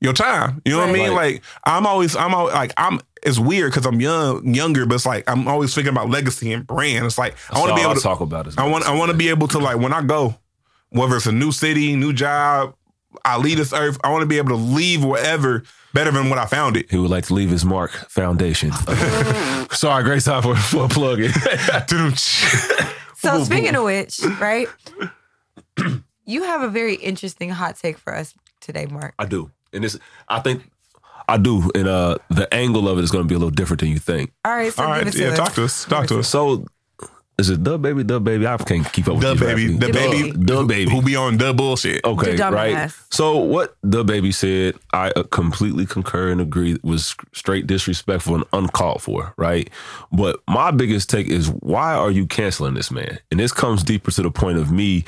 your 0.00 0.12
time. 0.12 0.62
You 0.64 0.72
know 0.72 0.78
what 0.78 0.88
I 0.88 0.92
mean? 0.92 1.10
Right. 1.12 1.34
Like 1.34 1.42
I'm 1.64 1.86
always 1.86 2.14
I'm 2.16 2.34
always 2.34 2.54
like 2.54 2.72
I'm. 2.76 3.00
It's 3.22 3.38
weird 3.38 3.70
because 3.72 3.86
I'm 3.86 4.00
young, 4.00 4.54
younger, 4.54 4.84
but 4.86 4.96
it's 4.96 5.06
like 5.06 5.28
I'm 5.28 5.46
always 5.46 5.74
thinking 5.74 5.92
about 5.92 6.10
legacy 6.10 6.52
and 6.52 6.66
brand. 6.66 7.06
It's 7.06 7.18
like 7.18 7.36
I 7.50 7.58
want 7.58 7.70
to 7.70 7.74
be 7.76 7.80
able 7.82 7.92
I 7.92 7.94
to 7.94 8.00
talk 8.00 8.20
about 8.20 8.46
is 8.46 8.58
I 8.58 8.66
want 8.68 8.84
I 8.84 8.94
want 8.96 9.10
to 9.10 9.16
be 9.16 9.28
able 9.28 9.48
to 9.48 9.58
like 9.58 9.78
when 9.78 9.92
I 9.92 10.02
go, 10.02 10.36
whether 10.90 11.16
it's 11.16 11.26
a 11.26 11.32
new 11.32 11.52
city, 11.52 11.94
new 11.94 12.12
job, 12.12 12.74
I 13.24 13.38
leave 13.38 13.58
this 13.58 13.72
earth. 13.72 13.98
I 14.02 14.10
want 14.10 14.22
to 14.22 14.26
be 14.26 14.38
able 14.38 14.50
to 14.50 14.56
leave 14.56 15.04
wherever 15.04 15.62
better 15.94 16.10
than 16.10 16.30
what 16.30 16.38
I 16.38 16.46
found 16.46 16.76
it. 16.76 16.90
He 16.90 16.98
would 16.98 17.10
like 17.10 17.26
to 17.26 17.34
leave 17.34 17.50
his 17.50 17.64
mark 17.64 17.90
foundation. 18.10 18.72
Sorry, 19.70 20.02
great 20.04 20.22
time 20.22 20.42
for, 20.42 20.56
for 20.56 20.86
a 20.86 20.88
plug 20.88 21.20
in. 21.20 21.30
So 23.22 23.44
speaking 23.44 23.76
of 23.76 23.84
which, 23.84 24.20
right? 24.40 24.68
You 26.24 26.44
have 26.44 26.62
a 26.62 26.68
very 26.68 26.94
interesting 26.94 27.50
hot 27.50 27.76
take 27.76 27.98
for 27.98 28.14
us 28.14 28.32
today, 28.60 28.86
Mark. 28.86 29.14
I 29.18 29.24
do. 29.26 29.50
And 29.72 29.82
this 29.82 29.98
I 30.28 30.38
think 30.38 30.70
I 31.32 31.36
do. 31.38 31.70
And 31.74 31.88
uh 31.88 32.18
the 32.30 32.52
angle 32.52 32.88
of 32.88 32.98
it 32.98 33.04
is 33.04 33.10
gonna 33.10 33.24
be 33.24 33.34
a 33.34 33.38
little 33.38 33.50
different 33.50 33.80
than 33.80 33.90
you 33.90 33.98
think. 33.98 34.32
All 34.44 34.52
right, 34.52 34.72
so 34.72 34.84
All 34.84 35.02
give 35.02 35.12
to 35.12 35.18
yeah, 35.18 35.34
talk 35.34 35.54
to 35.54 35.64
us. 35.64 35.84
Talk 35.84 36.06
to 36.08 36.20
us. 36.20 36.28
So 36.28 36.66
is 37.38 37.48
it 37.48 37.62
DaBaby, 37.64 38.06
the 38.06 38.20
baby? 38.20 38.46
I 38.46 38.56
can't 38.58 38.90
keep 38.92 39.08
up 39.08 39.14
with 39.16 39.24
DaBaby, 39.24 39.40
rappers. 39.40 39.78
the 39.78 39.86
DaBaby, 39.86 40.32
baby. 40.36 40.86
DaBaby. 40.86 40.90
who 40.90 41.02
be 41.02 41.16
on 41.16 41.38
the 41.38 41.54
bullshit. 41.54 42.04
Okay, 42.04 42.36
The 42.36 42.42
dumbass. 42.42 42.52
right. 42.52 42.92
So 43.10 43.38
what 43.38 43.74
DaBaby 43.82 44.34
said, 44.34 44.74
I 44.92 45.10
uh, 45.16 45.22
completely 45.24 45.86
concur 45.86 46.30
and 46.30 46.40
agree 46.42 46.78
was 46.82 47.16
straight 47.32 47.66
disrespectful 47.66 48.34
and 48.34 48.44
uncalled 48.52 49.02
for, 49.02 49.32
right? 49.38 49.70
But 50.12 50.40
my 50.46 50.70
biggest 50.70 51.08
take 51.08 51.28
is 51.28 51.48
why 51.48 51.94
are 51.94 52.10
you 52.10 52.26
canceling 52.26 52.74
this 52.74 52.90
man? 52.90 53.18
And 53.30 53.40
this 53.40 53.50
comes 53.52 53.82
deeper 53.82 54.10
to 54.10 54.22
the 54.22 54.30
point 54.30 54.58
of 54.58 54.70
me 54.70 55.04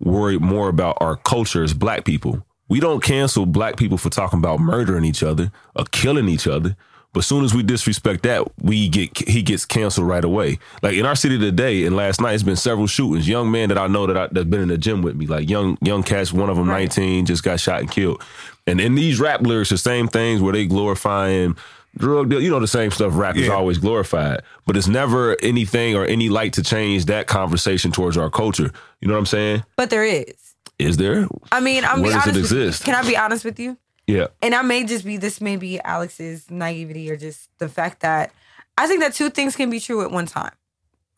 worried 0.00 0.40
more 0.40 0.68
about 0.68 0.96
our 1.00 1.16
culture 1.16 1.64
as 1.64 1.74
black 1.74 2.04
people. 2.04 2.44
We 2.68 2.80
don't 2.80 3.02
cancel 3.02 3.46
black 3.46 3.76
people 3.76 3.98
for 3.98 4.10
talking 4.10 4.38
about 4.38 4.60
murdering 4.60 5.04
each 5.04 5.22
other 5.22 5.50
or 5.74 5.84
killing 5.90 6.28
each 6.28 6.46
other. 6.46 6.76
But 7.14 7.24
soon 7.24 7.42
as 7.42 7.54
we 7.54 7.62
disrespect 7.62 8.22
that, 8.24 8.46
we 8.62 8.88
get 8.88 9.16
he 9.26 9.40
gets 9.42 9.64
canceled 9.64 10.06
right 10.06 10.22
away. 10.22 10.58
Like 10.82 10.94
in 10.94 11.06
our 11.06 11.16
city 11.16 11.38
today 11.38 11.84
and 11.86 11.96
last 11.96 12.20
night, 12.20 12.34
it's 12.34 12.42
been 12.42 12.54
several 12.56 12.86
shootings. 12.86 13.26
Young 13.26 13.50
man 13.50 13.70
that 13.70 13.78
I 13.78 13.86
know 13.86 14.06
that 14.06 14.16
I, 14.16 14.26
that's 14.30 14.44
been 14.46 14.60
in 14.60 14.68
the 14.68 14.76
gym 14.76 15.00
with 15.00 15.16
me, 15.16 15.26
like 15.26 15.48
young 15.48 15.78
young 15.80 16.02
cats. 16.02 16.32
One 16.34 16.50
of 16.50 16.56
them, 16.56 16.68
Right. 16.68 16.80
nineteen, 16.80 17.24
just 17.24 17.42
got 17.42 17.58
shot 17.60 17.80
and 17.80 17.90
killed. 17.90 18.22
And 18.66 18.78
in 18.78 18.94
these 18.94 19.18
rap 19.18 19.40
lyrics, 19.40 19.70
the 19.70 19.78
same 19.78 20.06
things 20.06 20.42
where 20.42 20.52
they 20.52 20.66
glorifying 20.66 21.56
drug 21.96 22.28
deal, 22.28 22.42
you 22.42 22.50
know, 22.50 22.60
the 22.60 22.66
same 22.68 22.90
stuff 22.90 23.16
Rap 23.16 23.34
Yeah. 23.36 23.48
always 23.54 23.78
glorified. 23.78 24.42
But 24.66 24.76
it's 24.76 24.86
never 24.86 25.34
anything 25.42 25.96
or 25.96 26.04
any 26.04 26.28
light 26.28 26.52
to 26.52 26.62
change 26.62 27.06
that 27.06 27.26
conversation 27.26 27.90
towards 27.90 28.18
our 28.18 28.28
culture. 28.28 28.70
You 29.00 29.08
know 29.08 29.14
what 29.14 29.20
I'm 29.20 29.26
saying? 29.26 29.64
But 29.76 29.88
there 29.88 30.04
is. 30.04 30.34
Is 30.78 30.96
there? 30.96 31.26
I 31.50 31.60
mean, 31.60 31.84
I'm 31.84 32.02
Where 32.02 32.12
be 32.12 32.18
does 32.18 32.26
it 32.28 32.36
exist? 32.36 32.84
Can 32.84 32.94
I 32.94 33.02
be 33.02 33.16
honest 33.16 33.44
with 33.44 33.58
you? 33.58 33.76
Yeah. 34.06 34.28
and 34.40 34.54
I 34.54 34.62
may 34.62 34.84
just 34.84 35.04
be 35.04 35.18
this 35.18 35.38
may 35.38 35.56
be 35.56 35.78
Alex's 35.80 36.50
naivety 36.50 37.10
or 37.10 37.16
just 37.16 37.50
the 37.58 37.68
fact 37.68 38.00
that 38.00 38.32
I 38.78 38.86
think 38.86 39.00
that 39.00 39.12
two 39.12 39.28
things 39.28 39.54
can 39.54 39.68
be 39.68 39.80
true 39.80 40.02
at 40.02 40.10
one 40.10 40.24
time, 40.24 40.54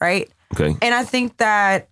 right? 0.00 0.28
Okay. 0.54 0.74
And 0.82 0.92
I 0.92 1.04
think 1.04 1.36
that 1.36 1.89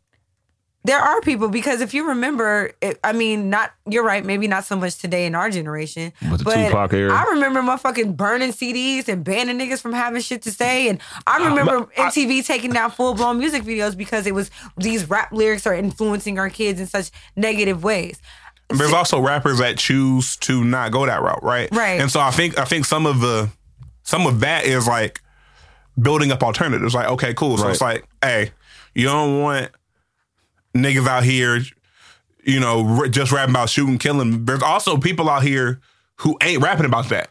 there 0.85 0.99
are 1.01 1.21
people 1.21 1.49
because 1.49 1.81
if 1.81 1.93
you 1.93 2.09
remember, 2.09 2.73
it, 2.81 2.99
I 3.03 3.13
mean, 3.13 3.51
not 3.51 3.73
you're 3.87 4.05
right, 4.05 4.25
maybe 4.25 4.47
not 4.47 4.65
so 4.65 4.77
much 4.77 4.99
today 4.99 5.27
in 5.27 5.35
our 5.35 5.51
generation, 5.51 6.13
But 6.31 6.39
the 6.45 6.45
Tupac 6.45 6.93
era? 6.93 7.13
I 7.13 7.31
remember 7.33 7.61
motherfucking 7.61 8.17
burning 8.17 8.53
CDs 8.53 9.09
and 9.09 9.25
banning 9.25 9.59
niggas 9.59 9.81
from 9.81 9.93
having 9.93 10.23
shit 10.23 10.43
to 10.43 10.53
say, 10.53 10.89
and 10.89 11.01
I 11.27 11.45
remember 11.49 11.87
MTV 11.97 12.47
taking 12.47 12.73
down 12.73 12.91
full 12.91 13.15
blown 13.15 13.39
music 13.39 13.65
videos 13.65 13.97
because 13.97 14.27
it 14.27 14.35
was 14.35 14.51
these 14.77 15.11
rap 15.11 15.33
lyrics 15.33 15.67
are 15.67 15.75
influencing 15.75 16.39
our 16.39 16.49
kids 16.49 16.81
in 16.81 16.87
such 16.87 17.11
negative 17.35 17.83
ways. 17.83 18.21
There's 18.71 18.93
also 18.93 19.19
rappers 19.21 19.59
that 19.59 19.79
choose 19.79 20.37
to 20.39 20.63
not 20.63 20.93
go 20.93 21.07
that 21.07 21.23
route, 21.23 21.43
right? 21.43 21.69
Right. 21.73 22.01
And 22.01 22.11
so 22.11 22.21
I 22.21 22.31
think 22.31 22.59
I 22.59 22.65
think 22.65 22.85
some 22.85 23.05
of 23.05 23.21
the 23.21 23.51
some 24.05 24.27
of 24.27 24.41
that 24.41 24.65
is 24.65 24.87
like 24.87 25.21
building 26.01 26.31
up 26.31 26.43
alternatives. 26.43 26.95
Like, 26.95 27.09
okay, 27.09 27.35
cool. 27.35 27.59
So 27.59 27.69
it's 27.69 27.81
like, 27.81 28.07
hey, 28.23 28.53
you 28.95 29.07
don't 29.07 29.41
want 29.41 29.71
niggas 30.75 31.07
out 31.07 31.25
here, 31.25 31.61
you 32.45 32.61
know, 32.61 32.87
r- 32.87 33.09
just 33.09 33.33
rapping 33.33 33.55
about 33.55 33.69
shooting, 33.71 33.99
killing. 33.99 34.45
There's 34.45 34.63
also 34.63 34.97
people 34.99 35.29
out 35.29 35.43
here 35.43 35.81
who 36.17 36.37
ain't 36.43 36.63
rapping 36.63 36.87
about 36.87 37.09
that, 37.11 37.31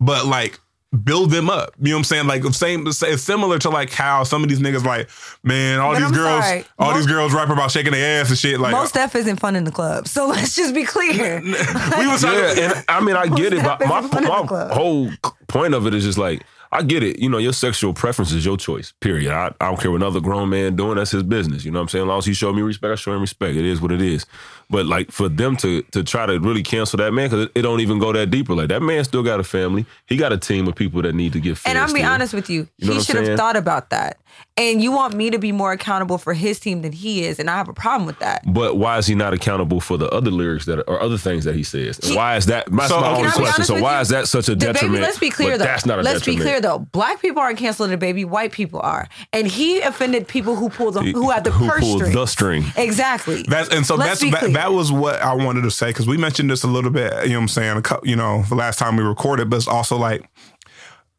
but 0.00 0.26
like 0.26 0.60
build 1.04 1.30
them 1.30 1.50
up. 1.50 1.74
You 1.80 1.88
know 1.90 1.96
what 1.96 1.98
I'm 1.98 2.04
saying? 2.04 2.26
Like 2.26 2.44
same, 2.54 2.86
it's 2.86 3.22
similar 3.22 3.58
to 3.58 3.70
like 3.70 3.90
how 3.90 4.24
some 4.24 4.42
of 4.42 4.48
these 4.48 4.60
niggas 4.60 4.84
like, 4.84 5.08
man, 5.42 5.78
all 5.80 5.92
But 5.92 5.98
these 5.98 6.08
I'm 6.08 6.14
girls, 6.14 6.44
sorry. 6.44 6.64
all 6.78 6.94
these 6.94 7.06
girls 7.06 7.32
rapping 7.34 7.52
about 7.52 7.70
shaking 7.70 7.92
their 7.92 8.20
ass 8.20 8.30
and 8.30 8.38
shit. 8.38 8.60
Like, 8.60 8.72
Most 8.72 8.90
stuff 8.90 9.14
isn't 9.14 9.36
fun 9.36 9.56
in 9.56 9.64
the 9.64 9.72
club, 9.72 10.08
so 10.08 10.26
let's 10.28 10.54
just 10.56 10.74
be 10.74 10.84
clear. 10.84 11.40
we 11.44 11.50
was 11.50 12.22
talking. 12.22 12.38
Yeah, 12.38 12.72
and 12.76 12.84
I 12.88 13.00
mean, 13.00 13.16
I 13.16 13.26
get 13.26 13.52
it, 13.52 13.62
but 13.62 13.76
Step 13.78 13.88
my, 13.88 13.98
is 13.98 14.04
in 14.04 14.10
front 14.10 14.26
of 14.26 14.48
the 14.48 14.54
my 14.68 14.74
whole 14.74 15.10
point 15.48 15.74
of 15.74 15.86
it 15.86 15.94
is 15.94 16.04
just 16.04 16.18
like 16.18 16.42
I 16.72 16.82
get 16.82 17.02
it. 17.02 17.18
You 17.18 17.28
know, 17.28 17.38
your 17.38 17.52
sexual 17.52 17.94
preference 17.94 18.32
is 18.32 18.44
your 18.44 18.56
choice. 18.56 18.92
Period. 19.00 19.32
I, 19.32 19.52
I 19.60 19.66
don't 19.68 19.80
care 19.80 19.90
what 19.90 20.00
another 20.02 20.20
grown 20.20 20.48
man 20.48 20.76
doing. 20.76 20.96
That's 20.96 21.10
his 21.10 21.22
business. 21.22 21.64
You 21.64 21.70
know 21.70 21.78
what 21.78 21.82
I'm 21.84 21.88
saying? 21.88 22.04
As 22.04 22.08
long 22.08 22.18
as 22.18 22.26
he 22.26 22.34
show 22.34 22.52
me 22.52 22.62
respect, 22.62 22.92
I 22.92 22.94
show 22.96 23.12
him 23.12 23.20
respect. 23.20 23.56
It 23.56 23.64
is 23.64 23.80
what 23.80 23.92
it 23.92 24.02
is. 24.02 24.26
But 24.68 24.86
like 24.86 25.12
for 25.12 25.28
them 25.28 25.56
to 25.58 25.82
to 25.82 26.02
try 26.02 26.26
to 26.26 26.38
really 26.40 26.62
cancel 26.64 26.96
that 26.96 27.12
man, 27.12 27.28
because 27.30 27.46
it, 27.46 27.52
it 27.54 27.62
don't 27.62 27.80
even 27.80 27.98
go 28.00 28.12
that 28.12 28.30
deeper. 28.30 28.54
Like 28.54 28.68
that 28.68 28.82
man 28.82 29.04
still 29.04 29.22
got 29.22 29.38
a 29.38 29.44
family. 29.44 29.86
He 30.06 30.16
got 30.16 30.32
a 30.32 30.38
team 30.38 30.66
of 30.66 30.74
people 30.74 31.02
that 31.02 31.14
need 31.14 31.32
to 31.34 31.40
get 31.40 31.56
fed. 31.56 31.70
And 31.70 31.78
I'll 31.78 31.86
be 31.92 32.00
still. 32.00 32.10
honest 32.10 32.34
with 32.34 32.50
you, 32.50 32.66
You 32.78 32.88
know 32.88 32.94
he 32.94 33.00
should 33.00 33.24
have 33.24 33.38
thought 33.38 33.56
about 33.56 33.90
that. 33.90 34.18
And 34.58 34.82
you 34.82 34.90
want 34.90 35.14
me 35.14 35.30
to 35.30 35.38
be 35.38 35.52
more 35.52 35.72
accountable 35.72 36.18
for 36.18 36.34
his 36.34 36.58
team 36.58 36.82
than 36.82 36.92
he 36.92 37.24
is, 37.24 37.38
and 37.38 37.48
I 37.48 37.56
have 37.56 37.68
a 37.68 37.72
problem 37.74 38.06
with 38.06 38.18
that. 38.18 38.42
But 38.46 38.76
why 38.76 38.98
is 38.98 39.06
he 39.06 39.14
not 39.14 39.32
accountable 39.34 39.80
for 39.80 39.96
the 39.96 40.08
other 40.10 40.30
lyrics 40.30 40.64
that 40.66 40.80
or 40.88 41.00
other 41.00 41.16
things 41.18 41.44
that 41.44 41.54
he 41.54 41.62
says? 41.62 41.98
And 42.00 42.16
why 42.16 42.36
is 42.36 42.46
that? 42.46 42.66
That's 42.70 42.88
So- 42.88 43.00
my 43.00 43.16
only 43.16 43.30
question. 43.30 43.64
So 43.64 43.80
why 43.80 43.96
you? 43.96 44.00
is 44.02 44.08
that 44.08 44.28
such 44.28 44.48
a 44.48 44.56
detriment? 44.56 44.94
baby, 44.94 45.02
let's 45.06 45.18
be 45.18 45.30
clear 45.30 45.56
though. 45.58 45.64
That's 45.64 45.86
not 45.86 46.00
a 46.00 46.02
let's 46.02 46.20
detriment. 46.20 46.38
be 46.38 46.44
clear 46.44 46.55
though. 46.60 46.80
Black 46.92 47.20
people 47.20 47.40
aren't 47.42 47.58
canceling 47.58 47.90
DaBaby. 47.98 48.24
White 48.24 48.52
people 48.52 48.80
are, 48.80 49.08
and 49.32 49.46
he 49.46 49.80
offended 49.80 50.26
people 50.28 50.56
who 50.56 50.68
pulled 50.68 50.94
the 50.94 51.02
who 51.02 51.30
had 51.30 51.44
the 51.44 51.50
Who 51.50 51.68
purse 51.68 51.80
pulled 51.80 51.98
strings. 51.98 52.14
the 52.14 52.26
string? 52.26 52.64
Exactly. 52.76 53.42
That's 53.48 53.68
and 53.70 53.84
so 53.86 53.94
Let's 53.96 54.20
that's 54.20 54.40
that, 54.42 54.52
that 54.54 54.72
was 54.72 54.90
what 54.92 55.20
I 55.22 55.34
wanted 55.34 55.62
to 55.62 55.70
say 55.70 55.88
because 55.88 56.06
we 56.06 56.16
mentioned 56.16 56.50
this 56.50 56.62
a 56.64 56.68
little 56.68 56.90
bit. 56.90 57.12
You 57.24 57.30
know 57.30 57.36
what 57.36 57.42
I'm 57.42 57.48
saying? 57.48 57.76
A 57.78 57.82
cou- 57.82 58.00
You 58.04 58.16
know, 58.16 58.42
the 58.48 58.54
last 58.54 58.78
time 58.78 58.96
we 58.96 59.02
recorded, 59.04 59.50
but 59.50 59.56
it's 59.56 59.68
also 59.68 59.96
like 59.96 60.28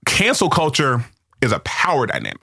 cancel 0.06 0.50
culture 0.50 1.04
is 1.42 1.52
a 1.52 1.60
power 1.60 2.06
dynamic. 2.08 2.40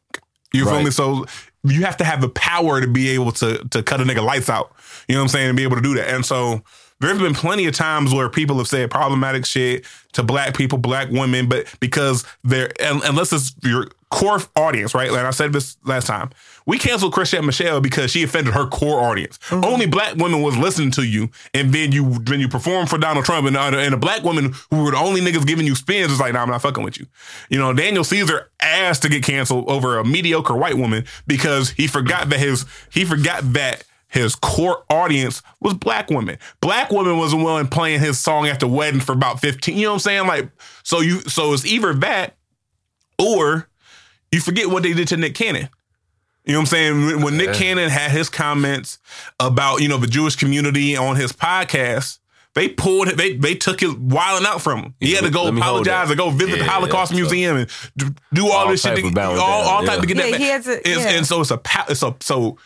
You 0.52 0.64
feel 0.64 0.74
Right. 0.74 0.84
me? 0.84 0.90
So 0.90 1.24
you 1.64 1.84
have 1.84 1.96
to 1.96 2.04
have 2.04 2.20
the 2.20 2.28
power 2.28 2.80
to 2.80 2.86
be 2.86 3.10
able 3.10 3.32
to 3.32 3.58
to 3.70 3.82
cut 3.82 4.00
a 4.00 4.04
nigga 4.04 4.22
lights 4.22 4.48
out. 4.48 4.72
You 5.08 5.14
know 5.14 5.20
what 5.20 5.24
I'm 5.24 5.28
saying? 5.30 5.48
And 5.48 5.56
be 5.56 5.62
able 5.64 5.76
to 5.76 5.82
do 5.82 5.94
that. 5.94 6.08
And 6.10 6.24
so 6.24 6.62
there's 7.04 7.20
been 7.20 7.34
plenty 7.34 7.66
of 7.66 7.74
times 7.74 8.12
where 8.12 8.28
people 8.28 8.58
have 8.58 8.68
said 8.68 8.90
problematic 8.90 9.44
shit 9.46 9.84
to 10.12 10.22
black 10.22 10.56
people, 10.56 10.78
black 10.78 11.10
women, 11.10 11.48
but 11.48 11.66
because 11.80 12.24
they're 12.42 12.70
and, 12.80 13.02
unless 13.04 13.32
it's 13.32 13.54
your 13.62 13.88
core 14.10 14.38
audience, 14.54 14.94
right? 14.94 15.10
Like 15.10 15.24
I 15.24 15.30
said 15.30 15.52
this 15.52 15.76
last 15.84 16.06
time, 16.06 16.30
we 16.66 16.78
canceled 16.78 17.12
Chrisette 17.12 17.44
Michele 17.44 17.80
because 17.80 18.12
she 18.12 18.22
offended 18.22 18.54
her 18.54 18.66
core 18.68 19.00
audience. 19.00 19.38
Mm-hmm. 19.48 19.64
Only 19.64 19.86
black 19.86 20.14
women 20.16 20.40
was 20.40 20.56
listening 20.56 20.92
to 20.92 21.02
you, 21.02 21.30
and 21.52 21.72
then 21.72 21.90
you 21.90 22.18
then 22.20 22.38
you 22.38 22.48
performed 22.48 22.88
for 22.88 22.98
Donald 22.98 23.24
Trump, 23.24 23.46
and, 23.46 23.56
and 23.56 23.94
a 23.94 23.98
black 23.98 24.22
woman 24.22 24.54
who 24.70 24.84
were 24.84 24.92
the 24.92 24.98
only 24.98 25.20
niggas 25.20 25.46
giving 25.46 25.66
you 25.66 25.74
spins 25.74 26.10
was 26.10 26.20
like, 26.20 26.32
nah, 26.32 26.42
I'm 26.42 26.50
not 26.50 26.62
fucking 26.62 26.84
with 26.84 26.98
you. 26.98 27.06
You 27.48 27.58
know, 27.58 27.72
Daniel 27.72 28.04
Caesar 28.04 28.50
asked 28.60 29.02
to 29.02 29.08
get 29.08 29.24
canceled 29.24 29.68
over 29.68 29.98
a 29.98 30.04
mediocre 30.04 30.56
white 30.56 30.76
woman 30.76 31.04
because 31.26 31.70
he 31.70 31.88
forgot 31.88 32.28
that 32.30 32.38
his 32.38 32.66
he 32.92 33.04
forgot 33.04 33.52
that 33.52 33.84
his 34.14 34.36
core 34.36 34.84
audience 34.88 35.42
was 35.60 35.74
black 35.74 36.08
women. 36.08 36.38
Black 36.60 36.90
women 36.90 37.18
was 37.18 37.32
the 37.32 37.36
one 37.36 37.66
playing 37.68 37.98
his 38.00 38.18
song 38.18 38.46
at 38.46 38.60
the 38.60 38.68
wedding 38.68 39.00
for 39.00 39.12
about 39.12 39.40
15. 39.40 39.76
You 39.76 39.82
know 39.82 39.88
what 39.90 39.94
I'm 39.94 39.98
saying? 40.00 40.26
Like, 40.28 40.48
so 40.84 41.00
you 41.00 41.20
so 41.22 41.52
it's 41.52 41.66
either 41.66 41.92
that 41.94 42.36
or 43.18 43.68
you 44.30 44.40
forget 44.40 44.68
what 44.70 44.82
they 44.84 44.92
did 44.92 45.08
to 45.08 45.16
Nick 45.16 45.34
Cannon. 45.34 45.68
You 46.44 46.52
know 46.52 46.58
what 46.60 46.62
I'm 46.62 46.66
saying? 46.66 47.06
When, 47.06 47.22
when 47.22 47.36
Nick 47.38 47.54
Cannon 47.54 47.88
had 47.90 48.10
his 48.10 48.28
comments 48.28 48.98
about, 49.40 49.80
you 49.80 49.88
know, 49.88 49.96
the 49.96 50.06
Jewish 50.06 50.36
community 50.36 50.96
on 50.96 51.16
his 51.16 51.32
podcast, 51.32 52.18
they 52.54 52.68
pulled 52.68 53.08
it, 53.08 53.16
they 53.16 53.34
they 53.36 53.54
took 53.56 53.80
his 53.80 53.94
Wild 53.94 54.42
'N 54.42 54.46
Out 54.46 54.62
from 54.62 54.78
him. 54.80 54.94
He 55.00 55.12
had 55.14 55.24
to 55.24 55.30
go 55.30 55.44
Let 55.44 55.54
me 55.54 55.60
hold 55.60 55.86
apologize 55.88 56.10
and 56.10 56.18
go 56.18 56.30
visit 56.30 56.58
the 56.58 56.64
Holocaust 56.64 57.10
yeah, 57.10 57.16
so- 57.16 57.20
Museum 57.22 57.56
and 57.56 57.70
do 58.32 58.46
all, 58.46 58.52
All 58.52 58.68
this 58.68 58.82
shit, 58.82 58.90
type 58.94 59.00
to, 59.02 59.08
of 59.08 59.14
bowing 59.14 59.38
all, 59.38 59.64
down, 59.64 59.72
all 59.74 59.84
type 59.84 60.00
to 60.02 60.06
get 60.06 60.18
that. 60.18 60.26
Yeah, 60.26 60.30
back. 60.32 60.40
he 60.40 60.46
had 60.46 60.62
to- 60.64 60.78
It's- 60.88 61.04
yeah. 61.04 61.16
And 61.18 61.26
so 61.26 61.40
it's 61.40 61.50
a 61.50 61.58
pow- 61.58 61.86
it's 61.88 62.02
a 62.04 62.14
so 62.20 62.58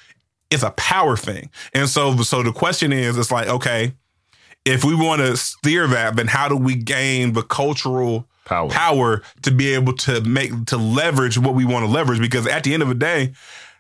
it's 0.51 0.63
a 0.63 0.71
power 0.73 1.17
thing. 1.17 1.51
And 1.73 1.89
so 1.89 2.17
so 2.19 2.43
the 2.43 2.53
question 2.53 2.93
is, 2.93 3.17
it's 3.19 3.31
like 3.31 3.49
okay, 3.49 3.95
if 4.65 4.85
we 4.85 4.95
want 4.95 5.21
to 5.21 5.37
steer 5.37 5.87
that, 5.89 6.17
then 6.17 6.27
how 6.27 6.49
do 6.49 6.57
we 6.57 6.75
gain 6.75 7.33
the 7.33 7.43
cultural 7.43 8.27
Power. 8.45 8.71
power 8.71 9.23
to 9.43 9.51
be 9.51 9.75
able 9.75 9.93
to 9.99 10.23
make 10.23 10.67
to 10.67 10.77
leverage 10.79 11.37
what 11.39 11.55
we 11.55 11.65
want 11.65 11.85
to 11.85 11.91
leverage? 11.91 12.21
Because 12.21 12.47
at 12.47 12.65
the 12.65 12.73
end 12.75 12.83
of 12.83 12.89
the 12.89 12.95
day, 12.95 13.35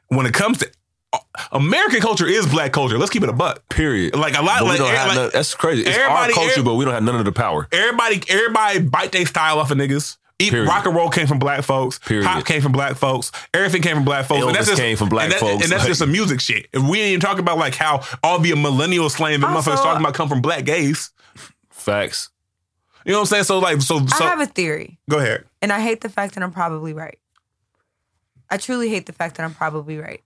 when 0.08 0.26
it 0.26 0.34
comes 0.34 0.58
to 0.58 0.70
uh, 1.12 1.18
American 1.52 2.00
culture 2.00 2.26
is 2.26 2.46
black 2.46 2.70
culture. 2.72 2.98
Let's 2.98 3.10
keep 3.10 3.22
it 3.22 3.30
a 3.30 3.32
buck. 3.32 3.66
Period. 3.70 4.14
Like 4.14 4.36
a 4.36 4.42
lot, 4.42 4.60
But 4.60 4.78
like, 4.78 5.16
like, 5.16 5.32
that's 5.32 5.54
crazy. 5.54 5.84
It's 5.86 5.96
our 5.96 6.28
culture, 6.30 6.62
but 6.62 6.74
we 6.74 6.84
don't 6.84 6.92
have 6.92 7.02
none 7.02 7.16
of 7.16 7.24
the 7.24 7.32
power. 7.32 7.66
everybody, 7.72 8.22
everybody 8.28 8.80
bite 8.80 9.12
their 9.12 9.24
style 9.24 9.58
off 9.58 9.70
of 9.70 9.78
niggas. 9.78 10.18
Eat, 10.40 10.50
Period. 10.50 10.68
rock 10.68 10.86
and 10.86 10.94
roll 10.94 11.08
came 11.10 11.26
from 11.26 11.40
black 11.40 11.64
folks. 11.64 11.98
Period. 11.98 12.24
Pop 12.24 12.44
came 12.44 12.62
from 12.62 12.70
black 12.70 12.94
folks. 12.96 13.32
Everything 13.52 13.82
came 13.82 13.96
from 13.96 14.04
black 14.04 14.26
folks. 14.26 14.44
Elvis 14.44 14.76
came 14.76 14.96
from 14.96 15.08
black 15.08 15.24
and 15.24 15.32
that- 15.32 15.40
folks, 15.40 15.62
And 15.64 15.72
that's 15.72 15.82
like- 15.82 15.88
just 15.88 16.00
a 16.00 16.06
music 16.06 16.40
shit. 16.40 16.68
And 16.72 16.88
we 16.88 17.00
ain't 17.00 17.08
even 17.08 17.20
talking 17.20 17.40
about 17.40 17.58
like 17.58 17.74
how 17.74 18.04
all 18.22 18.38
the 18.38 18.54
millennial 18.54 19.10
slang 19.10 19.40
that 19.40 19.48
Also- 19.50 19.72
motherfuckers 19.72 19.82
talking 19.82 20.00
about 20.00 20.14
come 20.14 20.28
from 20.28 20.40
black 20.40 20.64
gays. 20.64 21.10
Facts. 21.70 22.28
You 23.04 23.12
know 23.12 23.18
what 23.18 23.22
I'm 23.22 23.26
saying? 23.26 23.44
So 23.44 23.58
like, 23.58 23.80
so 23.82 24.06
so 24.06 24.24
I 24.24 24.28
have 24.28 24.40
a 24.40 24.46
theory, 24.46 24.98
go 25.10 25.18
ahead. 25.18 25.44
and 25.62 25.72
I 25.72 25.80
hate 25.80 26.02
the 26.02 26.08
fact 26.08 26.34
that 26.34 26.42
I'm 26.44 26.52
probably 26.52 26.92
right. 26.92 27.18
I 28.50 28.58
truly 28.58 28.88
hate 28.88 29.06
the 29.06 29.12
fact 29.12 29.36
that 29.36 29.44
I'm 29.44 29.54
probably 29.54 29.98
right. 29.98 30.22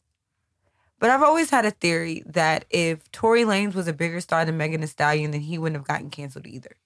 But 0.99 1.11
I've 1.11 1.23
always 1.23 1.51
had 1.51 1.65
a 1.65 1.71
theory 1.73 2.23
that 2.27 2.65
if 2.71 3.11
Tory 3.13 3.43
Lanez 3.45 3.75
was 3.75 3.89
a 3.89 3.93
bigger 3.93 4.21
star 4.21 4.45
than 4.45 4.57
Megan 4.57 4.81
Thee 4.83 4.87
Stallion, 4.87 5.31
then 5.33 5.41
he 5.41 5.59
wouldn't 5.59 5.77
have 5.81 5.87
gotten 5.89 6.11
canceled 6.11 6.47
either. 6.47 6.77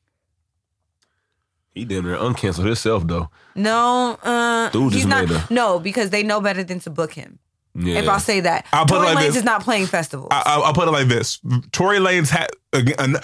He 1.76 1.84
didn't 1.84 2.10
uncancel 2.10 2.64
himself 2.64 3.06
though. 3.06 3.28
No, 3.54 4.18
uh, 4.22 4.70
Dude 4.70 4.94
he's 4.94 5.04
not. 5.04 5.28
made 5.28 5.50
No, 5.50 5.78
because 5.78 6.08
they 6.08 6.22
know 6.22 6.40
better 6.40 6.64
than 6.64 6.80
to 6.80 6.90
book 6.90 7.12
him. 7.12 7.38
Yeah. 7.74 7.98
If 7.98 8.08
I'll 8.08 8.18
say 8.18 8.40
that, 8.40 8.64
I'll 8.72 8.86
put 8.86 8.94
it 8.94 8.98
Tory 9.00 9.14
like 9.14 9.18
Lanez 9.18 9.26
this. 9.26 9.36
is 9.36 9.44
not 9.44 9.62
playing 9.62 9.84
festivals. 9.84 10.28
I, 10.30 10.42
I, 10.46 10.60
I'll 10.60 10.72
put 10.72 10.88
it 10.88 10.92
like 10.92 11.08
this: 11.08 11.38
Tory 11.72 11.98
Lanez 11.98 12.30
had 12.30 12.48
again, 12.72 13.16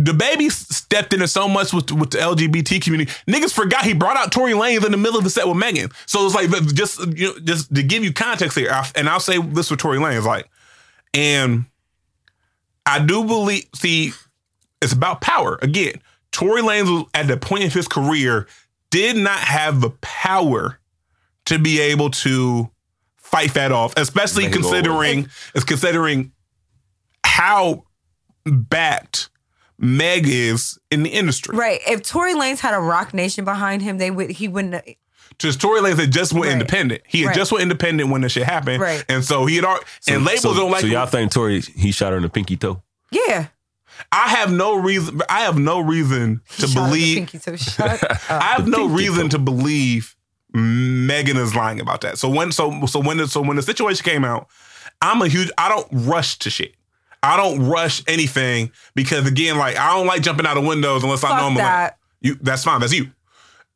DaBaby 0.00 0.50
stepped 0.50 1.12
into 1.12 1.28
so 1.28 1.48
much 1.48 1.74
with 1.74 1.92
with 1.92 2.12
the 2.12 2.18
LGBT 2.18 2.80
community. 2.82 3.12
Niggas 3.28 3.52
forgot 3.52 3.84
he 3.84 3.92
brought 3.92 4.16
out 4.16 4.32
Tory 4.32 4.52
Lanez 4.52 4.86
in 4.86 4.90
the 4.92 4.96
middle 4.96 5.18
of 5.18 5.24
the 5.24 5.30
set 5.30 5.46
with 5.46 5.58
Megan. 5.58 5.90
So 6.06 6.24
it's 6.24 6.34
like 6.34 6.48
just 6.72 6.98
you 7.14 7.34
know, 7.34 7.38
just 7.40 7.74
to 7.74 7.82
give 7.82 8.02
you 8.02 8.14
context 8.14 8.56
here, 8.56 8.70
I, 8.70 8.88
and 8.94 9.06
I'll 9.06 9.20
say 9.20 9.36
this 9.42 9.70
with 9.70 9.80
Tory 9.80 9.98
Lanez, 9.98 10.24
like, 10.24 10.48
and 11.12 11.66
I 12.86 13.00
do 13.04 13.22
believe. 13.24 13.66
See, 13.74 14.12
it's 14.80 14.94
about 14.94 15.20
power 15.20 15.58
again. 15.60 16.00
Tory 16.32 16.62
Lanez 16.62 16.84
was 16.92 17.04
at 17.14 17.26
the 17.26 17.36
point 17.36 17.64
of 17.64 17.72
his 17.74 17.88
career 17.88 18.46
did 18.90 19.16
not 19.16 19.38
have 19.38 19.80
the 19.80 19.90
power 20.00 20.78
to 21.46 21.58
be 21.58 21.80
able 21.80 22.10
to 22.10 22.70
fight 23.16 23.54
that 23.54 23.72
off, 23.72 23.92
especially 23.96 24.44
Make 24.46 24.56
it 24.56 24.62
go 24.62 24.68
away. 24.68 24.78
considering 24.80 25.28
is 25.54 25.64
considering 25.64 26.32
how 27.24 27.84
backed 28.44 29.30
Meg 29.78 30.24
is 30.26 30.78
in 30.90 31.02
the 31.02 31.10
industry. 31.10 31.56
right. 31.56 31.80
If 31.86 32.02
Tory 32.02 32.34
Lanez 32.34 32.58
had 32.60 32.74
a 32.74 32.80
Roc 32.80 33.14
Nation 33.14 33.44
behind 33.44 33.82
him, 33.82 33.98
they 33.98 34.10
would. 34.10 34.30
He 34.30 34.48
wouldn't. 34.48 34.84
Just 35.38 35.60
Tory 35.60 35.80
Lanez 35.80 35.98
had 35.98 36.10
just 36.12 36.32
went 36.32 36.46
Right. 36.46 36.52
independent. 36.54 37.02
He 37.06 37.20
had 37.20 37.28
Right. 37.28 37.36
just 37.36 37.52
went 37.52 37.62
independent 37.62 38.10
when 38.10 38.22
this 38.22 38.32
shit 38.32 38.42
happened, 38.44 38.80
Right. 38.82 39.04
and 39.08 39.24
so 39.24 39.46
he 39.46 39.56
had 39.56 39.64
already. 39.64 39.84
and 40.08 40.24
labels 40.24 40.42
so, 40.42 40.54
don't 40.54 40.70
like. 40.72 40.80
So 40.80 40.88
y'all 40.88 41.06
think 41.06 41.30
Tory 41.30 41.60
he 41.60 41.92
shot 41.92 42.10
her 42.10 42.16
in 42.16 42.22
the 42.24 42.28
pinky 42.28 42.56
toe? 42.56 42.82
Yeah. 43.12 43.46
I 44.12 44.28
have 44.28 44.52
no 44.52 44.76
reason. 44.76 45.20
I 45.28 45.40
have 45.40 45.58
no 45.58 45.80
reason 45.80 46.40
to 46.58 46.66
Shot 46.68 46.70
him 46.70 46.76
in 46.78 46.84
the 46.84 46.88
believe. 46.90 47.16
pinky 47.16 47.38
toe. 47.38 47.56
Shut 47.56 48.02
up. 48.10 48.30
I 48.30 48.54
have 48.56 48.66
no 48.68 48.86
reason 48.88 49.24
toe. 49.24 49.36
to 49.36 49.38
believe 49.38 50.14
Megan 50.52 51.36
is 51.36 51.54
lying 51.54 51.80
about 51.80 52.00
that. 52.02 52.18
So 52.18 52.28
when 52.28 52.52
so 52.52 52.86
so 52.86 53.00
when 53.00 53.18
the, 53.18 53.28
so 53.28 53.40
when 53.42 53.56
the 53.56 53.62
situation 53.62 54.04
came 54.04 54.24
out, 54.24 54.48
I'm 55.02 55.20
a 55.22 55.28
huge. 55.28 55.50
I 55.58 55.68
don't 55.68 55.86
rush 55.92 56.38
to 56.40 56.50
shit. 56.50 56.74
I 57.22 57.36
don't 57.36 57.66
rush 57.68 58.02
anything 58.06 58.70
because 58.94 59.26
again, 59.26 59.58
like 59.58 59.76
I 59.76 59.94
don't 59.96 60.06
like 60.06 60.22
jumping 60.22 60.46
out 60.46 60.56
of 60.56 60.64
windows 60.64 61.02
unless 61.02 61.24
I 61.24 61.36
know 61.40 61.46
I'm 61.48 61.54
that. 61.56 61.82
like 61.82 61.94
you. 62.20 62.38
That's 62.40 62.64
fine. 62.64 62.80
That's 62.80 62.92
you. 62.92 63.10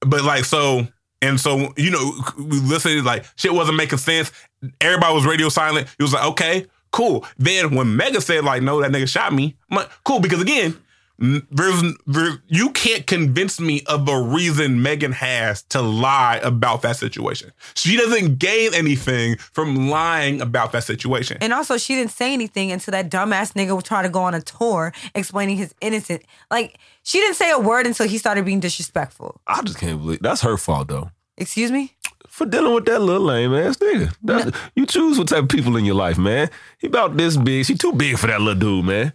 But 0.01 0.23
like 0.25 0.45
so. 0.45 0.87
And 1.21 1.39
so, 1.39 1.73
you 1.77 1.93
know, 1.93 2.15
we 2.37 2.59
listened, 2.59 3.05
like, 3.05 3.25
shit 3.37 3.55
wasn't 3.55 3.77
making 3.77 3.99
sense. 4.01 4.33
Everybody 4.81 5.15
was 5.15 5.25
radio 5.25 5.49
silent. 5.51 5.87
He 5.97 6.03
was 6.03 6.13
like, 6.13 6.25
okay, 6.31 6.67
cool. 6.93 7.25
Then 7.39 7.75
when 7.75 7.97
Mega 7.97 8.21
said, 8.21 8.45
like, 8.45 8.63
no, 8.63 8.81
that 8.81 8.91
nigga 8.93 9.09
shot 9.09 9.33
me, 9.33 9.57
I'm 9.71 9.79
like, 9.79 9.91
cool. 10.05 10.21
Because 10.21 10.41
again, 10.41 10.77
n- 11.21 11.47
there's, 11.51 11.83
there, 12.07 12.43
you 12.47 12.71
can't 12.71 13.07
convince 13.07 13.59
me 13.59 13.83
of 13.87 14.09
a 14.09 14.21
reason 14.21 14.83
Megan 14.83 15.13
has 15.13 15.63
to 15.65 15.83
lie 15.83 16.41
about 16.43 16.83
that 16.83 16.97
situation. 16.97 17.53
She 17.75 17.97
doesn't 17.97 18.39
gain 18.39 18.75
anything 18.75 19.37
from 19.39 19.89
lying 19.89 20.41
about 20.41 20.73
that 20.73 20.85
situation. 20.85 21.39
And 21.41 21.53
also, 21.53 21.77
she 21.79 21.95
didn't 21.95 22.13
say 22.13 22.33
anything 22.33 22.71
until 22.71 22.93
that 22.93 23.11
dumbass 23.11 23.53
nigga 23.55 23.75
was 23.75 23.85
trying 23.85 24.05
to 24.05 24.11
go 24.11 24.23
on 24.23 24.35
a 24.35 24.41
tour 24.43 24.93
explaining 25.15 25.57
his 25.57 25.75
innocence. 25.81 26.23
Like, 26.51 26.79
she 27.03 27.19
didn't 27.19 27.37
say 27.37 27.51
a 27.51 27.59
word 27.59 27.87
until 27.87 28.07
he 28.07 28.19
started 28.19 28.45
being 28.45 28.61
disrespectful. 28.61 29.41
I 29.47 29.63
just 29.63 29.79
can't 29.79 30.01
believe 30.01 30.21
that's 30.21 30.43
her 30.43 30.57
fault 30.57 30.89
though. 30.89 31.11
Excuse 31.37 31.73
me? 31.73 31.97
For 32.33 32.47
dealing 32.47 32.73
with 32.73 32.87
that 32.87 32.99
little 33.01 33.27
lame 33.27 33.53
ass 33.53 33.77
nigga. 33.77 34.15
That- 34.23 34.55
You 34.75 34.87
choose 34.87 35.19
what 35.19 35.29
type 35.29 35.43
of 35.43 35.49
people 35.51 35.77
in 35.77 35.85
your 35.85 35.95
life, 35.95 36.17
man. 36.17 36.49
He 36.79 36.87
about 36.87 37.19
this 37.19 37.37
big. 37.37 37.67
She 37.67 37.75
too 37.75 37.93
big 37.93 38.17
for 38.17 38.27
that 38.29 38.41
little 38.41 38.59
dude, 38.59 38.87
man. 38.87 39.13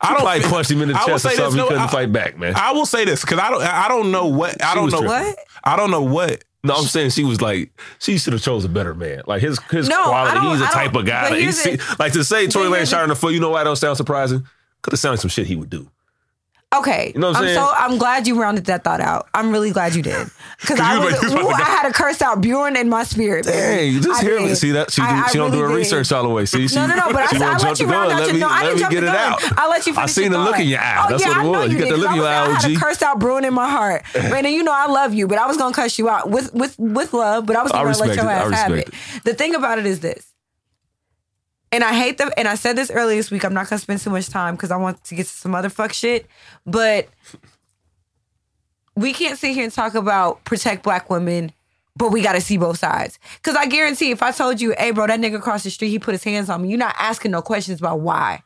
I 0.00 0.10
I 0.10 0.14
don't 0.14 0.24
like 0.24 0.42
punched 0.44 0.70
him 0.70 0.80
in 0.82 0.88
the 0.88 0.94
I 0.94 1.04
chest 1.04 1.26
or 1.26 1.30
say 1.30 1.36
this, 1.36 1.52
no, 1.54 1.62
he 1.64 1.68
couldn't 1.68 1.82
I- 1.82 1.86
fight 1.88 2.12
back, 2.12 2.38
man. 2.38 2.54
I 2.54 2.70
will 2.70 2.86
say 2.86 3.04
this 3.04 3.22
because 3.22 3.40
I 3.40 3.50
don't, 3.50 3.60
I 3.60 3.88
don't 3.88 4.12
know 4.12 4.26
what, 4.26 4.62
I 4.62 4.68
She 4.70 4.74
don't 4.76 4.90
know 4.92 4.98
tripping. 5.00 5.08
What? 5.08 5.38
I 5.64 5.76
don't 5.76 5.90
know 5.90 6.02
what 6.02 6.44
no, 6.62 6.74
I'm 6.74 6.84
saying 6.84 7.10
she 7.10 7.24
was 7.24 7.40
like 7.40 7.72
she 7.98 8.18
should 8.18 8.34
have 8.34 8.42
chose 8.42 8.64
a 8.64 8.68
better 8.68 8.94
man. 8.94 9.22
Like 9.26 9.40
his 9.42 9.58
his 9.70 9.88
No, 9.88 10.04
quality. 10.04 10.38
He's 10.50 10.62
I 10.62 10.70
type 10.70 10.94
of 10.94 11.06
guy. 11.06 11.30
Like, 11.30 11.98
like 11.98 12.12
to 12.12 12.22
say 12.22 12.46
Tory 12.46 12.68
Lane 12.68 12.86
shot 12.86 13.02
in 13.02 13.08
the 13.08 13.16
foot. 13.16 13.32
You 13.34 13.40
know 13.40 13.50
why? 13.50 13.60
That 13.60 13.64
don't 13.64 13.76
sound 13.76 13.96
surprising. 13.96 14.46
Could 14.82 14.92
have 14.92 15.00
sounded 15.00 15.20
some 15.20 15.28
shit 15.30 15.46
he 15.48 15.56
would 15.56 15.70
do. 15.70 15.90
Okay, 16.72 17.10
You 17.16 17.20
know 17.20 17.28
what 17.28 17.36
I'm 17.38 17.42
I'm 17.42 17.48
saying? 17.48 17.58
so 17.58 17.72
I'm 17.76 17.98
glad 17.98 18.28
you 18.28 18.40
rounded 18.40 18.66
that 18.66 18.84
thought 18.84 19.00
out. 19.00 19.28
I'm 19.34 19.50
really 19.50 19.72
glad 19.72 19.96
you 19.96 20.02
did 20.02 20.30
because 20.60 20.78
I 20.80 20.98
was 21.04 21.12
like, 21.12 21.20
you 21.22 21.26
was 21.26 21.32
about 21.32 21.44
ooh, 21.46 21.48
I 21.48 21.62
had 21.64 21.88
to 21.88 21.92
curse 21.92 22.22
out 22.22 22.40
Bjorn 22.40 22.76
in 22.76 22.88
my 22.88 23.02
spirit. 23.02 23.44
Hey, 23.46 23.88
you 23.88 24.00
just 24.00 24.22
hear 24.22 24.38
me. 24.40 24.54
See 24.54 24.70
that 24.70 24.92
she, 24.92 25.02
I- 25.02 25.22
I 25.24 25.28
she 25.32 25.38
don't 25.38 25.50
do 25.50 25.58
her 25.62 25.66
did. 25.66 25.74
research 25.74 26.12
all 26.12 26.22
the 26.22 26.28
way. 26.28 26.46
See, 26.46 26.68
she, 26.68 26.76
No, 26.76 26.86
no, 26.86 26.94
no. 26.94 27.12
But 27.12 27.32
I, 27.42 27.54
I 27.54 27.58
let 27.58 27.80
you 27.80 27.86
round 27.86 28.12
out 28.12 28.24
your 28.24 28.34
me, 28.34 28.38
no. 28.40 28.48
I 28.48 28.52
let 28.52 28.60
didn't 28.62 28.74
me 28.76 28.80
jump 28.82 28.92
get 28.92 29.00
the 29.00 29.06
it 29.08 29.12
gun. 29.12 29.32
out. 29.32 29.58
I 29.58 29.68
let 29.68 29.86
you. 29.88 29.94
I 29.96 30.06
seen 30.06 30.30
the 30.30 30.38
look 30.38 30.60
in 30.60 30.68
your 30.68 30.78
eye. 30.78 31.06
That's 31.10 31.26
oh, 31.26 31.28
what 31.28 31.44
it 31.44 31.48
was. 31.48 31.72
You 31.72 31.78
got 31.80 31.88
the 31.88 31.96
look 31.96 32.10
in 32.10 32.16
your 32.16 32.26
eye, 32.28 32.46
I 32.46 32.50
had 32.52 32.60
to 32.68 32.76
curse 32.76 33.02
out 33.02 33.18
Bruin 33.18 33.44
in 33.44 33.52
my 33.52 33.68
heart, 33.68 34.04
man. 34.14 34.46
And 34.46 34.54
you 34.54 34.62
know 34.62 34.72
I 34.72 34.86
love 34.86 35.12
you, 35.12 35.26
but 35.26 35.38
I 35.38 35.48
was 35.48 35.56
gonna 35.56 35.74
cuss 35.74 35.98
you 35.98 36.08
out 36.08 36.30
with 36.30 36.54
with 36.54 36.78
with 36.78 37.12
love. 37.12 37.46
But 37.46 37.56
I 37.56 37.64
was 37.64 37.72
gonna 37.72 37.90
let 37.98 38.14
your 38.14 38.30
ass 38.30 38.52
have 38.52 38.72
it. 38.74 38.90
The 39.24 39.34
thing 39.34 39.56
about 39.56 39.80
it 39.80 39.86
is 39.86 39.98
this. 39.98 40.24
And 41.72 41.84
I 41.84 41.94
hate 41.94 42.18
the 42.18 42.32
and 42.38 42.48
I 42.48 42.56
said 42.56 42.74
this 42.76 42.90
earlier 42.90 43.16
this 43.16 43.30
week. 43.30 43.44
I'm 43.44 43.54
not 43.54 43.68
gonna 43.68 43.78
spend 43.78 44.00
too 44.00 44.10
much 44.10 44.28
time 44.28 44.56
because 44.56 44.70
I 44.72 44.76
want 44.76 45.02
to 45.04 45.14
get 45.14 45.26
to 45.26 45.32
some 45.32 45.54
other 45.54 45.68
fuck 45.68 45.92
shit. 45.92 46.26
But 46.66 47.08
we 48.96 49.12
can't 49.12 49.38
sit 49.38 49.54
here 49.54 49.64
and 49.64 49.72
talk 49.72 49.94
about 49.94 50.44
protect 50.44 50.82
black 50.82 51.08
women, 51.10 51.52
but 51.96 52.10
we 52.10 52.22
got 52.22 52.32
to 52.32 52.40
see 52.40 52.56
both 52.56 52.78
sides. 52.78 53.18
Because 53.36 53.56
I 53.56 53.66
guarantee, 53.66 54.10
if 54.10 54.22
I 54.22 54.30
told 54.32 54.60
you, 54.60 54.74
"Hey, 54.78 54.90
bro, 54.90 55.06
that 55.06 55.20
nigga 55.20 55.36
across 55.36 55.62
the 55.62 55.70
street, 55.70 55.90
he 55.90 55.98
put 55.98 56.12
his 56.12 56.24
hands 56.24 56.50
on 56.50 56.62
me," 56.62 56.68
you're 56.70 56.78
not 56.78 56.96
asking 56.98 57.30
no 57.30 57.40
questions 57.42 57.78
about 57.80 58.00
why. 58.00 58.42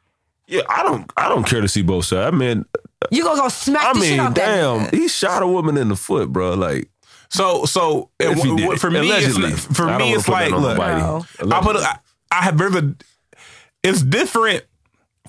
Yeah, 0.46 0.60
I 0.68 0.82
don't. 0.82 1.10
I 1.16 1.28
don't 1.30 1.44
care 1.46 1.62
to 1.62 1.68
see 1.68 1.82
both 1.82 2.04
sides. 2.04 2.32
I 2.32 2.36
mean, 2.36 2.64
You 3.10 3.22
gonna 3.24 3.40
go 3.40 3.48
smack 3.48 3.82
I 3.84 3.92
the 3.94 4.00
shit 4.00 4.10
mean, 4.10 4.20
out 4.20 4.34
that 4.34 4.46
damn, 4.56 4.80
nigga. 4.86 4.94
he 4.94 5.08
shot 5.08 5.42
a 5.42 5.46
woman 5.46 5.76
in 5.78 5.88
the 5.88 5.96
foot, 5.96 6.30
bro. 6.30 6.52
Like, 6.54 6.90
So 7.30 7.64
so 7.64 8.10
If 8.20 8.36
w- 8.36 8.56
w- 8.56 8.72
it. 8.72 8.78
for 8.80 8.90
me, 8.90 8.98
it's, 9.00 9.08
Allegedly. 9.36 9.50
not- 9.50 9.58
for 9.58 9.86
I 9.88 9.98
don't 9.98 10.08
me, 10.08 10.12
it's 10.14 10.28
like 10.28 10.50
that 10.50 10.58
look. 10.58 10.76
No. 10.76 11.24
I 11.50 11.60
put 11.62 11.76
Allegedly. 11.76 11.82
I, 11.84 11.98
I 12.30 12.42
have 12.42 12.58
there's 12.58 12.74
a 12.76 12.94
it's 13.85 14.03
different 14.03 14.64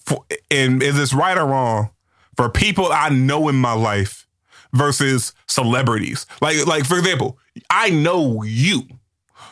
for, 0.05 0.25
and 0.49 0.81
is 0.81 0.95
this 0.95 1.13
right 1.13 1.37
or 1.37 1.45
wrong 1.45 1.91
for 2.35 2.49
people 2.49 2.91
I 2.91 3.09
know 3.09 3.47
in 3.49 3.55
my 3.55 3.73
life 3.73 4.25
versus 4.73 5.33
celebrities. 5.47 6.25
Like 6.41 6.65
like 6.65 6.85
for 6.85 6.97
example, 6.97 7.37
I 7.69 7.89
know 7.89 8.43
you. 8.43 8.83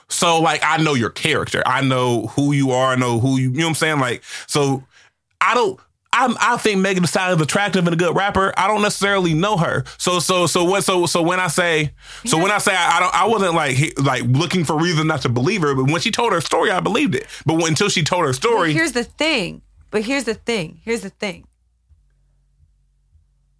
So 0.07 0.39
like 0.41 0.61
I 0.63 0.77
know 0.77 0.93
your 0.93 1.09
character. 1.09 1.61
I 1.65 1.81
know 1.81 2.27
who 2.27 2.51
you 2.53 2.71
are, 2.71 2.93
I 2.93 2.95
know 2.95 3.19
who 3.19 3.37
you 3.37 3.51
you 3.51 3.57
know 3.57 3.65
what 3.65 3.69
I'm 3.69 3.75
saying? 3.75 3.99
Like 3.99 4.23
so 4.47 4.83
I 5.41 5.53
don't 5.53 5.79
I, 6.15 6.33
I 6.39 6.57
think 6.57 6.79
Megan 6.79 7.01
Thee 7.01 7.07
Stallion 7.07 7.39
is 7.39 7.43
attractive 7.43 7.87
and 7.87 7.93
a 7.93 7.97
good 7.97 8.15
rapper. 8.15 8.53
I 8.55 8.67
don't 8.67 8.83
necessarily 8.83 9.33
know 9.33 9.57
her. 9.57 9.83
So 9.97 10.19
so 10.19 10.45
so 10.45 10.63
what 10.63 10.83
so 10.83 11.07
so 11.07 11.23
when 11.23 11.39
I 11.39 11.47
say 11.47 11.91
so 12.25 12.37
when 12.37 12.51
I 12.51 12.59
say 12.59 12.75
I, 12.75 12.97
I 12.97 12.99
don't 12.99 13.15
I 13.15 13.25
wasn't 13.25 13.55
like 13.55 13.99
like 13.99 14.21
looking 14.23 14.63
for 14.63 14.77
reason 14.77 15.07
not 15.07 15.23
to 15.23 15.29
believe 15.29 15.61
her, 15.63 15.73
but 15.73 15.85
when 15.85 15.99
she 15.99 16.11
told 16.11 16.31
her 16.31 16.39
story, 16.39 16.69
I 16.69 16.79
believed 16.81 17.15
it. 17.15 17.25
But 17.47 17.55
when, 17.55 17.69
until 17.69 17.89
she 17.89 18.03
told 18.03 18.21
her 18.21 18.29
But 18.29 18.35
story, 18.35 18.73
here's 18.73 18.91
the 18.91 19.03
thing. 19.03 19.63
But 19.89 20.03
here's 20.03 20.25
the 20.25 20.35
thing. 20.35 20.81
Here's 20.83 21.01
the 21.01 21.09
thing. 21.09 21.47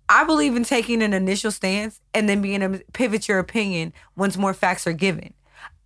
I 0.08 0.24
believe 0.24 0.56
in 0.56 0.64
taking 0.64 1.01
an 1.01 1.14
initial 1.14 1.49
stance 1.49 1.99
and 2.14 2.30
then 2.30 2.41
being 2.41 2.62
able 2.62 2.78
to 2.78 2.84
pivot 2.93 3.28
your 3.28 3.39
opinion 3.39 3.93
once 4.16 4.38
more 4.38 4.54
facts 4.54 4.86
are 4.86 4.93
given. 4.93 5.34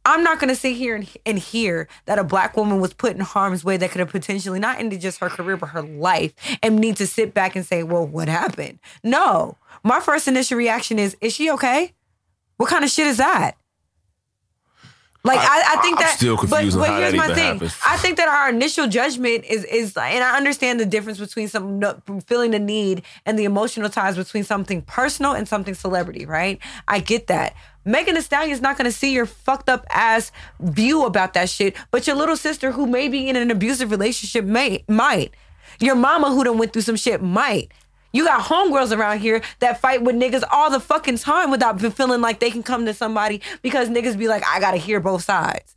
I'm 0.07 0.23
not 0.23 0.39
going 0.39 0.47
to 0.47 0.55
sit 0.55 0.77
here 0.77 0.95
and, 0.95 1.05
and 1.25 1.37
hear 1.37 1.89
that 2.05 2.17
a 2.17 2.23
black 2.23 2.55
woman 2.55 2.79
was 2.79 2.93
put 2.93 3.13
in 3.13 3.19
harm's 3.19 3.65
way 3.65 3.75
that 3.75 3.91
could 3.91 3.99
have 3.99 4.07
potentially 4.07 4.57
not 4.57 4.79
ended 4.79 5.01
just 5.01 5.19
her 5.19 5.27
career, 5.27 5.57
but 5.57 5.67
her 5.67 5.81
life, 5.81 6.33
and 6.63 6.77
need 6.77 6.95
to 6.95 7.05
sit 7.05 7.33
back 7.33 7.57
and 7.57 7.65
say, 7.65 7.83
well, 7.83 8.07
what 8.07 8.29
happened? 8.29 8.79
No. 9.03 9.57
My 9.83 9.99
first 9.99 10.29
initial 10.29 10.57
reaction 10.57 10.97
is, 10.97 11.17
is 11.19 11.33
she 11.33 11.51
okay? 11.51 11.91
What 12.55 12.69
kind 12.69 12.85
of 12.85 12.89
shit 12.89 13.05
is 13.05 13.17
that? 13.17 13.57
Like 15.23 15.39
I, 15.39 15.73
I 15.75 15.81
think 15.81 15.97
I'm 15.97 16.03
that, 16.03 16.15
still 16.17 16.37
confused 16.37 16.77
but, 16.77 16.87
but 16.87 17.01
here's 17.01 17.15
my 17.15 17.33
thing. 17.33 17.53
happens. 17.53 17.77
I 17.85 17.97
think 17.97 18.17
that 18.17 18.29
our 18.29 18.49
initial 18.49 18.87
judgment 18.87 19.45
is 19.45 19.65
is, 19.65 19.97
and 19.97 20.23
I 20.23 20.37
understand 20.37 20.79
the 20.79 20.85
difference 20.85 21.19
between 21.19 21.47
some 21.47 21.79
no- 21.79 22.01
feeling 22.27 22.51
the 22.51 22.59
need 22.59 23.03
and 23.25 23.37
the 23.37 23.43
emotional 23.43 23.89
ties 23.89 24.15
between 24.15 24.43
something 24.43 24.81
personal 24.83 25.33
and 25.33 25.47
something 25.47 25.73
celebrity, 25.73 26.25
right? 26.25 26.59
I 26.87 26.99
get 26.99 27.27
that. 27.27 27.55
Megan 27.83 28.15
Thee 28.15 28.21
Stallion 28.21 28.51
is 28.51 28.61
not 28.61 28.77
going 28.77 28.89
to 28.89 28.95
see 28.95 29.13
your 29.13 29.25
fucked 29.25 29.69
up 29.69 29.85
ass 29.89 30.31
view 30.59 31.05
about 31.05 31.33
that 31.33 31.49
shit, 31.49 31.75
but 31.89 32.05
your 32.05 32.15
little 32.15 32.37
sister 32.37 32.71
who 32.71 32.85
may 32.85 33.07
be 33.07 33.29
in 33.29 33.35
an 33.35 33.49
abusive 33.49 33.91
relationship 33.91 34.45
may 34.45 34.83
might. 34.87 35.33
Your 35.79 35.95
mama 35.95 36.29
who 36.31 36.43
done 36.43 36.57
went 36.57 36.73
through 36.73 36.81
some 36.81 36.95
shit 36.95 37.21
might. 37.21 37.71
You 38.17 38.25
got 38.25 38.41
homegirls 38.41 38.97
around 38.97 39.19
here 39.19 39.41
that 39.59 39.79
fight 39.79 40.01
with 40.01 40.15
niggas 40.15 40.43
all 40.51 40.71
the 40.71 40.79
fucking 40.79 41.17
time 41.19 41.51
without 41.51 41.79
feeling 41.93 42.19
like 42.19 42.39
they 42.39 42.49
can 42.49 42.63
come 42.63 42.85
to 42.87 42.93
somebody 42.93 43.41
because 43.61 43.89
niggas 43.89 44.17
be 44.17 44.27
like, 44.27 44.43
I 44.47 44.59
gotta 44.59 44.77
hear 44.77 44.99
both 44.99 45.23
sides. 45.23 45.75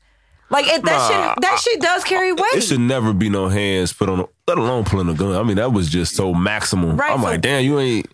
Like 0.49 0.65
if 0.67 0.83
that 0.83 0.97
Nah, 0.97 1.09
shit, 1.35 1.41
that 1.43 1.61
shit 1.63 1.81
does 1.81 2.03
carry 2.03 2.33
weight. 2.33 2.55
it 2.55 2.63
should 2.63 2.81
never 2.81 3.13
be 3.13 3.29
no 3.29 3.49
hands 3.49 3.93
put 3.93 4.09
on, 4.09 4.27
let 4.49 4.57
alone 4.57 4.85
pulling 4.85 5.09
a 5.11 5.15
gun. 5.15 5.33
I 5.37 5.43
mean, 5.43 5.57
that 5.59 5.73
was 5.73 5.89
just 5.91 6.17
so 6.17 6.33
maximum. 6.35 6.97
Right, 6.97 7.13
I'm 7.13 7.19
so- 7.21 7.25
like, 7.27 7.41
damn, 7.43 7.63
you 7.63 7.79
ain't. 7.79 8.07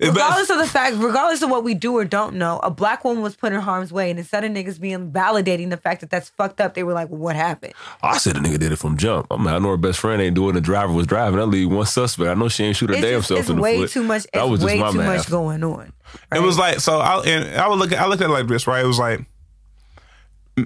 If 0.00 0.14
that's- 0.14 0.16
regardless 0.16 0.50
of 0.50 0.58
the 0.58 0.66
fact, 0.66 0.96
regardless 0.98 1.42
of 1.42 1.50
what 1.50 1.64
we 1.64 1.74
do 1.74 1.96
or 1.96 2.04
don't 2.04 2.36
know, 2.36 2.60
a 2.62 2.70
black 2.70 3.04
woman 3.04 3.20
was 3.22 3.34
put 3.34 3.52
in 3.52 3.60
harm's 3.60 3.92
way, 3.92 4.10
and 4.10 4.18
instead 4.18 4.44
of 4.44 4.52
niggas 4.52 4.80
being 4.80 5.10
validating 5.10 5.70
the 5.70 5.76
fact 5.76 6.02
that 6.02 6.10
that's 6.10 6.28
fucked 6.28 6.60
up, 6.60 6.74
they 6.74 6.84
were 6.84 6.92
like, 6.92 7.08
well, 7.10 7.18
"What 7.18 7.34
happened?" 7.34 7.72
I 8.00 8.18
said 8.18 8.36
the 8.36 8.40
nigga 8.40 8.60
did 8.60 8.70
it 8.70 8.76
from 8.76 8.96
jump. 8.96 9.26
I 9.30 9.36
mean, 9.36 9.48
I 9.48 9.58
know 9.58 9.70
her 9.70 9.76
best 9.76 9.98
friend 9.98 10.22
ain't 10.22 10.36
doing. 10.36 10.54
The 10.54 10.60
driver 10.60 10.92
was 10.92 11.06
driving. 11.08 11.40
I 11.40 11.42
leave 11.42 11.70
one 11.72 11.84
suspect. 11.86 12.28
I 12.30 12.34
know 12.34 12.48
she 12.48 12.62
ain't 12.62 12.76
shoot 12.76 12.90
her 12.90 12.94
It's, 12.94 13.02
damn 13.02 13.18
just, 13.18 13.28
self 13.28 13.40
it's 13.40 13.48
in 13.50 13.56
the 13.56 13.62
way 13.62 13.78
foot. 13.80 13.90
too 13.90 14.02
much. 14.04 14.22
That 14.32 14.42
It's 14.42 14.50
was 14.50 14.60
just 14.60 14.66
way 14.72 14.78
my 14.80 14.90
too 14.92 14.98
math. 14.98 15.16
much 15.18 15.30
going 15.30 15.64
on. 15.64 15.92
It 16.32 16.42
was 16.42 16.56
like 16.58 16.78
so. 16.78 17.00
I 17.00 17.20
and 17.24 17.60
I 17.60 17.66
would 17.66 17.78
look. 17.80 17.92
I 17.92 18.06
looked 18.06 18.22
at 18.22 18.30
it 18.30 18.32
like 18.32 18.46
this, 18.46 18.66
right? 18.68 18.84
It 18.84 18.86
was 18.86 19.00
like 19.00 19.24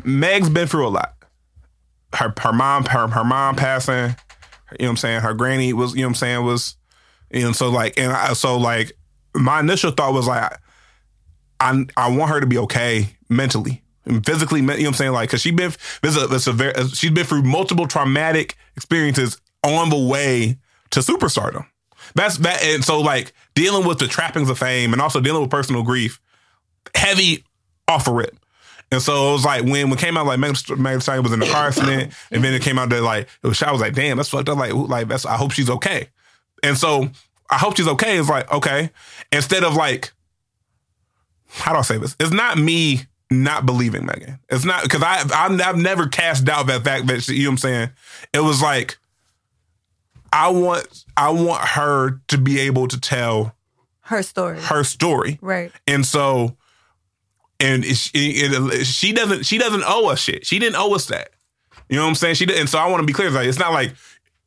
Meg's 0.05 0.49
been 0.49 0.67
through 0.69 0.89
a 0.89 0.91
lot. 0.91 1.15
Her 2.15 2.33
her 2.39 2.53
mom 2.53 2.85
her 2.87 3.09
her 3.09 3.25
mom 3.25 3.57
passing. 3.57 3.95
You 3.95 4.03
know 4.03 4.15
what 4.79 4.89
I'm 4.91 4.97
saying? 4.99 5.21
Her 5.21 5.35
granny 5.35 5.73
was. 5.73 5.95
You 5.95 6.03
know 6.03 6.09
what 6.09 6.11
I'm 6.11 6.15
saying? 6.17 6.45
Was 6.45 6.77
you 7.31 7.43
know 7.43 7.53
so 7.53 7.71
like 7.71 7.99
and 7.99 8.13
I, 8.13 8.33
so 8.35 8.57
like 8.59 8.93
my 9.35 9.61
initial 9.61 9.91
thought 9.91 10.13
was 10.13 10.27
like 10.27 10.59
I 11.61 11.85
I 11.97 12.11
want 12.11 12.31
her 12.31 12.41
to 12.41 12.47
be 12.47 12.59
okay 12.59 13.17
mentally. 13.29 13.83
And 14.05 14.25
physically, 14.27 14.61
you 14.61 14.67
know 14.67 14.75
what 14.75 14.87
I'm 14.87 14.95
saying? 14.95 15.13
Like, 15.13 15.31
cause 15.31 15.43
she 15.43 15.53
been, 15.53 15.71
this 16.03 16.17
is 16.17 16.23
a, 16.23 16.27
this 16.27 16.47
a 16.49 16.53
very, 16.53 16.75
she's 16.89 17.13
been 17.13 17.25
through 17.25 17.45
multiple 17.45 17.87
traumatic 17.87 18.57
experiences 18.75 19.41
on 19.63 19.91
the 19.91 19.97
way 19.97 20.57
to 20.91 21.01
superstardom. 21.01 21.67
That's 22.17 22.37
that, 22.39 22.65
and 22.65 22.85
so 22.85 23.01
like 23.01 23.33
dealing 23.55 23.87
with 23.87 23.99
the 23.99 24.09
trappings 24.09 24.51
of 24.51 24.59
fame 24.59 24.93
and 24.93 25.01
also 25.01 25.21
dealing 25.21 25.41
with 25.41 25.51
personal 25.51 25.85
grief, 25.85 26.21
heavy 26.95 27.45
off 27.87 28.09
a 28.09 28.13
rip. 28.13 28.37
And 28.91 29.01
so 29.01 29.31
it 29.31 29.33
was 29.33 29.45
like 29.45 29.63
when 29.63 29.89
when 29.89 29.99
came 29.99 30.19
out 30.19 30.27
like 30.27 30.39
Megan 30.39 31.01
Stallion 31.01 31.23
was 31.23 31.33
in 31.33 31.41
the 31.41 31.47
car 31.47 31.69
accident, 31.69 32.13
and 32.31 32.45
then 32.45 32.53
it 32.53 32.61
came 32.61 32.79
out 32.79 32.91
that 32.91 33.03
like 33.03 33.29
it 33.43 33.47
was. 33.47 33.63
I 33.63 33.73
was 33.73 33.81
like, 33.81 33.95
damn, 33.95 34.19
that's 34.19 34.29
fucked 34.29 34.51
up. 34.51 34.59
Like, 34.59 34.75
like 34.75 35.09
that's. 35.09 35.25
I 35.25 35.37
hope 35.37 35.53
she's 35.53 35.71
okay. 35.71 36.09
And 36.63 36.77
so 36.77 37.09
I 37.53 37.59
hope 37.59 37.77
she's 37.77 37.87
okay. 37.89 38.19
It's 38.19 38.29
like 38.29 38.51
okay, 38.53 38.91
instead 39.31 39.63
of 39.65 39.75
like, 39.77 40.13
how 41.49 41.73
do 41.73 41.79
I 41.79 41.83
say 41.83 41.99
this? 41.99 42.17
It's 42.19 42.33
not 42.33 42.59
me 42.59 43.03
not 43.31 43.65
believing 43.67 44.05
Megan. 44.07 44.39
It's 44.51 44.65
not 44.65 44.83
because 44.83 45.03
I 45.03 45.23
I've, 45.35 45.61
I've 45.61 45.77
never 45.77 46.07
cast 46.09 46.45
doubt 46.45 46.67
that 46.67 46.83
fact 46.85 47.07
that 47.07 47.23
she, 47.23 47.35
you 47.35 47.45
know 47.45 47.51
what 47.51 47.53
I'm 47.53 47.59
saying. 47.59 47.91
It 48.35 48.41
was 48.41 48.61
like 48.63 48.99
I 50.33 50.49
want 50.49 51.05
I 51.17 51.31
want 51.31 51.63
her 51.69 52.21
to 52.29 52.39
be 52.39 52.61
able 52.61 52.89
to 52.89 52.99
tell 53.01 53.55
Her 54.03 54.23
story, 54.23 54.61
her 54.61 54.83
story. 54.85 55.39
right? 55.43 55.71
And 55.87 56.05
so, 56.07 56.57
and 57.61 57.85
it, 57.85 58.11
it, 58.15 58.53
it- 58.81 58.87
she 58.87 59.13
doesn't 59.13 59.45
she 59.45 59.59
doesn't 59.59 59.85
owe 59.87 60.09
us 60.09 60.21
shit. 60.21 60.47
She 60.47 60.59
didn't 60.59 60.77
owe 60.77 60.95
us 60.95 61.07
that. 61.07 61.31
You 61.89 61.97
know 61.97 62.03
what 62.05 62.09
I'm 62.11 62.15
saying? 62.15 62.37
She 62.37 62.47
did, 62.47 62.59
and 62.59 62.69
so 62.69 62.79
I 62.79 62.87
want 62.89 63.03
to 63.03 63.07
be 63.07 63.13
clear. 63.13 63.29
It's 63.29 63.37
like 63.37 63.47
it's 63.47 63.59
not 63.59 63.73
like 63.73 63.95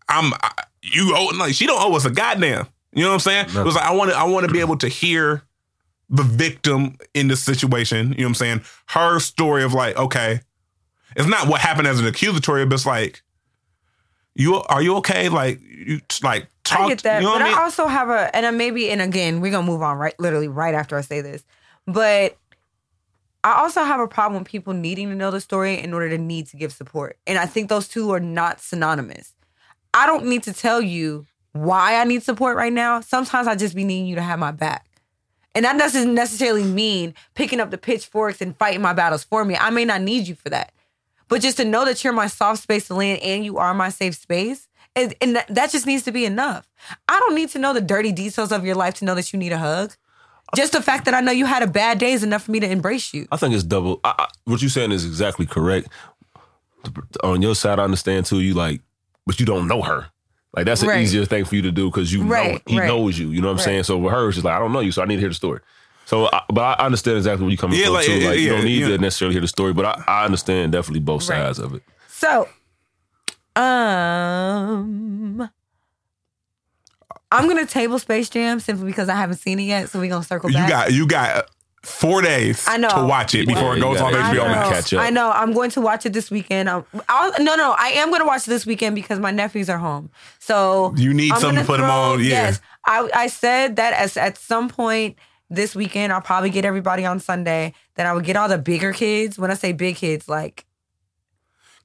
I'm 0.09 0.33
I, 0.41 0.51
you 0.81 1.13
owe 1.15 1.31
like 1.37 1.53
she 1.53 1.67
don't 1.67 1.81
owe 1.81 1.95
us 1.95 2.05
a 2.05 2.09
goddamn. 2.11 2.67
You 2.95 3.03
know 3.03 3.09
what 3.09 3.13
I'm 3.15 3.19
saying? 3.19 3.45
It 3.49 3.65
was 3.65 3.75
like 3.75 3.83
I 3.85 3.93
want 3.93 4.11
to 4.11 4.17
I 4.17 4.23
want 4.23 4.47
to 4.47 4.51
be 4.51 4.61
able 4.61 4.77
to 4.77 4.87
hear 4.87 5.43
the 6.09 6.23
victim 6.23 6.97
in 7.13 7.27
this 7.27 7.43
situation. 7.43 8.09
You 8.13 8.19
know 8.19 8.23
what 8.23 8.27
I'm 8.29 8.35
saying? 8.35 8.61
Her 8.87 9.19
story 9.19 9.63
of 9.63 9.73
like 9.73 9.97
okay, 9.97 10.39
it's 11.15 11.27
not 11.27 11.47
what 11.47 11.61
happened 11.61 11.87
as 11.87 11.99
an 11.99 12.07
accusatory, 12.07 12.65
but 12.65 12.75
it's 12.75 12.85
like 12.85 13.21
you 14.33 14.55
are 14.55 14.81
you 14.81 14.95
okay? 14.97 15.29
Like 15.29 15.59
you 15.61 16.01
like 16.23 16.47
talk. 16.63 16.81
I 16.81 16.87
get 16.89 17.03
that, 17.03 17.21
You 17.21 17.27
know 17.27 17.33
but 17.33 17.41
what 17.41 17.53
I 17.53 17.59
I, 17.59 17.63
also 17.63 17.87
have 17.87 18.09
a, 18.09 18.35
and 18.35 18.45
I 18.45 18.51
maybe, 18.51 18.89
and 18.89 19.01
again, 19.01 19.41
we're 19.41 19.51
gonna 19.51 19.67
move 19.67 19.81
on 19.81 19.97
right, 19.97 20.17
literally 20.19 20.47
right 20.47 20.73
after 20.73 20.97
I 20.97 21.01
say 21.01 21.21
this, 21.21 21.43
but 21.85 22.37
I 23.43 23.61
also 23.61 23.83
have 23.83 23.99
a 23.99 24.07
problem 24.07 24.41
with 24.41 24.49
people 24.49 24.73
needing 24.73 25.09
to 25.09 25.15
know 25.15 25.31
the 25.31 25.39
story 25.39 25.79
in 25.79 25.93
order 25.93 26.09
to 26.09 26.17
need 26.17 26.47
to 26.47 26.57
give 26.57 26.71
support, 26.73 27.17
and 27.27 27.37
I 27.37 27.45
think 27.45 27.69
those 27.69 27.87
two 27.87 28.11
are 28.11 28.19
not 28.19 28.59
synonymous. 28.59 29.33
I 29.93 30.05
don't 30.05 30.25
need 30.25 30.43
to 30.43 30.53
tell 30.53 30.81
you 30.81 31.25
why 31.55 31.95
I 31.95 32.03
need 32.03 32.21
support 32.21 32.57
right 32.57 32.73
now. 32.73 32.99
Sometimes 32.99 33.47
I 33.47 33.55
just 33.55 33.75
be 33.75 33.85
needing 33.85 34.07
you 34.07 34.15
to 34.15 34.21
have 34.21 34.39
my 34.39 34.51
back. 34.51 34.85
And 35.55 35.63
that 35.63 35.77
doesn't 35.77 36.13
necessarily 36.13 36.65
mean 36.65 37.13
picking 37.33 37.61
up 37.61 37.71
the 37.71 37.77
pitchforks 37.77 38.41
and 38.41 38.57
fighting 38.57 38.81
my 38.81 38.91
battles 38.91 39.23
for 39.23 39.45
me. 39.45 39.55
I 39.55 39.69
may 39.69 39.85
not 39.85 40.01
need 40.01 40.27
you 40.27 40.35
for 40.35 40.49
that. 40.49 40.73
But 41.29 41.41
just 41.41 41.55
to 41.57 41.65
know 41.65 41.85
that 41.85 42.03
you're 42.03 42.11
my 42.11 42.27
soft 42.27 42.61
space 42.61 42.87
to 42.87 42.93
land 42.93 43.21
and 43.21 43.45
you 43.45 43.57
are 43.57 43.73
my 43.73 43.87
safe 43.87 44.15
space, 44.15 44.67
and, 44.97 45.15
and 45.21 45.37
that, 45.37 45.47
that 45.47 45.71
just 45.71 45.87
needs 45.87 46.03
to 46.03 46.11
be 46.11 46.25
enough. 46.25 46.69
I 47.07 47.17
don't 47.19 47.35
need 47.35 47.49
to 47.51 47.59
know 47.59 47.73
the 47.73 47.79
dirty 47.79 48.11
details 48.11 48.51
of 48.51 48.65
your 48.65 48.75
life 48.75 48.95
to 48.95 49.05
know 49.05 49.15
that 49.15 49.31
you 49.31 49.39
need 49.39 49.53
a 49.53 49.57
hug. 49.57 49.93
Just 50.57 50.73
the 50.73 50.81
fact 50.81 51.05
that 51.05 51.13
I 51.13 51.21
know 51.21 51.31
you 51.31 51.45
had 51.45 51.63
a 51.63 51.67
bad 51.67 51.99
day 51.99 52.11
is 52.11 52.23
enough 52.23 52.43
for 52.43 52.51
me 52.51 52.59
to 52.59 52.69
embrace 52.69 53.13
you. 53.13 53.27
I 53.31 53.37
think 53.37 53.53
it's 53.53 53.63
double. 53.63 54.01
I, 54.03 54.13
I, 54.19 54.27
what 54.43 54.61
you're 54.61 54.69
saying 54.69 54.91
is 54.91 55.05
exactly 55.05 55.45
correct. 55.45 55.87
On 57.23 57.41
your 57.41 57.55
side, 57.55 57.79
I 57.79 57.83
understand 57.83 58.25
too. 58.25 58.41
You 58.41 58.53
like, 58.55 58.81
but 59.25 59.39
you 59.39 59.45
don't 59.45 59.69
know 59.69 59.81
her. 59.81 60.07
Like 60.55 60.65
that's 60.65 60.81
an 60.81 60.87
Right. 60.89 61.01
easier 61.01 61.25
thing 61.25 61.43
for 61.45 61.55
you 61.55 61.61
to 61.63 61.71
do 61.71 61.89
because 61.89 62.13
you 62.13 62.23
know 62.23 62.59
he 62.65 62.77
right. 62.79 62.87
knows 62.87 63.19
you. 63.19 63.29
You 63.31 63.41
know 63.41 63.47
what 63.47 63.51
I'm 63.53 63.57
Right. 63.57 63.63
saying? 63.65 63.83
So 63.83 63.97
with 63.97 64.13
her, 64.13 64.27
it's 64.27 64.35
just 64.37 64.45
like 64.45 64.55
I 64.55 64.59
don't 64.59 64.71
know 64.71 64.79
you, 64.79 64.91
so 64.91 65.01
I 65.01 65.05
need 65.05 65.15
to 65.15 65.19
hear 65.21 65.29
the 65.29 65.35
story. 65.35 65.59
So, 66.05 66.27
I, 66.31 66.41
but 66.49 66.79
I 66.79 66.85
understand 66.85 67.17
exactly 67.17 67.43
where 67.43 67.51
you're 67.51 67.57
coming 67.57 67.79
Yeah, 67.79 67.85
from 67.85 67.93
like, 67.95 68.05
too. 68.05 68.13
yeah, 68.13 68.31
you 68.33 68.49
don't 68.49 68.63
need 68.63 68.81
yeah. 68.81 68.89
to 68.89 68.97
necessarily 68.99 69.33
hear 69.33 69.41
the 69.41 69.47
story, 69.47 69.73
but 69.73 69.85
I, 69.85 70.03
I 70.07 70.25
understand 70.25 70.71
definitely 70.71 70.99
both 70.99 71.27
Right. 71.27 71.39
sides 71.39 71.57
of 71.59 71.73
it. 71.73 71.81
So, 72.07 72.47
um, 73.55 75.49
I'm 77.31 77.47
gonna 77.47 77.65
table 77.65 77.99
Space 77.99 78.29
Jam 78.29 78.59
simply 78.59 78.85
because 78.85 79.09
I 79.09 79.15
haven't 79.15 79.37
seen 79.37 79.59
it 79.59 79.63
yet. 79.63 79.89
So 79.89 79.99
we're 79.99 80.09
gonna 80.09 80.23
circle 80.23 80.49
back. 80.49 80.63
You 80.63 80.69
got 80.69 80.93
you 80.93 81.07
got 81.07 81.49
four 81.85 82.21
days 82.21 82.65
I 82.67 82.77
know. 82.77 82.89
to 82.89 83.05
watch 83.05 83.35
it 83.35 83.47
before 83.47 83.73
Yeah, 83.73 83.77
it 83.77 83.81
goes 83.81 84.01
on 84.01 84.11
gotta- 84.11 84.23
I 84.25 84.31
HBO 84.33 84.35
know. 84.37 84.45
Max. 84.47 84.69
Catch 84.69 84.93
up. 84.93 85.01
I 85.01 85.09
know. 85.09 85.31
I'm 85.31 85.53
going 85.53 85.69
to 85.71 85.81
watch 85.81 86.05
it 86.05 86.13
this 86.13 86.29
weekend. 86.31 86.67
Um, 86.67 86.85
I'll, 87.07 87.31
no, 87.43 87.55
no, 87.55 87.75
I 87.77 87.89
am 87.89 88.09
going 88.09 88.21
to 88.21 88.25
watch 88.27 88.43
it 88.47 88.49
this 88.49 88.65
weekend 88.65 88.95
because 88.95 89.19
my 89.19 89.31
nephews 89.31 89.69
are 89.69 89.77
home. 89.77 90.09
So 90.39 90.93
You 90.97 91.13
need 91.13 91.31
I'm 91.31 91.39
something 91.39 91.55
gonna 91.55 91.65
to 91.65 91.67
put 91.67 91.79
'em 91.79 91.85
throw- 91.85 92.13
on, 92.13 92.19
yeah. 92.19 92.25
Yes, 92.25 92.61
I, 92.85 93.09
I 93.13 93.27
said 93.27 93.75
that 93.77 93.93
as 93.93 94.17
at 94.17 94.37
some 94.37 94.67
point 94.69 95.17
this 95.49 95.75
weekend 95.75 96.11
I'll 96.11 96.21
probably 96.21 96.49
get 96.49 96.65
everybody 96.65 97.05
on 97.05 97.19
Sunday. 97.19 97.73
Then 97.95 98.07
I 98.07 98.13
would 98.13 98.25
get 98.25 98.35
all 98.35 98.49
the 98.49 98.57
bigger 98.57 98.91
kids. 98.93 99.37
When 99.37 99.51
I 99.51 99.53
say 99.53 99.71
big 99.71 99.95
kids, 99.95 100.27
like 100.27 100.65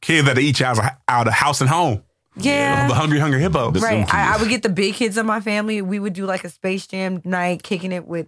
Kids 0.01 0.26
that 0.26 0.38
each 0.38 0.62
out 0.62 0.78
of, 0.78 0.84
out 1.09 1.26
of 1.26 1.34
house 1.34 1.61
and 1.61 1.68
home. 1.68 2.03
yeah, 2.36 2.88
The 2.88 2.94
hungry, 2.94 3.18
hungry 3.18 3.40
hippos. 3.40 3.82
Right. 3.82 4.12
I, 4.14 4.34
I 4.34 4.36
would 4.38 4.48
get 4.48 4.62
the 4.62 4.70
big 4.70 4.94
kids 4.94 5.18
of 5.18 5.26
my 5.26 5.40
family. 5.40 5.82
We 5.82 5.98
would 5.98 6.14
do 6.14 6.24
like 6.24 6.42
a 6.44 6.48
Space 6.48 6.86
Jam 6.86 7.20
night, 7.24 7.62
kicking 7.62 7.92
it 7.92 8.07
with. 8.07 8.26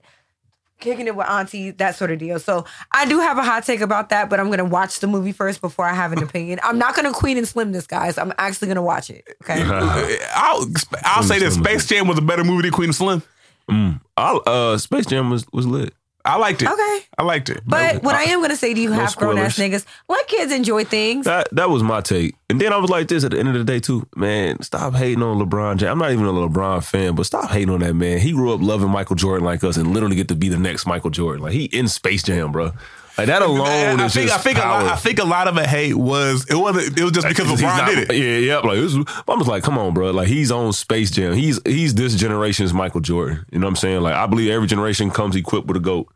Kicking 0.82 1.06
it 1.06 1.14
with 1.14 1.28
auntie, 1.28 1.70
that 1.70 1.94
sort 1.96 2.10
of 2.10 2.18
deal. 2.18 2.38
So 2.38 2.64
I 2.92 3.06
do 3.06 3.20
have 3.20 3.38
a 3.38 3.42
hot 3.42 3.64
take 3.64 3.80
about 3.80 4.08
that, 4.10 4.28
but 4.28 4.40
I'm 4.40 4.50
gonna 4.50 4.64
watch 4.64 4.98
the 4.98 5.06
movie 5.06 5.32
first 5.32 5.60
before 5.60 5.86
I 5.86 5.94
have 5.94 6.12
an 6.12 6.22
opinion. 6.22 6.58
I'm 6.62 6.76
not 6.76 6.94
gonna 6.96 7.12
Queen 7.12 7.38
and 7.38 7.46
Slim 7.46 7.72
this, 7.72 7.86
guys. 7.86 8.18
I'm 8.18 8.32
actually 8.36 8.68
gonna 8.68 8.82
watch 8.82 9.08
it. 9.08 9.24
Okay. 9.42 9.62
I'll 10.34 10.66
I'll 11.04 11.22
say 11.22 11.38
this: 11.38 11.54
Space 11.54 11.86
Jam 11.86 12.08
was 12.08 12.18
a 12.18 12.22
better 12.22 12.44
movie 12.44 12.62
than 12.62 12.72
Queen 12.72 12.88
and 12.88 12.94
Slim. 12.94 13.22
I, 13.68 14.38
uh, 14.46 14.76
Space 14.76 15.06
Jam 15.06 15.30
was 15.30 15.46
was 15.52 15.66
lit. 15.66 15.94
I 16.24 16.36
liked 16.36 16.62
it. 16.62 16.68
Okay. 16.68 16.98
I 17.18 17.22
liked 17.22 17.50
it. 17.50 17.62
But 17.66 18.02
what 18.02 18.14
I 18.14 18.24
am 18.24 18.40
gonna 18.40 18.56
say 18.56 18.74
to 18.74 18.80
you, 18.80 18.90
No 18.90 18.96
half 18.96 19.16
grown 19.16 19.38
ass 19.38 19.58
niggas, 19.58 19.84
let 20.08 20.28
kids 20.28 20.52
enjoy 20.52 20.84
things. 20.84 21.24
That 21.24 21.48
that 21.52 21.68
was 21.70 21.82
my 21.82 22.00
take. 22.00 22.36
And 22.48 22.60
then 22.60 22.72
I 22.72 22.76
was 22.76 22.90
like 22.90 23.08
this 23.08 23.24
at 23.24 23.32
the 23.32 23.38
end 23.38 23.48
of 23.48 23.54
the 23.54 23.64
day 23.64 23.80
too. 23.80 24.06
Man, 24.14 24.62
stop 24.62 24.94
hating 24.94 25.22
on 25.22 25.38
LeBron 25.38 25.78
James. 25.78 25.90
I'm 25.90 25.98
not 25.98 26.12
even 26.12 26.26
a 26.26 26.32
LeBron 26.32 26.84
fan, 26.84 27.14
but 27.14 27.26
stop 27.26 27.50
hating 27.50 27.70
on 27.70 27.80
that 27.80 27.94
man. 27.94 28.18
He 28.18 28.32
grew 28.32 28.52
up 28.54 28.60
loving 28.60 28.90
Michael 28.90 29.16
Jordan 29.16 29.44
like 29.44 29.64
us 29.64 29.76
and 29.76 29.92
literally 29.92 30.16
get 30.16 30.28
to 30.28 30.34
be 30.34 30.48
the 30.48 30.58
next 30.58 30.86
Michael 30.86 31.10
Jordan. 31.10 31.42
Like 31.42 31.54
he 31.54 31.64
in 31.64 31.88
Space 31.88 32.22
Jam, 32.22 32.52
bro. 32.52 32.72
Like 33.18 33.26
that 33.26 33.42
alone 33.42 34.00
I 34.00 34.06
is 34.06 34.14
think 34.14 34.30
I 34.30 34.34
just 34.34 34.44
think 34.44 34.56
a 34.58 34.60
lot, 34.62 34.84
I 34.86 34.96
think 34.96 35.18
a 35.18 35.24
lot 35.24 35.46
of 35.46 35.54
the 35.54 35.66
hate 35.66 35.94
was 35.94 36.46
it 36.48 36.54
wasn't 36.54 36.98
it 36.98 37.02
was 37.02 37.12
just 37.12 37.28
because 37.28 37.46
LeBron 37.46 37.60
not- 37.78 37.88
did 37.88 38.10
it. 38.10 38.16
Yeah, 38.16 38.38
yeah. 38.38 38.58
Like 38.58 38.78
it 38.78 38.82
was, 38.82 38.94
I'm 38.96 39.38
just 39.38 39.48
like, 39.48 39.62
come 39.62 39.76
on, 39.78 39.92
bro. 39.92 40.10
Like 40.12 40.28
he's 40.28 40.50
on 40.50 40.72
Space 40.72 41.10
Jam. 41.10 41.34
He's 41.34 41.60
he's 41.66 41.94
this 41.94 42.14
generation's 42.14 42.72
Michael 42.72 43.00
Jordan. 43.00 43.44
You 43.50 43.58
know 43.58 43.66
what 43.66 43.72
I'm 43.72 43.76
saying? 43.76 44.00
Like 44.00 44.14
I 44.14 44.26
believe 44.26 44.50
every 44.50 44.66
generation 44.66 45.10
comes 45.10 45.36
equipped 45.36 45.66
with 45.66 45.76
a 45.76 45.80
goat. 45.80 46.08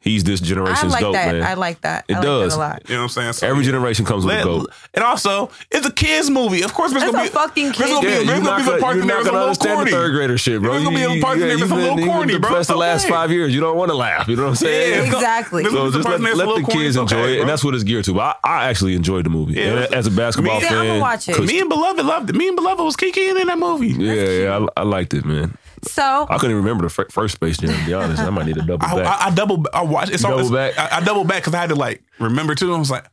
He's 0.00 0.22
this 0.22 0.40
I 0.40 0.44
generation's 0.44 0.92
like 0.92 1.00
goat, 1.02 1.12
that. 1.14 1.34
man. 1.34 1.42
I 1.42 1.54
like 1.54 1.80
that. 1.80 2.04
It 2.08 2.14
I 2.14 2.16
like 2.18 2.24
does. 2.24 2.52
that 2.52 2.56
a 2.56 2.60
lot. 2.60 2.82
You 2.88 2.94
know 2.94 3.00
what 3.00 3.04
I'm 3.04 3.08
saying? 3.10 3.32
So, 3.32 3.48
Every 3.48 3.64
generation 3.64 4.04
comes 4.04 4.24
with 4.24 4.32
a 4.32 4.38
Let- 4.38 4.44
goat. 4.44 4.70
and 4.94 5.04
also, 5.04 5.50
it's 5.72 5.84
a 5.86 5.90
kids 5.92 6.30
movie. 6.30 6.62
Of 6.62 6.72
course, 6.72 6.92
there's 6.92 7.02
It's 7.02 7.10
gonna 7.12 7.24
a 7.24 7.28
be 7.28 7.34
fucking 7.34 7.72
kids 7.72 7.90
gonna 7.90 8.00
be, 8.00 8.06
Yeah, 8.06 8.14
there's 8.14 8.26
you're 8.26 8.36
gonna 8.36 8.44
not 8.48 8.56
be 8.58 8.62
some 8.62 8.70
gonna, 8.74 8.80
parts 8.82 8.94
you're 8.94 9.02
in 9.02 9.08
there 9.08 9.16
that's 9.16 9.26
a 9.26 9.30
gonna 9.30 9.38
little 9.44 9.48
understand 9.50 9.76
corny. 9.76 9.90
third 9.90 10.12
grader 10.12 10.38
shit, 10.38 10.62
bro. 10.62 10.70
There's 10.72 10.84
gonna 10.84 10.96
be 10.96 11.02
You- 11.02 11.08
some 11.08 11.20
parts 11.20 11.40
in 11.42 11.48
there 11.48 11.58
that's 11.58 11.70
a 11.70 11.74
little 11.74 11.96
been- 11.96 12.04
you've 12.04 12.14
corny, 12.14 12.38
bro. 12.38 12.48
depressed 12.48 12.68
the 12.68 12.76
last 12.76 13.08
five 13.08 13.32
years. 13.32 13.52
You 13.52 13.60
don't 13.60 13.76
want 13.76 13.90
to 13.90 13.96
laugh. 13.96 14.28
You 14.28 14.36
know 14.36 14.42
what 14.44 14.48
I'm 14.50 14.54
saying? 14.54 14.92
Yeah, 15.10 15.14
Exactly. 15.16 15.64
So 15.64 15.70
gonna 15.72 15.84
be 15.86 15.90
some 15.90 15.98
just 15.98 16.08
let, 16.08 16.14
in 16.16 16.22
there 16.22 16.36
that's 16.36 16.46
a 16.46 16.46
let 16.54 16.66
the 16.66 16.72
kids 16.72 16.96
enjoy 16.96 17.28
it, 17.28 17.40
and 17.40 17.48
that's 17.48 17.64
what 17.64 17.74
it's 17.74 17.82
geared 17.84 18.04
to. 18.04 18.14
But 18.14 18.38
I, 18.44 18.48
I 18.48 18.68
actually 18.70 18.94
enjoyed 18.94 19.26
the 19.26 19.30
movie. 19.30 19.60
As 19.60 20.06
a 20.06 20.10
basketball 20.12 20.60
Me- 20.60 20.60
See, 20.62 20.68
I'ma 20.74 20.80
fan, 20.80 21.00
watch 21.00 21.28
it. 21.28 21.34
'cause- 21.36 21.48
Me 21.48 21.58
and 21.58 21.68
Beloved 21.68 22.06
loved 22.06 22.30
it. 22.30 22.36
Me 22.36 22.46
and 22.46 22.54
Beloved 22.56 22.84
was 22.84 22.94
kicking 22.94 23.36
in 23.36 23.48
that 23.48 23.58
movie. 23.58 23.88
yeah, 23.88 24.12
yeah, 24.12 24.66
I, 24.76 24.80
I 24.80 24.84
liked 24.84 25.12
it, 25.12 25.24
man. 25.24 25.58
So 25.84 26.26
I 26.28 26.34
couldn't 26.38 26.50
even 26.52 26.64
remember 26.64 26.84
the 26.84 26.90
fir- 26.90 27.08
first 27.10 27.34
Space 27.36 27.58
Jam. 27.58 27.78
To 27.78 27.86
be 27.86 27.94
honest, 27.94 28.22
I 28.22 28.30
might 28.30 28.46
need 28.46 28.56
a 28.56 28.62
double 28.62 28.84
I, 28.86 28.94
back. 29.02 29.20
I, 29.20 29.26
I 29.26 29.30
double. 29.34 29.64
I 29.72 29.82
watched. 29.82 30.12
It's 30.12 30.22
Double 30.22 30.36
always, 30.38 30.50
back? 30.50 30.78
I, 30.78 30.98
I 30.98 31.00
double 31.04 31.24
back 31.24 31.42
because 31.42 31.54
I 31.54 31.58
had 31.60 31.70
to 31.70 31.76
like 31.76 32.02
remember 32.18 32.54
too. 32.54 32.74
I 32.74 32.78
was 32.78 32.90
like, 32.90 33.04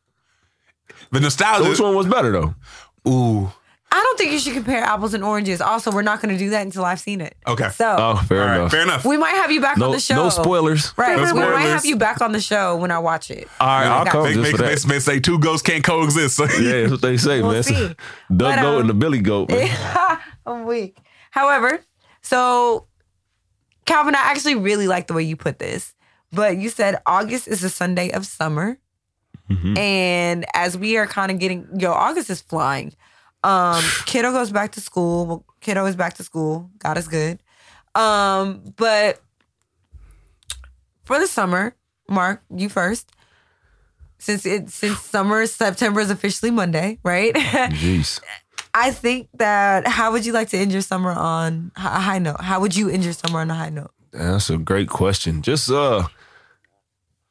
the 1.12 1.20
nostalgia. 1.20 1.70
Which 1.70 1.80
one 1.80 1.96
was 1.96 2.08
better 2.08 2.32
though? 2.32 2.56
Ooh. 3.10 3.52
I 3.92 4.04
don't 4.04 4.18
think 4.18 4.34
you 4.34 4.40
should 4.40 4.54
compare 4.56 4.84
apples 4.84 5.14
and 5.14 5.24
oranges. 5.24 5.62
Also, 5.62 5.90
we're 5.90 6.02
not 6.02 6.20
gonna 6.22 6.38
do 6.38 6.50
that 6.50 6.64
until 6.64 6.84
I've 6.84 7.00
seen 7.00 7.22
it. 7.22 7.34
Okay. 7.48 7.70
So 7.70 7.96
Oh, 7.98 8.16
fair 8.28 8.42
All 8.42 8.48
right. 8.48 8.56
enough. 8.58 8.72
Fair 8.72 8.82
enough. 8.82 9.06
we 9.06 9.16
might 9.16 9.30
have 9.36 9.52
you 9.52 9.62
back 9.62 9.78
no, 9.78 9.86
on 9.86 9.92
the 9.94 10.00
show. 10.02 10.16
no 10.16 10.30
spoilers. 10.30 10.92
Right. 10.98 11.16
No 11.16 11.34
we 11.34 11.40
might 11.40 11.62
have 11.62 11.86
you 11.86 11.96
back 11.96 12.20
on 12.20 12.34
the 12.34 12.42
show 12.42 12.76
when 12.76 12.92
I 12.92 13.00
watch 13.00 13.32
it. 13.32 13.48
All 13.58 13.68
right, 13.68 13.86
I'll 13.88 14.04
got 14.04 14.12
come 14.12 14.28
you. 14.28 14.42
They, 14.42 14.52
just 14.52 14.52
they, 14.52 14.80
for 14.82 14.88
that. 14.94 15.02
say 15.02 15.20
two 15.22 15.40
ghosts 15.40 15.62
can't 15.66 15.82
coexist. 15.82 16.36
So 16.36 16.44
Yeah, 16.44 16.72
that's 16.82 16.92
what 16.92 17.02
they 17.04 17.16
say, 17.16 17.40
We'll 17.42 17.52
man. 17.52 17.60
It's 17.60 17.70
a 17.70 17.74
see. 17.74 17.88
Doug 17.88 17.98
But, 18.30 18.56
goat 18.62 18.76
um, 18.76 18.82
and 18.82 18.90
the 18.90 18.94
Billy 18.96 19.22
goat. 19.22 19.50
Man. 19.50 20.18
I'm 20.46 20.66
weak. 20.66 20.98
However, 21.32 21.80
so 22.26 22.88
Calvin, 23.86 24.16
I 24.16 24.32
actually 24.32 24.56
really 24.56 24.88
like 24.88 25.06
the 25.06 25.14
way 25.14 25.22
you 25.22 25.36
put 25.36 25.60
this. 25.60 25.94
But 26.32 26.58
you 26.58 26.70
said 26.70 27.00
August 27.06 27.48
is 27.48 27.62
the 27.62 27.70
Sunday 27.70 28.12
of 28.12 28.26
summer. 28.26 28.80
Mm-hmm. 29.50 29.78
And 29.78 30.46
as 30.56 30.76
we 30.76 30.98
are 30.98 31.06
kind 31.06 31.32
of 31.32 31.38
getting 31.38 31.68
yo, 31.78 31.92
August 31.92 32.32
is 32.32 32.42
flying. 32.42 32.94
Um, 33.44 33.84
kiddo 34.06 34.32
goes 34.32 34.52
back 34.52 34.72
to 34.74 34.82
school. 34.82 35.26
Well, 35.28 35.46
Kiddo 35.62 35.86
is 35.86 35.96
back 35.96 36.16
to 36.16 36.24
school. 36.24 36.72
God 36.80 36.98
is 36.98 37.08
good. 37.08 37.40
Um, 37.94 38.74
but 38.76 39.22
for 41.04 41.20
the 41.20 41.28
summer, 41.28 41.76
Mark, 42.10 42.44
you 42.56 42.70
first. 42.70 43.12
Since 44.18 44.46
it 44.48 44.70
since 44.72 45.00
summer, 45.02 45.46
September 45.46 46.00
is 46.00 46.10
officially 46.10 46.50
Monday, 46.50 46.98
right? 47.04 47.34
Jeez. 47.36 48.20
I 48.78 48.92
think 48.92 49.30
that 49.38 49.88
how 49.88 50.12
would 50.12 50.26
you 50.26 50.34
like 50.34 50.50
to 50.50 50.58
end 50.58 50.72
your 50.74 50.82
summer 50.82 51.12
on 51.12 51.72
a 51.78 51.80
high 52.02 52.20
note? 52.20 52.42
How 52.42 52.60
would 52.60 52.76
you 52.76 52.90
end 52.90 53.06
your 53.06 53.14
summer 53.14 53.40
on 53.40 53.50
a 53.50 53.56
high 53.56 53.70
note? 53.70 53.92
That's 54.12 54.50
a 54.50 54.58
great 54.58 54.90
question. 54.90 55.42
Just 55.42 55.72
uh 55.72 56.08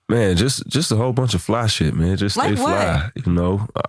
man, 0.09 0.37
just 0.37 0.67
just 0.67 0.91
a 0.91 0.97
whole 0.97 1.13
bunch 1.13 1.35
of 1.35 1.43
fly 1.43 1.67
shit, 1.67 1.95
man. 1.95 2.17
Just 2.17 2.37
stay 2.37 2.51
Like 2.55 2.59
what? 2.59 2.73
fly. 2.73 3.11
You 3.15 3.33
know. 3.33 3.69
Uh, 3.77 3.83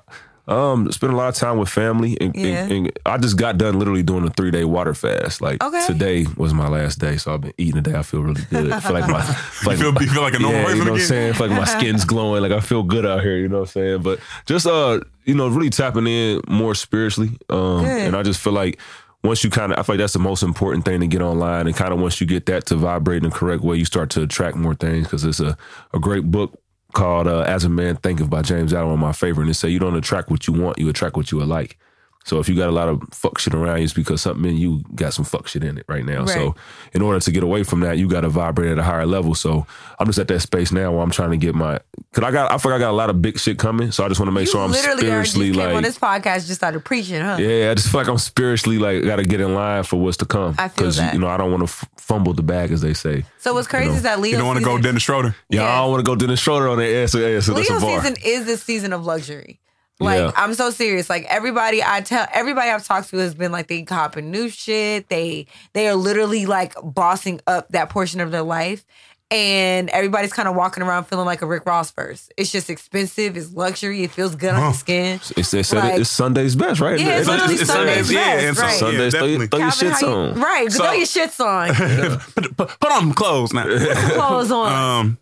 um, 0.47 0.91
spend 0.91 1.11
a 1.11 1.15
lot 1.15 1.29
of 1.29 1.35
time 1.35 1.57
with 1.57 1.69
family, 1.69 2.17
and, 2.21 2.35
and- 2.35 2.45
Yeah. 2.45 2.65
and 2.67 2.99
I 3.05 3.17
just 3.17 3.35
got 3.37 3.57
done 3.57 3.79
literally 3.79 4.03
doing 4.03 4.25
a 4.25 4.29
three 4.29 4.51
day 4.51 4.63
water 4.63 4.93
fast. 4.93 5.41
Like 5.41 5.63
Okay. 5.63 5.83
today 5.87 6.25
was 6.37 6.53
my 6.53 6.67
last 6.67 6.99
day, 6.99 7.17
so 7.17 7.33
I've 7.33 7.41
been 7.41 7.53
eating 7.57 7.81
today. 7.83 7.97
I 7.97 8.03
feel 8.03 8.21
really 8.21 8.43
good. 8.49 8.71
I 8.71 8.79
feel 8.79 8.93
like 8.93 9.07
my, 9.09 9.21
feel 9.23 9.71
like 9.71 9.79
You 9.79 9.91
feel- 9.91 10.01
you 10.03 10.09
feel 10.09 10.21
like 10.21 10.33
a 10.35 10.39
normal 10.39 10.59
yeah, 10.59 10.65
person 10.65 10.77
you 10.79 10.85
know 10.85 10.91
what 10.91 11.01
I'm 11.01 11.07
saying? 11.07 11.29
I 11.31 11.33
feel 11.33 11.47
like 11.47 11.57
my 11.57 11.65
skin's 11.79 12.05
glowing. 12.05 12.41
Like 12.43 12.51
I 12.51 12.59
feel 12.59 12.83
good 12.83 13.05
out 13.05 13.21
here. 13.21 13.37
You 13.37 13.47
know 13.47 13.61
what 13.61 13.69
I'm 13.75 13.81
saying? 13.81 14.01
But 14.03 14.19
just 14.45 14.67
uh, 14.67 14.99
you 15.23 15.33
know, 15.33 15.47
really 15.47 15.69
tapping 15.71 16.05
in 16.07 16.41
more 16.47 16.75
spiritually. 16.75 17.31
Um, 17.49 17.83
Good. 17.83 18.01
and 18.07 18.15
I 18.15 18.21
just 18.21 18.39
feel 18.39 18.53
like 18.53 18.79
once 19.23 19.43
you 19.43 19.49
kind 19.49 19.71
of, 19.73 19.79
I 19.79 19.81
feel 19.81 19.95
like 19.95 20.01
that's 20.01 20.13
the 20.13 20.19
most 20.19 20.43
important 20.43 20.85
thing 20.85 20.99
to 20.99 21.07
get 21.07 21.19
online. 21.23 21.65
And 21.65 21.75
kind 21.75 21.91
of 21.91 21.99
once 21.99 22.21
you 22.21 22.27
get 22.27 22.45
that 22.45 22.67
to 22.67 22.75
vibrate 22.75 23.23
in 23.23 23.29
the 23.31 23.35
correct 23.35 23.63
way, 23.63 23.75
you 23.75 23.83
start 23.85 24.11
to 24.11 24.21
attract 24.21 24.55
more 24.55 24.75
things. 24.75 25.05
Because 25.07 25.23
it's 25.23 25.39
a 25.39 25.57
a 25.95 25.99
great 25.99 26.29
book 26.29 26.53
called 26.95 27.27
uh, 27.27 27.41
"As 27.41 27.63
a 27.63 27.69
Man 27.69 27.97
Thinketh" 27.97 28.29
by 28.29 28.41
James 28.41 28.73
Allen, 28.73 28.99
my 28.99 29.11
favorite. 29.11 29.43
And 29.43 29.51
it 29.51 29.55
say 29.55 29.69
you 29.69 29.77
don't 29.79 29.95
attract 29.95 30.31
what 30.31 30.47
you 30.47 30.53
want, 30.53 30.79
you 30.79 30.89
attract 30.89 31.15
what 31.15 31.31
you 31.31 31.39
are 31.41 31.45
like. 31.45 31.77
So 32.25 32.39
if 32.39 32.49
you 32.49 32.55
got 32.55 32.69
a 32.69 32.71
lot 32.71 32.89
of 32.89 33.01
fuck 33.11 33.37
shit 33.37 33.53
around 33.53 33.77
you, 33.77 33.83
it's 33.83 33.93
because 33.93 34.19
something 34.19 34.49
in 34.49 34.57
you 34.57 34.83
got 34.95 35.13
some 35.13 35.23
fuck 35.25 35.47
shit 35.47 35.63
in 35.63 35.77
it 35.77 35.85
right 35.87 36.03
now. 36.03 36.21
Right. 36.21 36.29
So 36.29 36.55
in 36.91 37.03
order 37.03 37.19
to 37.19 37.31
get 37.31 37.43
away 37.43 37.61
from 37.63 37.81
that, 37.81 37.99
you 37.99 38.07
got 38.09 38.21
to 38.21 38.29
vibrate 38.29 38.71
at 38.71 38.79
a 38.79 38.83
higher 38.83 39.05
level. 39.05 39.35
So 39.35 39.67
I'm 39.99 40.07
just 40.07 40.17
at 40.17 40.27
that 40.29 40.39
space 40.39 40.71
now 40.71 40.91
where 40.91 41.01
I'm 41.01 41.11
trying 41.11 41.29
to 41.31 41.37
get 41.37 41.53
my, 41.53 41.79
cause 42.13 42.23
I 42.23 42.31
got, 42.31 42.51
I 42.51 42.57
feel 42.57 42.71
like 42.71 42.79
I 42.81 42.85
got 42.85 42.91
a 42.91 42.97
lot 42.97 43.11
of 43.11 43.21
big 43.21 43.37
shit 43.37 43.59
coming. 43.59 43.91
So 43.91 44.03
I 44.03 44.07
just 44.07 44.19
want 44.19 44.27
to 44.29 44.31
make 44.31 44.47
you 44.47 44.53
sure 44.53 44.61
I'm 44.63 44.71
literally 44.71 45.11
are, 45.11 45.21
just 45.21 45.35
spiritually 45.35 45.51
came 45.67 45.75
on 45.77 45.83
this 45.83 45.99
podcast, 45.99 46.47
just 46.47 46.55
started 46.55 46.83
preaching, 46.83 47.21
huh? 47.21 47.37
yeah, 47.39 47.69
I 47.69 47.75
just 47.75 47.89
feel 47.91 48.01
like 48.01 48.09
I'm 48.09 48.17
spiritually 48.17 48.79
like 48.79 49.03
got 49.03 49.17
to 49.17 49.23
get 49.23 49.39
in 49.39 49.53
line 49.53 49.83
for 49.83 49.97
what's 49.97 50.17
to 50.17 50.25
come. 50.25 50.55
I 50.57 50.67
feel 50.69 50.89
that. 50.89 51.13
you 51.13 51.19
know 51.19 51.27
I 51.27 51.37
don't 51.37 51.51
want 51.51 51.61
to 51.61 51.65
f- 51.71 51.87
fumble 51.97 52.33
the 52.33 52.41
bag 52.43 52.71
as 52.71 52.81
they 52.81 52.95
say. 52.95 53.23
So 53.37 53.53
what's 53.53 53.67
crazy 53.67 53.89
know, 53.89 53.95
is 53.97 54.01
that 54.01 54.19
Leo 54.19 54.31
you 54.31 54.37
don't 54.37 54.47
want 54.47 54.57
to 54.57 54.65
go 54.65 54.71
season, 54.77 54.81
Dennis 54.83 55.03
Schroeder. 55.03 55.35
Yeah, 55.49 55.61
Yes. 55.61 55.69
I 55.69 55.75
don't 55.81 55.91
want 55.91 56.03
to 56.03 56.09
go 56.11 56.15
Dennis 56.15 56.39
Schroeder 56.39 56.69
on 56.69 56.79
their 56.79 57.03
ass. 57.03 57.11
So, 57.11 57.19
yeah, 57.19 57.39
so 57.39 57.53
that's 57.53 57.69
a 57.69 57.79
bar. 57.79 58.01
season 58.01 58.15
is 58.25 58.45
the 58.47 58.57
season 58.57 58.93
of 58.93 59.05
luxury. 59.05 59.59
Like 59.99 60.19
Yeah. 60.19 60.31
I'm 60.35 60.53
so 60.53 60.69
serious. 60.71 61.09
Like 61.09 61.25
everybody 61.29 61.81
I 61.83 62.01
tell 62.01 62.27
everybody 62.33 62.69
I've 62.69 62.85
talked 62.85 63.09
to 63.11 63.17
has 63.17 63.33
been 63.33 63.51
like 63.51 63.67
they 63.67 63.83
copping 63.83 64.29
new 64.31 64.49
shit. 64.49 65.07
They 65.09 65.47
they 65.73 65.87
are 65.87 65.95
literally 65.95 66.45
like 66.45 66.73
bossing 66.83 67.39
up 67.47 67.69
that 67.69 67.89
portion 67.89 68.19
of 68.21 68.31
their 68.31 68.43
life. 68.43 68.85
And 69.31 69.89
everybody's 69.89 70.31
kind 70.31 70.47
of 70.47 70.55
walking 70.55 70.83
around 70.83 71.05
feeling 71.05 71.25
like 71.25 71.41
a 71.41 71.47
Rick 71.47 71.65
Ross 71.65 71.89
first. 71.89 72.31
It's 72.37 72.51
just 72.51 72.69
expensive, 72.69 73.35
it's 73.35 73.51
luxury, 73.53 74.03
it 74.03 74.11
feels 74.11 74.35
good 74.35 74.53
on 74.53 74.61
your 74.61 74.73
skin. 74.73 75.19
It's, 75.35 75.49
said 75.49 75.77
Like- 75.79 75.99
it's 76.01 76.11
Sunday's 76.11 76.55
best, 76.55 76.79
right? 76.79 76.99
Yeah, 76.99 77.17
it's 77.17 77.21
It's- 77.21 77.27
literally 77.27 77.55
it's 77.55 77.65
Sunday's 77.65 78.11
yeah, 78.11 78.35
best, 78.35 78.59
right. 78.59 78.79
Sundays, 78.79 79.13
Yeah, 79.13 79.19
throw, 79.19 79.27
your- 79.27 79.39
definitely. 79.47 79.47
throw 79.47 79.59
your 79.59 79.93
shits 79.95 80.01
you- 80.01 80.07
on. 80.07 80.39
Right, 80.39 80.71
So- 80.71 80.83
throw 80.83 80.91
your 80.93 81.07
shits 81.07 81.39
on. 81.43 82.19
put, 82.35 82.55
put, 82.55 82.79
put 82.79 82.91
on 82.91 83.13
clothes 83.13 83.51
now. 83.51 83.63
Clothes 83.63 84.51
on. 84.51 84.71
Um, 84.99 85.17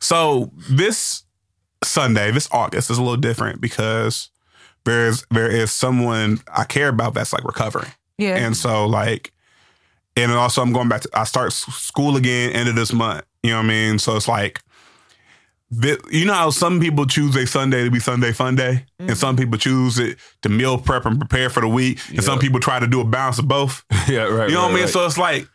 so 0.00 0.52
this 0.68 1.22
Sunday, 1.86 2.30
this 2.30 2.48
August 2.52 2.90
is 2.90 2.98
a 2.98 3.02
little 3.02 3.16
different 3.16 3.60
because 3.60 4.30
there's 4.84 5.26
there 5.30 5.50
is 5.50 5.72
someone 5.72 6.40
I 6.54 6.64
care 6.64 6.88
about 6.88 7.14
that's 7.14 7.32
like 7.32 7.44
recovering, 7.44 7.90
yeah. 8.18 8.36
and 8.36 8.56
so 8.56 8.86
like, 8.86 9.32
and 10.16 10.32
also 10.32 10.62
I'm 10.62 10.72
going 10.72 10.88
back 10.88 11.02
to 11.02 11.10
I 11.14 11.24
start 11.24 11.52
school 11.52 12.16
again 12.16 12.52
end 12.52 12.68
of 12.68 12.74
this 12.74 12.92
month. 12.92 13.24
You 13.42 13.50
know 13.50 13.56
what 13.58 13.64
I 13.64 13.68
mean? 13.68 13.98
So 13.98 14.16
it's 14.16 14.28
like 14.28 14.60
you 16.10 16.24
know 16.24 16.34
how 16.34 16.50
some 16.50 16.78
people 16.78 17.06
choose 17.06 17.34
a 17.34 17.46
Sunday 17.46 17.84
to 17.84 17.90
be 17.90 17.98
Sunday 17.98 18.32
fun 18.32 18.54
day, 18.54 18.84
and 18.98 19.08
mm-hmm. 19.08 19.14
some 19.14 19.36
people 19.36 19.58
choose 19.58 19.98
it 19.98 20.16
to 20.42 20.48
meal 20.48 20.78
prep 20.78 21.04
and 21.06 21.18
prepare 21.18 21.50
for 21.50 21.60
the 21.60 21.68
week, 21.68 21.98
and 22.10 22.22
some 22.22 22.38
people 22.38 22.60
try 22.60 22.78
to 22.78 22.86
do 22.86 23.00
a 23.00 23.04
balance 23.04 23.38
of 23.38 23.48
both. 23.48 23.84
yeah, 24.08 24.22
right. 24.22 24.48
You 24.48 24.54
know 24.54 24.60
right, 24.60 24.66
what 24.66 24.70
I 24.70 24.74
mean? 24.74 24.82
right. 24.84 24.88
So 24.88 25.04
it's 25.04 25.18
like 25.18 25.48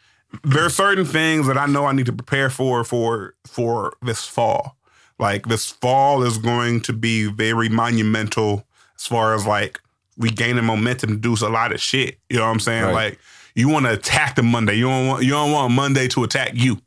there 0.43 0.65
are 0.65 0.69
certain 0.69 1.05
things 1.05 1.47
that 1.47 1.57
I 1.57 1.65
know 1.65 1.85
I 1.85 1.93
need 1.93 2.07
to 2.07 2.13
prepare 2.13 2.49
for 2.49 2.83
for 2.83 3.35
for 3.47 3.93
this 4.01 4.25
fall. 4.25 4.77
Like 5.21 5.45
this 5.45 5.67
fall 5.67 6.23
is 6.23 6.37
going 6.39 6.81
to 6.81 6.93
be 6.93 7.27
very 7.27 7.69
monumental 7.69 8.65
as 8.97 9.05
far 9.05 9.35
as 9.35 9.45
like 9.45 9.79
we 10.17 10.29
gaining 10.31 10.65
momentum 10.65 11.11
to 11.11 11.15
do 11.17 11.45
a 11.45 11.49
lot 11.49 11.71
of 11.71 11.79
shit. 11.79 12.17
You 12.29 12.37
know 12.37 12.45
what 12.45 12.51
I'm 12.51 12.59
saying? 12.59 12.85
Right. 12.85 12.93
Like 12.93 13.19
you 13.55 13.69
want 13.69 13.85
to 13.85 13.93
attack 13.93 14.35
the 14.35 14.43
Monday. 14.43 14.75
You 14.75 14.85
don't 14.85 15.07
want 15.07 15.23
you 15.23 15.29
don't 15.31 15.51
want 15.51 15.73
Monday 15.73 16.07
to 16.09 16.23
attack 16.23 16.51
you. 16.55 16.81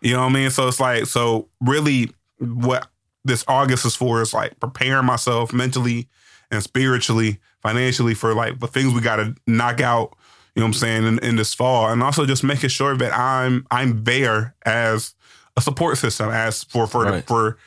You 0.00 0.14
know 0.14 0.20
what 0.20 0.30
I 0.30 0.32
mean? 0.32 0.50
So 0.50 0.68
it's 0.68 0.80
like 0.80 1.06
so 1.06 1.48
really 1.60 2.10
what 2.38 2.88
this 3.24 3.44
August 3.48 3.86
is 3.86 3.94
for 3.96 4.20
is 4.20 4.34
like 4.34 4.58
preparing 4.60 5.06
myself 5.06 5.52
mentally 5.52 6.08
and 6.50 6.62
spiritually, 6.62 7.38
financially 7.62 8.14
for 8.14 8.34
like 8.34 8.60
the 8.60 8.68
things 8.68 8.92
we 8.94 9.00
got 9.00 9.16
to 9.16 9.34
knock 9.46 9.80
out. 9.80 10.16
You 10.54 10.60
know 10.60 10.66
what 10.66 10.68
I'm 10.68 10.74
saying 10.74 11.06
in, 11.06 11.18
in 11.20 11.36
this 11.36 11.52
fall, 11.52 11.90
and 11.90 12.02
also 12.02 12.24
just 12.24 12.42
making 12.42 12.70
sure 12.70 12.96
that 12.96 13.12
I'm 13.12 13.66
I'm 13.70 14.04
there 14.04 14.54
as 14.64 15.14
a 15.56 15.60
support 15.60 15.98
system, 15.98 16.30
as 16.30 16.64
for 16.64 16.86
for 16.86 17.04
Right. 17.04 17.26
for 17.26 17.58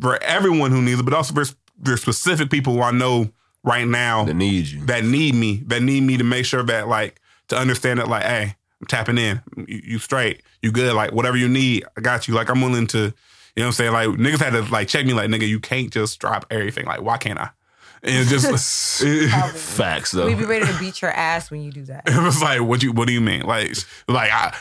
for 0.00 0.22
everyone 0.22 0.70
who 0.70 0.82
needs 0.82 1.00
it, 1.00 1.04
but 1.04 1.14
also 1.14 1.34
for 1.34 1.44
there's 1.78 2.02
specific 2.02 2.50
people 2.50 2.72
who 2.74 2.80
I 2.82 2.90
know 2.90 3.30
right 3.64 3.86
now 3.86 4.24
that 4.24 4.34
needs 4.34 4.72
you. 4.72 4.84
that 4.86 5.04
need 5.04 5.34
me, 5.34 5.62
that 5.66 5.82
need 5.82 6.02
me 6.02 6.16
to 6.16 6.24
make 6.24 6.44
sure 6.44 6.62
that 6.62 6.88
like 6.88 7.20
to 7.48 7.56
understand 7.56 7.98
that 8.00 8.08
like, 8.08 8.24
hey, 8.24 8.56
I'm 8.80 8.86
tapping 8.86 9.18
in, 9.18 9.40
you, 9.56 9.80
you 9.84 9.98
straight, 9.98 10.42
you 10.62 10.70
good, 10.72 10.94
like 10.94 11.12
whatever 11.12 11.36
you 11.36 11.48
need, 11.48 11.84
I 11.96 12.00
got 12.00 12.28
you. 12.28 12.34
Like 12.34 12.48
I'm 12.50 12.60
willing 12.60 12.86
to, 12.88 12.98
you 12.98 13.04
know 13.56 13.62
what 13.62 13.66
I'm 13.66 13.72
saying? 13.72 13.92
Like 13.92 14.08
niggas 14.08 14.38
had 14.38 14.50
to 14.50 14.62
like 14.72 14.88
check 14.88 15.06
me, 15.06 15.12
like 15.14 15.30
nigga, 15.30 15.46
you 15.48 15.60
can't 15.60 15.90
just 15.90 16.18
drop 16.20 16.46
everything. 16.50 16.86
Like 16.86 17.02
why 17.02 17.16
can't 17.18 17.38
I? 17.38 17.50
And 18.02 18.28
just 18.28 18.46
Facts 19.56 20.12
though. 20.12 20.26
We 20.26 20.34
be 20.34 20.44
ready 20.44 20.66
to 20.66 20.78
beat 20.78 21.02
your 21.02 21.10
ass 21.10 21.50
when 21.50 21.62
you 21.62 21.72
do 21.72 21.84
that. 21.84 22.04
It 22.08 22.22
was 22.22 22.40
like, 22.40 22.60
what 22.62 22.82
you 22.82 22.92
what 22.92 23.06
do 23.08 23.12
you 23.12 23.20
mean? 23.20 23.42
Like 23.42 23.72
like 24.06 24.30
I, 24.32 24.56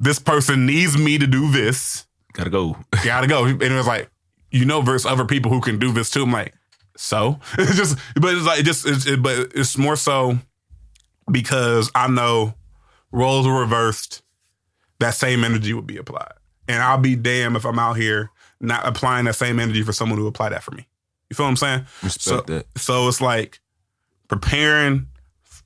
this 0.00 0.18
person 0.18 0.66
needs 0.66 0.96
me 0.96 1.18
to 1.18 1.26
do 1.26 1.50
this, 1.50 2.06
Gotta 2.32 2.50
go. 2.50 2.76
gotta 3.04 3.26
go. 3.26 3.44
And 3.46 3.62
it 3.62 3.72
was 3.72 3.86
like, 3.86 4.10
you 4.54 4.64
know, 4.64 4.80
versus 4.80 5.04
other 5.04 5.24
people 5.24 5.50
who 5.50 5.60
can 5.60 5.80
do 5.80 5.92
this 5.92 6.10
too. 6.10 6.22
I'm 6.22 6.32
like, 6.32 6.54
so 6.96 7.40
it's 7.58 7.76
just, 7.76 7.98
but 8.14 8.34
it's 8.34 8.46
like, 8.46 8.60
it 8.60 8.62
just, 8.62 8.86
it's, 8.86 9.04
it, 9.04 9.20
but 9.20 9.50
it's 9.52 9.76
more 9.76 9.96
so 9.96 10.38
because 11.30 11.90
I 11.92 12.06
know 12.06 12.54
roles 13.10 13.48
were 13.48 13.60
reversed, 13.60 14.22
that 15.00 15.14
same 15.14 15.42
energy 15.42 15.74
would 15.74 15.88
be 15.88 15.96
applied. 15.96 16.32
And 16.68 16.82
I'll 16.82 16.98
be 16.98 17.16
damned 17.16 17.56
if 17.56 17.66
I'm 17.66 17.80
out 17.80 17.96
here 17.96 18.30
not 18.60 18.86
applying 18.86 19.24
that 19.24 19.34
same 19.34 19.58
energy 19.58 19.82
for 19.82 19.92
someone 19.92 20.18
who 20.18 20.28
apply 20.28 20.50
that 20.50 20.62
for 20.62 20.70
me. 20.70 20.86
You 21.28 21.34
feel 21.34 21.46
what 21.46 21.50
I'm 21.50 21.56
saying? 21.56 21.86
Respect 22.04 22.22
so, 22.22 22.40
that. 22.42 22.66
So 22.76 23.08
it's 23.08 23.20
like 23.20 23.60
preparing 24.28 25.08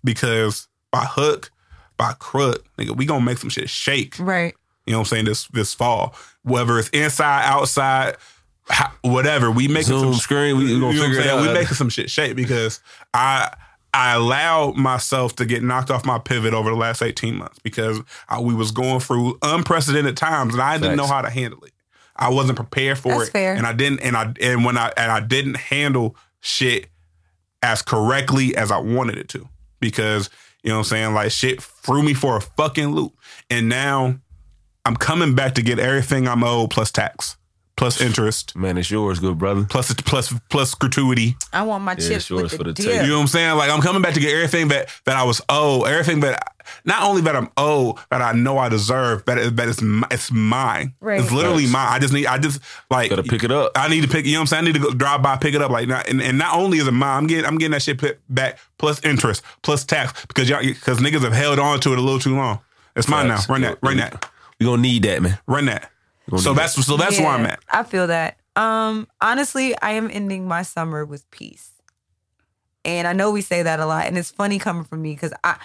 because 0.03 0.67
by 0.91 1.05
hook, 1.05 1.51
by 1.99 2.15
crook, 2.15 2.65
nigga, 2.79 2.97
we 2.97 3.05
gonna 3.05 3.25
make 3.25 3.37
some 3.37 3.51
shit 3.51 3.69
shake. 3.69 4.17
Right. 4.19 4.55
You 4.87 4.93
know 4.93 5.01
what 5.01 5.09
I'm 5.09 5.11
saying? 5.11 5.25
This 5.27 5.47
this 5.49 5.75
fall, 5.75 6.15
whether 6.43 6.79
it's 6.79 6.89
inside, 6.89 7.45
outside, 7.45 8.17
ho- 8.71 8.93
whatever, 9.03 9.51
we 9.51 9.69
make 9.69 9.85
Zoom 9.85 10.13
some 10.13 10.15
screen. 10.15 10.57
We 10.59 10.65
you 10.67 10.79
know 10.79 10.87
gonna 10.87 10.99
what 10.99 11.07
I'm 11.07 11.11
figure 11.15 11.21
it 11.21 11.27
out. 11.29 11.43
We 11.47 11.53
making 11.53 11.75
some 11.75 11.89
shit 11.89 12.11
shape 12.11 12.37
because 12.37 12.81
I 13.15 13.53
I 13.95 14.15
allowed 14.15 14.77
myself 14.77 15.37
to 15.37 15.47
get 15.47 15.63
knocked 15.63 15.91
off 15.91 16.05
my 16.05 16.19
pivot 16.19 16.53
over 16.55 16.71
the 16.71 16.77
last 16.77 17.03
18 17.03 17.37
months 17.37 17.59
because 17.61 18.01
I, 18.29 18.39
we 18.41 18.55
was 18.55 18.71
going 18.71 19.01
through 19.01 19.39
unprecedented 19.43 20.17
times 20.17 20.53
and 20.55 20.63
I 20.63 20.79
didn't 20.79 20.97
know 20.97 21.07
how 21.07 21.23
to 21.23 21.31
handle 21.31 21.63
it. 21.65 21.73
I 22.15 22.29
wasn't 22.31 22.57
prepared 22.57 22.99
for 22.99 23.11
That's 23.11 23.29
it, 23.29 23.33
fair. 23.33 23.55
and 23.55 23.67
I 23.67 23.73
didn't. 23.73 24.01
And 24.01 24.17
I 24.17 24.35
and 24.41 24.65
when 24.65 24.77
I 24.77 24.93
and 24.97 25.11
I 25.11 25.21
didn't 25.21 25.57
handle 25.57 26.17
shit 26.41 26.89
as 27.63 27.83
correctly 27.83 28.57
as 28.57 28.71
I 28.71 28.79
wanted 28.79 29.19
it 29.19 29.29
to 29.31 29.49
because 29.81 30.29
you 30.63 30.71
know 30.71 30.77
what 30.77 30.87
I'm 30.87 30.91
saying 30.91 31.15
like 31.15 31.31
shit 31.31 31.63
threw 31.63 32.03
me 32.03 32.15
for 32.15 32.37
a 32.37 32.41
fucking 32.41 32.89
loop, 32.89 33.15
and 33.49 33.69
now 33.69 34.19
I'm 34.85 34.97
coming 34.97 35.35
back 35.35 35.55
to 35.55 35.63
get 35.63 35.79
everything 35.79 36.27
I'm 36.29 36.43
owed 36.45 36.71
plus 36.71 36.91
tax, 36.91 37.37
plus 37.79 38.01
interest, 38.03 38.55
Man, 38.55 38.77
it's 38.77 38.91
yours, 38.91 39.19
good 39.21 39.39
brother. 39.39 39.65
plus 39.65 39.95
plus 39.95 40.35
plus 40.51 40.75
gratuity. 40.75 41.37
I 41.53 41.63
want 41.63 41.83
my 41.85 41.93
Yeah, 41.93 41.97
chips 41.97 42.11
it's 42.11 42.31
yours 42.31 42.43
with 42.43 42.53
for 42.53 42.65
the 42.65 42.73
the 42.75 42.83
dip. 42.83 43.03
You 43.03 43.09
know 43.09 43.15
what 43.17 43.21
I'm 43.23 43.27
saying? 43.29 43.57
Like 43.57 43.71
I'm 43.71 43.81
coming 43.81 44.03
back 44.03 44.13
to 44.15 44.21
get 44.21 44.35
everything 44.35 44.69
that 44.69 44.89
that 45.07 45.17
I 45.17 45.23
was 45.23 45.41
owed, 45.49 45.87
everything 45.89 46.21
that 46.21 46.43
not 46.85 47.03
only 47.05 47.23
that 47.23 47.35
I'm 47.35 47.49
owed, 47.57 47.97
that 48.11 48.21
I 48.21 48.33
know 48.33 48.59
I 48.59 48.69
deserve, 48.69 49.25
but 49.25 49.39
it, 49.39 49.57
that 49.57 49.69
it's 49.69 49.81
it's 50.11 50.31
mine. 50.31 50.93
Right. 51.01 51.19
It's 51.21 51.33
literally 51.33 51.63
Facts. 51.63 51.73
mine. 51.73 51.89
I 51.93 51.99
just 51.99 52.13
need 52.13 52.27
I 52.27 52.37
just 52.39 52.61
like 52.91 53.09
Gotta 53.11 53.23
pick 53.23 53.43
it 53.45 53.51
up. 53.51 53.73
I 53.75 53.89
need 53.89 54.03
to 54.03 54.09
pick. 54.09 54.27
You 54.27 54.33
know 54.33 54.41
what 54.41 54.43
I'm 54.43 54.47
saying? 54.49 54.65
I 54.65 54.67
need 54.67 54.75
to 54.75 54.81
go 54.81 54.91
drive 54.93 55.23
by, 55.23 55.37
pick 55.37 55.55
it 55.55 55.63
up. 55.63 55.71
Like, 55.71 55.89
not, 55.89 56.09
and, 56.09 56.21
and 56.21 56.37
not 56.37 56.55
only 56.57 56.79
is 56.79 56.87
it 56.87 56.93
mine, 56.93 57.17
I'm 57.17 57.27
getting 57.27 57.47
I'm 57.47 57.57
getting 57.57 57.73
that 57.73 57.83
shit 57.83 57.97
put 57.99 58.19
back 58.29 58.59
plus 58.77 59.03
interest 59.05 59.43
plus 59.63 59.85
tax 59.85 60.27
because 60.27 60.49
y'all 60.51 60.61
because 60.63 60.99
niggas 60.99 61.23
have 61.23 61.33
held 61.33 61.59
on 61.59 61.81
to 61.81 61.93
it 61.93 61.99
a 61.99 62.03
little 62.03 62.19
too 62.21 62.37
long. 62.37 62.59
It's 62.97 63.09
mine 63.09 63.29
Facts. 63.29 63.49
now. 63.49 63.53
Run 63.55 63.63
that. 63.63 63.79
Run 63.83 63.97
that. 63.99 64.29
We 64.61 64.67
gonna 64.67 64.83
need 64.83 65.05
that, 65.05 65.23
man. 65.23 65.39
Run 65.47 65.67
that. 65.67 65.91
Gonna 66.31 66.43
So 66.43 66.55
that's 66.55 66.75
so 66.85 66.97
that's 66.97 67.19
where 67.19 67.29
I'm 67.29 67.47
at. 67.47 67.61
I 67.71 67.83
feel 67.83 68.07
that. 68.07 68.39
Um, 68.57 69.07
honestly, 69.21 69.79
I 69.81 69.93
am 69.93 70.11
ending 70.11 70.49
my 70.49 70.63
summer 70.63 71.05
with 71.05 71.31
peace. 71.31 71.71
And 72.85 73.07
I 73.07 73.13
know 73.13 73.31
we 73.31 73.43
say 73.43 73.63
that 73.63 73.81
a 73.81 73.87
lot, 73.87 74.07
and 74.07 74.17
it's 74.17 74.31
funny 74.31 74.59
coming 74.59 74.85
from 74.85 75.03
me 75.03 75.13
because 75.15 75.33
I 75.45 75.57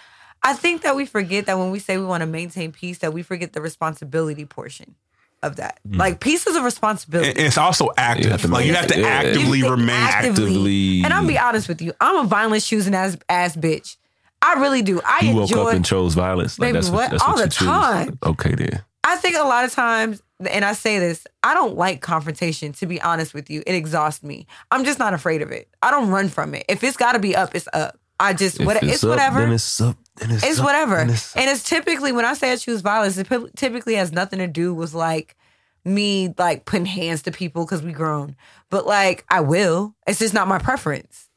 I 0.42 0.54
think 0.54 0.82
that 0.82 0.96
we 0.96 1.06
forget 1.06 1.46
that 1.46 1.58
when 1.58 1.72
we 1.72 1.80
say 1.80 1.98
we 1.98 2.06
want 2.06 2.22
to 2.22 2.28
maintain 2.28 2.72
peace, 2.72 2.98
that 3.00 3.14
we 3.14 3.24
forget 3.24 3.54
the 3.54 3.62
responsibility 3.62 4.46
portion 4.46 4.96
of 5.42 5.56
that. 5.58 5.80
Like 5.90 6.20
peace 6.20 6.48
is 6.48 6.56
a 6.56 6.62
responsibility. 6.62 7.30
And 7.30 7.40
it's 7.40 7.58
also 7.58 7.90
active. 7.98 8.26
You 8.26 8.32
have 8.32 8.42
to 8.42 8.48
like 8.48 8.66
you 8.66 8.74
have 8.74 8.88
to 8.88 9.00
yeah. 9.00 9.08
actively 9.08 9.60
You 9.60 9.66
have 9.66 9.76
to 9.76 9.82
remain 9.82 9.96
active. 9.96 10.32
actively- 10.32 11.04
And 11.04 11.14
I'll 11.14 11.26
be 11.28 11.38
honest 11.38 11.68
with 11.68 11.82
you, 11.82 11.94
I'm 12.02 12.26
a 12.26 12.28
violence 12.28 12.68
choosing 12.68 12.94
ass 12.96 13.18
ass 13.30 13.56
bitch. 13.56 13.98
I 14.42 14.54
really 14.56 14.82
do. 14.82 15.00
I 15.06 15.20
You 15.24 15.36
woke 15.36 15.52
up 15.54 15.74
and 15.74 15.86
chose 15.86 16.14
violence. 16.16 16.60
Like 16.60 16.68
Baby, 16.70 16.74
that's 16.74 16.90
what? 16.90 16.96
what, 17.04 17.12
that's 17.12 17.24
All 17.24 17.34
what 17.36 17.44
the 17.44 17.50
choose. 17.50 17.68
time. 17.68 18.20
Okay, 18.24 18.56
then. 18.56 18.84
I 19.04 19.16
think 19.18 19.36
a 19.36 19.44
lot 19.44 19.66
of 19.66 19.72
times, 19.74 20.22
and 20.50 20.64
I 20.64 20.74
say 20.74 21.00
this, 21.00 21.26
I 21.44 21.54
don't 21.54 21.76
like 21.76 22.02
confrontation, 22.02 22.72
to 22.74 22.86
be 22.86 23.02
honest 23.02 23.34
with 23.34 23.50
you. 23.50 23.62
It 23.68 23.76
exhausts 23.76 24.24
me. 24.24 24.48
I'm 24.72 24.86
just 24.86 25.00
not 25.00 25.14
afraid 25.14 25.42
of 25.42 25.52
it. 25.52 25.68
I 25.82 25.92
don't 25.92 26.10
run 26.10 26.30
from 26.30 26.56
it. 26.56 26.66
If 26.70 26.84
it's 26.84 26.98
got 26.98 27.14
to 27.14 27.20
be 27.20 27.36
up, 27.36 27.54
it's 27.56 27.68
up. 27.74 28.00
I 28.20 28.34
just, 28.34 28.60
If 28.60 28.66
what, 28.66 28.82
it's, 28.82 29.04
up, 29.04 29.10
whatever. 29.10 29.40
Then 29.42 29.52
it's 29.52 29.82
up. 29.82 29.98
Then 30.16 30.32
it's, 30.32 30.44
It's 30.46 30.60
up, 30.60 30.66
whatever. 30.66 30.96
then 30.96 31.02
And 31.02 31.10
it's- 31.12 31.36
it's 31.36 31.70
typically, 31.70 32.12
when 32.12 32.24
I 32.26 32.34
say 32.34 32.52
I 32.52 32.56
choose 32.56 32.82
violence, 32.82 33.18
it 33.18 33.28
typically 33.58 33.96
has 33.96 34.12
nothing 34.14 34.40
to 34.40 34.48
do 34.48 34.74
with 34.74 34.94
like 34.94 35.36
me 35.84 36.34
like 36.38 36.64
putting 36.66 36.86
hands 36.86 37.24
to 37.24 37.32
people 37.32 37.66
because 37.66 37.82
we 37.82 37.92
grown. 37.92 38.36
But 38.70 38.86
like, 38.86 39.26
I 39.30 39.42
will. 39.42 39.96
It's 40.08 40.20
just 40.20 40.34
not 40.34 40.48
my 40.48 40.60
preference. 40.60 41.28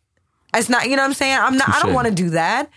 It's 0.54 0.68
not, 0.68 0.84
you 0.88 0.94
know 0.96 1.02
what 1.02 1.08
I'm 1.08 1.14
saying? 1.14 1.36
I'm 1.38 1.56
not, 1.56 1.68
I 1.68 1.82
don't 1.82 1.92
want 1.94 2.06
to 2.08 2.14
do 2.14 2.30
that. 2.30 2.70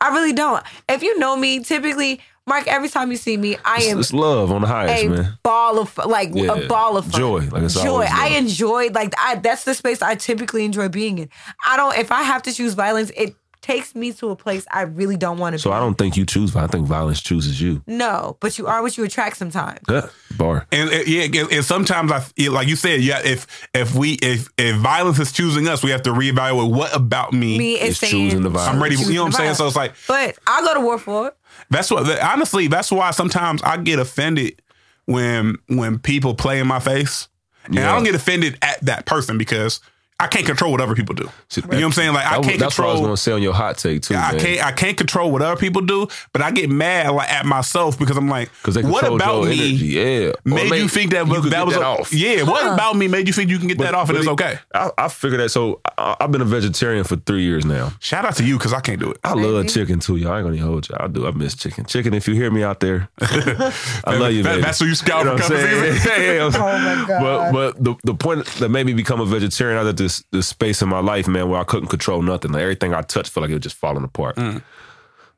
I 0.00 0.10
really 0.10 0.32
don't. 0.32 0.62
If 0.88 1.02
you 1.02 1.18
know 1.18 1.36
me, 1.36 1.60
typically, 1.60 2.20
Mark, 2.48 2.68
every 2.68 2.88
time 2.88 3.10
you 3.10 3.16
see 3.16 3.36
me, 3.36 3.56
I 3.64 3.78
am 3.84 3.98
it's 3.98 4.12
love 4.12 4.52
on 4.52 4.60
the 4.60 4.68
highest, 4.68 5.04
a 5.04 5.08
man. 5.08 5.38
ball 5.42 5.80
of 5.80 5.96
like 6.06 6.30
Yeah. 6.32 6.52
a 6.54 6.68
ball 6.68 6.96
of 6.96 7.06
fun. 7.06 7.20
Joy, 7.20 7.48
like 7.50 7.64
it's 7.64 7.74
joy. 7.74 7.88
always 7.88 8.08
I 8.12 8.28
enjoy 8.28 8.88
like 8.90 9.12
I 9.18 9.34
that's 9.36 9.64
the 9.64 9.74
space 9.74 10.00
I 10.00 10.14
typically 10.14 10.64
enjoy 10.64 10.88
being 10.88 11.18
in. 11.18 11.28
I 11.66 11.76
don't 11.76 11.96
if 11.98 12.12
I 12.12 12.22
have 12.22 12.42
to 12.44 12.52
choose 12.52 12.74
violence, 12.74 13.10
it 13.16 13.34
takes 13.62 13.96
me 13.96 14.12
to 14.12 14.30
a 14.30 14.36
place 14.36 14.64
I 14.70 14.82
really 14.82 15.16
don't 15.16 15.38
want 15.38 15.54
to 15.54 15.58
So 15.58 15.70
be. 15.70 15.74
I 15.74 15.80
don't 15.80 15.96
think 15.98 16.16
you 16.16 16.24
choose. 16.24 16.54
I 16.54 16.68
think 16.68 16.86
violence 16.86 17.20
chooses 17.20 17.60
you. 17.60 17.82
no, 17.88 18.36
but 18.38 18.56
you 18.58 18.68
are 18.68 18.80
what 18.80 18.96
you 18.96 19.02
attract 19.02 19.38
sometimes. 19.38 19.80
Yeah. 19.90 20.06
Bar. 20.36 20.68
And 20.70 20.88
uh, 20.88 20.98
yeah, 21.04 21.24
and- 21.24 21.50
and 21.52 21.64
sometimes 21.64 22.12
I, 22.12 22.22
like 22.48 22.68
you 22.68 22.76
said, 22.76 23.00
yeah. 23.00 23.22
If 23.24 23.48
if 23.74 23.92
we 23.92 24.12
if 24.22 24.50
if 24.56 24.76
violence 24.76 25.18
is 25.18 25.32
choosing 25.32 25.66
us, 25.66 25.82
we 25.82 25.90
have 25.90 26.02
to 26.02 26.10
reevaluate 26.10 26.70
what 26.72 26.94
about 26.94 27.32
me. 27.32 27.58
Me 27.58 27.74
is 27.74 27.90
It's 27.90 27.98
saying 27.98 28.12
choosing 28.12 28.42
the 28.42 28.50
violence. 28.50 28.72
I'm 28.76 28.80
ready. 28.80 28.94
You 28.94 29.14
know 29.14 29.22
what 29.22 29.26
I'm 29.26 29.30
the 29.32 29.36
saying? 29.38 29.54
So 29.56 29.66
it's 29.66 29.74
like 29.74 29.94
But 30.06 30.38
I'll 30.46 30.64
go 30.64 30.74
to 30.74 30.80
war 30.80 30.98
for 30.98 31.28
it. 31.28 31.36
That's 31.70 31.90
what. 31.90 32.20
Honestly, 32.22 32.68
that's 32.68 32.90
why 32.90 33.10
sometimes 33.10 33.62
I 33.62 33.76
get 33.76 33.98
offended 33.98 34.62
when 35.06 35.56
when 35.68 35.98
people 35.98 36.34
play 36.34 36.58
in 36.58 36.66
my 36.66 36.80
face, 36.80 37.28
and 37.64 37.78
I 37.78 37.94
don't 37.94 38.04
get 38.04 38.14
offended 38.14 38.58
at 38.62 38.80
that 38.82 39.06
person 39.06 39.38
because 39.38 39.80
I 40.18 40.28
can't 40.28 40.46
control 40.46 40.72
what 40.72 40.80
other 40.80 40.94
people 40.94 41.14
do. 41.14 41.24
You 41.54 41.62
know 41.62 41.68
what 41.68 41.82
I'm 41.84 41.92
saying? 41.92 42.14
Like 42.14 42.24
I 42.26 42.30
That 42.30 42.38
was- 42.38 42.46
can't 42.46 42.58
control 42.58 42.68
that's 42.70 42.78
what 42.78 42.86
I 42.88 42.92
was 42.92 43.00
going 43.02 43.10
to 43.12 43.16
say 43.18 43.32
on 43.32 43.42
your 43.42 43.52
hot 43.52 43.76
take 43.76 44.00
too. 44.00 44.14
I 44.14 44.32
man. 44.32 44.40
can't. 44.40 44.64
I 44.66 44.72
can't 44.72 44.96
control 44.96 45.30
what 45.30 45.42
other 45.42 45.60
people 45.60 45.82
do, 45.82 46.08
but 46.32 46.40
I 46.40 46.50
get 46.52 46.70
mad 46.70 47.10
like 47.10 47.30
at 47.30 47.44
myself 47.44 47.98
because 47.98 48.16
I'm 48.16 48.26
like, 48.28 48.50
Because 48.62 48.76
they 48.76 48.82
what 48.82 49.00
control 49.00 49.16
about 49.16 49.44
me 49.44 49.50
energy. 49.52 49.86
Yeah. 49.86 50.28
Or 50.28 50.32
made 50.46 50.70
maybe 50.70 50.78
you 50.78 50.88
think 50.88 51.10
that 51.12 51.28
was 51.28 51.50
that 51.50 51.66
was 51.66 51.74
that 51.74 51.82
a- 51.82 51.86
off. 51.86 52.14
Yeah, 52.14 52.44
what 52.44 52.64
about 52.72 52.96
me 52.96 53.08
made 53.08 53.26
you 53.26 53.34
think 53.34 53.50
you 53.50 53.58
can 53.58 53.68
get 53.68 53.76
that 53.78 53.94
off 53.94 54.08
and 54.08 54.16
it's 54.16 54.26
okay? 54.28 54.58
I, 54.74 54.90
I 54.96 55.08
figured 55.08 55.40
that. 55.40 55.50
So 55.50 55.80
I, 55.98 56.16
I've 56.18 56.32
been 56.32 56.40
a 56.40 56.46
vegetarian 56.46 57.04
for 57.04 57.16
three 57.16 57.42
years 57.42 57.66
now. 57.66 57.92
Shout 58.00 58.24
out 58.24 58.36
to 58.36 58.44
you 58.44 58.56
because 58.56 58.72
I 58.72 58.80
can't 58.80 58.98
do 58.98 59.10
it. 59.10 59.18
I 59.22 59.34
love 59.34 59.68
chicken 59.68 60.00
too, 60.00 60.16
y'all. 60.16 60.32
I 60.32 60.38
ain't 60.38 60.46
gonna 60.46 60.56
even 60.56 60.66
hold 60.66 60.88
you. 60.88 60.96
I 60.98 61.08
do. 61.08 61.26
I 61.26 61.30
miss 61.32 61.54
chicken. 61.54 61.84
Chicken, 61.84 62.14
if 62.14 62.26
you 62.26 62.34
hear 62.34 62.50
me 62.50 62.62
out 62.62 62.80
there, 62.80 63.10
I 63.20 64.16
love 64.16 64.32
you, 64.32 64.42
That- 64.44 64.62
that's 64.62 64.78
who 64.78 64.86
you 64.86 64.94
scout 64.94 65.26
know 65.26 65.36
for 65.36 65.42
what 65.52 65.60
I'm 65.62 65.68
coming 65.68 66.00
saying? 66.00 66.16
Yeah, 66.26 66.32
yeah, 66.34 66.44
Oh 66.46 66.50
my 66.78 67.04
God. 67.06 67.22
But 67.22 67.52
but 67.52 67.84
the 67.84 67.94
the 68.04 68.14
point 68.14 68.46
that 68.60 68.70
made 68.70 68.86
me 68.86 68.94
become 68.94 69.20
a 69.20 69.26
vegetarian 69.26 69.76
I 69.76 69.80
out 69.80 69.86
of 69.86 69.96
this 70.06 70.24
this 70.30 70.46
space 70.46 70.82
in 70.82 70.88
my 70.88 71.00
life, 71.00 71.26
man, 71.26 71.48
where 71.48 71.60
I 71.60 71.64
couldn't 71.64 71.88
control 71.88 72.22
nothing. 72.22 72.52
Like 72.52 72.62
everything 72.62 72.94
I 72.94 73.02
touched 73.02 73.30
felt 73.30 73.42
like 73.42 73.50
it 73.50 73.54
was 73.54 73.62
just 73.62 73.76
falling 73.76 74.04
apart. 74.04 74.36
Mm. 74.36 74.62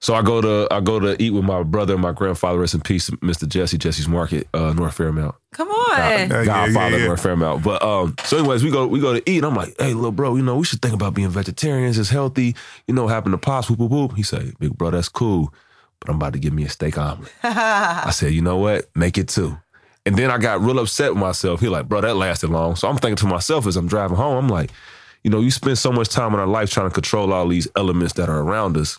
So 0.01 0.15
I 0.15 0.23
go 0.23 0.41
to 0.41 0.69
I 0.71 0.81
go 0.81 1.01
to 1.01 1.21
eat 1.21 1.31
with 1.31 1.45
my 1.45 1.63
brother 1.63 1.95
and 1.95 2.03
my 2.03 2.13
grandfather. 2.13 2.59
Rest 2.59 2.75
in 2.75 2.81
peace, 2.81 3.11
Mr. 3.11 3.49
Jesse, 3.49 3.79
Jesse's 3.79 4.07
Market, 4.07 4.47
uh, 4.55 4.73
North 4.73 4.95
Fairmount. 4.95 5.35
Come 5.53 5.69
on. 5.69 5.99
Yeah, 5.99 6.27
yeah, 6.27 6.45
Godfather 6.45 6.99
yeah. 6.99 7.07
North 7.07 7.23
Fairmount. 7.23 7.65
But 7.65 7.83
um, 7.83 8.15
so 8.25 8.39
anyways, 8.39 8.63
we 8.63 8.71
go 8.71 8.87
we 8.87 9.01
go 9.01 9.15
to 9.15 9.31
eat. 9.31 9.39
And 9.39 9.47
I'm 9.47 9.57
like, 9.57 9.75
hey, 9.79 9.95
little 9.95 10.13
bro, 10.13 10.37
you 10.37 10.43
know, 10.43 10.57
we 10.57 10.65
should 10.65 10.81
think 10.81 10.95
about 10.95 11.15
being 11.15 11.31
vegetarians. 11.31 11.99
It's 11.99 12.11
healthy. 12.11 12.55
You 12.87 12.95
know, 12.95 13.05
what 13.05 13.13
happened 13.13 13.33
to 13.33 13.39
pops. 13.39 13.69
Whoop 13.69 13.81
whoop 13.81 13.91
whoop. 13.91 14.17
He 14.17 14.23
say, 14.23 14.53
big 14.61 14.77
bro, 14.77 14.91
that's 14.91 15.09
cool, 15.09 15.53
but 15.99 16.11
I'm 16.11 16.17
about 16.17 16.35
to 16.35 16.39
give 16.39 16.53
me 16.53 16.65
a 16.65 16.69
steak 16.69 16.97
omelet. 16.97 17.33
I 17.43 18.11
said, 18.11 18.33
you 18.33 18.43
know 18.43 18.59
what? 18.59 18.89
Make 18.95 19.19
it 19.19 19.29
two. 19.29 19.59
And 20.09 20.17
then 20.17 20.31
I 20.31 20.39
got 20.39 20.63
real 20.63 20.79
upset 20.79 21.13
with 21.13 21.21
myself. 21.21 21.61
He 21.61 21.69
like, 21.69 21.87
bro, 21.87 22.01
that 22.01 22.17
lasted 22.17 22.49
long. 22.49 22.77
So 22.77 22.89
I'm 22.89 22.97
thinking 22.97 23.17
to 23.17 23.27
myself 23.27 23.67
as 23.67 23.77
I'm 23.77 23.87
driving 23.87 24.17
home, 24.17 24.43
I'm 24.43 24.49
like, 24.49 24.71
you 25.23 25.31
know, 25.31 25.41
you 25.41 25.51
spend 25.51 25.77
so 25.77 25.93
much 25.93 26.09
time 26.09 26.33
in 26.33 26.41
our 26.41 26.47
life 26.47 26.71
trying 26.71 26.89
to 26.89 26.95
control 26.95 27.31
all 27.31 27.47
these 27.47 27.69
elements 27.77 28.15
that 28.15 28.31
are 28.31 28.41
around 28.41 28.79
us. 28.79 28.99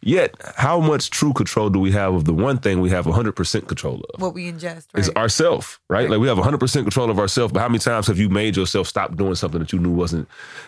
Yet, 0.00 0.34
how 0.56 0.80
much 0.80 1.10
true 1.10 1.32
control 1.32 1.70
do 1.70 1.78
we 1.78 1.92
have 1.92 2.12
of 2.12 2.24
the 2.24 2.34
one 2.34 2.58
thing 2.58 2.80
we 2.80 2.90
have 2.90 3.04
100% 3.04 3.68
control 3.68 4.02
of? 4.12 4.20
what 4.20 4.34
we 4.34 4.50
ingest, 4.50 4.86
Is 4.96 5.10
ourself, 5.10 5.80
right? 5.88 6.10
Like 6.10 6.18
we 6.18 6.26
have 6.26 6.38
100% 6.38 6.72
control 6.72 7.08
of 7.08 7.20
ourselves, 7.20 7.52
but 7.52 7.60
how 7.60 7.68
many 7.68 7.78
times 7.78 8.08
have 8.08 8.18
you 8.18 8.28
made 8.28 8.56
yourself 8.56 8.88
stop 8.88 9.14
doing 9.14 9.36
something 9.36 9.60
that 9.60 9.72
you 9.72 9.78
knew 9.78 9.92
wasn't 9.92 10.26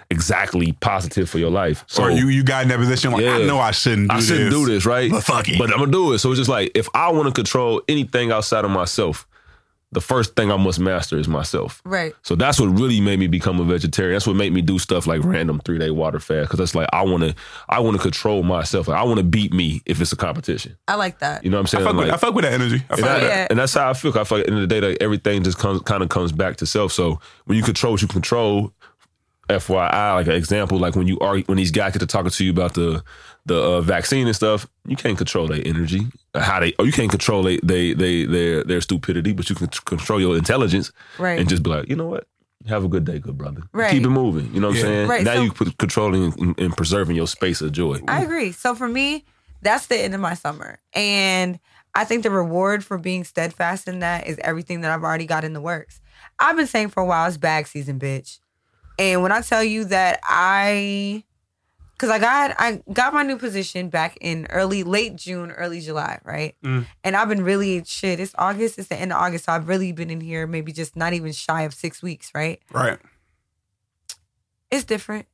exactly 0.09 0.71
positive 0.75 1.29
for 1.29 1.41
your 1.41 1.51
life? 1.51 1.83
So 1.89 2.05
or 2.05 2.11
you 2.13 2.29
you 2.29 2.45
got 2.45 2.63
in 2.63 2.69
that 2.69 2.79
position 2.79 3.11
like 3.11 3.25
I 3.25 3.43
know 3.45 3.59
I 3.59 3.73
shouldn't. 3.73 4.11
Do 4.11 4.15
I 4.15 4.21
shouldn't 4.21 4.51
this. 4.51 4.55
do 4.55 4.67
this, 4.67 4.87
right? 4.87 5.11
But 5.11 5.25
fuck 5.25 5.49
it. 5.49 5.59
But 5.59 5.73
I'm 5.73 5.81
gonna 5.81 5.91
do 5.91 6.13
it. 6.13 6.21
So 6.21 6.31
it's 6.31 6.39
just 6.39 6.49
like 6.49 6.71
if 6.77 6.89
I 6.95 7.11
want 7.11 7.27
to 7.27 7.33
control 7.33 7.83
anything 7.89 8.31
outside 8.31 8.65
of 8.65 8.71
myself, 8.71 9.27
the 9.95 10.01
first 10.01 10.37
thing 10.37 10.51
I 10.53 10.57
must 10.57 10.79
master 10.79 11.17
is 11.19 11.27
myself. 11.29 11.81
right. 11.85 12.15
So 12.23 12.35
that's 12.35 12.61
what 12.61 12.67
really 12.67 13.01
made 13.01 13.19
me 13.19 13.27
become 13.29 13.59
a 13.61 13.65
vegetarian. 13.65 14.15
That's 14.15 14.27
what 14.27 14.37
made 14.37 14.53
me 14.53 14.61
do 14.61 14.79
stuff 14.79 15.07
like 15.07 15.25
random 15.25 15.61
three 15.65 15.79
day 15.79 15.91
water 15.91 16.21
fast 16.21 16.49
because 16.51 16.61
it's 16.61 16.75
like 16.75 16.89
I 16.93 17.03
want 17.03 17.23
to, 17.23 17.35
I 17.69 17.81
want 17.81 17.97
to 17.97 18.03
control 18.03 18.43
myself. 18.43 18.89
Like, 18.89 18.99
I 18.99 19.05
want 19.05 19.19
to 19.19 19.25
beat 19.25 19.53
me 19.53 19.81
if 19.87 20.01
it's 20.01 20.13
a 20.13 20.17
competition. 20.17 20.77
I 20.87 20.97
like 20.97 21.21
that. 21.21 21.45
You 21.45 21.51
know 21.51 21.57
what 21.57 21.73
I'm 21.75 21.81
I 21.81 21.83
saying? 21.83 21.85
fuck, 21.97 21.97
with, 22.05 22.11
I 22.11 22.17
fuck 22.19 22.35
with 22.35 22.45
that 22.45 22.53
energy. 22.53 22.85
I 22.91 22.97
fuck 22.97 22.99
and, 22.99 22.99
with 22.99 23.05
that- 23.05 23.21
that. 23.21 23.27
Yeah. 23.29 23.47
and 23.51 23.59
that's 23.59 23.73
how 23.75 23.89
I 23.89 23.95
feel. 23.95 24.11
I 24.19 24.25
feel 24.25 24.39
like 24.39 24.43
at 24.43 24.47
the 24.49 24.53
end 24.53 24.63
of 24.63 24.69
the 24.69 24.81
day, 24.81 24.87
like 24.89 24.99
everything 25.01 25.43
just 25.45 25.59
comes 25.59 25.81
kind 25.83 26.03
of 26.03 26.09
comes 26.11 26.33
back 26.33 26.57
to 26.57 26.67
self. 26.67 26.93
So 26.93 27.21
when 27.47 27.57
you 27.57 27.63
control 27.65 27.93
what 27.95 28.03
you 28.03 28.09
control, 28.09 28.73
FYI, 29.49 30.15
like 30.15 30.27
an 30.27 30.33
example, 30.35 30.79
like 30.79 30.97
when 30.97 31.07
you 31.07 31.19
are 31.21 31.39
when 31.41 31.57
these 31.59 31.71
guys 31.71 31.93
get 31.93 31.99
to 31.99 32.07
talking 32.07 32.31
to 32.31 32.45
you 32.45 32.51
about 32.51 32.75
the 32.75 33.05
the 33.47 33.61
uh, 33.61 33.81
vaccine 33.83 34.27
and 34.27 34.35
stuff, 34.37 34.67
you 34.87 34.97
can't 34.97 35.19
control 35.19 35.47
their 35.47 35.61
energy, 35.65 36.07
uh, 36.35 36.41
how 36.41 36.61
they, 36.61 36.73
or 36.79 36.87
you 36.87 36.93
can't 36.93 37.11
control 37.11 37.43
they 37.43 37.59
they 37.63 37.93
they 37.93 38.25
their 38.25 38.65
their 38.65 38.81
stupidity, 38.81 39.33
but 39.33 39.49
you 39.51 39.57
can 39.57 39.69
t- 39.69 39.81
control 39.85 40.21
your 40.21 40.37
intelligence, 40.37 40.93
Right. 41.19 41.39
And 41.39 41.49
just 41.49 41.63
be 41.63 41.71
like, 41.71 41.89
you 41.89 41.97
know 41.97 42.07
what. 42.07 42.27
Have 42.67 42.83
a 42.83 42.89
good 42.89 43.05
day, 43.05 43.19
good 43.19 43.37
brother. 43.37 43.61
Right. 43.73 43.91
Keep 43.91 44.05
it 44.05 44.09
moving. 44.09 44.55
You 44.55 44.61
know 44.61 44.69
what 44.69 44.77
Yeah. 44.79 44.83
I'm 44.85 44.87
saying? 44.89 45.09
Right, 45.09 45.25
Now 45.25 45.35
so- 45.35 45.43
you 45.43 45.53
put 45.53 45.77
controlling 45.77 46.33
and, 46.41 46.59
and 46.59 46.75
preserving 46.75 47.15
your 47.17 47.27
space 47.27 47.61
of 47.61 47.73
joy. 47.73 48.01
I 48.09 48.23
agree. 48.23 48.53
So 48.53 48.75
for 48.75 48.89
me, 48.89 49.27
that's 49.61 49.87
the 49.89 49.99
end 49.99 50.15
of 50.15 50.21
my 50.23 50.33
summer. 50.33 50.79
And 50.95 51.59
I 51.95 52.05
think 52.05 52.23
the 52.23 52.31
reward 52.31 52.83
for 52.83 52.97
being 52.97 53.25
steadfast 53.25 53.87
in 53.87 53.99
that 53.99 54.27
is 54.27 54.39
everything 54.43 54.81
that 54.81 54.91
I've 54.91 55.03
already 55.05 55.27
got 55.27 55.45
in 55.45 55.53
the 55.53 55.61
works. 55.61 56.01
I've 56.39 56.57
been 56.57 56.67
saying 56.67 56.89
for 56.89 57.03
a 57.03 57.07
while 57.07 57.29
it's 57.29 57.37
bag 57.37 57.67
season, 57.67 58.01
bitch. 58.01 58.39
And 58.99 59.23
when 59.23 59.31
I 59.33 59.43
tell 59.43 59.63
you 59.63 59.85
that 59.87 60.21
I 60.25 61.23
cause 61.99 62.11
I 62.11 62.19
got 62.19 62.55
I 62.59 62.83
got 62.93 63.15
my 63.15 63.23
new 63.23 63.39
position 63.39 63.89
back 63.89 64.17
in 64.21 64.47
early 64.51 64.83
late 64.83 65.17
June, 65.17 65.51
early 65.53 65.81
July, 65.81 66.19
right? 66.25 66.55
Mm. 66.65 66.87
And 67.03 67.17
I've 67.17 67.29
been 67.29 67.45
really 67.45 67.83
shit, 67.85 68.21
it's 68.21 68.35
August, 68.37 68.79
it's 68.79 68.89
the 68.89 68.97
end 68.97 69.13
of 69.13 69.19
August. 69.19 69.47
So 69.47 69.53
I've 69.53 69.69
really 69.69 69.93
been 69.93 70.11
in 70.11 70.21
here 70.21 70.47
maybe 70.47 70.73
just 70.73 70.97
not 70.97 71.13
even 71.13 71.33
shy 71.33 71.63
of 71.63 71.75
six 71.75 72.03
weeks, 72.03 72.31
right? 72.35 72.61
Right. 72.73 72.99
it's 74.71 74.85
different. 74.85 75.27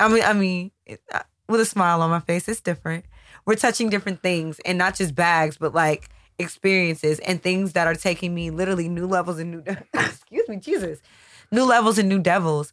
I 0.00 0.08
mean, 0.08 0.22
I 0.22 0.32
mean, 0.32 0.70
it, 0.86 1.00
uh, 1.12 1.22
with 1.48 1.60
a 1.60 1.64
smile 1.64 2.02
on 2.02 2.10
my 2.10 2.20
face, 2.20 2.48
it's 2.48 2.60
different. 2.60 3.04
We're 3.46 3.56
touching 3.56 3.88
different 3.88 4.22
things, 4.22 4.60
and 4.64 4.78
not 4.78 4.94
just 4.94 5.14
bags, 5.14 5.56
but 5.56 5.74
like 5.74 6.08
experiences 6.38 7.18
and 7.20 7.42
things 7.42 7.72
that 7.72 7.86
are 7.86 7.94
taking 7.94 8.34
me 8.34 8.50
literally 8.50 8.88
new 8.88 9.06
levels 9.06 9.38
and 9.38 9.50
new. 9.50 9.62
excuse 9.94 10.48
me, 10.48 10.56
Jesus, 10.56 11.00
new 11.50 11.64
levels 11.64 11.98
and 11.98 12.08
new 12.08 12.20
devils, 12.20 12.72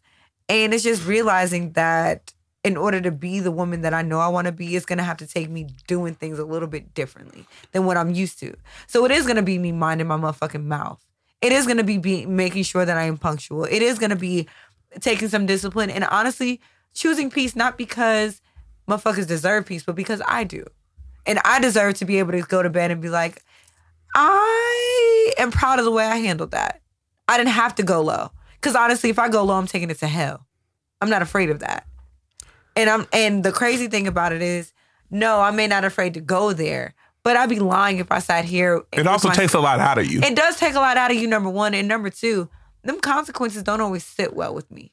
and 0.50 0.74
it's 0.74 0.84
just 0.84 1.06
realizing 1.08 1.72
that 1.72 2.34
in 2.66 2.78
order 2.78 3.00
to 3.00 3.12
be 3.12 3.40
the 3.40 3.52
woman 3.52 3.82
that 3.82 3.94
I 3.94 4.02
know 4.02 4.20
I 4.20 4.28
want 4.28 4.46
to 4.48 4.52
be, 4.52 4.76
it's 4.76 4.88
gonna 4.88 5.04
have 5.04 5.18
to 5.18 5.28
take 5.28 5.52
me 5.52 5.68
doing 5.86 6.16
things 6.16 6.40
a 6.40 6.44
little 6.44 6.68
bit 6.68 6.96
differently 6.96 7.46
than 7.74 7.86
what 7.86 7.96
I'm 7.96 8.10
used 8.10 8.40
to. 8.40 8.56
So 8.88 9.06
it 9.06 9.12
is 9.12 9.28
gonna 9.28 9.44
be 9.44 9.60
me 9.60 9.72
minding 9.72 10.08
my 10.08 10.18
motherfucking 10.18 10.64
mouth. 10.64 11.00
It 11.42 11.52
is 11.52 11.68
gonna 11.68 11.84
be, 11.84 12.00
be 12.00 12.26
making 12.26 12.64
sure 12.64 12.84
that 12.84 12.98
I 12.98 13.04
am 13.04 13.20
punctual. 13.20 13.66
It 13.66 13.84
is 13.84 14.00
gonna 14.00 14.16
be 14.16 14.48
taking 15.00 15.28
some 15.28 15.46
discipline 15.46 15.92
and 15.92 16.06
honestly 16.06 16.60
choosing 16.96 17.30
peace 17.30 17.56
not 17.56 17.78
because 17.78 18.42
motherfuckers 18.88 19.28
deserve 19.28 19.68
peace, 19.68 19.84
but 19.84 19.96
because 19.96 20.24
I 20.28 20.44
do. 20.44 20.66
And 21.28 21.40
I 21.46 21.60
deserve 21.60 21.94
to 21.96 22.06
be 22.06 22.18
able 22.18 22.32
to 22.32 22.42
go 22.42 22.64
to 22.64 22.70
bed 22.72 22.90
and 22.90 23.00
be 23.00 23.10
like, 23.10 23.44
I 24.16 25.34
am 25.38 25.52
proud 25.52 25.78
of 25.78 25.86
the 25.86 25.92
way 25.92 26.06
I 26.08 26.18
handled 26.18 26.50
that. 26.52 26.82
I 27.28 27.38
didn't 27.38 27.50
have 27.50 27.76
to 27.76 27.84
go 27.84 28.02
low. 28.02 28.32
Cause 28.62 28.74
honestly, 28.74 29.12
if 29.12 29.20
I 29.20 29.30
go 29.30 29.44
low, 29.44 29.54
I'm 29.54 29.68
taking 29.68 29.92
it 29.92 30.00
to 30.00 30.08
hell. 30.08 30.48
I'm 31.00 31.12
not 31.12 31.22
afraid 31.22 31.52
of 31.52 31.60
that. 31.60 31.86
And 32.76 32.90
I'm 32.90 33.08
and 33.14 33.44
the 33.44 33.52
crazy 33.52 33.88
thing 33.88 34.08
about 34.08 34.32
it 34.34 34.42
is, 34.42 34.74
no, 35.10 35.40
I 35.40 35.52
may 35.52 35.68
not 35.68 35.84
afraid 35.86 36.14
to 36.16 36.20
go 36.22 36.52
there, 36.54 36.94
but 37.24 37.38
I'd 37.38 37.50
be 37.50 37.60
lying 37.60 38.00
if 38.00 38.12
I 38.12 38.20
sat 38.20 38.46
here. 38.46 38.84
It 38.92 39.08
also 39.08 39.30
my- 39.30 39.36
takes 39.36 39.54
a 39.54 39.60
lot 39.60 39.80
out 39.80 39.98
of 39.98 40.06
you. 40.12 40.22
it 40.22 40.36
does 40.36 40.58
take 40.58 40.76
a 40.76 40.80
lot 40.80 40.98
out 40.98 41.12
of 41.12 41.18
you, 41.18 41.28
number 41.28 41.50
one. 41.50 41.74
And 41.74 41.88
number 41.88 42.10
two, 42.10 42.50
them 42.84 43.00
consequences 43.00 43.64
don't 43.64 43.82
always 43.82 44.04
sit 44.04 44.36
well 44.36 44.54
with 44.54 44.70
me. 44.72 44.92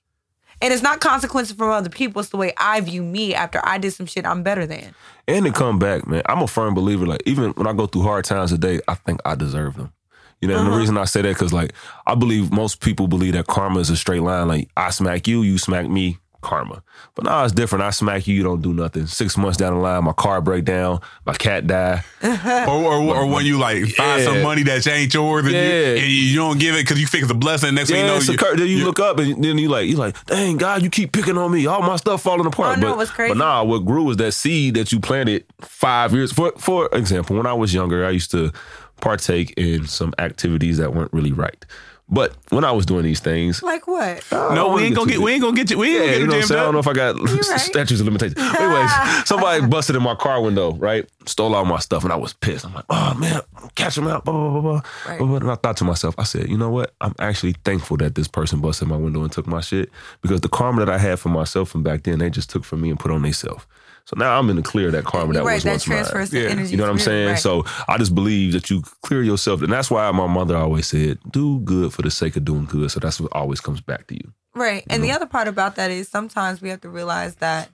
And 0.60 0.72
it's 0.72 0.82
not 0.82 1.00
consequences 1.00 1.56
from 1.56 1.70
other 1.70 1.88
people. 1.90 2.20
It's 2.20 2.28
the 2.30 2.36
way 2.36 2.52
I 2.56 2.80
view 2.82 3.02
me 3.02 3.34
after 3.34 3.60
I 3.64 3.78
did 3.78 3.92
some 3.94 4.06
shit 4.06 4.24
I'm 4.24 4.44
better 4.44 4.64
than. 4.64 4.94
and 5.26 5.44
to 5.44 5.50
come 5.50 5.80
back, 5.80 6.06
man. 6.06 6.22
I'm 6.26 6.40
a 6.40 6.46
firm 6.46 6.74
believer. 6.74 7.04
Like 7.04 7.22
even 7.26 7.50
when 7.52 7.66
I 7.66 7.72
go 7.72 7.86
through 7.86 8.02
hard 8.02 8.24
times 8.24 8.52
today, 8.52 8.78
I 8.86 8.94
think 8.94 9.20
I 9.24 9.34
deserve 9.34 9.74
them. 9.76 9.92
You 10.40 10.46
know, 10.48 10.54
and 10.59 10.62
Uh-huh. 10.66 10.74
the 10.74 10.80
reason 10.80 10.98
I 10.98 11.04
say 11.06 11.22
that 11.22 11.34
because 11.34 11.52
like 11.52 11.72
I 12.06 12.14
believe 12.14 12.52
most 12.52 12.80
people 12.80 13.09
believe 13.09 13.32
that 13.32 13.48
karma 13.48 13.80
is 13.80 13.90
a 13.90 13.96
straight 13.96 14.22
line. 14.22 14.46
Like 14.46 14.68
I 14.76 14.90
smack 14.90 15.26
you, 15.26 15.42
you 15.42 15.59
smack 15.59 15.88
me, 15.88 16.18
karma. 16.43 16.82
But 17.14 17.24
now 17.24 17.44
it's 17.44 17.55
different. 17.55 17.85
I 17.85 17.90
smack 17.90 18.27
you, 18.27 18.35
you 18.35 18.43
don't 18.43 18.60
do 18.60 18.74
nothing. 18.74 19.06
Six 19.06 19.36
months 19.36 19.56
down 19.56 19.74
the 19.74 19.81
line, 19.81 20.05
my 20.05 20.12
car 20.12 20.40
break 20.40 20.64
down, 20.64 21.01
my 21.24 21.32
cat 21.32 21.66
die. 21.66 22.02
or, 22.23 22.69
or, 22.69 23.16
or 23.16 23.27
when 23.27 23.47
you 23.47 23.59
like 23.59 23.86
find 23.86 24.23
some 24.23 24.43
money 24.43 24.62
that 24.64 24.86
ain't 24.86 25.14
yours 25.14 25.44
and, 25.44 25.55
you, 25.55 25.59
and 25.59 26.12
you 26.12 26.36
don't 26.36 26.59
give 26.59 26.74
it 26.74 26.82
because 26.85 27.01
you 27.01 27.06
think 27.06 27.23
it's 27.23 27.32
a 27.32 27.36
blessing. 27.36 27.74
Next 27.74 27.90
thing 27.90 28.01
you 28.01 28.06
know, 28.06 28.19
you, 28.19 28.36
cur- 28.36 28.56
then 28.56 28.66
you, 28.66 28.85
look 28.85 29.01
up 29.01 29.19
and 29.19 29.43
then 29.43 29.56
you 29.56 29.69
like 29.69 29.89
you 29.89 29.97
like, 29.97 30.23
dang 30.27 30.56
God, 30.56 30.82
you 30.82 30.90
keep 30.90 31.12
picking 31.12 31.39
on 31.39 31.51
me. 31.51 31.66
All 31.66 31.81
my 31.82 31.97
stuff 31.97 32.23
falling 32.23 32.47
apart. 32.47 32.78
Oh, 32.78 32.81
no, 32.81 32.89
but, 32.90 32.97
what's 32.98 33.16
but 33.16 33.36
nah, 33.36 33.62
what 33.64 33.81
grew 33.81 34.10
is 34.10 34.16
that 34.19 34.32
seed 34.32 34.74
that 34.74 34.93
you 34.93 35.01
planted 35.01 35.47
five 35.60 36.12
years. 36.12 36.32
For 36.32 36.52
for 36.59 36.89
example, 36.93 37.36
when 37.36 37.47
I 37.47 37.55
was 37.55 37.73
younger, 37.73 38.05
I 38.05 38.10
used 38.10 38.31
to 38.32 38.52
partake 39.01 39.52
in 39.56 39.86
some 39.86 40.14
activities 40.19 40.78
that 40.78 40.94
weren't 40.94 41.12
really 41.12 41.32
right. 41.32 41.64
But 42.12 42.34
when 42.51 42.62
I 42.62 42.72
was 42.72 42.84
doing 42.84 43.05
these 43.05 43.20
things, 43.20 43.62
Like 43.62 43.86
what? 43.86 44.22
no, 44.30 44.74
we 44.74 44.82
ain't 44.82 44.94
gonna 44.94 45.10
get, 45.10 45.20
we 45.20 45.32
ain't 45.32 45.40
gonna 45.43 45.56
get 45.56 45.70
you. 45.70 45.78
We 45.78 45.97
ain't 45.97 46.05
yeah, 46.05 46.12
you 46.12 46.26
gonna 46.26 46.26
know 46.26 46.26
get 46.26 46.28
what 46.28 46.34
I'm 46.34 46.40
you 46.40 46.47
saying? 46.47 46.60
I 46.60 46.64
don't 46.64 46.74
know 46.74 46.78
if 46.80 46.86
I 46.86 46.93
got 46.93 47.18
right. 47.18 47.60
statutes 47.60 48.01
of 48.01 48.06
limitations. 48.06 48.39
Anyways, 48.39 48.55
ah. 48.60 49.22
somebody 49.24 49.66
busted 49.66 49.97
in 49.97 50.02
my 50.02 50.14
car 50.14 50.43
window, 50.43 50.74
right? 50.74 51.09
Stole 51.24 51.55
all 51.55 51.64
my 51.64 51.78
stuff, 51.78 52.05
and 52.05 52.12
I 52.12 52.16
was 52.16 52.34
pissed. 52.34 52.66
I'm 52.66 52.74
like, 52.74 52.84
oh 52.90 53.14
man, 53.14 53.40
catch 53.76 53.97
him 53.97 54.09
out, 54.09 54.26
blah, 54.26 54.34
blah, 54.34 54.51
blah, 54.51 54.60
blah. 54.60 54.82
Right. 55.09 55.18
blah, 55.18 55.26
blah. 55.26 55.36
And 55.39 55.51
I 55.51 55.55
thought 55.55 55.78
to 55.78 55.84
myself, 55.84 56.14
I 56.18 56.24
said, 56.24 56.51
you 56.51 56.59
know 56.59 56.68
what? 56.68 56.93
I'm 57.01 57.14
actually 57.18 57.55
thankful 57.64 57.97
that 57.97 58.14
this 58.14 58.28
person 58.28 58.60
busted 58.60 58.89
my 58.89 58.97
window 58.97 59.22
and 59.22 59.32
took 59.32 59.47
my 59.47 59.62
shit 59.62 59.90
because 60.20 60.43
the 60.43 60.51
karma 60.51 60.84
that 60.84 60.93
I 60.93 60.98
had 60.98 61.18
for 61.18 61.30
myself 61.30 61.70
from 61.70 61.82
back 61.82 62.02
then, 62.02 62.18
they 62.18 62.28
just 62.28 62.51
took 62.51 62.64
from 62.64 62.82
me 62.82 62.90
and 62.90 63.01
put 63.01 63.10
on 63.10 63.22
themselves. 63.22 63.64
So 64.04 64.16
now 64.18 64.38
I'm 64.38 64.50
in 64.50 64.56
the 64.56 64.62
clear 64.62 64.86
of 64.86 64.92
that 64.92 65.04
karma 65.04 65.32
that 65.34 65.44
right. 65.44 65.54
was 65.54 65.64
That 65.64 65.70
once 65.70 65.86
mine. 65.88 65.98
transfers 65.98 66.30
to 66.30 66.40
Yeah. 66.42 66.48
energy. 66.50 66.70
You 66.72 66.76
know 66.76 66.84
what 66.84 66.90
I'm 66.90 66.96
is 66.96 67.04
saying? 67.04 67.28
right. 67.28 67.38
So 67.38 67.64
I 67.88 67.98
just 67.98 68.14
believe 68.14 68.52
that 68.52 68.68
you 68.70 68.82
clear 69.02 69.22
yourself, 69.22 69.62
and 69.62 69.72
that's 69.72 69.90
why 69.90 70.10
my 70.10 70.26
mother 70.26 70.56
always 70.56 70.86
said, 70.88 71.18
"Do 71.30 71.60
good 71.60 71.92
for 71.92 72.02
the 72.02 72.10
sake 72.10 72.36
of 72.36 72.44
doing 72.44 72.64
good." 72.64 72.90
So 72.90 73.00
that's 73.00 73.20
what 73.20 73.32
always 73.32 73.60
comes 73.60 73.80
back 73.80 74.06
to 74.08 74.14
you. 74.14 74.32
Right. 74.54 74.84
And 74.90 75.02
the 75.04 75.12
other 75.12 75.26
part 75.26 75.48
about 75.48 75.76
that 75.76 75.90
is 75.90 76.08
sometimes 76.08 76.60
we 76.60 76.68
have 76.68 76.80
to 76.82 76.88
realize 76.90 77.36
that 77.36 77.70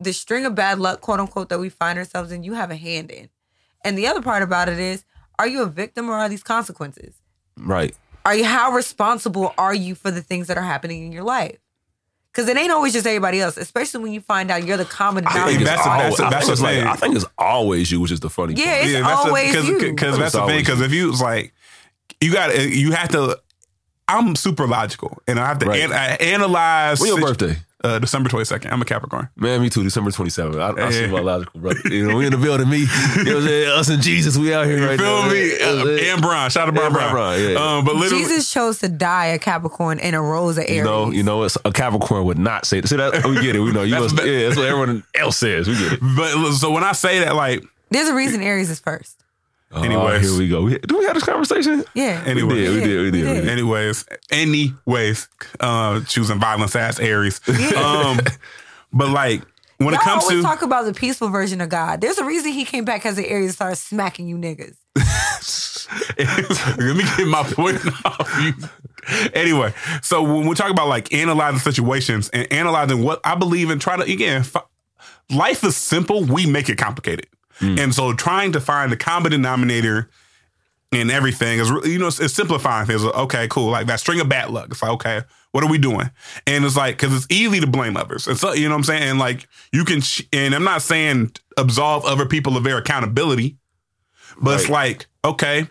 the 0.00 0.12
string 0.12 0.44
of 0.44 0.54
bad 0.54 0.78
luck, 0.80 1.00
quote 1.00 1.20
unquote, 1.20 1.50
that 1.50 1.60
we 1.60 1.68
find 1.68 1.98
ourselves 1.98 2.32
in, 2.32 2.42
you 2.42 2.54
have 2.54 2.70
a 2.70 2.76
hand 2.76 3.10
in. 3.10 3.28
And 3.84 3.96
the 3.98 4.06
other 4.06 4.22
part 4.22 4.42
about 4.42 4.68
it 4.68 4.78
is, 4.78 5.04
are 5.38 5.46
you 5.46 5.62
a 5.62 5.66
victim 5.66 6.08
or 6.08 6.14
are 6.14 6.28
these 6.28 6.42
consequences? 6.42 7.14
Right. 7.56 7.94
Are 8.26 8.34
you 8.34 8.44
how 8.44 8.72
responsible 8.72 9.52
are 9.58 9.74
you 9.74 9.94
for 9.94 10.10
the 10.10 10.22
things 10.22 10.46
that 10.46 10.56
are 10.56 10.62
happening 10.64 11.04
in 11.04 11.12
your 11.12 11.22
life? 11.22 11.58
Because 12.34 12.48
it 12.48 12.56
ain't 12.56 12.72
always 12.72 12.92
just 12.92 13.06
everybody 13.06 13.40
else, 13.40 13.56
especially 13.56 14.02
when 14.02 14.12
you 14.12 14.20
find 14.20 14.50
out 14.50 14.64
you're 14.64 14.76
the 14.76 14.84
common 14.84 15.24
I 15.24 15.32
think 15.44 15.60
denominator. 15.60 15.64
that's 15.64 15.84
the- 15.84 15.90
that's 15.90 16.16
the- 16.16 16.24
I 16.26 16.30
that's 16.30 16.46
think 16.46 16.52
it's 16.52 16.62
like- 16.62 16.84
I 16.84 16.96
think 16.96 17.14
it's 17.16 17.24
always 17.38 17.92
you, 17.92 18.00
which 18.00 18.10
is 18.10 18.18
the 18.20 18.28
funny. 18.30 18.54
Yeah, 18.54 18.64
part. 18.64 18.84
it's 18.86 18.92
that's 19.06 19.24
always 19.26 19.54
cause, 19.54 19.64
you. 19.68 19.78
Because 19.78 20.18
that's 20.18 20.32
the 20.32 20.46
thing. 20.46 20.58
Because 20.58 20.80
if 20.80 20.92
you 20.92 21.06
was 21.12 21.20
like, 21.20 21.52
you 22.20 22.32
got 22.32 22.58
you 22.58 22.90
have 22.92 23.10
to. 23.10 23.38
I'm 24.08 24.34
super 24.36 24.66
logical, 24.66 25.22
and 25.28 25.38
I 25.38 25.46
have 25.46 25.58
to 25.60 25.66
Right. 25.66 25.80
an- 25.82 25.92
I 25.92 26.16
analyze. 26.16 26.98
When 27.00 27.08
your 27.08 27.18
situ- 27.18 27.26
birthday? 27.28 27.56
Uh, 27.84 27.98
December 27.98 28.30
22nd. 28.30 28.72
I'm 28.72 28.80
a 28.80 28.84
Capricorn. 28.86 29.28
Man, 29.36 29.60
me 29.60 29.68
too. 29.68 29.82
December 29.84 30.10
27th. 30.10 30.58
I, 30.78 30.86
I 30.86 30.90
see 30.90 31.06
my 31.06 31.20
logical 31.20 31.60
brother. 31.60 31.80
You 31.84 32.08
know, 32.08 32.16
we 32.16 32.24
in 32.24 32.32
the 32.32 32.38
building. 32.38 32.68
Me, 32.70 32.78
you 32.78 32.86
know 33.24 33.34
what 33.34 33.42
I'm 33.42 33.42
saying? 33.46 33.68
Us 33.68 33.88
and 33.90 34.02
Jesus, 34.02 34.38
we 34.38 34.54
out 34.54 34.64
here 34.66 34.78
You 34.78 34.86
right 34.88 34.98
feel 34.98 35.22
now. 35.22 35.28
me? 35.30 35.42
You 35.52 35.58
know 35.58 35.76
what 35.76 35.80
I'm 35.82 35.88
Uh, 35.88 36.12
and 36.14 36.22
Brian. 36.22 36.50
Shout 36.50 36.62
out 36.62 36.66
to 36.66 36.72
Brian 36.72 36.92
Brian 36.94 37.12
Brown. 37.12 37.36
Brown, 37.38 37.52
yeah. 37.52 37.76
Um, 37.78 37.84
but 37.84 37.96
literally, 37.96 38.22
Jesus 38.24 38.50
chose 38.50 38.78
to 38.78 38.88
die 38.88 39.26
a 39.26 39.38
Capricorn 39.38 40.00
and 40.00 40.16
a 40.16 40.20
rose 40.20 40.56
of 40.56 40.64
Aries. 40.64 40.76
You 40.76 40.84
know, 40.84 41.10
you 41.10 41.22
know, 41.22 41.42
it's, 41.42 41.58
a 41.66 41.72
Capricorn 41.72 42.24
would 42.24 42.38
not 42.38 42.64
say. 42.64 42.80
See 42.82 42.96
that? 42.96 43.22
We 43.26 43.40
get 43.42 43.54
it. 43.54 43.60
We 43.60 43.70
know. 43.72 43.82
You 43.82 43.90
That's 44.00 44.14
must, 44.14 44.24
be- 44.24 44.30
yeah, 44.30 44.44
that's 44.46 44.56
what 44.56 44.66
everyone 44.66 45.02
else 45.14 45.36
says. 45.36 45.68
We 45.68 45.74
get 45.76 45.92
it. 45.92 46.00
but 46.16 46.52
so 46.54 46.70
when 46.70 46.84
I 46.84 46.92
say 46.92 47.18
that, 47.20 47.34
like, 47.36 47.62
There's 47.90 48.08
a 48.08 48.14
reason 48.14 48.40
Aries 48.42 48.70
is 48.70 48.80
first. 48.80 49.23
Anyways. 49.76 50.24
oh, 50.24 50.30
here 50.30 50.38
we 50.38 50.48
go. 50.48 50.62
We, 50.62 50.78
do 50.78 50.98
we 50.98 51.04
have 51.06 51.14
this 51.14 51.24
conversation? 51.24 51.84
Yeah. 51.94 52.22
Anyway. 52.26 52.54
we 52.54 52.54
did. 52.54 52.74
We 52.74 52.80
did. 52.80 53.02
We 53.02 53.10
did. 53.10 53.26
We 53.26 53.40
did. 53.40 53.48
anyways, 53.48 54.06
anyways, 54.30 55.28
uh, 55.60 56.00
choosing 56.04 56.38
violence 56.38 56.76
as 56.76 57.00
Aries. 57.00 57.40
Um, 57.74 58.20
but 58.92 59.08
like 59.08 59.42
when 59.78 59.92
Y'all 59.92 60.00
it 60.00 60.04
comes 60.04 60.22
always 60.24 60.38
to 60.38 60.42
talk 60.42 60.62
about 60.62 60.84
the 60.84 60.94
peaceful 60.94 61.28
version 61.28 61.60
of 61.60 61.68
God. 61.68 62.00
There's 62.00 62.18
a 62.18 62.24
reason 62.24 62.52
he 62.52 62.64
came 62.64 62.84
back 62.84 63.04
as 63.04 63.18
an 63.18 63.24
Aries 63.24 63.46
and 63.46 63.54
started 63.54 63.76
smacking 63.76 64.28
you 64.28 64.36
niggas. 64.36 64.76
Let 66.78 66.96
me 66.96 67.04
get 67.16 67.26
my 67.26 67.42
point 67.42 67.80
off 68.04 68.40
you. 68.42 68.54
Anyway, 69.34 69.74
so 70.02 70.22
when 70.22 70.46
we 70.46 70.54
talk 70.54 70.70
about 70.70 70.88
like 70.88 71.12
analyzing 71.12 71.58
situations 71.58 72.30
and 72.30 72.50
analyzing 72.52 73.02
what 73.02 73.20
I 73.24 73.34
believe 73.34 73.70
and 73.70 73.80
try 73.80 73.96
to 73.96 74.02
again, 74.10 74.44
life 75.30 75.64
is 75.64 75.76
simple. 75.76 76.24
We 76.24 76.46
make 76.46 76.68
it 76.68 76.78
complicated, 76.78 77.26
Mm. 77.64 77.80
and 77.80 77.94
so 77.94 78.12
trying 78.12 78.52
to 78.52 78.60
find 78.60 78.92
the 78.92 78.96
common 78.96 79.32
denominator 79.32 80.10
in 80.92 81.10
everything 81.10 81.58
is 81.58 81.70
you 81.84 81.98
know 81.98 82.06
it's, 82.06 82.20
it's 82.20 82.34
simplifying 82.34 82.86
things. 82.86 83.04
Okay, 83.04 83.48
cool. 83.48 83.70
Like 83.70 83.86
that 83.86 84.00
string 84.00 84.20
of 84.20 84.28
bad 84.28 84.50
luck. 84.50 84.68
It's 84.70 84.82
like 84.82 84.92
okay, 84.92 85.22
what 85.52 85.64
are 85.64 85.70
we 85.70 85.78
doing? 85.78 86.10
And 86.46 86.64
it's 86.64 86.76
like 86.76 86.96
because 86.96 87.14
it's 87.14 87.26
easy 87.30 87.60
to 87.60 87.66
blame 87.66 87.96
others. 87.96 88.26
And 88.26 88.38
so 88.38 88.52
you 88.52 88.68
know 88.68 88.74
what 88.74 88.78
I'm 88.78 88.84
saying. 88.84 89.02
And 89.02 89.18
like 89.18 89.48
you 89.72 89.84
can, 89.84 90.00
sh- 90.00 90.22
and 90.32 90.54
I'm 90.54 90.64
not 90.64 90.82
saying 90.82 91.32
absolve 91.56 92.04
other 92.04 92.26
people 92.26 92.56
of 92.56 92.64
their 92.64 92.78
accountability, 92.78 93.56
but 94.40 94.60
it's 94.60 94.68
like 94.68 95.06
okay. 95.24 95.68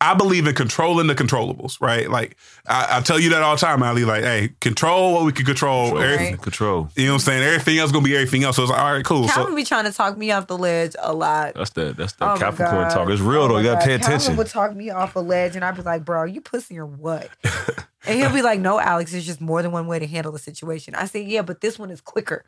C- 0.00 0.06
I 0.08 0.14
believe 0.14 0.46
in 0.46 0.54
controlling 0.54 1.06
the 1.08 1.14
controllables, 1.14 1.80
right? 1.80 2.08
Like 2.10 2.36
I, 2.66 2.98
I 2.98 3.00
tell 3.00 3.18
you 3.18 3.30
that 3.30 3.42
all 3.42 3.56
the 3.56 3.60
time, 3.60 3.82
Ali. 3.82 4.04
Like, 4.04 4.22
hey, 4.24 4.50
control 4.60 5.14
what 5.14 5.24
we 5.24 5.32
can 5.32 5.44
control. 5.44 5.86
Control. 5.90 6.02
Everything, 6.04 6.32
Right. 6.34 6.42
Control. 6.42 6.88
You 6.96 7.06
know 7.06 7.12
what 7.12 7.14
I'm 7.16 7.20
saying? 7.20 7.42
Everything 7.42 7.78
else 7.78 7.90
gonna 7.92 8.04
be 8.04 8.14
everything 8.14 8.44
else. 8.44 8.56
So 8.56 8.62
it's 8.62 8.70
like, 8.72 8.80
all 8.80 8.92
right, 8.92 9.04
cool. 9.04 9.26
Calvin 9.28 9.52
So 9.52 9.56
be 9.56 9.64
trying 9.64 9.84
to 9.84 9.92
talk 9.92 10.16
me 10.16 10.30
off 10.30 10.46
the 10.46 10.56
ledge 10.58 10.94
a 11.00 11.12
lot. 11.12 11.54
That's 11.54 11.70
the 11.70 11.92
that's 11.96 12.12
the 12.14 12.30
Oh 12.30 12.36
Capricorn 12.36 12.88
God. 12.88 12.90
talk. 12.94 13.08
It's 13.10 13.20
real 13.20 13.42
Oh 13.42 13.48
though. 13.48 13.58
You 13.58 13.64
gotta 13.64 13.76
God. 13.80 13.84
pay 13.84 13.98
Calvin 13.98 14.14
attention. 14.16 14.36
would 14.36 14.46
talk 14.46 14.74
me 14.76 14.90
off 14.90 15.16
a 15.16 15.20
ledge, 15.20 15.56
and 15.56 15.64
I'd 15.64 15.74
be 15.76 15.82
like, 15.82 16.04
"Bro, 16.04 16.18
are 16.18 16.26
you 16.26 16.40
pussy 16.40 16.78
or 16.78 16.86
what?" 16.86 17.28
and 18.06 18.18
he'll 18.18 18.32
be 18.32 18.42
like, 18.42 18.60
"No, 18.60 18.78
Alex, 18.78 19.12
there's 19.12 19.26
just 19.26 19.40
more 19.40 19.62
than 19.62 19.72
one 19.72 19.86
way 19.86 19.98
to 19.98 20.06
handle 20.06 20.32
the 20.32 20.38
situation." 20.38 20.94
I 20.94 21.06
say, 21.06 21.22
"Yeah, 21.22 21.42
but 21.42 21.60
this 21.60 21.78
one 21.78 21.90
is 21.90 22.00
quicker." 22.00 22.44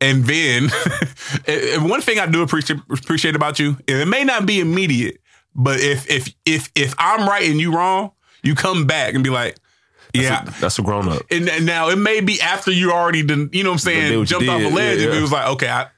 and 0.00 0.24
then 0.26 0.64
and- 1.46 1.62
and 1.62 1.88
one 1.90 2.02
thing 2.02 2.18
I 2.18 2.26
do 2.26 2.42
appreciate 2.42 2.78
appreciate 2.90 3.34
about 3.34 3.58
you, 3.58 3.78
and 3.88 3.98
it 3.98 4.06
may 4.06 4.24
not 4.24 4.44
be 4.44 4.60
immediate, 4.60 5.20
but 5.56 5.80
if 5.80 6.08
if 6.10 6.34
if 6.44 6.70
if 6.74 6.94
I'm 6.98 7.28
right 7.28 7.50
and 7.50 7.60
you 7.60 7.74
wrong, 7.74 8.12
you 8.42 8.54
come 8.54 8.86
back 8.86 9.14
and 9.14 9.24
be 9.24 9.30
like, 9.30 9.56
yeah. 10.14 10.44
That's 10.60 10.78
a 10.78 10.82
grown 10.82 11.08
up. 11.08 11.22
and, 11.30 11.48
and 11.48 11.66
now 11.66 11.88
it 11.88 11.96
may 11.96 12.20
be 12.20 12.40
after 12.40 12.70
you 12.70 12.92
already 12.92 13.22
done, 13.22 13.50
you 13.52 13.64
know 13.64 13.70
what 13.70 13.74
I'm 13.74 13.78
saying, 13.80 14.18
what 14.18 14.28
jumped 14.28 14.48
off 14.48 14.60
a 14.60 14.68
ledge, 14.68 14.98
yeah, 14.98 15.04
and 15.04 15.12
yeah. 15.12 15.18
it 15.18 15.22
was 15.22 15.32
like, 15.32 15.48
okay, 15.48 15.68
I, 15.68 15.88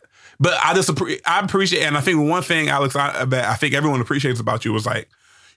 but 0.41 0.55
I 0.63 0.75
just 0.75 0.91
I 1.27 1.41
appreciate, 1.41 1.85
and 1.85 1.97
I 1.97 2.01
think 2.01 2.29
one 2.29 2.43
thing, 2.43 2.69
Alex, 2.69 2.97
I, 2.97 3.25
that 3.25 3.45
I 3.47 3.55
think 3.55 3.75
everyone 3.75 4.01
appreciates 4.01 4.41
about 4.41 4.65
you 4.65 4.73
was 4.73 4.87
like, 4.87 5.09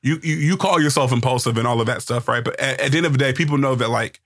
you, 0.02 0.20
you 0.24 0.36
you 0.36 0.58
call 0.58 0.82
yourself 0.82 1.12
impulsive 1.12 1.58
and 1.58 1.68
all 1.68 1.80
of 1.80 1.86
that 1.88 2.02
stuff, 2.02 2.28
right? 2.28 2.44
But 2.44 2.60
at, 2.60 2.80
at 2.80 2.92
the 2.92 2.98
end 2.98 3.06
of 3.06 3.12
the 3.12 3.20
day, 3.20 3.34
people 3.34 3.58
know 3.58 3.76
that 3.76 3.90
like 3.90 4.20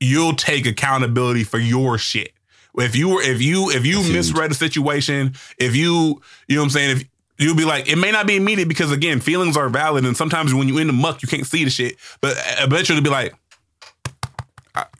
you'll 0.00 0.34
take 0.34 0.66
accountability 0.66 1.44
for 1.44 1.58
your 1.58 1.98
shit. 1.98 2.32
If 2.76 2.96
you 2.96 3.10
were, 3.10 3.22
if 3.22 3.40
you, 3.40 3.70
if 3.70 3.86
you 3.86 3.98
That's 3.98 4.10
misread 4.10 4.50
a 4.50 4.54
situation, 4.54 5.34
if 5.58 5.76
you, 5.76 6.20
you 6.48 6.56
know 6.56 6.62
what 6.62 6.64
I'm 6.64 6.70
saying, 6.70 6.96
if 6.96 7.04
you'll 7.38 7.56
be 7.56 7.64
like, 7.64 7.88
it 7.88 7.96
may 7.96 8.10
not 8.10 8.26
be 8.26 8.36
immediate 8.36 8.68
because 8.68 8.90
again, 8.92 9.20
feelings 9.20 9.56
are 9.56 9.68
valid, 9.68 10.04
and 10.04 10.16
sometimes 10.16 10.54
when 10.54 10.68
you're 10.68 10.80
in 10.80 10.86
the 10.86 10.92
muck, 10.92 11.22
you 11.22 11.28
can't 11.28 11.46
see 11.46 11.64
the 11.64 11.70
shit. 11.70 11.96
But 12.20 12.36
eventually, 12.58 12.98
it'll 12.98 13.04
be 13.04 13.10
like, 13.10 13.34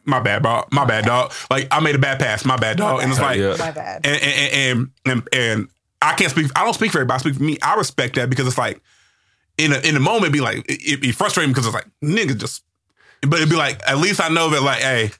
my 0.04 0.20
bad, 0.20 0.42
bro, 0.42 0.62
my 0.70 0.84
bad, 0.84 1.04
dog. 1.04 1.32
Like 1.50 1.66
I 1.70 1.80
made 1.80 1.94
a 1.94 1.98
bad 1.98 2.18
pass, 2.18 2.44
my 2.44 2.56
bad, 2.56 2.76
dog. 2.76 3.02
And 3.02 3.10
it's 3.10 3.20
like, 3.20 3.38
Yeah. 3.38 3.56
My 3.58 3.70
bad. 3.70 4.06
and 4.06 4.22
and, 4.22 4.52
and 4.52 4.90
and 5.06 5.28
and 5.32 5.68
I 6.02 6.12
can't 6.14 6.30
speak. 6.30 6.50
I 6.54 6.64
don't 6.64 6.74
speak 6.74 6.92
for 6.92 6.98
everybody. 6.98 7.16
I 7.16 7.20
speak 7.20 7.34
for 7.36 7.42
me. 7.42 7.58
I 7.62 7.74
respect 7.76 8.16
that 8.16 8.28
because 8.30 8.46
it's 8.46 8.58
like 8.58 8.80
in 9.58 9.72
a 9.72 9.78
in 9.78 9.94
the 9.94 10.00
moment, 10.00 10.32
be 10.32 10.40
like 10.40 10.58
it, 10.68 10.80
it 10.92 11.00
be 11.00 11.10
frustrating 11.12 11.52
because 11.52 11.66
it's 11.66 11.74
like 11.74 11.88
nigga 12.02 12.38
just. 12.38 12.62
But 13.22 13.38
it'd 13.38 13.48
be 13.48 13.56
like 13.56 13.80
at 13.88 13.96
least 13.98 14.20
I 14.22 14.28
know 14.28 14.50
that 14.50 14.62
like 14.62 14.80
hey 14.82 15.10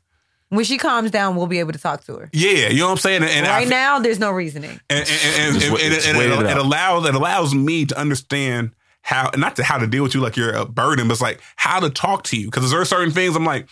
When 0.55 0.65
she 0.65 0.79
calms 0.79 1.11
down, 1.11 1.37
we'll 1.37 1.47
be 1.47 1.59
able 1.59 1.73
to 1.73 1.79
talk 1.79 2.05
to 2.05 2.15
her. 2.17 2.31
yeah 2.33 2.69
you 2.69 2.79
know 2.81 2.87
what 2.87 2.93
I'm 2.93 2.99
saying 2.99 3.23
and, 3.23 3.31
and 3.31 3.47
I, 3.47 3.59
right 3.61 3.69
now, 3.69 3.99
there's 3.99 4.19
no 4.19 4.31
reasoning. 4.31 4.79
and 4.91 5.01
and, 5.01 5.09
and, 5.09 5.55
Just 5.55 5.67
and, 5.67 5.75
wait- 5.75 5.83
and- 5.85 5.95
and 5.95 6.17
it, 6.17 6.47
it 6.47 6.51
it 6.53 6.57
allows 6.57 7.07
it 7.09 7.15
allows 7.15 7.55
me 7.55 7.85
to 7.87 7.99
understand 7.99 8.73
how 9.03 9.31
not 9.37 9.57
to 9.57 9.65
how 9.65 9.79
to 9.79 9.87
deal 9.87 10.03
with 10.03 10.15
you 10.15 10.21
like 10.21 10.37
you're 10.37 10.53
a 10.55 10.65
burden, 10.65 11.09
but 11.09 11.13
it's 11.15 11.21
like 11.23 11.41
how 11.57 11.79
to 11.81 11.91
talk 11.91 12.23
to 12.25 12.37
you 12.39 12.47
because 12.47 12.71
there 12.71 12.81
are 12.81 12.85
certain 12.87 13.13
things 13.13 13.37
I'm 13.37 13.45
like 13.45 13.69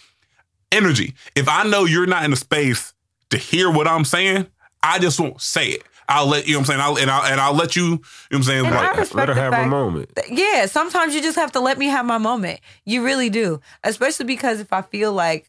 energy. 0.71 1.15
If 1.35 1.49
I 1.49 1.65
know 1.65 1.85
you're 1.85 2.07
not 2.07 2.25
in 2.25 2.33
a 2.33 2.37
space 2.37 2.95
to 3.31 3.39
hear 3.39 3.71
what 3.71 3.87
I'm 3.89 4.05
saying, 4.05 4.47
I 4.83 4.99
just 4.99 5.19
won't 5.21 5.41
say 5.41 5.69
it. 5.69 5.83
I'll 6.09 6.27
let 6.27 6.47
you 6.47 6.55
know 6.55 6.59
what 6.59 6.63
I'm 6.63 6.67
saying. 6.67 6.81
I'll, 6.81 6.99
and 6.99 7.11
I'll 7.11 7.25
and 7.33 7.41
I'll 7.41 7.55
let 7.55 7.77
you. 7.77 7.83
You 7.85 7.89
know 7.91 7.99
what 8.31 8.37
I'm 8.39 8.43
saying. 8.43 8.67
And 8.67 8.75
like, 8.75 9.15
Let 9.15 9.29
her 9.29 9.35
have 9.35 9.53
her 9.53 9.59
fact- 9.61 9.71
moment. 9.71 10.11
Yeah, 10.29 10.67
sometimes 10.67 11.15
you 11.15 11.23
just 11.23 11.37
have 11.37 11.53
to 11.53 11.61
let 11.61 11.79
me 11.79 11.87
have 11.87 12.05
my 12.05 12.19
moment. 12.19 12.61
You 12.85 13.03
really 13.05 13.31
do. 13.31 13.61
Especially 13.85 14.27
because 14.27 14.61
if 14.61 14.73
I 14.73 14.83
feel 14.83 15.13
like, 15.13 15.49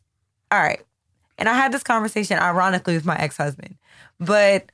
all 0.51 0.61
right, 0.61 0.81
and 1.38 1.49
I 1.49 1.53
had 1.53 1.72
this 1.72 1.84
conversation 1.84 2.39
ironically 2.39 2.95
with 2.95 3.05
my 3.05 3.18
ex 3.18 3.38
husband, 3.38 3.77
but 4.19 4.72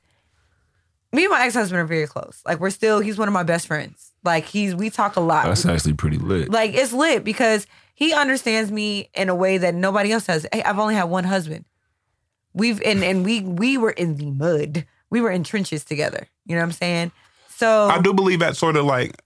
me 1.12 1.24
and 1.24 1.30
my 1.30 1.44
ex 1.44 1.54
husband 1.54 1.80
are 1.80 1.86
very 1.86 2.06
close. 2.06 2.42
Like, 2.46 2.60
we're 2.60 2.70
still, 2.70 3.00
he's 3.00 3.18
one 3.18 3.28
of 3.28 3.34
my 3.34 3.42
best 3.42 3.66
friends. 3.66 4.12
Like, 4.24 4.44
he's, 4.44 4.74
we 4.74 4.90
talk 4.90 5.16
a 5.16 5.20
lot. 5.20 5.46
That's 5.46 5.66
actually 5.66 5.94
pretty 5.94 6.18
lit. 6.18 6.50
like, 6.50 6.74
it's 6.74 6.92
lit 6.92 7.24
because 7.24 7.66
he 7.94 8.12
understands 8.12 8.70
me 8.70 9.10
in 9.14 9.28
a 9.28 9.34
way 9.34 9.58
that 9.58 9.74
nobody 9.74 10.12
else 10.12 10.26
does. 10.26 10.46
Hey, 10.52 10.62
I've 10.62 10.78
only 10.78 10.94
had 10.94 11.04
one 11.04 11.24
husband. 11.24 11.64
We've, 12.52 12.80
and, 12.82 13.02
and 13.02 13.24
we, 13.24 13.40
we 13.40 13.78
were 13.78 13.90
in 13.90 14.16
the 14.16 14.30
mud. 14.30 14.86
We 15.08 15.20
were 15.20 15.30
in 15.30 15.44
trenches 15.44 15.84
together. 15.84 16.26
You 16.46 16.54
know 16.54 16.62
what 16.62 16.66
I'm 16.66 16.72
saying? 16.72 17.12
So, 17.48 17.88
I 17.88 18.00
do 18.00 18.14
believe 18.14 18.40
that 18.40 18.56
sort 18.56 18.76
of 18.76 18.84
like 18.84 19.20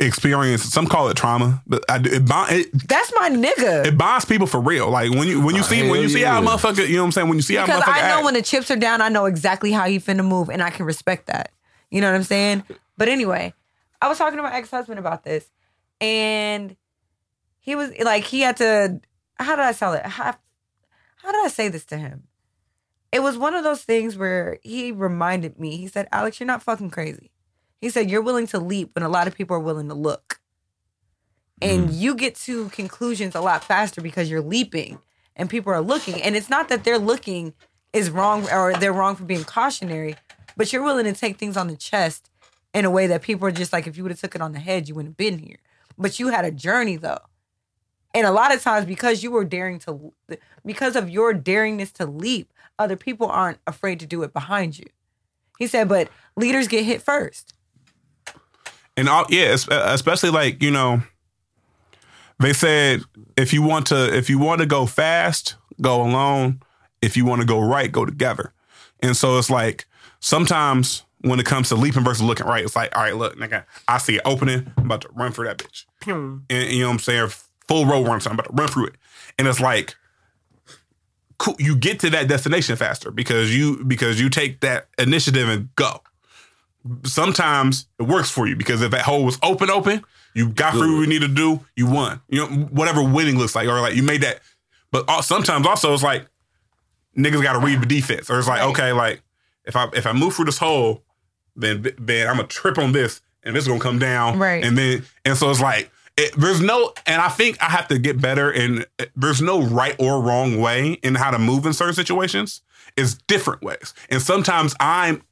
experience. 0.00 0.62
Some 0.64 0.86
call 0.86 1.08
it 1.08 1.16
trauma, 1.16 1.62
but 1.66 1.84
I 1.90 1.96
it, 2.04 2.26
bond- 2.26 2.52
it, 2.52 2.88
that's 2.88 3.12
my 3.18 3.30
nigga. 3.30 3.86
it 3.86 3.98
bonds 3.98 4.24
people 4.24 4.46
for 4.46 4.60
real. 4.60 4.88
Like 4.90 5.10
when 5.10 5.26
you 5.28 5.40
when 5.40 5.54
you 5.54 5.62
Oh, 5.62 5.64
see 5.64 5.80
when 5.82 5.94
hell 5.94 6.02
you 6.02 6.08
see 6.08 6.22
how 6.22 6.42
a 6.42 6.44
motherfucker, 6.46 6.86
you 6.88 6.96
know 6.96 7.02
what 7.02 7.06
I'm 7.06 7.12
saying. 7.12 7.28
When 7.28 7.38
you 7.38 7.42
see 7.42 7.54
how 7.56 7.64
a 7.64 7.66
Because 7.66 7.82
motherfucker 7.84 7.92
I 8.04 8.08
know 8.08 8.16
act, 8.16 8.24
when 8.24 8.34
the 8.34 8.42
chips 8.42 8.70
are 8.70 8.76
down, 8.76 9.00
I 9.02 9.08
know 9.08 9.26
exactly 9.26 9.72
how 9.72 9.86
he 9.86 9.98
finna 9.98 10.24
move, 10.26 10.48
and 10.48 10.62
I 10.62 10.70
can 10.70 10.86
respect 10.86 11.26
that. 11.26 11.52
You 11.90 12.00
know 12.00 12.10
what 12.10 12.16
I'm 12.16 12.22
saying? 12.24 12.64
But 12.96 13.08
anyway, 13.08 13.54
I 14.00 14.08
was 14.08 14.18
talking 14.18 14.36
to 14.36 14.42
my 14.42 14.54
ex 14.54 14.70
husband 14.70 14.98
about 14.98 15.24
this, 15.24 15.50
and 16.00 16.76
he 17.60 17.74
was 17.74 17.90
like, 18.00 18.24
he 18.24 18.40
had 18.40 18.56
to. 18.58 19.00
How 19.38 19.56
did 19.56 19.64
I 19.64 19.72
sell 19.72 19.94
it? 19.94 20.04
How, 20.04 20.34
how 21.16 21.32
did 21.32 21.44
I 21.44 21.48
say 21.48 21.68
this 21.68 21.84
to 21.86 21.96
him? 21.96 22.24
It 23.12 23.22
was 23.22 23.36
one 23.38 23.54
of 23.54 23.64
those 23.64 23.82
things 23.82 24.16
where 24.16 24.58
he 24.62 24.92
reminded 24.92 25.58
me. 25.58 25.76
He 25.78 25.88
said, 25.88 26.08
"Alex, 26.12 26.38
you're 26.38 26.46
not 26.46 26.62
fucking 26.62 26.90
crazy." 26.90 27.30
He 27.80 27.90
said, 27.90 28.10
"You're 28.10 28.22
willing 28.22 28.46
to 28.48 28.58
leap 28.58 28.90
when 28.94 29.02
a 29.02 29.08
lot 29.08 29.26
of 29.26 29.34
people 29.34 29.56
are 29.56 29.60
willing 29.60 29.88
to 29.88 29.94
look." 29.94 30.40
And 31.62 31.90
mm. 31.90 31.98
you 31.98 32.14
get 32.14 32.34
to 32.36 32.68
conclusions 32.70 33.34
a 33.34 33.40
lot 33.40 33.64
faster 33.64 34.00
because 34.00 34.30
you're 34.30 34.40
leaping 34.40 34.98
and 35.36 35.50
people 35.50 35.72
are 35.72 35.80
looking. 35.80 36.22
And 36.22 36.36
it's 36.36 36.50
not 36.50 36.68
that 36.68 36.84
they're 36.84 36.98
looking 36.98 37.54
is 37.92 38.10
wrong 38.10 38.48
or 38.50 38.74
they're 38.74 38.92
wrong 38.92 39.16
for 39.16 39.24
being 39.24 39.44
cautionary, 39.44 40.16
but 40.56 40.72
you're 40.72 40.82
willing 40.82 41.06
to 41.06 41.12
take 41.12 41.38
things 41.38 41.56
on 41.56 41.66
the 41.66 41.76
chest 41.76 42.30
in 42.72 42.84
a 42.84 42.90
way 42.90 43.06
that 43.08 43.22
people 43.22 43.48
are 43.48 43.52
just 43.52 43.72
like, 43.72 43.86
if 43.86 43.96
you 43.96 44.04
would 44.04 44.12
have 44.12 44.20
took 44.20 44.34
it 44.34 44.40
on 44.40 44.52
the 44.52 44.60
head, 44.60 44.88
you 44.88 44.94
wouldn't 44.94 45.12
have 45.12 45.16
been 45.16 45.38
here. 45.38 45.56
But 45.98 46.18
you 46.18 46.28
had 46.28 46.44
a 46.44 46.50
journey 46.50 46.96
though. 46.96 47.18
And 48.14 48.26
a 48.26 48.32
lot 48.32 48.54
of 48.54 48.62
times 48.62 48.86
because 48.86 49.22
you 49.22 49.30
were 49.30 49.44
daring 49.44 49.78
to 49.80 50.12
because 50.64 50.96
of 50.96 51.10
your 51.10 51.32
daringness 51.34 51.92
to 51.94 52.06
leap, 52.06 52.52
other 52.78 52.96
people 52.96 53.28
aren't 53.28 53.58
afraid 53.66 54.00
to 54.00 54.06
do 54.06 54.22
it 54.22 54.32
behind 54.32 54.78
you. 54.78 54.86
He 55.58 55.66
said, 55.66 55.88
but 55.88 56.08
leaders 56.36 56.68
get 56.68 56.84
hit 56.84 57.02
first. 57.02 57.54
And 59.00 59.08
all, 59.08 59.24
yeah, 59.30 59.56
especially 59.70 60.28
like 60.28 60.62
you 60.62 60.70
know, 60.70 61.02
they 62.38 62.52
said 62.52 63.00
if 63.34 63.52
you 63.54 63.62
want 63.62 63.86
to 63.86 64.14
if 64.14 64.28
you 64.28 64.38
want 64.38 64.60
to 64.60 64.66
go 64.66 64.84
fast, 64.84 65.56
go 65.80 66.02
alone. 66.02 66.60
If 67.00 67.16
you 67.16 67.24
want 67.24 67.40
to 67.40 67.46
go 67.46 67.58
right, 67.58 67.90
go 67.90 68.04
together. 68.04 68.52
And 69.00 69.16
so 69.16 69.38
it's 69.38 69.48
like 69.48 69.86
sometimes 70.20 71.04
when 71.22 71.40
it 71.40 71.46
comes 71.46 71.70
to 71.70 71.76
leaping 71.76 72.04
versus 72.04 72.22
looking 72.22 72.46
right, 72.46 72.62
it's 72.62 72.76
like 72.76 72.94
all 72.94 73.02
right, 73.02 73.16
look, 73.16 73.38
nigga, 73.38 73.64
I 73.88 73.96
see 73.96 74.16
it 74.16 74.22
opening, 74.26 74.70
I'm 74.76 74.84
about 74.84 75.00
to 75.00 75.08
run 75.14 75.32
for 75.32 75.46
that 75.46 75.56
bitch. 75.56 75.86
And 76.50 76.70
you 76.70 76.80
know 76.80 76.88
what 76.88 76.92
I'm 76.92 76.98
saying? 76.98 77.28
Full 77.68 77.86
road 77.86 78.06
run, 78.06 78.20
so 78.20 78.28
I'm 78.28 78.38
about 78.38 78.48
to 78.48 78.52
run 78.52 78.68
through 78.68 78.88
it. 78.88 78.96
And 79.38 79.48
it's 79.48 79.60
like 79.60 79.96
cool, 81.38 81.56
you 81.58 81.74
get 81.74 82.00
to 82.00 82.10
that 82.10 82.28
destination 82.28 82.76
faster 82.76 83.10
because 83.10 83.56
you 83.56 83.82
because 83.84 84.20
you 84.20 84.28
take 84.28 84.60
that 84.60 84.88
initiative 84.98 85.48
and 85.48 85.74
go 85.74 86.02
sometimes 87.04 87.86
it 87.98 88.04
works 88.04 88.30
for 88.30 88.46
you 88.46 88.56
because 88.56 88.82
if 88.82 88.90
that 88.90 89.02
hole 89.02 89.24
was 89.24 89.38
open, 89.42 89.70
open, 89.70 90.04
you 90.34 90.48
got 90.48 90.72
through 90.72 90.96
what 90.96 91.02
you 91.02 91.06
need 91.06 91.22
to 91.22 91.28
do, 91.28 91.60
you 91.76 91.86
won. 91.86 92.20
You 92.28 92.40
know, 92.40 92.56
whatever 92.70 93.02
winning 93.02 93.38
looks 93.38 93.54
like, 93.54 93.68
or 93.68 93.80
like 93.80 93.94
you 93.94 94.02
made 94.02 94.22
that. 94.22 94.40
But 94.92 95.22
sometimes 95.22 95.66
also 95.66 95.92
it's 95.92 96.02
like, 96.02 96.26
niggas 97.16 97.42
got 97.42 97.54
to 97.54 97.64
read 97.64 97.80
the 97.82 97.86
defense, 97.86 98.30
or 98.30 98.38
it's 98.38 98.48
like 98.48 98.62
okay, 98.62 98.92
like 98.92 99.22
if 99.64 99.76
I 99.76 99.88
if 99.94 100.06
I 100.06 100.12
move 100.12 100.34
through 100.34 100.46
this 100.46 100.58
hole, 100.58 101.02
then 101.56 101.86
then 101.98 102.28
I'm 102.28 102.36
gonna 102.36 102.48
trip 102.48 102.78
on 102.78 102.92
this, 102.92 103.20
and 103.42 103.54
this 103.54 103.64
is 103.64 103.68
gonna 103.68 103.80
come 103.80 103.98
down, 103.98 104.38
Right. 104.38 104.64
And 104.64 104.76
then 104.76 105.04
and 105.24 105.36
so 105.36 105.50
it's 105.50 105.60
like 105.60 105.90
it, 106.16 106.34
there's 106.36 106.60
no, 106.60 106.92
and 107.06 107.22
I 107.22 107.28
think 107.28 107.62
I 107.62 107.66
have 107.66 107.88
to 107.88 107.98
get 107.98 108.20
better, 108.20 108.50
and 108.50 108.86
eh, 108.98 109.06
there's 109.16 109.40
no 109.40 109.62
right 109.62 109.96
or 109.98 110.20
wrong 110.20 110.60
way 110.60 110.94
in 111.02 111.14
how 111.14 111.30
to 111.30 111.38
move 111.38 111.66
in 111.66 111.72
certain 111.72 111.94
situations. 111.94 112.62
It's 112.96 113.14
different 113.14 113.62
ways, 113.62 113.94
and 114.10 114.20
sometimes 114.20 114.74
I'm 114.80 115.22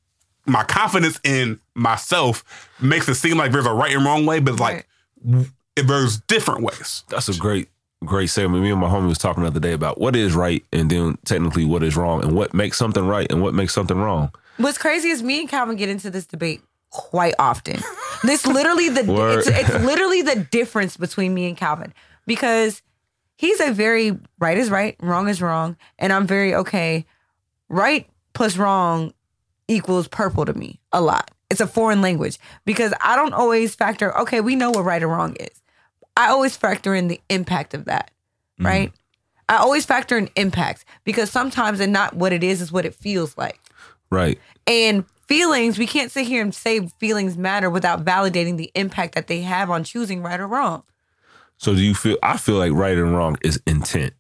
my 0.49 0.65
confidence 0.65 1.21
in 1.25 1.61
myself 1.75 2.71
makes 2.81 3.09
it 3.09 3.15
seem 3.17 3.37
like 3.37 3.53
there's 3.53 3.67
a 3.67 3.73
right 3.73 3.95
and 3.95 4.05
wrong 4.05 4.27
way, 4.27 4.41
but 4.41 4.59
like 4.59 4.89
there's 5.77 6.19
different 6.23 6.63
ways. 6.63 7.05
That's 7.09 7.29
a 7.29 7.37
great, 7.37 7.69
great 8.05 8.29
segment. 8.29 8.63
Me 8.63 8.71
and 8.71 8.81
my 8.81 8.89
homie 8.89 9.09
was 9.09 9.19
talking 9.19 9.43
the 9.43 9.49
other 9.49 9.61
day 9.61 9.73
about 9.73 10.01
what 10.01 10.17
is 10.17 10.35
right 10.35 10.65
and 10.73 10.91
then 10.91 11.19
technically 11.25 11.65
what 11.65 11.83
is 11.83 11.97
wrong 11.97 12.23
and 12.25 12.35
what 12.35 12.55
makes 12.55 12.79
something 12.79 13.07
right 13.07 13.31
and 13.31 13.43
what 13.43 13.55
makes 13.55 13.75
something 13.75 13.99
wrong. 13.99 14.33
What's 14.57 14.79
crazy 14.79 15.11
is 15.11 15.23
me 15.23 15.41
and 15.41 15.49
Calvin 15.49 15.77
get 15.77 15.89
into 15.89 16.11
this 16.11 16.27
debate 16.27 16.63
quite 16.91 17.35
often. 17.39 17.81
This 18.25 18.47
literally 18.47 18.89
the 18.89 19.39
it's, 19.39 19.47
it's 19.47 19.85
literally 19.85 20.23
the 20.23 20.37
difference 20.51 20.97
between 20.97 21.35
me 21.35 21.47
and 21.47 21.57
Calvin 21.57 21.93
because 22.27 22.83
he's 23.37 23.61
a 23.61 23.71
very 23.71 24.19
right 24.39 24.59
is 24.59 24.71
right, 24.71 24.97
wrong 25.01 25.29
is 25.29 25.41
wrong, 25.41 25.77
and 25.99 26.13
I'm 26.13 26.27
very 26.27 26.55
okay. 26.55 27.07
Right 27.69 28.09
plus 28.33 28.57
wrong 28.57 29.13
equals 29.69 30.09
purple 30.09 30.45
to 30.45 30.55
me 30.55 30.81
a 30.93 31.01
lot. 31.01 31.31
It's 31.51 31.61
a 31.61 31.67
foreign 31.67 32.03
language 32.03 32.39
because 32.65 32.93
I 33.01 33.17
don't 33.17 33.33
always 33.33 33.75
factor. 33.75 34.17
Okay, 34.19 34.41
we 34.41 34.57
know 34.57 34.71
what 34.71 34.85
right 34.85 35.03
or 35.03 35.09
wrong 35.09 35.35
is. 35.37 35.63
I 36.17 36.29
always 36.29 36.57
factor 36.57 36.95
in 36.95 37.09
the 37.09 37.21
impact 37.31 37.75
of 37.75 37.85
that, 37.87 38.11
mm-hmm. 38.59 38.67
right? 38.67 38.93
I 39.49 39.57
always 39.57 39.87
factor 39.87 40.19
in 40.19 40.29
impact 40.37 40.85
because 41.05 41.31
sometimes 41.31 41.81
and 41.81 41.93
not 41.93 42.15
what 42.15 42.33
it 42.33 42.45
is 42.45 42.61
is 42.61 42.71
what 42.71 42.85
it 42.85 42.95
feels 42.95 43.37
like. 43.39 43.61
Right. 44.11 44.39
And 44.67 45.05
feelings, 45.27 45.79
we 45.79 45.87
can't 45.87 46.11
sit 46.11 46.27
here 46.27 46.43
and 46.43 46.55
say 46.55 46.87
feelings 46.99 47.39
matter 47.39 47.71
without 47.71 48.05
validating 48.05 48.57
the 48.57 48.71
impact 48.75 49.15
that 49.15 49.27
they 49.27 49.41
have 49.43 49.71
on 49.71 49.85
choosing 49.85 50.23
right 50.23 50.41
or 50.41 50.47
wrong. 50.47 50.83
So 51.57 51.75
do 51.75 51.81
you 51.81 51.95
feel? 51.95 52.19
I 52.23 52.37
feel 52.37 52.57
like 52.57 52.73
right 52.73 52.97
and 52.97 53.17
wrong 53.17 53.37
is 53.43 53.61
intent, 53.67 54.13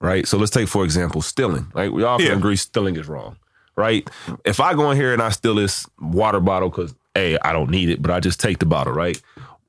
right? 0.00 0.26
So 0.26 0.38
let's 0.38 0.50
take 0.50 0.68
for 0.68 0.84
example 0.84 1.22
stealing. 1.22 1.70
Like 1.74 1.90
we 1.90 2.02
all 2.02 2.18
can 2.18 2.26
Yeah. 2.28 2.32
agree 2.34 2.56
stealing 2.56 2.96
is 2.96 3.08
wrong, 3.08 3.36
right? 3.78 4.08
If 4.44 4.60
I 4.60 4.74
go 4.74 4.90
in 4.90 4.96
here 4.98 5.12
and 5.12 5.22
I 5.22 5.30
steal 5.30 5.54
this 5.54 5.86
water 6.00 6.40
bottle 6.40 6.68
because 6.68 6.94
a 7.16 7.38
I 7.38 7.52
don't 7.52 7.70
need 7.70 7.88
it, 7.88 8.02
but 8.02 8.10
I 8.10 8.20
just 8.20 8.40
take 8.40 8.58
the 8.58 8.66
bottle, 8.66 8.92
right? 8.92 9.20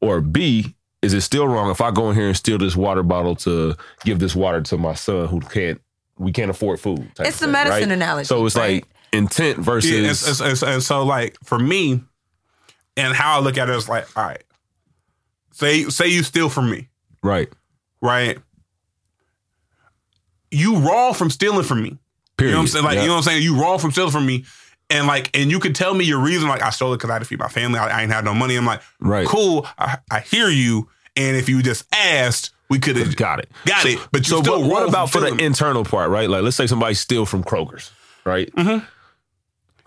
Or 0.02 0.20
b 0.20 0.76
is 1.02 1.14
it 1.14 1.22
still 1.22 1.48
wrong 1.48 1.70
if 1.72 1.80
I 1.80 1.92
go 1.92 2.10
in 2.10 2.16
here 2.16 2.28
and 2.28 2.36
steal 2.36 2.58
this 2.58 2.76
water 2.76 3.04
bottle 3.04 3.36
to 3.38 3.76
give 4.04 4.20
this 4.20 4.36
water 4.36 4.60
to 4.62 4.78
my 4.78 4.96
son 4.96 5.28
who 5.30 5.40
can't 5.40 5.80
we 6.18 6.32
can't 6.34 6.50
afford 6.50 6.80
food? 6.82 7.10
It's 7.20 7.40
the 7.40 7.46
thing, 7.46 7.52
medicine 7.54 7.90
right? 7.90 7.92
analogy, 7.96 8.26
So 8.26 8.46
it's 8.46 8.56
right? 8.58 8.84
like 8.84 8.86
intent 9.14 9.60
versus 9.60 9.90
Yeah, 9.92 9.98
and, 10.00 10.42
and- 10.42 10.62
and- 10.64 10.74
and 10.76 10.84
so 10.84 11.04
like 11.06 11.38
for 11.44 11.58
me, 11.60 12.02
and 12.98 13.16
how 13.16 13.38
I 13.40 13.42
look 13.42 13.58
at 13.58 13.70
it 13.70 13.76
is 13.76 13.88
like, 13.88 14.06
all 14.18 14.26
right, 14.26 14.44
say 15.54 15.84
say 15.86 16.08
you 16.08 16.24
steal 16.24 16.50
from 16.50 16.70
me, 16.70 16.90
right. 17.24 17.48
right? 18.02 18.38
You 20.52 20.78
wrong 20.80 21.14
from 21.14 21.30
stealing 21.30 21.64
from 21.64 21.84
me. 21.84 21.98
Period. 22.40 22.52
You 22.52 22.56
know 22.56 22.58
what 22.58 22.62
I'm 22.64 22.68
saying? 22.68 22.86
Like, 22.86 22.96
Yeah. 22.96 23.02
you 23.04 23.08
know 23.08 23.14
what 23.14 23.18
I'm 23.20 23.24
saying? 23.24 23.44
You 23.44 23.62
wrong 23.62 23.78
from 23.80 23.92
stealing 23.92 24.12
from 24.12 24.26
me. 24.26 24.46
And 24.90 25.06
like, 25.06 25.30
and 25.38 25.52
you 25.52 25.60
could 25.60 25.76
tell 25.76 25.94
me 25.94 26.04
your 26.06 26.20
reason, 26.20 26.50
like 26.50 26.64
I 26.64 26.72
stole 26.72 26.94
it 26.94 26.98
because 26.98 27.12
I 27.12 27.14
had 27.14 27.20
to 27.20 27.26
feed 27.26 27.38
my 27.40 27.48
family. 27.48 27.78
I, 27.78 28.00
I 28.00 28.02
ain't 28.02 28.12
had 28.12 28.26
no 28.26 28.34
money. 28.34 28.56
I'm 28.56 28.66
like, 28.66 28.82
Right. 29.00 29.28
cool. 29.28 29.68
I, 29.78 30.00
I 30.10 30.22
hear 30.22 30.50
you. 30.50 30.90
And 31.16 31.38
if 31.38 31.48
you 31.48 31.62
just 31.62 31.86
asked, 31.94 32.52
we 32.70 32.80
could 32.80 32.96
have 32.96 33.16
Got 33.16 33.40
it. 33.40 33.50
got 33.66 33.86
it. 33.86 34.00
But 34.12 34.22
you 34.28 34.36
So, 34.38 34.42
still 34.42 34.62
but 34.62 34.68
what 34.70 34.88
about 34.90 35.12
for 35.12 35.20
the 35.22 35.36
internal 35.44 35.84
part, 35.84 36.10
right? 36.10 36.28
Like, 36.30 36.42
let's 36.44 36.56
say 36.56 36.66
somebody 36.66 36.94
steal 36.96 37.26
from 37.28 37.44
Kroger's, 37.44 37.92
right? 38.26 38.52
Mm-hmm. 38.56 38.86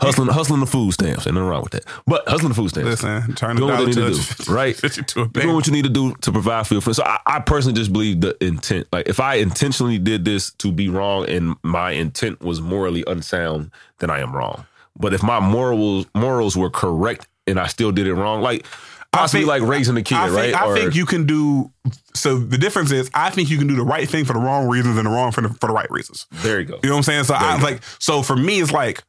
Hustling, 0.02 0.28
hustling 0.28 0.60
the 0.60 0.66
food 0.66 0.92
stamps. 0.92 1.26
Ain't 1.26 1.34
nothing 1.34 1.48
wrong 1.48 1.62
with 1.62 1.72
that. 1.72 1.84
But 2.06 2.28
hustling 2.28 2.50
the 2.50 2.54
food 2.54 2.70
stamps. 2.70 2.90
Listen, 3.02 3.34
turn 3.34 3.56
the 3.56 3.60
Doing 3.60 3.70
what 3.70 3.76
dollar 3.76 3.86
they 3.86 3.92
to, 3.92 4.08
need 4.10 4.16
to 4.20 4.44
do, 4.44 4.52
right? 4.52 4.76
to 5.08 5.26
doing 5.28 5.54
what 5.54 5.66
you 5.66 5.72
need 5.72 5.84
to 5.84 5.90
do 5.90 6.14
to 6.16 6.32
provide 6.32 6.66
for 6.66 6.74
your 6.74 6.80
friends. 6.80 6.96
So 6.98 7.04
I, 7.04 7.18
I 7.26 7.38
personally 7.40 7.74
just 7.78 7.92
believe 7.92 8.20
the 8.20 8.36
intent. 8.44 8.88
Like 8.92 9.08
if 9.08 9.20
I 9.20 9.34
intentionally 9.36 9.98
did 9.98 10.24
this 10.24 10.50
to 10.54 10.72
be 10.72 10.88
wrong 10.88 11.28
and 11.28 11.54
my 11.62 11.92
intent 11.92 12.40
was 12.40 12.60
morally 12.60 13.04
unsound, 13.06 13.70
then 13.98 14.10
I 14.10 14.20
am 14.20 14.34
wrong. 14.34 14.66
But 14.98 15.14
if 15.14 15.22
my 15.22 15.40
morals 15.40 16.06
morals 16.14 16.56
were 16.56 16.70
correct 16.70 17.28
and 17.46 17.58
I 17.58 17.66
still 17.66 17.92
did 17.92 18.06
it 18.06 18.14
wrong, 18.14 18.42
like 18.42 18.66
possibly 19.12 19.44
like 19.46 19.62
raising 19.62 19.96
a 19.96 20.02
kid, 20.02 20.16
I 20.18 20.26
think, 20.26 20.36
right? 20.36 20.54
I 20.54 20.66
Or- 20.66 20.76
think 20.76 20.94
you 20.94 21.06
can 21.06 21.26
do. 21.26 21.70
So 22.14 22.38
the 22.38 22.58
difference 22.58 22.90
is, 22.92 23.10
I 23.14 23.30
think 23.30 23.50
you 23.50 23.56
can 23.58 23.66
do 23.66 23.74
the 23.74 23.82
right 23.84 24.08
thing 24.08 24.24
for 24.24 24.32
the 24.34 24.38
wrong 24.38 24.68
reasons 24.68 24.96
and 24.98 25.06
the 25.06 25.10
wrong 25.10 25.32
for 25.32 25.40
the, 25.40 25.48
for 25.48 25.66
the 25.66 25.72
right 25.72 25.90
reasons. 25.90 26.26
there 26.30 26.60
you 26.60 26.66
go. 26.66 26.78
You 26.82 26.88
know 26.90 26.96
what 26.96 26.98
I'm 26.98 27.02
saying? 27.04 27.24
So 27.24 27.34
I 27.34 27.56
you 27.56 27.62
like. 27.62 27.82
So 27.98 28.22
for 28.22 28.36
me, 28.36 28.60
it's 28.60 28.70
like, 28.72 29.02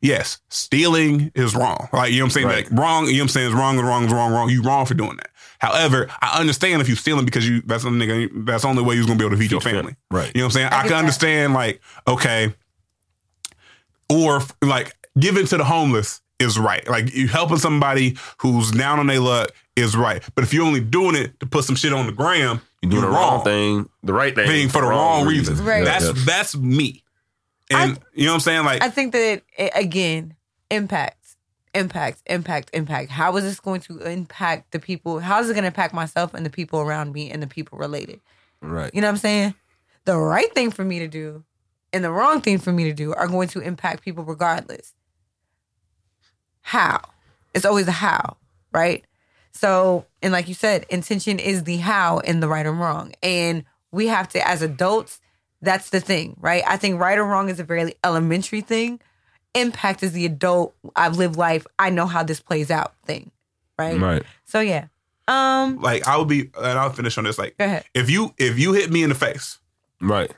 yes, 0.00 0.40
stealing 0.48 1.30
is 1.34 1.54
wrong. 1.54 1.88
Like 1.92 2.12
you 2.12 2.18
know 2.18 2.24
what 2.24 2.26
I'm 2.26 2.30
saying? 2.30 2.46
Right. 2.46 2.70
Like 2.70 2.78
wrong. 2.78 3.06
You 3.06 3.12
know 3.12 3.18
what 3.18 3.22
I'm 3.22 3.28
saying? 3.28 3.48
Is 3.48 3.54
wrong. 3.54 3.76
Is 3.76 3.82
wrong. 3.82 4.04
Is 4.04 4.12
wrong. 4.12 4.32
Wrong. 4.32 4.48
You 4.50 4.62
wrong 4.62 4.86
for 4.86 4.94
doing 4.94 5.16
that. 5.16 5.30
However, 5.60 6.08
I 6.22 6.38
understand 6.38 6.80
if 6.80 6.88
you 6.88 6.94
stealing 6.94 7.24
because 7.24 7.48
you 7.48 7.62
that's 7.62 7.82
the 7.84 7.90
nigga. 7.90 8.46
That's 8.46 8.62
the 8.62 8.68
only 8.68 8.82
way 8.82 8.94
you're 8.94 9.06
gonna 9.06 9.18
be 9.18 9.24
able 9.24 9.36
to 9.36 9.40
feed 9.40 9.50
your 9.50 9.60
your 9.62 9.72
family. 9.72 9.96
Right. 10.10 10.30
You 10.34 10.40
know 10.42 10.46
what 10.46 10.50
I'm 10.50 10.50
saying? 10.52 10.66
I, 10.68 10.70
get 10.70 10.80
can 10.82 10.90
that. 10.90 10.98
understand 10.98 11.54
like 11.54 11.80
okay, 12.06 12.54
or 14.10 14.40
like 14.62 14.96
giving 15.18 15.46
to 15.46 15.56
the 15.56 15.64
homeless 15.64 16.20
is 16.38 16.58
right. 16.58 16.86
Like 16.88 17.14
you 17.14 17.28
helping 17.28 17.58
somebody 17.58 18.16
who's 18.38 18.70
down 18.70 18.98
on 19.00 19.06
their 19.08 19.20
luck 19.20 19.50
is 19.76 19.96
right. 19.96 20.22
But 20.34 20.44
if 20.44 20.54
you're 20.54 20.64
only 20.64 20.80
doing 20.80 21.16
it 21.16 21.38
to 21.40 21.46
put 21.46 21.64
some 21.64 21.74
shit 21.76 21.92
on 21.92 22.06
the 22.06 22.12
gram, 22.12 22.60
You're 22.82 22.90
doing 22.90 23.02
the 23.02 23.08
wrong 23.08 23.42
thing, 23.44 23.88
the 24.02 24.12
right 24.12 24.34
thing, 24.34 24.46
thing 24.46 24.68
for 24.68 24.82
the 24.82 24.88
wrong, 24.88 25.26
reasons. 25.26 25.60
Right. 25.60 25.84
That's 25.84 26.04
Yeah. 26.06 26.12
that's 26.24 26.56
me. 26.56 27.02
And 27.70 27.98
you 28.14 28.24
know 28.26 28.32
what 28.32 28.36
I'm 28.36 28.40
saying? 28.40 28.64
Like 28.64 28.82
I 28.82 28.90
think 28.90 29.12
that 29.12 29.20
it, 29.20 29.44
it, 29.56 29.72
again 29.74 30.34
impacts, 30.70 31.36
impact, 31.74 32.22
impact, 32.26 32.70
impact. 32.72 33.10
How 33.10 33.36
is 33.36 33.44
this 33.44 33.60
going 33.60 33.80
to 33.82 33.98
impact 34.00 34.72
the 34.72 34.78
people? 34.78 35.20
How 35.20 35.40
is 35.40 35.50
it 35.50 35.54
going 35.54 35.62
to 35.62 35.68
impact 35.68 35.94
myself 35.94 36.34
and 36.34 36.44
the 36.44 36.50
people 36.50 36.80
around 36.80 37.12
me 37.12 37.30
and 37.30 37.42
the 37.42 37.46
people 37.46 37.78
related? 37.78 38.20
right. 38.60 38.90
You 38.94 39.00
know 39.00 39.06
what 39.06 39.12
I'm 39.12 39.18
saying? 39.18 39.54
The 40.04 40.16
right 40.16 40.52
thing 40.54 40.70
for 40.70 40.84
me 40.84 40.98
to 41.00 41.08
do 41.08 41.44
and 41.92 42.04
the 42.04 42.10
wrong 42.10 42.40
thing 42.40 42.58
for 42.58 42.72
me 42.72 42.84
to 42.84 42.92
do 42.92 43.14
are 43.14 43.28
going 43.28 43.48
to 43.48 43.60
impact 43.60 44.02
people 44.02 44.24
regardless. 44.24 44.94
How? 46.60 47.00
It's 47.54 47.64
always 47.64 47.88
a 47.88 47.92
how, 47.92 48.36
right? 48.72 49.04
So, 49.52 50.06
and 50.22 50.32
like 50.32 50.48
you 50.48 50.54
said, 50.54 50.86
intention 50.90 51.38
is 51.38 51.64
the 51.64 51.78
how 51.78 52.18
in 52.18 52.40
the 52.40 52.48
right 52.48 52.66
and 52.66 52.78
wrong. 52.78 53.12
And 53.22 53.64
we 53.90 54.06
have 54.08 54.28
to, 54.30 54.46
as 54.46 54.62
adults, 54.62 55.20
that's 55.62 55.90
the 55.90 56.00
thing, 56.00 56.36
right? 56.40 56.62
I 56.66 56.76
think 56.76 57.00
right 57.00 57.18
or 57.18 57.24
wrong 57.24 57.48
is 57.48 57.58
a 57.60 57.64
very 57.64 57.94
elementary 58.04 58.60
thing. 58.60 59.00
Impact 59.54 60.02
is 60.02 60.12
the 60.12 60.24
adult, 60.26 60.74
I've 60.94 61.16
lived 61.16 61.36
life, 61.36 61.66
I 61.78 61.90
know 61.90 62.06
how 62.06 62.22
this 62.22 62.38
plays 62.40 62.70
out 62.70 62.94
thing, 63.06 63.30
right? 63.78 63.98
Right. 63.98 64.22
So, 64.44 64.60
yeah. 64.60 64.86
Um, 65.26 65.80
like 65.80 66.06
I 66.08 66.16
would 66.16 66.28
be 66.28 66.50
and 66.56 66.78
I'll 66.78 66.90
finish 66.90 67.18
on 67.18 67.24
this. 67.24 67.38
Like 67.38 67.58
Go 67.58 67.64
ahead. 67.66 67.84
if 67.92 68.08
you 68.08 68.34
if 68.38 68.58
you 68.58 68.72
hit 68.72 68.90
me 68.90 69.02
in 69.02 69.10
the 69.10 69.14
face, 69.14 69.58
Right. 70.00 70.30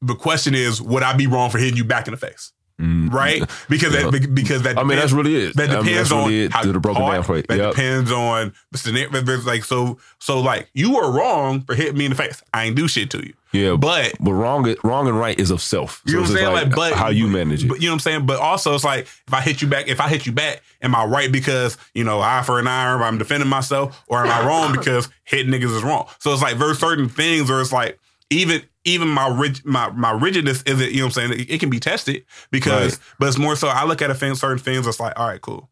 the 0.00 0.14
question 0.14 0.54
is, 0.54 0.80
would 0.80 1.02
I 1.02 1.14
be 1.14 1.26
wrong 1.26 1.50
for 1.50 1.58
hitting 1.58 1.76
you 1.76 1.84
back 1.84 2.06
in 2.06 2.12
the 2.12 2.16
face? 2.16 2.52
Right? 2.80 3.42
Because 3.68 3.92
that 3.92 4.30
because 4.34 4.62
that 4.62 4.76
Mm. 4.76 4.80
I 4.80 4.84
mean, 4.84 4.98
that's 4.98 5.12
really 5.12 5.36
it. 5.36 5.56
That 5.56 5.70
I 5.70 5.74
mean, 5.76 5.84
depends 5.86 6.10
that's 6.10 6.26
really 6.26 6.44
on 6.46 6.50
how 6.50 6.62
to 6.62 6.72
the 6.72 6.80
broken 6.80 7.02
down. 7.02 7.22
That 7.22 7.44
Yep. 7.48 7.70
depends 7.74 8.12
on 8.12 8.52
the 8.72 8.78
scenario. 8.78 9.40
Like 9.42 9.64
so 9.64 9.98
so 10.18 10.40
like 10.40 10.68
you 10.74 10.94
were 10.94 11.10
wrong 11.10 11.60
for 11.62 11.74
hitting 11.74 11.98
me 11.98 12.04
in 12.06 12.10
the 12.10 12.16
face. 12.16 12.42
I 12.54 12.64
ain't 12.64 12.76
do 12.76 12.88
shit 12.88 13.10
to 13.10 13.18
you. 13.18 13.34
Yeah. 13.52 13.76
But 13.76 14.14
but 14.20 14.32
wrong, 14.32 14.74
wrong 14.84 15.08
and 15.08 15.18
right 15.18 15.38
is 15.38 15.50
of 15.50 15.60
self. 15.60 16.02
You 16.06 16.14
know 16.14 16.20
what 16.20 16.30
I'm 16.30 16.36
saying? 16.36 16.52
just 16.54 16.66
Like, 16.66 16.74
but 16.74 16.92
how 16.94 17.08
you 17.08 17.26
manage 17.26 17.64
it. 17.64 17.68
But, 17.68 17.80
you 17.80 17.88
know 17.88 17.92
what 17.92 17.96
I'm 17.96 18.00
saying? 18.00 18.26
But 18.26 18.38
also, 18.38 18.74
it's 18.74 18.84
like 18.84 19.02
if 19.26 19.34
I 19.34 19.40
hit 19.40 19.60
you 19.60 19.68
back, 19.68 19.88
if 19.88 20.00
I 20.00 20.08
hit 20.08 20.24
you 20.26 20.32
back, 20.32 20.62
am 20.82 20.94
I 20.94 21.04
right 21.04 21.30
because 21.30 21.76
you 21.94 22.04
know 22.04 22.20
eye 22.20 22.42
for 22.42 22.58
an 22.58 22.66
eye, 22.68 22.92
or 22.92 23.02
I'm 23.02 23.18
defending 23.18 23.48
myself, 23.48 24.02
or 24.08 24.24
am 24.24 24.30
I 24.30 24.46
wrong 24.46 24.72
because 24.76 25.08
hitting 25.24 25.52
niggas 25.52 25.76
is 25.76 25.82
wrong? 25.82 26.06
So 26.18 26.32
it's 26.32 26.42
like 26.42 26.58
there's 26.58 26.78
certain 26.78 27.08
things 27.08 27.50
where 27.50 27.60
it's 27.60 27.72
like 27.72 27.98
even 28.30 28.62
even 28.84 29.08
my 29.08 29.28
rig, 29.28 29.64
my 29.64 29.90
my 29.90 30.12
rigidness 30.12 30.62
isn't. 30.62 30.90
You 30.90 30.98
know 30.98 31.06
what 31.06 31.16
I'm 31.18 31.30
saying? 31.30 31.40
It, 31.40 31.50
it 31.50 31.60
can 31.60 31.68
be 31.70 31.80
tested 31.80 32.24
because, 32.50 32.92
Right. 32.98 33.06
but 33.18 33.28
it's 33.28 33.38
more 33.38 33.56
so. 33.56 33.68
I 33.68 33.84
look 33.84 34.00
at 34.02 34.10
a 34.10 34.14
thing, 34.14 34.34
certain 34.34 34.58
things. 34.58 34.86
It's 34.86 35.00
like 35.00 35.18
all 35.18 35.26
right, 35.28 35.40
cool. 35.40 35.68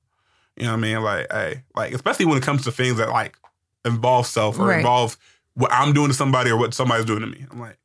You 0.56 0.64
know 0.64 0.72
what 0.72 0.78
I 0.78 0.80
mean? 0.80 1.02
Like, 1.02 1.26
hey, 1.32 1.62
like 1.76 1.92
especially 1.94 2.26
when 2.26 2.36
it 2.36 2.42
comes 2.42 2.64
to 2.64 2.72
things 2.72 2.96
that 2.98 3.08
like 3.10 3.36
involve 3.84 4.26
self 4.26 4.58
or 4.58 4.66
Right. 4.66 4.78
involve 4.78 5.16
what 5.54 5.72
I'm 5.72 5.92
doing 5.92 6.08
to 6.08 6.14
somebody 6.14 6.50
or 6.50 6.56
what 6.58 6.74
somebody's 6.74 7.06
doing 7.06 7.20
to 7.20 7.26
me. 7.26 7.46
I'm 7.50 7.60
like, 7.60 7.78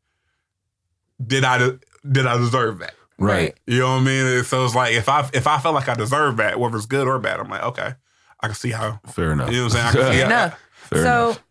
did 1.25 1.43
I 1.43 1.57
de- 1.59 1.79
did 2.11 2.25
I 2.25 2.37
deserve 2.37 2.79
that? 2.79 2.95
right. 3.19 3.55
You 3.67 3.79
know 3.79 3.93
what 3.93 4.01
I 4.01 4.03
mean? 4.03 4.43
So 4.43 4.65
it's 4.65 4.75
like 4.75 4.93
if 4.93 5.07
I 5.07 5.29
if 5.33 5.45
I 5.47 5.59
felt 5.59 5.75
like 5.75 5.87
I 5.87 5.93
deserve 5.93 6.37
that, 6.37 6.59
whether 6.59 6.75
it's 6.75 6.85
good 6.87 7.07
or 7.07 7.19
bad, 7.19 7.39
I'm 7.39 7.47
like, 7.49 7.63
okay, 7.63 7.93
I 8.41 8.47
can 8.47 8.55
see 8.55 8.71
how. 8.71 8.99
Fair 9.07 9.31
enough. 9.33 9.49
You 9.51 9.57
know 9.57 9.63
what 9.65 9.75
I'm 9.75 9.93
saying? 9.93 10.03
I 10.05 10.09
can 10.09 10.13
see 10.13 10.19
how. 10.19 10.25
enough. 10.25 10.59
Fair 10.89 11.03
so 11.03 11.23
enough. 11.29 11.43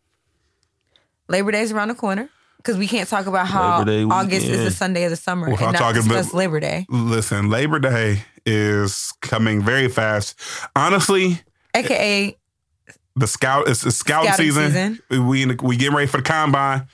Labor 1.28 1.52
Day's 1.52 1.72
around 1.72 1.88
the 1.88 1.94
corner 1.94 2.28
because 2.62 2.78
we 2.78 2.86
can't 2.86 3.08
talk 3.08 3.26
about 3.26 3.46
how 3.46 3.82
August 4.10 4.46
is 4.46 4.64
the. 4.64 4.70
Sunday 4.70 5.04
of 5.04 5.10
the 5.10 5.16
summer 5.16 5.48
Well, 5.48 5.56
I'm 5.58 5.64
and 5.64 5.72
not 5.74 5.78
talking 5.78 6.02
discuss 6.02 6.28
about- 6.28 6.38
Labor 6.38 6.60
Day, 6.60 6.86
Listen, 6.88 7.50
Labor 7.50 7.78
Day 7.78 8.24
is 8.46 9.12
coming 9.20 9.62
very 9.62 9.88
fast. 9.88 10.38
Honestly, 10.76 11.40
aka 11.74 12.36
the 13.16 13.26
scout 13.26 13.68
it's 13.68 13.82
the 13.82 13.90
scout 13.90 14.24
Scouting 14.24 14.46
season. 14.52 14.98
We 15.10 15.44
the, 15.44 15.58
we 15.62 15.76
getting 15.76 15.94
ready 15.94 16.06
for 16.08 16.18
the 16.18 16.22
combine. 16.22 16.86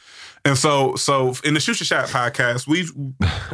And 0.45 0.57
so, 0.57 0.97
so 0.97 1.35
in 1.45 1.55
the 1.55 1.61
Shoot 1.61 1.81
Your 1.81 1.87
Shot 1.87 2.09
podcast, 2.09 2.67
we 2.67 2.89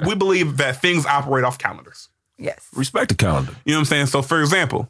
we 0.06 0.14
believe 0.16 0.58
that 0.58 0.80
things 0.80 1.04
operate 1.06 1.44
off 1.44 1.58
calendars. 1.58 2.08
Yes. 2.38 2.66
Respect 2.74 3.08
the 3.08 3.14
calendar. 3.14 3.54
You 3.64 3.72
know 3.72 3.78
what 3.78 3.80
I'm 3.80 3.84
saying? 3.86 4.06
So, 4.06 4.22
for 4.22 4.40
example, 4.40 4.88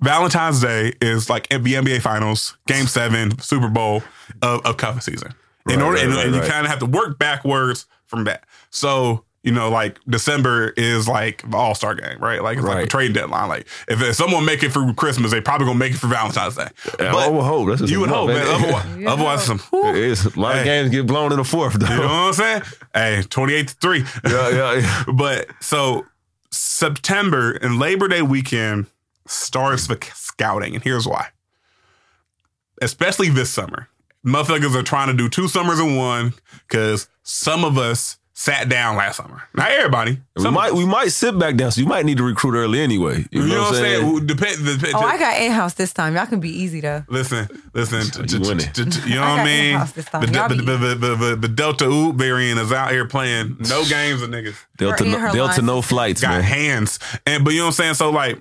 Valentine's 0.00 0.60
Day 0.60 0.92
is 1.00 1.30
like 1.30 1.48
the 1.48 1.56
NBA 1.56 2.00
Finals, 2.02 2.56
Game 2.66 2.86
Seven, 2.86 3.38
Super 3.38 3.68
Bowl 3.68 4.02
of, 4.42 4.64
of 4.66 4.76
cuff 4.76 5.02
season. 5.02 5.34
In 5.68 5.78
Right, 5.78 5.84
order, 5.84 5.96
right, 5.96 6.04
and, 6.06 6.14
right, 6.14 6.26
and 6.26 6.34
you 6.34 6.40
right. 6.40 6.50
kind 6.50 6.64
of 6.66 6.70
have 6.70 6.80
to 6.80 6.86
work 6.86 7.18
backwards 7.18 7.86
from 8.06 8.24
that. 8.24 8.44
So, 8.70 9.24
you 9.44 9.52
know, 9.52 9.70
like 9.70 9.98
December 10.08 10.72
is 10.76 11.06
like 11.08 11.48
the 11.48 11.56
All 11.56 11.74
Star 11.74 11.94
game, 11.94 12.18
right? 12.20 12.42
Like 12.42 12.58
it's 12.58 12.66
like 12.66 12.84
a 12.84 12.88
trade 12.88 13.12
deadline. 13.12 13.48
Like 13.48 13.66
if, 13.88 14.00
if 14.02 14.14
someone 14.16 14.44
make 14.44 14.62
it 14.62 14.72
through 14.72 14.94
Christmas, 14.94 15.30
they 15.32 15.40
probably 15.40 15.66
gonna 15.66 15.78
make 15.78 15.92
it 15.92 15.98
for 15.98 16.06
Valentine's 16.08 16.56
Day. 16.56 16.68
Yeah, 17.00 17.12
But 17.12 17.16
I 17.16 17.28
would 17.28 17.42
hope. 17.42 17.68
That's 17.68 17.90
you 17.90 18.00
would 18.00 18.08
enough, 18.08 18.18
hope, 18.18 18.28
man. 18.28 18.38
ain't 18.38 18.46
it? 18.48 18.54
Otherwise, 18.54 18.96
You 18.98 19.08
otherwise 19.08 19.44
some. 19.44 19.60
It 19.72 19.96
is. 19.96 20.24
A 20.26 20.38
lot 20.40 20.54
Hey. 20.54 20.60
of 20.60 20.64
games 20.64 20.90
get 20.90 21.06
blown 21.06 21.32
in 21.32 21.38
the 21.38 21.44
fourth, 21.44 21.74
though. 21.74 21.86
You 21.88 21.96
know 21.96 22.02
what 22.02 22.10
I'm 22.10 22.32
saying? 22.34 22.62
Hey, 22.94 23.22
28 23.28 23.68
to 23.68 23.74
3. 23.74 23.98
yeah, 23.98 24.48
yeah, 24.50 24.72
yeah. 24.74 25.04
But 25.14 25.48
so 25.60 26.06
September 26.50 27.52
and 27.52 27.78
Labor 27.78 28.08
Day 28.08 28.22
weekend 28.22 28.86
starts 29.26 29.86
for 29.86 29.98
scouting, 30.14 30.74
and 30.74 30.82
here's 30.84 31.06
why. 31.06 31.28
Especially 32.80 33.28
this 33.28 33.50
summer, 33.50 33.88
motherfuckers 34.26 34.74
are 34.74 34.82
trying 34.82 35.08
to 35.08 35.14
do 35.14 35.28
two 35.28 35.48
summers 35.48 35.80
in 35.80 35.96
one 35.96 36.32
because 36.68 37.08
some 37.22 37.64
of 37.64 37.78
us 37.78 38.18
sat 38.34 38.68
down 38.68 38.96
last 38.96 39.18
summer. 39.18 39.42
Not 39.54 39.70
everybody. 39.70 40.18
We 40.36 40.50
might 40.50 40.72
we 40.74 40.84
might 40.86 41.08
sit 41.08 41.38
back 41.38 41.54
down, 41.56 41.70
so 41.70 41.80
you 41.80 41.86
might 41.86 42.04
need 42.06 42.16
to 42.16 42.24
recruit 42.24 42.56
early 42.56 42.80
anyway. 42.80 43.18
You, 43.30 43.42
You 43.42 43.48
know, 43.48 43.54
know 43.54 43.60
what 43.60 43.68
I'm 43.68 43.74
saying? 43.74 44.00
saying? 44.02 44.26
Depend, 44.26 44.64
depend, 44.66 44.94
Oh, 44.96 45.00
I 45.00 45.18
got 45.18 45.40
in 45.40 45.52
house 45.52 45.74
this 45.74 45.92
time. 45.92 46.16
Y'all 46.16 46.26
can 46.26 46.40
be 46.40 46.48
easy 46.50 46.80
though. 46.80 47.04
Listen, 47.08 47.46
listen. 47.74 48.00
You 48.00 48.28
t- 48.38 48.38
t- 48.38 48.84
t- 48.84 48.90
t- 48.90 49.08
You 49.10 49.14
know 49.20 49.20
what 49.20 49.40
I 49.40 49.44
mean? 49.44 49.72
in-house 49.74 49.92
this 49.92 50.06
time. 50.06 50.22
The, 50.22 50.26
the, 50.26 50.48
the, 50.54 50.76
the, 50.76 50.94
the, 50.94 51.14
the, 51.16 51.36
the 51.36 51.48
Delta 51.48 51.84
Oop 51.84 52.16
variant 52.16 52.58
is 52.58 52.72
out 52.72 52.90
here 52.90 53.06
playing 53.06 53.58
no 53.68 53.84
games 53.88 54.22
of 54.22 54.30
niggas. 54.30 54.56
Delta, 54.78 55.04
Her 55.04 55.10
no, 55.10 55.18
her 55.18 55.32
Delta 55.32 55.62
no 55.62 55.82
flights, 55.82 56.20
got 56.22 56.30
man. 56.30 56.42
hands. 56.42 56.98
And 57.26 57.44
but 57.44 57.52
you 57.52 57.58
know 57.60 57.66
what 57.66 57.68
I'm 57.68 57.72
saying? 57.74 57.94
So 57.94 58.10
like 58.10 58.40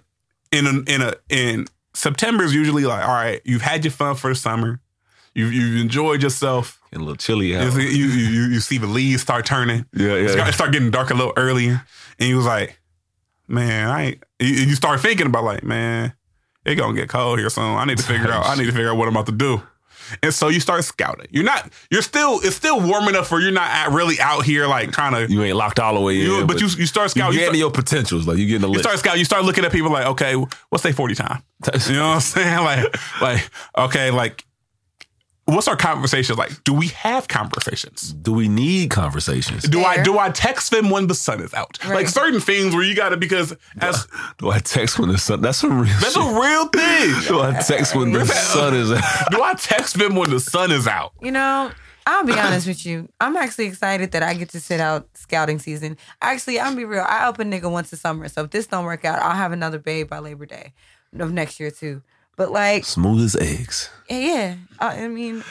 in 0.52 0.66
a, 0.66 0.92
in 0.92 1.02
a 1.02 1.14
in 1.30 1.68
September 1.94 2.44
is 2.46 2.56
usually 2.56 2.86
like, 2.86 3.04
all 3.06 3.14
right, 3.14 3.42
you've 3.44 3.62
had 3.62 3.84
your 3.84 3.92
fun 3.92 4.16
for 4.16 4.30
the 4.30 4.36
summer. 4.36 4.80
You 5.34 5.48
you've 5.48 5.82
enjoyed 5.82 6.22
yourself. 6.24 6.80
Getting 6.92 7.04
a 7.04 7.06
little 7.06 7.18
chilly 7.18 7.48
You, 7.52 7.58
out. 7.60 7.74
you, 7.76 7.82
you, 7.84 8.44
you 8.50 8.60
see 8.60 8.78
the 8.78 8.88
leaves 8.88 9.22
start 9.22 9.46
turning. 9.46 9.86
Yeah, 9.94 10.10
It 10.16 10.24
yeah. 10.24 10.28
start, 10.32 10.50
it 10.50 10.54
start 10.54 10.72
getting 10.74 10.92
dark 10.92 11.10
a 11.10 11.14
little 11.14 11.34
earlier. 11.38 11.86
And 12.20 12.28
you 12.30 12.36
was 12.36 12.46
like, 12.46 12.80
man, 13.48 13.88
I 13.90 14.02
ain't 14.04 14.24
you, 14.40 14.48
you 14.48 14.76
start 14.76 15.00
thinking 15.00 15.28
about 15.28 15.44
like, 15.46 15.64
man, 15.64 16.14
it 16.66 16.76
gonna 16.76 16.94
get 16.94 17.08
cold 17.10 17.40
here 17.40 17.50
soon. 17.50 17.64
I 17.76 17.86
need 17.86 17.98
to 17.98 18.04
figure 18.04 18.30
out, 18.32 18.46
I 18.46 18.56
need 18.56 18.66
to 18.66 18.72
figure 18.72 18.90
out 18.90 18.98
what 18.98 19.08
I'm 19.08 19.16
about 19.16 19.28
to 19.28 19.32
do. 19.32 19.62
And 20.22 20.34
so 20.34 20.50
you 20.50 20.60
start 20.60 20.84
scouting. 20.84 21.28
You're 21.32 21.46
not, 21.46 21.72
you're 21.90 22.02
still, 22.02 22.42
it's 22.44 22.58
still 22.58 22.82
warm 22.86 23.08
enough 23.08 23.32
where 23.32 23.40
you're 23.40 23.52
not 23.54 23.70
at, 23.72 23.92
really 23.92 24.20
out 24.20 24.44
here 24.44 24.68
like 24.68 24.92
trying 24.92 25.14
to, 25.14 25.32
You 25.32 25.42
ain't 25.44 25.56
locked 25.56 25.80
all 25.80 25.94
the 25.94 26.02
way 26.02 26.16
in. 26.20 26.26
you, 26.26 26.46
but 26.46 26.60
you 26.60 26.68
you 26.68 26.86
start 26.86 27.12
scouting. 27.12 27.34
You 27.34 27.40
getting 27.40 27.54
start, 27.54 27.58
your 27.60 27.72
potentials. 27.72 28.28
Like 28.28 28.38
you 28.38 28.46
getting 28.48 28.68
a 28.70 28.74
you 28.74 28.80
start 28.80 29.00
scouting. 29.00 29.20
You 29.20 29.26
start 29.26 29.46
looking 29.46 29.64
at 29.64 29.72
people 29.72 29.90
like, 29.90 30.06
okay, 30.08 30.34
what's 30.70 30.84
their 30.84 30.92
40 30.92 31.16
time? 31.16 31.42
You 31.88 31.94
know 31.96 32.10
what 32.10 32.16
I'm 32.16 32.20
saying? 32.20 32.64
Like, 32.66 33.22
like, 33.22 33.50
okay, 33.78 34.12
like, 34.12 34.44
what's 35.46 35.68
our 35.68 35.76
conversations 35.76 36.38
like? 36.38 36.64
Do 36.64 36.74
we 36.74 36.88
have 36.90 37.28
conversations? 37.28 38.14
do 38.14 38.32
we 38.34 38.48
need 38.48 38.90
conversations? 38.90 39.64
Do 39.64 39.82
I 39.84 40.02
do 40.02 40.18
I 40.18 40.30
text 40.30 40.72
them 40.72 40.90
when 40.90 41.08
the 41.08 41.16
sun 41.16 41.42
is 41.42 41.54
out? 41.54 41.78
Like 41.86 42.08
certain 42.08 42.40
things 42.40 42.74
where 42.74 42.84
you 42.84 42.96
got 42.96 43.10
to 43.10 43.18
because 43.18 43.54
as 43.80 44.08
Do 44.38 44.50
I 44.52 44.60
text 44.60 45.00
when 45.00 45.10
the 45.10 45.18
sun? 45.18 45.42
That's 45.42 45.64
a 45.64 45.70
real 45.70 45.84
that's 46.00 46.14
shit. 46.14 46.24
a 46.24 46.40
real 46.40 46.68
thing. 46.68 47.22
Do 47.28 47.42
I 47.42 47.60
text 47.62 47.96
when 47.96 48.12
the 48.12 48.26
sun 48.54 48.76
is 48.76 48.92
out? 48.92 49.32
Do 49.32 49.42
I 49.44 49.54
text 49.56 49.98
them 49.98 50.16
when 50.16 50.30
the 50.30 50.40
sun 50.40 50.72
is 50.72 50.88
out? 50.88 51.14
You 51.22 51.32
know, 51.32 51.72
I'll 52.06 52.24
be 52.24 52.34
honest 52.34 52.68
with 52.68 52.86
you. 52.86 53.10
I'm 53.20 53.36
actually 53.38 53.66
excited 53.66 54.12
that 54.12 54.24
I 54.24 54.34
get 54.34 54.50
to 54.50 54.60
sit 54.60 54.80
out 54.80 55.08
scouting 55.16 55.60
season. 55.60 55.98
Actually, 56.22 56.60
I'm 56.60 56.76
be 56.76 56.86
real. 56.86 57.06
I 57.08 57.28
open 57.28 57.52
nigga 57.52 57.70
once 57.72 57.92
a 57.94 57.98
summer. 57.98 58.28
So 58.28 58.44
if 58.44 58.52
this 58.52 58.68
don't 58.68 58.86
work 58.86 59.06
out, 59.06 59.20
I'll 59.22 59.36
have 59.36 59.52
another 59.52 59.80
babe 59.80 60.10
by 60.10 60.20
Labor 60.20 60.46
Day 60.46 60.74
of 61.20 61.32
next 61.32 61.60
year 61.60 61.72
too. 61.72 62.02
But 62.42 62.52
like, 62.52 62.86
Smooth 62.86 63.24
as 63.24 63.36
eggs. 63.36 63.92
yeah, 64.10 64.56
I, 64.80 65.04
I 65.04 65.08
mean, 65.10 65.44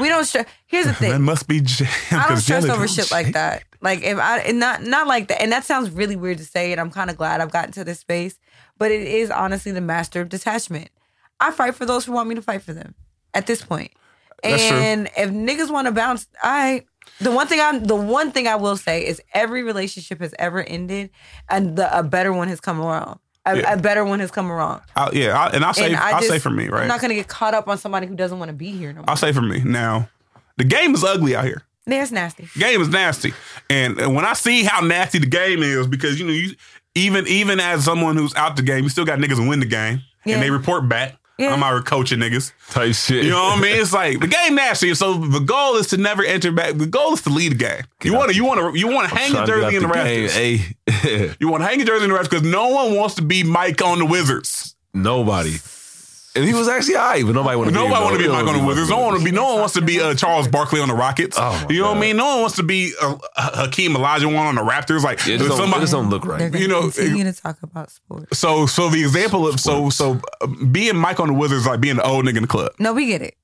we 0.00 0.08
don't 0.08 0.24
stress. 0.24 0.46
Here's 0.66 0.86
the 0.86 0.94
thing. 0.94 1.10
That 1.10 1.18
must 1.18 1.46
be 1.46 1.60
jam. 1.60 1.88
I 2.10 2.26
don't 2.26 2.38
stress 2.38 2.64
over 2.64 2.88
shit 2.88 3.10
like 3.10 3.34
that. 3.34 3.64
Like 3.82 4.00
if 4.00 4.16
I 4.18 4.38
and 4.38 4.58
not 4.58 4.82
not 4.82 5.06
like 5.06 5.28
that, 5.28 5.42
and 5.42 5.52
that 5.52 5.66
sounds 5.66 5.90
really 5.90 6.16
weird 6.16 6.38
to 6.38 6.46
say, 6.46 6.72
and 6.72 6.80
I'm 6.80 6.90
kind 6.90 7.10
of 7.10 7.18
glad 7.18 7.42
I've 7.42 7.52
gotten 7.52 7.72
to 7.72 7.84
this 7.84 8.00
space. 8.00 8.38
But 8.78 8.92
it 8.92 9.02
is 9.02 9.30
honestly 9.30 9.72
the 9.72 9.82
master 9.82 10.22
of 10.22 10.30
detachment. 10.30 10.88
I 11.38 11.50
fight 11.50 11.74
for 11.74 11.84
those 11.84 12.06
who 12.06 12.12
want 12.12 12.30
me 12.30 12.34
to 12.36 12.40
fight 12.40 12.62
for 12.62 12.72
them. 12.72 12.94
At 13.34 13.46
this 13.46 13.62
point, 13.62 13.92
That's 14.42 14.66
true. 14.66 14.78
and 14.78 15.10
if 15.18 15.28
niggas 15.28 15.70
want 15.70 15.86
to 15.86 15.92
bounce, 15.92 16.28
I 16.42 16.86
the 17.20 17.30
one 17.30 17.46
thing 17.46 17.60
I'm 17.60 17.84
the 17.84 17.94
one 17.94 18.32
thing 18.32 18.48
I 18.48 18.56
will 18.56 18.78
say 18.78 19.06
is 19.06 19.20
every 19.34 19.62
relationship 19.62 20.20
has 20.20 20.34
ever 20.38 20.62
ended, 20.62 21.10
and 21.50 21.76
the 21.76 21.94
a 21.94 22.02
better 22.02 22.32
one 22.32 22.48
has 22.48 22.58
come 22.58 22.80
around. 22.80 23.20
A, 23.52 23.56
Yeah. 23.58 23.72
a 23.74 23.76
better 23.76 24.04
one 24.04 24.20
has 24.20 24.30
come 24.30 24.50
around. 24.50 24.82
I'll, 24.96 25.14
yeah, 25.14 25.38
I'll, 25.38 25.52
and 25.54 25.64
I'll 25.64 25.74
say 25.74 25.86
And 25.86 25.96
I 25.96 26.12
I'll 26.12 26.22
say 26.22 26.38
for 26.38 26.50
me, 26.50 26.68
right? 26.68 26.82
I'm 26.82 26.88
not 26.88 27.00
gonna 27.00 27.14
get 27.14 27.28
caught 27.28 27.54
up 27.54 27.68
on 27.68 27.78
somebody 27.78 28.06
who 28.06 28.14
doesn't 28.14 28.38
want 28.38 28.48
to 28.50 28.52
be 28.54 28.70
here 28.72 28.92
no 28.92 29.00
more. 29.00 29.10
I'll 29.10 29.16
say 29.16 29.32
for 29.32 29.42
me. 29.42 29.62
Now, 29.64 30.08
the 30.56 30.64
game 30.64 30.94
is 30.94 31.04
ugly 31.04 31.34
out 31.36 31.44
here. 31.44 31.62
It's 31.86 32.12
nasty. 32.12 32.46
game 32.58 32.82
is 32.82 32.88
nasty. 32.88 33.32
And, 33.70 33.98
and 33.98 34.14
when 34.14 34.26
I 34.26 34.34
see 34.34 34.62
how 34.62 34.80
nasty 34.80 35.18
the 35.20 35.26
game 35.26 35.62
is, 35.62 35.86
because 35.86 36.20
you 36.20 36.26
know, 36.26 36.32
you 36.32 36.54
even 36.94 37.26
even 37.26 37.60
as 37.60 37.84
someone 37.84 38.16
who's 38.16 38.34
out 38.34 38.56
the 38.56 38.62
game, 38.62 38.84
you 38.84 38.90
still 38.90 39.06
got 39.06 39.18
niggas 39.18 39.36
who 39.36 39.48
win 39.48 39.60
the 39.60 39.66
game 39.66 40.02
Yeah. 40.26 40.34
and 40.34 40.42
they 40.42 40.50
report 40.50 40.86
back. 40.88 41.16
Yeah. 41.38 41.52
I'm 41.54 41.62
out 41.62 41.72
here 41.72 41.82
coaching 41.82 42.18
niggas. 42.18 42.52
Type 42.70 42.94
shit. 42.94 43.22
You 43.24 43.30
know 43.30 43.44
what 43.44 43.58
I 43.58 43.62
mean? 43.62 43.80
It's 43.80 43.92
like 43.92 44.18
the 44.18 44.26
game 44.26 44.56
nasty. 44.56 44.92
So 44.94 45.14
the 45.14 45.38
goal 45.38 45.76
is 45.76 45.86
to 45.88 45.96
never 45.96 46.24
enter 46.24 46.50
back. 46.50 46.76
The 46.76 46.86
goal 46.86 47.12
is 47.14 47.22
to 47.22 47.30
lead 47.30 47.52
the 47.52 47.56
game. 47.56 47.82
You 48.02 48.12
want 48.14 48.30
to 48.30 48.36
you 48.36 48.44
want 48.44 48.74
to 48.74 48.78
you 48.78 48.88
want 48.88 49.08
to 49.08 49.14
hang 49.14 49.32
your 49.32 49.46
Trying 49.46 49.60
jersey 49.62 49.76
in 49.76 49.82
the 49.84 49.88
out 49.88 49.94
game. 50.04 50.28
Hey, 50.28 51.36
You 51.40 51.48
want 51.48 51.62
to 51.62 51.66
hang 51.68 51.78
your 51.78 51.86
jersey 51.86 52.04
in 52.04 52.10
the 52.10 52.14
rafters 52.16 52.28
because 52.40 52.50
no 52.50 52.68
one 52.70 52.96
wants 52.96 53.14
to 53.16 53.22
be 53.22 53.44
Mike 53.44 53.80
on 53.82 53.98
the 54.00 54.06
Wizards. 54.06 54.74
nobody. 54.92 55.56
And 56.38 56.46
he 56.46 56.54
was 56.54 56.68
actually 56.68 56.96
all 56.96 57.06
right, 57.08 57.24
but 57.26 57.34
nobody 57.34 57.56
want 57.56 57.68
to 57.68 57.72
be 57.74 57.78
Nobody 57.80 58.02
want 58.04 58.12
to 58.14 58.18
be 58.22 58.26
no, 58.28 58.32
Mike 58.32 58.46
on 58.54 58.58
the 58.60 58.64
Wizards. 58.66 58.90
No 58.90 58.96
one 58.98 59.06
want 59.06 59.18
to 59.18 59.24
be. 59.24 59.30
No 59.32 59.44
one 59.44 59.58
wants 59.60 59.74
to 59.74 59.82
be 59.82 60.00
uh, 60.00 60.14
Charles 60.14 60.48
Barkley 60.48 60.80
on 60.80 60.88
the 60.88 60.94
Rockets. 60.94 61.36
Oh, 61.38 61.50
my 61.68 61.74
you 61.74 61.80
know 61.82 61.88
what 61.88 61.96
I 61.96 62.00
mean? 62.00 62.16
No 62.16 62.26
one 62.26 62.40
wants 62.42 62.56
to 62.56 62.62
be 62.62 62.92
uh, 63.02 63.16
Hakeem 63.36 63.94
Olajuwon 63.94 64.38
on 64.38 64.54
the 64.54 64.62
Raptors. 64.62 65.02
Like 65.02 65.18
It 65.26 65.38
just, 65.38 65.56
somebody- 65.56 65.82
just 65.82 65.92
don't 65.92 66.10
look 66.10 66.22
They're 66.22 66.32
right. 66.32 66.52
gonna 66.52 66.58
You 66.62 66.68
know, 66.68 66.90
continue 66.90 67.24
to 67.24 67.32
talk 67.32 67.62
about 67.62 67.90
sports. 67.90 68.38
So, 68.38 68.66
so 68.66 68.88
the 68.88 69.00
example 69.00 69.46
of 69.48 69.58
so 69.60 69.90
so 69.90 70.20
uh, 70.40 70.46
being 70.70 70.96
Mike 70.96 71.20
on 71.20 71.28
the 71.28 71.34
Wizards 71.34 71.62
is 71.62 71.66
like 71.66 71.80
being 71.80 71.96
the 71.96 72.04
old 72.06 72.24
nigga 72.24 72.36
in 72.36 72.42
the 72.42 72.48
club. 72.48 72.72
No, 72.78 72.92
we 72.92 73.06
get 73.06 73.22
it. 73.22 73.34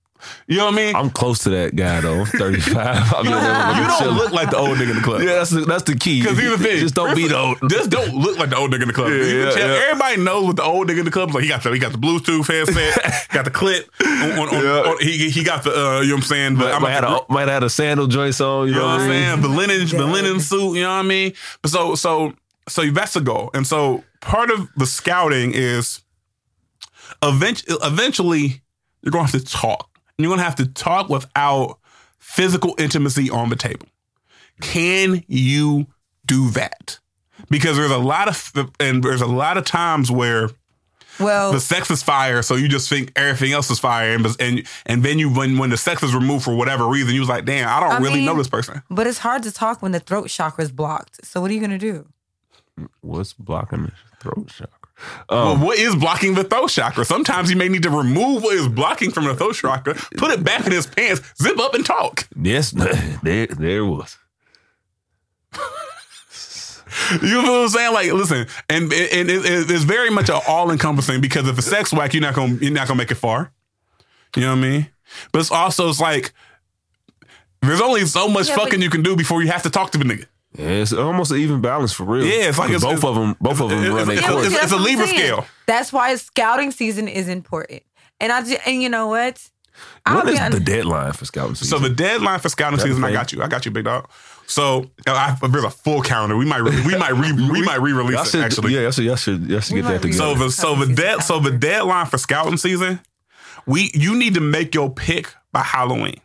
You 0.47 0.59
know 0.59 0.67
what 0.67 0.75
I 0.75 0.77
mean? 0.77 0.95
I'm 0.97 1.11
close 1.11 1.39
to 1.41 1.51
that 1.51 1.75
guy 1.77 2.01
though. 2.01 2.21
I'm 2.21 2.27
35. 2.27 3.15
I'm 3.15 3.25
you 3.25 3.31
don't 3.31 3.99
chilling. 3.99 4.17
look 4.17 4.33
like 4.33 4.51
the 4.51 4.57
old 4.57 4.77
nigga 4.79 4.91
in 4.91 4.97
the 4.97 5.03
club. 5.03 5.21
Yeah, 5.23 5.35
that's 5.35 5.51
the, 5.51 5.61
that's 5.63 5.83
the 5.85 5.97
key. 5.97 6.21
Because 6.21 6.39
here's 6.39 6.59
the 6.59 6.65
thing. 6.65 6.79
Just 6.79 6.95
don't 6.95 7.15
be 7.17 7.29
the 7.29 7.39
old. 7.39 7.59
Just 7.71 7.91
don't 7.91 8.15
look 8.15 8.39
like 8.39 8.51
the 8.51 8.57
old 8.57 8.71
nigga 8.73 8.83
in 8.83 8.89
the 8.89 8.95
club. 8.95 9.11
Yeah, 9.11 9.17
yeah, 9.25 9.51
yeah. 9.57 9.87
Everybody 9.91 10.23
knows 10.23 10.47
what 10.47 10.57
the 10.57 10.63
old 10.65 10.89
nigga 10.89 10.99
in 11.01 11.05
the 11.07 11.11
club 11.11 11.31
is 11.31 11.35
like. 11.35 11.45
He 11.45 11.49
got 11.49 11.63
the 11.63 11.71
he 11.73 11.79
got 11.79 11.93
the 11.93 11.99
Bluetooth 11.99 12.47
headset, 12.47 13.29
got 13.31 13.45
the 13.45 13.51
clip. 13.51 13.91
On, 14.05 14.33
on, 14.33 14.49
on, 14.49 14.63
Yeah. 14.65 14.91
on- 14.91 14.99
he 15.01 15.31
he 15.31 15.43
got 15.45 15.65
the 15.65 15.71
uh, 15.71 16.01
you 16.01 16.09
know 16.09 16.15
what 16.15 16.19
I'm 16.19 16.27
saying. 16.27 16.57
But 16.57 16.65
Might, 16.65 16.75
I'm 16.75 16.83
might, 16.83 16.91
had 16.93 17.05
a, 17.05 17.21
might 17.29 17.41
have 17.43 17.49
had 17.51 17.63
a 17.65 17.71
sandal 17.71 18.07
joints 18.07 18.41
on. 18.41 18.69
You 18.69 18.75
You 18.75 18.81
know 18.81 18.87
what 18.87 19.01
I'm 19.01 19.09
saying? 19.09 19.41
The 19.43 19.49
linen, 19.49 19.87
the 19.89 20.07
linen 20.07 20.41
suit. 20.41 20.75
You 20.77 20.83
know 20.83 20.89
what 20.91 20.95
I 20.97 21.03
mean? 21.03 21.33
But 21.63 21.71
so, 21.71 21.95
so, 21.95 22.35
so 22.69 22.85
that's 22.91 23.15
the 23.15 23.21
goal. 23.21 23.51
And 23.55 23.67
so 23.67 24.05
part 24.21 24.51
of 24.51 24.69
the 24.77 24.87
scouting 24.87 25.53
is 25.55 26.01
eventually, 27.23 27.77
eventually 27.83 28.63
you're 29.03 29.11
going 29.13 29.27
to 29.27 29.33
have 29.33 29.45
to 29.45 29.53
talk. 29.53 29.91
And 30.19 30.25
you're 30.25 30.31
going 30.31 30.39
to 30.39 30.45
have 30.45 30.57
to 30.57 30.67
talk 30.67 31.09
without 31.09 31.79
physical 32.19 32.75
intimacy 32.79 33.31
on 33.31 33.49
the 33.49 33.57
table. 33.57 33.87
Can 34.61 35.25
you 35.27 35.87
do 36.27 36.51
that? 36.51 36.99
Because 37.51 37.77
there's 37.77 37.91
a 37.91 37.99
lot 37.99 38.29
of, 38.29 38.73
and 38.79 39.03
there's 39.03 39.21
a 39.21 39.27
lot 39.27 39.57
of 39.59 39.65
times 39.65 40.11
where 40.11 40.51
Well, 41.19 41.53
the 41.53 41.61
sex 41.61 41.91
is 41.91 42.03
fire, 42.03 42.43
so 42.43 42.55
you 42.55 42.69
just 42.69 42.89
think 42.89 43.13
everything 43.17 43.53
else 43.53 43.71
is 43.71 43.79
fire, 43.81 44.15
and 44.15 44.27
and 44.41 44.67
and 44.87 45.03
then 45.05 45.19
you 45.19 45.29
when 45.31 45.59
when 45.59 45.71
the 45.71 45.77
sex 45.77 46.03
is 46.03 46.15
removed 46.15 46.45
for 46.45 46.55
whatever 46.55 46.87
reason, 46.87 47.13
you 47.15 47.21
was 47.21 47.29
like, 47.29 47.45
damn, 47.45 47.69
I 47.69 47.81
don't 47.81 47.93
I 47.93 47.99
really 47.99 48.17
mean- 48.17 48.27
know 48.27 48.37
this 48.37 48.49
person. 48.49 48.83
but 48.89 49.07
it's 49.07 49.19
hard 49.19 49.43
to 49.43 49.53
talk 49.53 49.83
when 49.83 49.93
the 49.93 50.01
throat 50.01 50.29
chakra 50.29 50.65
is 50.65 50.71
blocked. 50.73 51.25
So 51.27 51.41
what 51.41 51.51
are 51.51 51.55
you 51.55 51.61
gonna 51.61 51.79
do? 51.79 52.07
What's 53.01 53.33
blocking 53.33 53.85
the 53.87 53.93
throat 54.21 54.47
chakra? 54.49 54.84
Well, 55.29 55.53
Um, 55.53 55.61
what 55.63 55.79
is 55.79 55.95
blocking 55.97 56.35
the 56.35 56.45
throat 56.45 56.69
chakra? 56.71 57.05
Sometimes 57.05 57.51
you 57.51 57.57
may 57.57 57.69
need 57.69 57.83
to 57.83 57.91
remove 57.91 58.43
what 58.43 58.55
is 58.55 58.69
blocking 58.69 59.11
from 59.11 59.25
the 59.25 59.35
throat 59.35 59.55
chakra, 59.57 59.95
put 60.17 60.31
it 60.31 60.45
back 60.45 60.65
in 60.67 60.73
his 60.73 60.87
pants, 60.87 61.21
zip 61.43 61.59
up 61.59 61.75
and 61.75 61.85
talk. 61.85 62.27
yes, 62.41 62.71
there, 63.23 63.47
there 63.49 63.85
was. 63.85 64.17
You 67.23 67.43
know 67.43 67.53
what 67.53 67.63
I'm 67.65 67.69
saying? 67.69 67.93
Like, 67.93 68.13
listen, 68.13 68.47
and, 68.69 68.85
and 68.93 69.29
it, 69.31 69.45
it- 69.45 69.71
it's 69.71 69.85
very 69.85 70.11
much 70.11 70.29
an 70.29 70.41
all 70.47 70.71
encompassing 70.71 71.21
because 71.21 71.49
if 71.49 71.59
it's 71.59 71.67
sex 71.67 71.93
whack, 71.93 72.15
you're 72.15 72.23
not 72.23 72.35
gonna 72.35 72.55
you're 72.55 72.71
not 72.71 72.87
gonna 72.87 72.99
make 72.99 73.11
it 73.11 73.17
far. 73.17 73.53
You 74.37 74.43
know 74.43 74.51
what 74.51 74.59
I 74.59 74.61
mean? 74.69 74.87
But 75.33 75.41
it's 75.41 75.51
also 75.51 75.89
it's 75.89 76.01
like 76.01 76.33
there's 77.63 77.81
only 77.81 78.07
so 78.07 78.29
much 78.29 78.49
Yeah, 78.49 78.57
fucking 78.57 78.81
you 78.81 78.91
can 78.91 79.03
do 79.03 79.17
before 79.17 79.43
you 79.43 79.51
have 79.51 79.63
to 79.65 79.71
talk 79.71 79.91
to 79.93 79.99
the 79.99 80.05
nigga. 80.05 80.27
Yeah, 80.57 80.67
it's 80.69 80.93
almost 80.93 81.33
an 81.33 81.39
even 81.39 81.61
balance 81.61 81.93
for 81.93 82.05
real. 82.05 82.25
Yeah, 82.25 82.49
it's 82.49 82.59
like 82.59 82.71
'Cause 82.71 82.83
it's- 82.85 83.01
both 83.01 83.05
of 83.11 83.17
them, 83.17 83.37
both 83.41 83.61
of 83.61 83.71
them 83.71 83.79
it's- 83.81 83.93
run 83.95 84.07
their 84.07 84.17
it's- 84.19 84.31
course. 84.31 84.47
it's- 84.47 84.61
that's 84.61 84.73
what 84.73 84.79
a 84.79 84.83
I'm 84.83 84.85
Libra 84.89 85.07
scale. 85.09 85.47
That's 85.67 85.93
why 85.93 86.15
scouting 86.17 86.71
season 86.71 87.09
is 87.09 87.29
important. 87.29 87.83
And 88.21 88.31
I 88.33 88.43
ju- 88.43 88.57
and 88.65 88.83
you 88.83 88.89
know 88.89 89.09
what? 89.09 89.41
I'll 90.07 90.27
is 90.29 90.39
the 90.39 90.61
deadline 90.61 91.13
for 91.15 91.25
scouting 91.25 91.57
season? 91.57 91.77
So 91.79 91.83
the 91.83 91.93
deadline 91.93 92.39
for 92.39 92.49
scouting 92.49 92.79
season, 92.79 93.03
I 93.03 93.11
got 93.13 93.33
you. 93.33 93.43
I 93.43 93.49
got 93.49 93.65
you, 93.65 93.73
big 93.73 93.85
dog. 93.85 94.09
So 94.47 94.89
I, 95.07 95.37
there's 95.49 95.65
a 95.65 95.71
full 95.71 96.01
calendar. 96.03 96.37
We 96.37 96.45
might 96.45 96.59
re, 96.59 96.71
we 96.87 96.97
might 96.97 97.15
re, 97.17 97.33
we 97.33 97.63
might 97.63 97.81
re-release 97.81 98.21
it 98.21 98.31
should, 98.31 98.45
actually. 98.45 98.75
yeah, 98.75 98.83
y'all 98.83 98.91
should, 98.93 99.05
y'all 99.05 99.17
should, 99.17 99.47
y'all 99.49 99.61
should 99.61 99.75
get 99.75 99.83
that 99.85 99.89
might 99.91 100.03
together. 100.03 100.17
So 100.17 100.35
the 100.35 100.51
so 100.53 100.75
the 100.77 100.81
Season 100.83 100.95
dead 100.95 101.23
so 101.25 101.41
the 101.41 101.51
deadline 101.51 102.07
for 102.07 102.19
scouting 102.19 102.57
season, 102.59 103.01
we 103.67 103.91
you 103.95 104.15
need 104.15 104.35
to 104.35 104.41
make 104.41 104.75
your 104.75 104.91
pick 104.91 105.35
by 105.51 105.63
Halloween. 105.63 106.21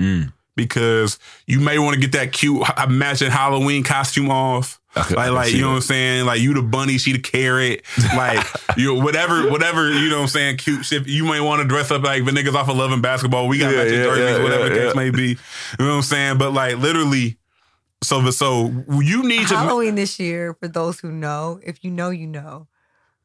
Mm. 0.00 0.32
Because 0.54 1.18
you 1.46 1.60
may 1.60 1.78
want 1.78 1.94
to 1.94 2.00
get 2.00 2.12
that 2.12 2.32
cute 2.32 2.62
imagine 2.82 3.30
Halloween 3.30 3.82
costume 3.82 4.30
off. 4.30 4.78
I 4.94 5.02
could- 5.04 5.16
I 5.18 5.28
like 5.28 5.46
like 5.46 5.52
you 5.54 5.60
know 5.62 5.68
that. 5.68 5.70
what 5.70 5.76
I'm 5.76 5.82
saying? 5.82 6.26
Like 6.26 6.40
you 6.42 6.52
the 6.52 6.62
bunny, 6.62 6.98
she 6.98 7.12
the 7.12 7.18
carrot. 7.18 7.82
Like 8.14 8.44
you 8.76 8.94
whatever, 8.94 9.50
whatever, 9.50 9.90
you 9.90 10.10
know 10.10 10.16
what 10.16 10.22
I'm 10.24 10.28
saying, 10.28 10.58
cute 10.58 10.84
shit. 10.84 11.06
You 11.06 11.24
may 11.24 11.40
want 11.40 11.62
to 11.62 11.68
dress 11.68 11.90
up 11.90 12.02
like 12.02 12.24
the 12.26 12.30
niggas 12.32 12.54
off 12.54 12.68
of 12.68 12.76
Love 12.76 12.92
and 12.92 13.00
Basketball. 13.00 13.48
We 13.48 13.58
got 13.58 13.70
Yeah, 13.72 13.78
matching 13.84 13.98
yeah, 13.98 14.04
jerseys, 14.04 14.36
yeah, 14.36 14.42
whatever 14.42 14.68
the 14.68 14.74
yeah, 14.74 14.82
case 14.82 14.94
yeah. 14.94 15.00
may 15.00 15.10
be. 15.10 15.28
You 15.28 15.36
know 15.78 15.86
what 15.88 15.94
I'm 15.96 16.02
saying? 16.02 16.38
But 16.38 16.52
like 16.52 16.76
literally, 16.76 17.38
so 18.02 18.30
so 18.30 18.66
you 19.00 19.22
need 19.22 19.48
to 19.48 19.56
Halloween 19.56 19.94
this 19.94 20.18
year, 20.20 20.52
for 20.54 20.68
those 20.68 21.00
who 21.00 21.10
know, 21.10 21.60
if 21.62 21.82
you 21.82 21.90
know, 21.90 22.10
you 22.10 22.26
know. 22.26 22.66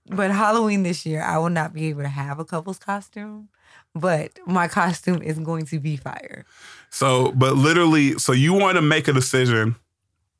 But 0.10 0.32
Halloween 0.32 0.84
this 0.84 1.06
year, 1.06 1.22
I 1.22 1.38
will 1.38 1.50
not 1.50 1.74
be 1.74 1.88
able 1.88 2.04
to 2.04 2.08
have 2.08 2.40
a 2.40 2.46
couple's 2.46 2.80
costume, 2.80 3.50
but 3.94 4.32
my 4.46 4.70
costume 4.70 5.22
is 5.22 5.38
going 5.38 5.66
to 5.66 5.80
be 5.82 5.98
fire. 5.98 6.46
So, 6.90 7.32
but 7.32 7.56
literally, 7.56 8.14
so 8.14 8.32
you 8.32 8.54
want 8.54 8.78
to 8.78 8.82
make 8.82 9.08
a 9.08 9.14
decision. 9.14 9.76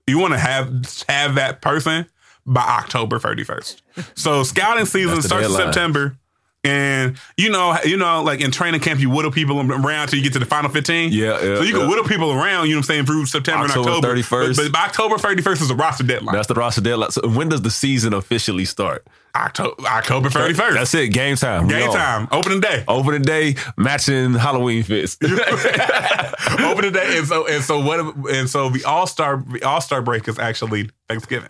You 0.08 0.20
want 0.20 0.34
to 0.34 0.40
have 0.40 0.68
have 1.08 1.36
that 1.36 1.62
person 1.62 2.08
by 2.46 2.62
October 2.62 3.20
31st. 3.20 3.82
So 4.16 4.44
scouting 4.44 4.86
season 4.86 5.22
starts 5.22 5.48
in. 5.48 5.54
September. 5.54 6.18
And 6.64 7.18
you 7.38 7.50
know, 7.50 7.78
you 7.86 7.98
know, 7.98 8.24
like 8.24 8.42
in 8.42 8.52
training 8.52 8.82
camp, 8.82 9.00
you 9.00 9.10
whittle 9.10 9.32
people 9.32 9.60
around 9.72 10.08
till 10.08 10.18
you 10.18 10.24
get 10.24 10.34
to 10.34 10.40
the 10.40 10.46
final 10.46 10.70
15. 10.70 11.12
Yeah, 11.12 11.26
yeah, 11.26 11.40
So 11.40 11.62
you 11.62 11.72
can 11.72 11.82
yeah. 11.82 11.88
whittle 11.88 12.04
people 12.04 12.32
around, 12.32 12.68
you 12.68 12.74
know 12.74 12.80
what 12.80 12.90
I'm 12.90 12.96
saying, 12.96 13.06
through 13.06 13.26
September 13.28 13.66
October 13.66 13.90
and 13.90 13.98
October. 14.06 14.16
31st. 14.22 14.56
But, 14.56 14.64
but 14.64 14.72
by 14.74 14.86
October 14.86 15.16
31st 15.16 15.62
is 15.62 15.68
the 15.70 15.76
roster 15.76 16.04
deadline. 16.04 16.36
That's 16.36 16.48
the 16.48 16.56
roster 16.56 16.82
deadline. 16.82 17.12
So 17.12 17.28
when 17.28 17.48
does 17.48 17.62
the 17.62 17.72
season 17.72 18.14
officially 18.14 18.66
start? 18.66 19.06
October, 19.46 19.76
October 19.86 20.30
31st. 20.30 20.74
That's 20.74 20.94
it. 20.96 21.10
Game 21.10 21.36
time. 21.36 21.68
Game 21.68 21.92
time. 21.92 22.28
Opening 22.32 22.60
day. 22.60 22.84
Opening 22.88 23.22
day, 23.22 23.56
matching 23.78 24.34
Halloween 24.34 24.84
fits. 24.84 25.18
Opening 26.60 26.92
day. 26.92 27.18
And 27.18 27.28
so 27.28 27.48
and 27.48 27.64
so 27.64 27.80
what 27.80 28.00
and 28.32 28.50
so 28.50 28.70
the 28.70 28.84
All 28.86 29.08
Star 29.08 29.44
the 29.48 29.64
All 29.64 29.82
Star 29.82 30.02
break 30.02 30.28
is 30.28 30.40
actually 30.40 30.90
Thanksgiving. 31.08 31.50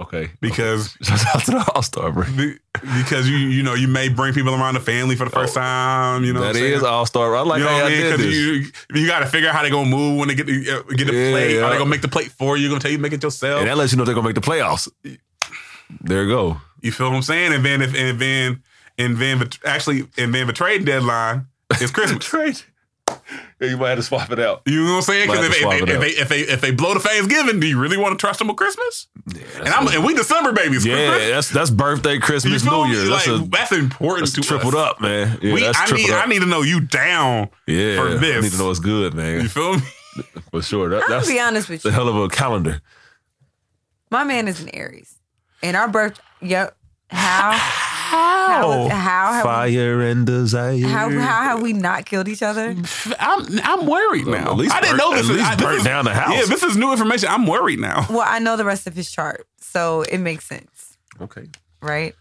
okay. 0.00 0.30
Because 0.40 0.96
Shout 1.02 1.24
out 1.34 1.44
to 1.44 1.50
the 1.52 1.72
All 1.74 1.82
Star 1.82 2.12
break. 2.12 2.34
Be- 2.36 2.56
because 3.02 3.28
you 3.28 3.36
you 3.36 3.62
know 3.62 3.74
you 3.74 3.88
may 3.88 4.08
bring 4.08 4.34
people 4.34 4.54
around 4.54 4.74
the 4.74 4.80
family 4.80 5.16
for 5.16 5.24
the 5.24 5.30
first 5.30 5.54
time. 5.54 6.24
You 6.24 6.32
know 6.32 6.40
That 6.40 6.56
is? 6.56 6.82
All 6.82 7.06
Star. 7.06 7.34
I 7.36 7.40
like 7.40 7.58
You 7.58 7.64
know 7.64 7.70
how 7.70 7.82
what 7.84 7.92
I 7.92 7.96
mean? 7.96 8.10
Because 8.12 8.26
you 8.26 8.66
you 8.94 9.06
got 9.06 9.20
to 9.20 9.26
figure 9.26 9.48
out 9.48 9.54
how 9.54 9.62
they 9.62 9.70
gonna 9.70 9.88
move 9.88 10.18
when 10.18 10.28
they 10.28 10.34
get 10.34 10.46
the, 10.46 10.70
uh, 10.70 10.82
get 10.94 11.06
the 11.06 11.14
Yeah, 11.14 11.30
plate. 11.32 11.56
Are 11.56 11.60
yeah. 11.60 11.68
they 11.70 11.78
gonna 11.78 11.90
make 11.90 12.02
the 12.02 12.08
plate 12.08 12.30
for 12.32 12.56
you? 12.56 12.68
Gonna 12.68 12.80
tell 12.80 12.90
you 12.90 12.98
make 12.98 13.12
it 13.12 13.22
yourself? 13.22 13.60
and 13.60 13.68
that 13.68 13.76
lets 13.76 13.92
you 13.92 13.98
know 13.98 14.04
they're 14.04 14.14
gonna 14.14 14.26
make 14.28 14.34
the 14.34 14.40
playoffs. 14.40 14.88
There 16.00 16.24
you 16.24 16.28
go. 16.28 16.60
You 16.80 16.92
feel 16.92 17.10
what 17.10 17.16
I'm 17.16 17.22
saying? 17.22 17.52
And 17.52 17.64
then 17.64 17.82
if 17.82 17.94
and 17.94 18.18
then 18.20 18.62
and 18.98 19.16
then 19.16 19.48
actually 19.64 20.08
and 20.16 20.34
then 20.34 20.46
the 20.46 20.52
trade 20.52 20.84
deadline 20.84 21.46
is 21.80 21.90
Christmas. 21.92 22.24
Trade. 22.24 22.60
Yeah, 23.60 23.68
you 23.68 23.76
might 23.76 23.90
have 23.90 23.98
to 23.98 24.02
swap 24.02 24.30
it 24.32 24.40
out. 24.40 24.62
You 24.66 24.84
know 24.84 24.90
what 24.90 24.96
I'm 24.96 25.02
saying? 25.02 25.30
Because 25.30 25.46
have 25.46 25.54
if, 25.54 25.62
if, 25.62 25.88
if, 25.88 26.00
they, 26.00 26.08
if 26.08 26.28
they 26.28 26.40
if 26.40 26.60
they 26.60 26.70
blow 26.72 26.92
the 26.94 27.00
Thanksgiving, 27.00 27.60
do 27.60 27.66
you 27.66 27.78
really 27.78 27.96
want 27.96 28.12
to 28.12 28.18
trust 28.18 28.38
them 28.38 28.48
with 28.48 28.56
Christmas? 28.56 29.06
and 29.56 29.68
I'm 29.68 29.86
and 29.88 30.04
we 30.04 30.14
December 30.14 30.52
babies. 30.52 30.84
Yeah, 30.84 31.18
that's 31.30 31.48
that's 31.50 31.70
birthday, 31.70 32.14
you 32.14 32.20
Christmas, 32.20 32.64
feel 32.64 32.84
New 32.84 32.90
me? 32.90 32.96
Year. 32.96 33.08
That's 33.08 33.26
like, 33.26 33.42
a 33.42 33.48
that's 33.48 33.72
important 33.72 34.26
that's 34.26 34.32
to 34.34 34.40
tripled 34.42 34.74
us. 34.74 34.90
up, 34.90 35.00
man. 35.00 35.38
Yeah, 35.40 35.54
we, 35.54 35.60
that's 35.60 35.78
I 35.78 35.84
need 35.84 36.06
tripled 36.06 36.22
I 36.22 36.26
need 36.26 36.40
to 36.40 36.46
know 36.46 36.62
you 36.62 36.80
down 36.80 37.48
yeah, 37.66 37.96
for 37.96 38.14
this. 38.18 38.36
I 38.36 38.40
need 38.40 38.52
to 38.52 38.58
know 38.58 38.70
it's 38.70 38.80
good, 38.80 39.14
man. 39.14 39.40
You 39.42 39.48
feel 39.48 39.76
me? 39.76 39.82
For 40.50 40.62
sure. 40.62 40.88
That, 40.88 41.04
I'm 41.04 41.10
that's 41.10 41.28
be 41.28 41.38
honest 41.38 41.68
with 41.68 41.84
a 41.84 41.88
you. 41.88 41.94
hell 41.94 42.08
of 42.08 42.16
a 42.16 42.28
calendar. 42.28 42.80
My 44.10 44.24
man 44.24 44.48
is 44.48 44.60
an 44.60 44.70
Aries, 44.74 45.18
and 45.62 45.76
our 45.76 45.88
birth. 45.88 46.20
Yep. 46.46 46.76
How? 47.10 47.52
How? 47.52 48.88
How 48.88 49.32
have, 49.32 49.42
Fire 49.42 50.00
and 50.00 50.26
desire. 50.26 50.86
how, 50.86 51.10
how 51.10 51.42
have 51.42 51.62
we 51.62 51.72
not 51.72 52.06
killed 52.06 52.28
each 52.28 52.42
other? 52.42 52.74
I'm 53.18 53.60
I'm 53.62 53.86
worried 53.86 54.26
now. 54.26 54.52
at 54.52 54.56
least 54.56 54.74
I 54.74 54.80
didn't 54.80 54.98
burn- 54.98 55.10
know 55.10 55.16
this. 55.16 55.28
at 55.28 55.32
least 55.36 55.44
I, 55.50 55.54
this 55.56 55.64
burn 55.64 55.76
is- 55.76 55.84
down 55.84 56.04
the 56.04 56.14
house. 56.14 56.34
Yeah, 56.34 56.44
this 56.46 56.62
is 56.62 56.76
new 56.76 56.92
information. 56.92 57.28
I'm 57.28 57.46
worried 57.46 57.78
now. 57.80 58.06
Well, 58.08 58.24
I 58.26 58.38
know 58.38 58.56
the 58.56 58.64
rest 58.64 58.86
of 58.86 58.94
his 58.94 59.10
chart, 59.10 59.46
so 59.60 60.02
it 60.02 60.18
makes 60.18 60.46
sense, 60.46 60.96
Okay. 61.20 61.46
right? 61.82 62.14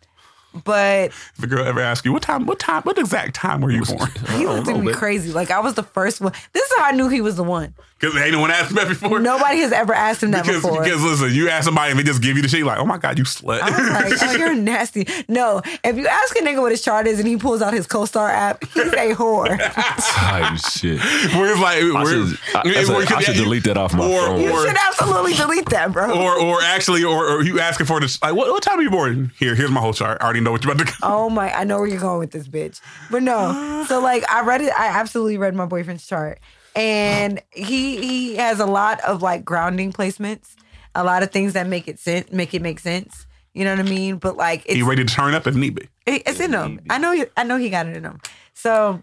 But 0.64 1.10
If 1.38 1.44
a 1.44 1.48
girl 1.48 1.66
ever 1.66 1.82
asks 1.82 2.06
you 2.06 2.14
what 2.14 2.22
time, 2.22 2.46
what 2.46 2.60
time, 2.60 2.82
what 2.84 2.98
exact 2.98 3.36
time 3.36 3.60
were 3.62 3.72
you 3.72 3.84
born? 3.86 4.10
he 4.32 4.48
looked 4.48 4.68
at 4.70 4.80
me 4.80 4.94
crazy. 4.94 5.32
Like 5.34 5.52
I 5.52 5.60
was 5.60 5.74
the 5.74 5.84
first 5.84 6.22
one. 6.22 6.32
This 6.54 6.64
is 6.64 6.78
how 6.78 6.86
I 6.86 6.92
knew 6.92 7.10
he 7.10 7.22
was 7.22 7.36
the 7.36 7.44
one. 7.44 7.76
Because 8.12 8.22
ain't 8.24 8.32
no 8.34 8.40
one 8.40 8.52
asked 8.52 8.72
me 8.72 8.76
that 8.80 8.88
before. 8.90 9.20
Nobody 9.20 9.60
has 9.60 9.72
ever 9.72 9.94
asked 9.94 10.24
him 10.24 10.32
that 10.32 10.46
Because, 10.46 10.62
before. 10.64 10.84
because 10.84 11.02
listen, 11.04 11.34
you 11.34 11.50
ask 11.50 11.66
somebody 11.66 11.92
and 11.92 12.00
they 12.00 12.04
just 12.04 12.22
give 12.22 12.36
you 12.36 12.42
the 12.42 12.48
shit, 12.48 12.64
like, 12.66 12.80
oh 12.80 12.86
my 12.86 12.98
god, 12.98 13.18
you 13.18 13.24
slut. 13.26 13.60
I 13.62 13.70
was 14.10 14.22
like, 14.22 14.30
oh, 14.30 14.36
you're 14.38 14.56
nasty. 14.56 15.08
No, 15.28 15.62
if 15.84 15.98
you 15.98 16.08
ask 16.08 16.36
a 16.38 16.40
nigga 16.42 16.62
what 16.62 16.72
his 16.72 16.82
chart 16.82 17.08
is 17.08 17.20
and 17.20 17.28
he 17.28 17.38
pulls 17.38 17.62
out 17.62 17.74
his 17.74 17.88
co-star 17.88 18.30
app, 18.30 18.64
he's 18.74 18.94
a 18.94 19.14
whore. 19.16 19.58
Type 19.58 20.58
shit. 20.60 21.00
where 21.36 21.52
it's 21.52 21.62
like, 21.62 21.78
I 21.84 22.04
where, 22.04 22.06
should, 22.28 22.40
I, 22.56 22.62
that's 22.74 22.90
a- 22.90 22.94
where- 22.94 23.06
I 23.08 23.22
should 23.22 23.36
you- 23.38 23.44
delete 23.44 23.64
that 23.66 23.78
off 23.78 23.94
my 23.94 24.06
or- 24.06 24.22
phone. 24.28 24.42
You 24.42 24.52
Or- 24.52 24.66
should 24.68 24.78
absolutely 24.78 25.34
delete 25.34 25.70
that, 25.70 25.92
bro. 25.92 26.12
or 26.18 26.40
or 26.40 26.62
actually, 26.62 27.04
or, 27.04 27.28
or 27.30 27.44
you 27.44 27.60
asking 27.60 27.86
for 27.88 28.00
this, 28.00 28.22
like, 28.22 28.34
what, 28.36 28.50
what 28.50 28.64
time 28.64 28.80
are 28.80 28.84
you 28.84 28.90
born? 28.92 29.32
Here, 29.40 29.56
here's 29.56 29.72
my 29.72 29.80
whole 29.82 29.94
chart. 29.94 30.18
I 30.22 30.26
already 30.26 30.42
know 30.42 30.52
what 30.52 30.64
you're 30.64 30.74
about 30.74 30.88
to. 30.88 30.94
Oh 31.04 31.30
my, 31.30 31.52
I 31.54 31.64
know 31.64 31.80
where 31.80 31.88
you're 31.88 32.00
going 32.00 32.20
with 32.20 32.32
this 32.32 32.48
bitch. 32.48 32.80
But 33.10 33.24
no. 33.24 33.86
So 33.88 34.00
like 34.02 34.24
I 34.30 34.42
read 34.46 34.62
it, 34.62 34.74
I 34.78 34.88
absolutely 34.88 35.38
read 35.38 35.56
my 35.56 35.66
boyfriend's 35.66 36.06
chart. 36.06 36.40
And 36.76 37.42
he 37.52 37.98
he 37.98 38.36
has 38.36 38.60
a 38.60 38.66
lot 38.66 39.00
of 39.02 39.22
like 39.22 39.46
grounding 39.46 39.94
placements, 39.94 40.56
a 40.94 41.04
lot 41.04 41.24
of 41.24 41.32
things 41.32 41.54
that 41.54 41.68
make 41.68 41.88
it 41.88 42.00
sense 42.00 42.32
make 42.32 42.54
it 42.54 42.62
make 42.62 42.80
sense. 42.80 43.26
You 43.54 43.64
know 43.64 43.72
what 43.76 43.80
I 43.86 43.90
mean? 43.90 44.18
But 44.18 44.36
like 44.36 44.66
it's 44.66 44.76
He 44.76 44.82
ready 44.84 45.06
to 45.06 45.14
turn 45.14 45.34
up 45.34 45.48
if 45.48 45.56
need 45.56 45.76
be. 45.76 45.88
it's 46.06 46.40
in 46.42 46.52
him. 46.52 46.82
I 46.90 46.98
know 46.98 47.14
he, 47.14 47.26
I 47.38 47.44
know 47.44 47.58
he 47.58 47.70
got 47.70 47.88
it 47.88 47.96
in 47.96 48.04
him. 48.04 48.20
So 48.54 49.02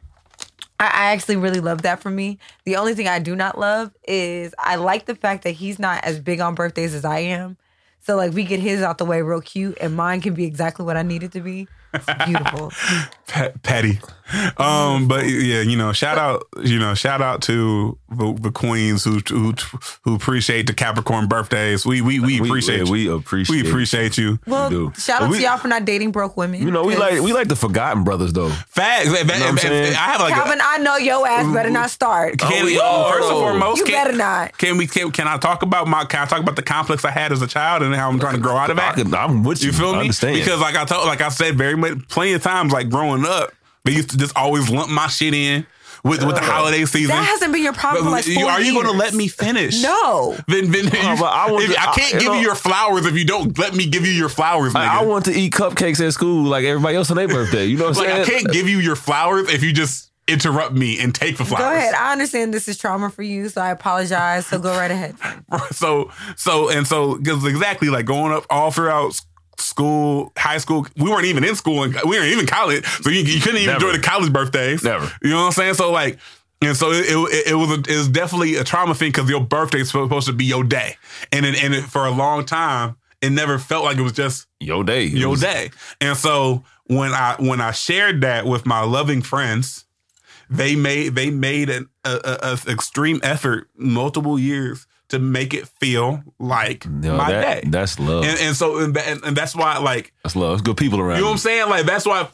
I, 0.79 0.85
I 0.87 1.13
actually 1.13 1.37
really 1.37 1.61
love 1.61 1.83
that 1.83 2.01
for 2.01 2.11
me. 2.11 2.39
The 2.67 2.77
only 2.77 2.95
thing 2.95 3.09
I 3.09 3.19
do 3.19 3.35
not 3.35 3.59
love 3.59 3.93
is 4.07 4.55
I 4.59 4.77
like 4.77 5.07
the 5.07 5.15
fact 5.15 5.45
that 5.45 5.53
he's 5.53 5.79
not 5.79 6.05
as 6.05 6.19
big 6.21 6.41
on 6.41 6.55
birthdays 6.55 6.93
as 6.95 7.05
I 7.07 7.21
am. 7.21 7.57
So 8.01 8.17
like 8.17 8.33
we 8.35 8.45
get 8.45 8.61
his 8.61 8.83
out 8.83 8.99
the 8.99 9.05
way 9.07 9.23
real 9.23 9.41
cute, 9.41 9.79
and 9.81 9.95
mine 9.97 10.21
can 10.21 10.35
be 10.35 10.45
exactly 10.45 10.85
what 10.85 10.97
I 10.97 11.03
need 11.03 11.23
it 11.23 11.33
to 11.33 11.41
be. 11.41 11.69
It's 11.95 12.07
beautiful. 12.27 12.73
Pat, 13.29 13.63
Patty. 13.63 14.01
Um, 14.59 15.09
but 15.09 15.27
yeah, 15.27 15.61
you 15.63 15.77
know, 15.77 15.93
shout 15.93 16.19
out, 16.19 16.47
you 16.63 16.79
know, 16.79 16.95
shout 16.95 17.21
out 17.23 17.43
to 17.43 17.99
the, 18.11 18.37
the 18.41 18.51
queens 18.51 19.05
who, 19.05 19.21
who 19.29 19.55
who 20.05 20.15
appreciate 20.15 20.67
the 20.67 20.75
Capricorn 20.75 21.27
birthdays. 21.29 21.85
We 21.87 22.01
we 22.01 22.21
we 22.21 22.41
We- 22.41 22.49
appreciate 22.49 22.79
yeah, 22.79 22.85
you. 22.85 22.91
we 22.93 23.09
appreciate 23.11 23.63
we 23.63 23.69
appreciate 23.69 24.19
you. 24.19 24.39
Well, 24.47 24.71
do. 24.71 24.93
shout 24.99 25.21
But 25.21 25.25
out 25.27 25.31
we- 25.31 25.37
to 25.39 25.43
y'all 25.43 25.59
for 25.59 25.69
not 25.69 25.85
dating 25.85 26.13
broke 26.13 26.37
women. 26.37 26.63
You 26.63 26.71
know, 26.71 26.85
we 26.85 26.97
like 26.97 27.21
we 27.21 27.33
like 27.33 27.49
the 27.49 27.57
forgotten 27.57 28.05
brothers 28.05 28.33
though. 28.33 28.51
Facts. 28.51 29.07
If- 29.09 29.15
if- 29.21 29.27
what 29.29 29.43
I'm 29.43 29.55
if- 29.57 29.61
saying? 29.63 29.93
I 29.95 29.97
have 29.97 30.21
like. 30.21 30.35
Calvin. 30.35 30.61
A, 30.61 30.63
I 30.65 30.79
know 30.79 30.97
your 30.97 31.27
ass 31.27 31.53
better 31.53 31.71
not 31.71 31.91
start. 31.91 32.39
can 32.39 32.53
Oh, 32.63 32.65
we, 32.65 32.73
we 32.73 32.81
oh, 32.83 33.11
first 33.11 33.29
and 33.29 33.39
foremost, 33.39 33.79
You 33.79 33.85
can, 33.85 33.95
better 34.05 34.17
not. 34.17 34.57
Can 34.59 34.77
we? 34.77 34.87
Can, 34.87 35.11
can 35.13 35.29
I 35.29 35.37
talk 35.39 35.63
about 35.63 35.87
my? 35.89 36.05
Can 36.05 36.21
I 36.23 36.27
talk 36.27 36.41
about 36.41 36.57
the 36.57 36.63
complex 36.63 37.05
I 37.05 37.11
had 37.11 37.33
as 37.33 37.43
a 37.43 37.47
child 37.47 37.83
and 37.83 37.95
how 37.95 38.09
I'm 38.11 38.19
trying 38.19 38.35
to 38.35 38.41
grow 38.41 38.57
out 38.57 38.71
of 38.71 38.79
I 38.79 38.95
that? 39.03 39.15
I'm 39.15 39.43
with 39.43 39.63
you. 39.63 39.69
You 39.71 39.73
feel 39.73 39.89
I 39.91 39.93
me? 39.95 40.01
understand. 40.01 40.37
Because 40.37 40.61
like 40.61 40.77
I 40.77 40.85
told, 40.85 41.07
like 41.07 41.21
I 41.21 41.29
said, 41.29 41.57
very 41.57 41.77
much, 41.77 42.07
plenty 42.09 42.33
of 42.35 42.43
times, 42.43 42.73
like 42.73 42.89
growing 42.91 43.25
up, 43.25 43.53
they 43.85 43.93
used 43.93 44.11
to 44.11 44.17
just 44.19 44.37
always 44.37 44.71
lump 44.71 44.91
my 44.91 45.07
shit 45.09 45.35
in 45.35 45.67
with 46.05 46.25
with 46.25 46.35
the 46.35 46.41
holiday 46.43 46.85
season. 46.85 47.15
That 47.15 47.25
hasn't 47.25 47.53
been 47.53 47.63
your 47.63 47.73
problem 47.73 48.05
for 48.05 48.11
like 48.11 48.27
You- 48.27 48.35
four 48.35 48.51
are 48.51 48.61
you 48.61 48.73
going 48.75 48.87
to 48.87 48.93
let 48.93 49.15
me 49.15 49.29
finish? 49.29 49.83
No. 49.83 50.37
Then, 50.49 50.71
then 50.71 50.87
No, 50.87 51.17
but 51.19 51.27
I 51.33 51.51
want 51.51 51.65
if- 51.65 51.73
to- 51.75 51.81
I 51.81 51.85
can't 51.95 52.15
I- 52.15 52.19
give 52.19 52.23
you 52.23 52.29
you 52.31 52.35
know- 52.37 52.41
your 52.41 52.55
flowers 52.57 53.07
if 53.07 53.17
you 53.17 53.25
don't 53.25 53.57
let 53.59 53.75
me 53.75 53.87
give 53.87 54.05
you 54.07 54.13
your 54.13 54.29
flowers, 54.29 54.73
nigga. 54.75 54.81
I, 54.89 55.01
I 55.01 55.05
want 55.05 55.25
to 55.27 55.33
eat 55.33 55.53
cupcakes 55.53 56.05
at 56.05 56.13
school 56.13 56.45
like 56.45 56.65
everybody 56.65 56.97
else 56.97 57.11
on 57.11 57.17
their 57.17 57.29
birthday. 57.29 57.67
You 57.67 57.77
know 57.79 57.87
what 57.89 57.99
I'm 57.99 58.05
like 58.05 58.27
saying? 58.27 58.39
I 58.39 58.41
can't 58.43 58.53
give 58.53 58.69
you 58.69 58.79
your 58.79 58.97
flowers 58.97 59.49
if 59.53 59.63
you 59.63 59.73
just 59.73 60.11
interrupt 60.29 60.73
me 60.73 60.99
and 61.01 61.13
take 61.15 61.37
the 61.37 61.45
flowers. 61.45 61.65
Go 61.65 61.73
ahead. 61.77 61.95
I 61.95 62.13
understand 62.13 62.55
this 62.55 62.67
is 62.69 62.79
trauma 62.79 63.11
for 63.11 63.23
you, 63.23 63.49
so 63.49 63.61
I 63.61 63.71
apologize. 63.71 64.47
So 64.47 64.59
go 64.59 64.71
right 64.73 64.91
ahead. 64.91 65.17
so 65.73 66.11
so 66.37 66.69
and 66.69 66.87
so 66.87 67.17
because 67.17 67.45
exactly 67.45 67.89
like 67.91 68.07
going 68.07 68.33
up 68.33 68.45
all 68.51 68.71
throughout 68.71 69.09
s- 69.11 69.27
school, 69.59 70.33
high 70.37 70.59
school. 70.59 70.87
We 70.97 71.11
weren't 71.11 71.27
even 71.27 71.45
in 71.45 71.55
school, 71.57 71.83
and 71.83 71.95
we 72.05 72.19
weren't 72.19 72.33
even 72.33 72.47
college, 72.47 72.85
so 72.85 73.11
you, 73.11 73.21
you 73.21 73.41
couldn't 73.41 73.61
even 73.61 73.75
Never. 73.75 73.87
enjoy 73.87 73.97
the 73.99 74.03
college 74.03 74.33
birthdays. 74.33 74.83
Never. 74.83 75.11
You 75.23 75.31
know 75.31 75.37
what 75.41 75.47
I'm 75.47 75.53
saying? 75.53 75.75
So 75.75 75.91
like. 75.93 76.19
And 76.65 76.77
so 76.77 76.93
it, 76.93 77.07
it, 77.09 77.47
it 77.49 77.55
was 77.57 77.71
a, 77.71 77.81
it 77.93 77.97
was 77.99 78.09
definitely 78.09 78.55
a 78.55 78.63
trauma 78.63 78.95
thing 78.95 79.11
because 79.11 79.29
your 79.29 79.41
birthday 79.41 79.81
is 79.81 79.91
supposed 79.91 80.29
to 80.29 80.33
be 80.33 80.45
your 80.45 80.63
day, 80.63 80.97
and 81.33 81.45
it, 81.45 81.61
and 81.61 81.75
it, 81.75 81.83
for 81.83 82.07
a 82.07 82.11
long 82.13 82.45
time 82.47 82.95
it 83.21 83.31
never 83.31 83.59
felt 83.59 83.85
like 83.85 83.97
it 83.97 84.03
was 84.03 84.13
just 84.13 84.47
your 84.61 84.85
day. 84.85 85.05
Your 85.05 85.31
was- 85.31 85.41
day. 85.41 85.71
And 86.01 86.17
so 86.17 86.63
when 86.87 87.13
I 87.13 87.37
when 87.39 87.61
I 87.61 87.71
shared 87.71 88.21
that 88.21 88.47
with 88.47 88.67
my 88.67 88.85
loving 88.85 89.23
friends, 89.23 89.87
they 90.51 90.77
made 90.77 91.15
they 91.17 91.31
made 91.31 91.71
an 91.71 91.89
a, 92.05 92.11
a, 92.25 92.39
a 92.69 92.71
extreme 92.73 93.21
effort 93.23 93.69
multiple 93.77 94.39
years 94.39 94.87
to 95.13 95.19
make 95.19 95.55
it 95.55 95.69
feel 95.81 96.23
like 96.39 96.87
No, 96.89 97.17
my 97.17 97.31
that- 97.31 97.63
day. 97.63 97.69
That's 97.71 97.99
love. 98.01 98.25
and, 98.25 98.39
and 98.41 98.57
so 98.57 98.79
and, 98.79 98.97
and 98.97 99.37
that's 99.37 99.55
why 99.55 99.79
like 99.79 100.13
that's 100.25 100.35
love. 100.35 100.55
It's 100.55 100.63
good 100.63 100.77
people 100.77 101.01
around. 101.01 101.17
you 101.19 101.23
know 101.23 101.29
what 101.29 101.33
I'm 101.35 101.39
saying? 101.39 101.69
Like 101.71 101.87
that's 101.87 102.05
why 102.05 102.29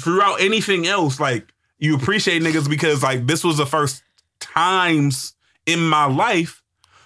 throughout 0.00 0.40
anything 0.40 0.86
else, 0.86 1.20
like 1.20 1.46
you 1.78 1.94
appreciate 1.96 2.42
niggas 2.42 2.68
because 2.68 3.02
like 3.02 3.26
this 3.26 3.44
was 3.44 3.56
the 3.58 3.66
first 3.66 4.02
times 4.40 5.34
in 5.66 5.80
my 5.80 6.06
life 6.06 6.62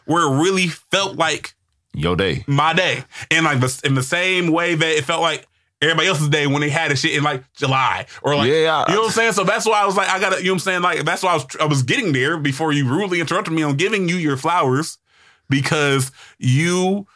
where 0.07 0.23
it 0.33 0.43
really 0.43 0.69
felt 0.69 1.17
like 1.17 1.55
your 1.95 2.17
day. 2.17 2.45
my 2.47 2.73
day. 2.75 3.03
And 3.31 3.45
like 3.45 3.61
the- 3.61 3.81
in 3.85 3.95
the 3.95 4.03
same 4.03 4.49
way 4.53 4.75
that 4.75 4.89
it 4.97 5.05
felt 5.05 5.23
like 5.23 5.47
everybody 5.81 6.09
else's 6.09 6.29
day 6.29 6.47
when 6.47 6.61
they 6.61 6.71
had 6.71 6.91
a 6.91 6.97
shit 6.97 7.15
in 7.15 7.23
like 7.23 7.45
July 7.55 8.07
or 8.23 8.35
like 8.37 8.51
Yeah, 8.51 8.85
you 8.89 8.95
know 8.95 9.03
what 9.03 9.07
I'm 9.07 9.13
saying. 9.13 9.33
So 9.33 9.45
that's 9.45 9.67
why 9.67 9.83
I 9.83 9.87
was 9.87 9.97
like 9.97 10.09
I 10.09 10.19
gotta 10.19 10.39
you 10.39 10.45
know 10.45 10.53
what 10.53 10.55
I'm 10.55 10.61
saying 10.61 10.83
like 10.83 11.05
that's 11.05 11.23
why 11.23 11.33
I 11.33 11.35
was 11.35 11.47
I 11.61 11.65
was 11.65 11.83
getting 11.83 12.13
there 12.13 12.37
before 12.39 12.73
you 12.73 12.89
rudely 12.89 13.21
interrupted 13.21 13.53
me 13.53 13.63
on 13.63 13.77
giving 13.77 14.09
you 14.09 14.17
your 14.17 14.37
flowers 14.37 14.99
because 15.49 16.11
you 16.39 17.07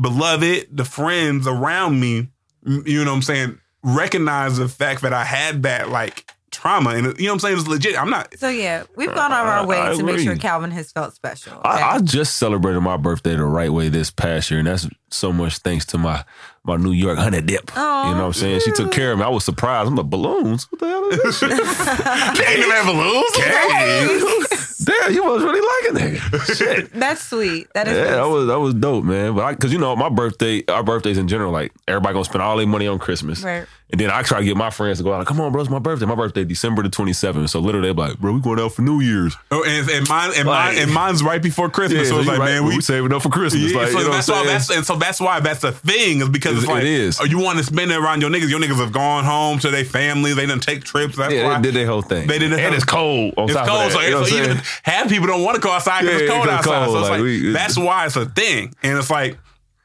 beloved 0.00 0.68
the 0.70 0.84
friends 0.84 1.46
around 1.46 2.00
me 2.00 2.28
you 2.64 3.04
know 3.04 3.10
what 3.10 3.16
I'm 3.16 3.22
saying 3.22 3.58
recognize 3.82 4.56
the 4.56 4.68
fact 4.68 5.02
that 5.02 5.12
I 5.12 5.24
had 5.24 5.62
that 5.62 5.88
like 5.90 6.30
trauma 6.56 6.90
and 6.90 7.06
you 7.18 7.26
know 7.26 7.32
what 7.32 7.32
I'm 7.34 7.38
saying 7.40 7.58
it's 7.58 7.66
legit. 7.68 8.00
I'm 8.00 8.10
not 8.10 8.36
So 8.38 8.48
yeah, 8.48 8.84
we've 8.96 9.10
uh, 9.10 9.14
gone 9.14 9.32
out 9.32 9.42
of 9.46 9.48
our 9.48 9.66
way 9.66 9.78
I 9.80 9.94
to 9.94 10.02
make 10.02 10.20
sure 10.20 10.36
Calvin 10.36 10.70
has 10.70 10.90
felt 10.90 11.14
special. 11.14 11.52
okay? 11.58 11.68
I, 11.68 11.96
I 11.96 11.98
just 12.00 12.38
celebrated 12.38 12.80
my 12.80 12.96
birthday 12.96 13.36
the 13.36 13.44
right 13.44 13.70
way 13.72 13.88
this 13.90 14.10
past 14.10 14.50
year, 14.50 14.58
and 14.60 14.66
that's 14.66 14.88
so 15.10 15.32
much 15.32 15.58
thanks 15.58 15.84
to 15.86 15.98
my 15.98 16.24
my 16.64 16.76
New 16.76 16.90
York 16.92 17.18
honey 17.18 17.40
dip. 17.42 17.70
Aw. 17.76 18.08
You 18.08 18.14
know 18.14 18.20
what 18.22 18.26
I'm 18.26 18.32
saying? 18.32 18.60
She 18.60 18.72
took 18.72 18.90
care 18.90 19.12
of 19.12 19.18
me. 19.18 19.24
I 19.24 19.28
was 19.28 19.44
surprised. 19.44 19.86
I'm 19.88 19.94
like, 19.94 20.06
balloons? 20.06 20.66
What 20.72 20.80
the 20.80 20.88
hell 20.88 21.04
is 21.10 21.22
this 21.22 21.38
shit? 21.38 21.50
Ain't 21.52 22.58
even 22.58 22.70
have 22.70 22.86
balloons. 22.86 23.32
Damn, 24.84 25.12
you 25.14 25.24
was 25.24 25.42
really 25.42 25.60
liking 25.60 26.20
that. 26.20 26.54
Shit. 26.56 26.92
That's 26.92 27.22
sweet. 27.22 27.68
That 27.74 27.88
is 27.88 27.96
Yeah, 27.96 28.16
that 28.16 28.28
was 28.28 28.46
that 28.46 28.58
was 28.58 28.74
dope, 28.74 29.04
man. 29.04 29.34
But 29.34 29.52
because 29.54 29.72
you 29.72 29.78
know, 29.78 29.94
my 29.96 30.08
birthday, 30.08 30.64
our 30.68 30.82
birthdays 30.82 31.18
in 31.18 31.28
general, 31.28 31.52
like 31.52 31.72
everybody 31.88 32.12
gonna 32.14 32.24
spend 32.24 32.42
all 32.42 32.56
their 32.56 32.66
money 32.66 32.86
on 32.86 32.98
Christmas, 32.98 33.42
Right. 33.42 33.66
And 33.90 34.00
then 34.00 34.10
I 34.10 34.22
try 34.22 34.40
to 34.40 34.44
get 34.44 34.56
my 34.56 34.70
friends 34.70 34.98
to 34.98 35.04
go 35.04 35.12
out. 35.12 35.18
Like, 35.18 35.28
Come 35.28 35.40
on, 35.40 35.52
bro, 35.52 35.60
it's 35.60 35.70
my 35.70 35.78
birthday. 35.78 36.06
My 36.06 36.16
birthday, 36.16 36.42
December 36.44 36.82
the 36.82 36.88
27th. 36.88 37.48
So 37.50 37.60
literally, 37.60 37.92
they're 37.92 38.08
like, 38.08 38.18
bro, 38.18 38.32
we 38.32 38.40
going 38.40 38.58
out 38.58 38.72
for 38.72 38.82
New 38.82 39.00
Year's. 39.00 39.36
Oh, 39.52 39.62
and, 39.64 39.88
and 39.88 40.08
mine 40.08 40.32
and 40.36 40.48
Like- 40.48 40.74
mine 40.74 40.78
and 40.82 40.92
mine's 40.92 41.22
right 41.22 41.40
before 41.40 41.70
Christmas. 41.70 42.08
so 42.08 42.18
it's 42.18 42.26
like, 42.26 42.38
right, 42.40 42.46
man, 42.46 42.64
we, 42.64 42.74
we 42.76 42.80
saving 42.80 43.12
up 43.12 43.22
for 43.22 43.28
Christmas. 43.28 43.70
Yeah, 43.72 43.78
like, 43.78 43.88
so 43.92 43.98
you 44.00 44.04
know 44.06 44.10
that's 44.12 44.28
why 44.28 44.44
that's 44.44 44.70
and 44.70 44.84
so 44.84 44.96
that's 44.96 45.20
why 45.20 45.38
that's 45.38 45.62
a 45.62 45.70
thing 45.70 46.20
is 46.20 46.28
because 46.28 46.56
it's 46.56 46.64
It- 46.64 46.68
like 46.68 46.82
it 46.82 46.88
is. 46.88 47.20
oh, 47.20 47.24
you 47.24 47.38
want 47.38 47.58
to 47.58 47.64
spend 47.64 47.92
it 47.92 47.96
around 47.96 48.22
your 48.22 48.30
niggas. 48.30 48.48
Your 48.50 48.58
niggas 48.60 48.76
have 48.78 48.90
gone 48.92 49.22
home 49.24 49.60
to 49.60 49.70
their 49.70 49.84
families. 49.84 50.34
They 50.34 50.46
didn't 50.46 50.64
take 50.64 50.82
trips. 50.82 51.16
That's 51.16 51.32
Yeah, 51.32 51.44
why 51.46 51.56
they 51.56 51.62
did 51.62 51.74
their 51.74 51.86
whole 51.86 52.02
thing. 52.02 52.26
They 52.26 52.38
did 52.40 52.52
and 52.52 52.74
it's 52.74 52.84
cold. 52.84 53.34
It's 53.38 53.52
cold, 53.54 53.92
so, 53.92 54.24
so 54.24 54.36
even 54.36 54.56
half 54.82 55.08
people 55.08 55.28
don't 55.28 55.44
want 55.44 55.54
to 55.54 55.60
go 55.60 55.70
outside 55.70 56.02
because 56.02 56.22
Yeah, 56.22 56.26
it's 56.26 56.32
cold 56.34 56.48
outside. 56.48 56.88
so 56.88 56.98
it's 56.98 57.44
like, 57.44 57.52
that's 57.54 57.78
why 57.78 58.06
it's 58.06 58.16
a 58.16 58.26
thing, 58.26 58.74
and 58.82 58.98
it's 58.98 59.10
like, 59.10 59.38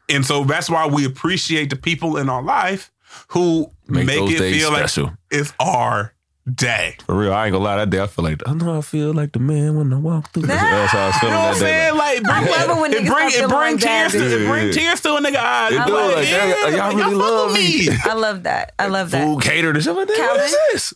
and 0.09 0.25
so 0.25 0.43
that's 0.43 0.69
why 0.71 0.87
we 0.87 1.05
appreciate 1.05 1.69
the 1.69 1.75
people 1.75 2.17
in 2.17 2.29
our 2.29 2.41
life 2.41 2.91
who 3.27 3.69
Make 3.91 4.05
make, 4.07 4.19
those 4.19 4.31
it 4.33 4.39
days 4.39 4.61
feel 4.61 4.71
special. 4.73 5.03
like 5.05 5.13
it's 5.31 5.53
our 5.59 6.13
day. 6.51 6.95
For 7.05 7.15
real, 7.15 7.33
I 7.33 7.45
ain't 7.45 7.53
gonna 7.53 7.63
lie. 7.63 7.75
That 7.77 7.89
day, 7.89 8.01
I 8.01 8.07
feel 8.07 8.25
like 8.25 8.41
I 8.47 8.53
know 8.53 8.77
I 8.77 8.81
feel 8.81 9.13
like 9.13 9.31
the 9.33 9.39
man 9.39 9.77
when 9.77 9.93
I 9.93 9.97
walk 9.97 10.31
through. 10.31 10.43
That's 10.43 10.91
how 10.91 10.99
I 10.99 11.07
was 11.07 11.21
You 11.21 11.29
know 11.29 11.35
what 11.35 11.45
I'm 11.45 11.53
that 11.53 11.59
day. 11.59 11.59
saying? 11.59 11.97
Like, 11.97 12.23
Like, 12.23 12.23
bring, 12.23 12.53
I 12.53 12.65
love 12.65 12.77
it 12.77 12.81
when 12.81 12.93
it 12.93 13.03
niggas 13.03 13.07
bring, 13.13 13.27
it 13.29 13.49
bring 13.49 13.51
like 13.73 13.79
that, 13.81 14.11
tears, 14.11 14.23
to, 14.23 14.43
it 14.43 14.47
bring 14.47 14.71
tears 14.73 15.01
to 15.01 15.15
a 15.15 15.21
nigga 15.21 15.35
eyes. 15.37 15.71
It 15.73 15.79
I'm 15.79 15.87
do, 15.87 15.93
like, 15.93 16.15
like, 16.15 16.29
yeah, 16.29 16.67
y'all- 16.67 16.71
y'all 16.77 16.95
really 16.95 17.15
love 17.15 17.51
with 17.51 17.57
me. 17.59 17.89
I 18.05 18.13
love 18.13 18.43
that. 18.43 18.73
I 18.79 18.87
love 18.87 19.11
that. 19.11 19.23
food 19.25 19.41
catered 19.41 19.75
and 19.75 19.83
stuff 19.83 19.97
like 19.97 20.07
that. 20.07 20.17
What 20.17 20.37
Calvin? 20.37 20.51
this? 20.71 20.93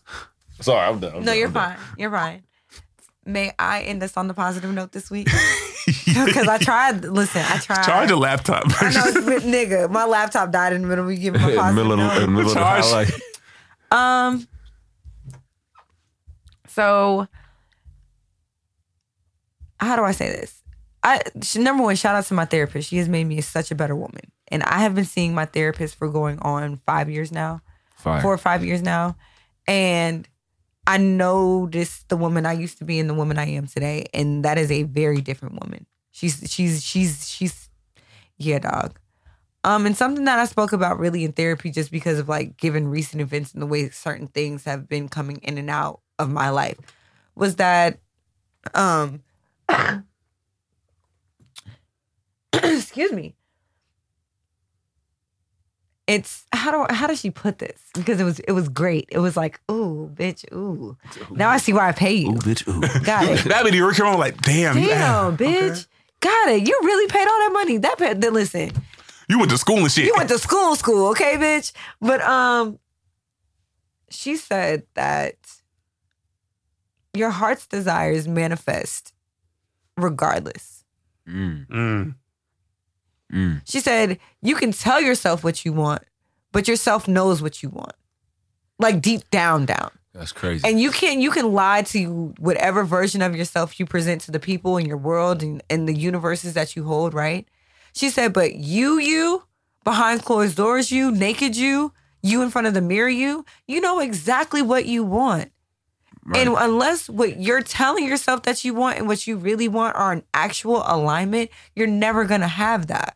Sorry, 0.61 0.87
I'm 0.89 0.99
done. 0.99 1.13
I'm 1.15 1.19
No, 1.19 1.25
done, 1.27 1.37
you're 1.37 1.47
I'm 1.47 1.53
done. 1.53 1.75
fine. 1.77 1.85
You're 1.97 2.11
fine. 2.11 2.43
May 3.25 3.51
I 3.57 3.81
end 3.81 4.03
us 4.03 4.15
on 4.17 4.27
the 4.27 4.33
positive 4.33 4.71
note 4.73 4.91
this 4.91 5.09
week? 5.11 5.27
Because 6.25 6.47
I 6.47 6.57
tried. 6.57 7.03
Listen, 7.03 7.43
I 7.45 7.57
tried. 7.59 7.83
Charge 7.83 8.09
a 8.09 8.15
laptop. 8.15 8.63
I 8.81 8.89
know, 8.89 9.37
nigga, 9.39 9.89
my 9.91 10.05
laptop 10.05 10.49
died 10.51 10.73
in 10.73 10.81
the 10.81 10.87
middle 10.87 11.03
of 11.03 11.09
me 11.09 11.17
giving 11.17 11.41
my 11.41 11.51
In 11.51 11.57
positive 11.57 11.75
middle, 11.85 11.91
in 11.91 11.99
the 11.99 12.19
note. 12.21 12.29
middle 12.29 12.47
of 12.49 12.53
the 12.55 12.63
highlight. 12.63 13.11
Um. 13.91 14.47
So, 16.69 17.27
how 19.79 19.95
do 19.95 20.03
I 20.03 20.11
say 20.11 20.29
this? 20.29 20.61
I 21.03 21.21
number 21.55 21.83
one, 21.83 21.95
shout 21.95 22.15
out 22.15 22.25
to 22.25 22.33
my 22.33 22.45
therapist. 22.45 22.89
She 22.89 22.97
has 22.97 23.07
made 23.07 23.25
me 23.25 23.41
such 23.41 23.69
a 23.69 23.75
better 23.75 23.95
woman, 23.95 24.31
and 24.47 24.63
I 24.63 24.79
have 24.79 24.95
been 24.95 25.05
seeing 25.05 25.35
my 25.35 25.45
therapist 25.45 25.95
for 25.95 26.07
going 26.09 26.39
on 26.39 26.77
five 26.87 27.09
years 27.09 27.31
now, 27.31 27.61
Fire. 27.97 28.21
four 28.21 28.33
or 28.33 28.37
five 28.39 28.63
years 28.65 28.81
now, 28.81 29.15
and 29.67 30.27
I 30.87 30.97
noticed 30.97 32.09
the 32.09 32.17
woman 32.17 32.45
I 32.45 32.53
used 32.53 32.77
to 32.79 32.85
be 32.85 32.99
and 32.99 33.09
the 33.09 33.13
woman 33.13 33.37
I 33.37 33.47
am 33.47 33.67
today, 33.67 34.05
and 34.13 34.45
that 34.45 34.57
is 34.57 34.71
a 34.71 34.83
very 34.83 35.21
different 35.21 35.61
woman. 35.61 35.85
She's 36.11 36.43
she's 36.51 36.83
she's 36.83 37.27
she's 37.27 37.69
yeah, 38.37 38.59
dog. 38.59 38.99
Um, 39.63 39.87
and 39.87 39.97
something 39.97 40.25
that 40.25 40.37
I 40.37 40.45
spoke 40.45 40.73
about 40.73 40.99
really 40.99 41.23
in 41.23 41.31
therapy, 41.31 41.71
just 41.71 41.91
because 41.91 42.19
of 42.19 42.29
like 42.29 42.55
given 42.55 42.87
recent 42.87 43.21
events 43.21 43.51
and 43.51 43.61
the 43.61 43.65
way 43.65 43.89
certain 43.89 44.27
things 44.27 44.63
have 44.65 44.87
been 44.87 45.09
coming 45.09 45.37
in 45.37 45.57
and 45.57 45.71
out 45.71 46.01
of 46.19 46.29
my 46.29 46.49
life, 46.49 46.77
was 47.35 47.55
that, 47.55 47.97
um, 48.75 49.23
excuse 52.53 53.11
me. 53.11 53.33
It's 56.07 56.45
how 56.53 56.69
do 56.71 56.93
how 56.93 57.07
does 57.07 57.19
she 57.19 57.31
put 57.31 57.57
this? 57.57 57.81
Because 57.95 58.19
it 58.19 58.23
was 58.23 58.39
it 58.41 58.51
was 58.51 58.69
great. 58.69 59.09
It 59.11 59.17
was 59.19 59.35
like, 59.35 59.59
ooh, 59.71 60.11
bitch, 60.13 60.45
ooh. 60.53 60.95
Now 61.31 61.49
I 61.49 61.57
see 61.57 61.73
why 61.73 61.87
I 61.89 61.93
pay 61.93 62.13
you. 62.13 62.29
Ooh, 62.31 62.35
bitch. 62.35 62.67
Ooh. 62.67 63.03
Got 63.03 63.23
it. 63.29 63.43
That'd 63.45 63.71
be 63.71 63.77
the 63.79 63.83
Rick 63.85 63.99
on 64.01 64.19
like, 64.19 64.39
damn, 64.41 64.75
Damn, 64.75 64.85
yeah, 64.87 65.35
bitch. 65.35 65.71
okay. 65.71 65.81
Got 66.21 66.49
it. 66.49 66.67
You 66.67 66.79
really 66.83 67.07
paid 67.07 67.27
all 67.27 67.39
that 67.39 67.49
money. 67.53 67.77
That 67.77 67.97
pa- 67.97 68.13
then 68.15 68.33
listen. 68.33 68.71
You 69.27 69.39
went 69.39 69.49
to 69.51 69.57
school 69.57 69.77
and 69.77 69.91
shit. 69.91 70.05
You 70.05 70.13
went 70.15 70.29
to 70.29 70.37
school, 70.37 70.75
school, 70.75 71.07
okay, 71.09 71.37
bitch. 71.37 71.71
But 71.99 72.21
um, 72.21 72.77
she 74.11 74.37
said 74.37 74.83
that 74.93 75.35
your 77.15 77.31
heart's 77.31 77.65
desires 77.65 78.27
manifest 78.27 79.13
regardless. 79.97 80.83
Mm, 81.27 81.67
Mm. 81.67 82.15
Mm. 83.31 83.61
She 83.65 83.79
said 83.79 84.19
you 84.41 84.55
can 84.55 84.71
tell 84.71 85.01
yourself 85.01 85.43
what 85.43 85.65
you 85.65 85.73
want, 85.73 86.03
but 86.51 86.67
yourself 86.67 87.07
knows 87.07 87.41
what 87.41 87.61
you 87.63 87.69
want, 87.69 87.93
like 88.79 89.01
deep 89.01 89.29
down, 89.29 89.65
down. 89.65 89.91
That's 90.13 90.31
crazy. 90.31 90.67
And 90.67 90.79
you 90.79 90.91
can 90.91 91.19
you 91.19 91.29
can 91.29 91.53
lie 91.53 91.81
to 91.83 92.33
whatever 92.39 92.85
version 92.85 93.21
of 93.21 93.35
yourself 93.35 93.79
you 93.79 93.85
present 93.85 94.21
to 94.21 94.31
the 94.31 94.39
people 94.39 94.77
in 94.77 94.85
your 94.85 94.97
world 94.97 95.43
and, 95.43 95.61
and 95.69 95.89
the 95.89 95.93
universes 95.93 96.53
that 96.53 96.75
you 96.75 96.85
hold, 96.85 97.13
right? 97.13 97.45
She 97.93 98.09
said, 98.09 98.33
but 98.33 98.55
you, 98.55 98.99
you, 98.99 99.43
behind 99.83 100.23
closed 100.23 100.57
doors, 100.57 100.91
you, 100.91 101.11
naked 101.11 101.55
you, 101.55 101.93
you 102.21 102.41
in 102.41 102.49
front 102.49 102.67
of 102.67 102.73
the 102.73 102.81
mirror, 102.81 103.09
you, 103.09 103.45
you 103.67 103.79
know 103.79 103.99
exactly 103.99 104.61
what 104.61 104.85
you 104.85 105.03
want. 105.03 105.51
Right. 106.25 106.47
And 106.47 106.55
unless 106.57 107.07
what 107.07 107.39
you're 107.39 107.61
telling 107.61 108.05
yourself 108.05 108.43
that 108.43 108.65
you 108.65 108.73
want 108.73 108.97
and 108.97 109.07
what 109.07 109.27
you 109.27 109.37
really 109.37 109.67
want 109.67 109.95
are 109.95 110.11
an 110.11 110.23
actual 110.33 110.83
alignment, 110.85 111.51
you're 111.75 111.85
never 111.87 112.25
gonna 112.25 112.47
have 112.47 112.87
that. 112.87 113.15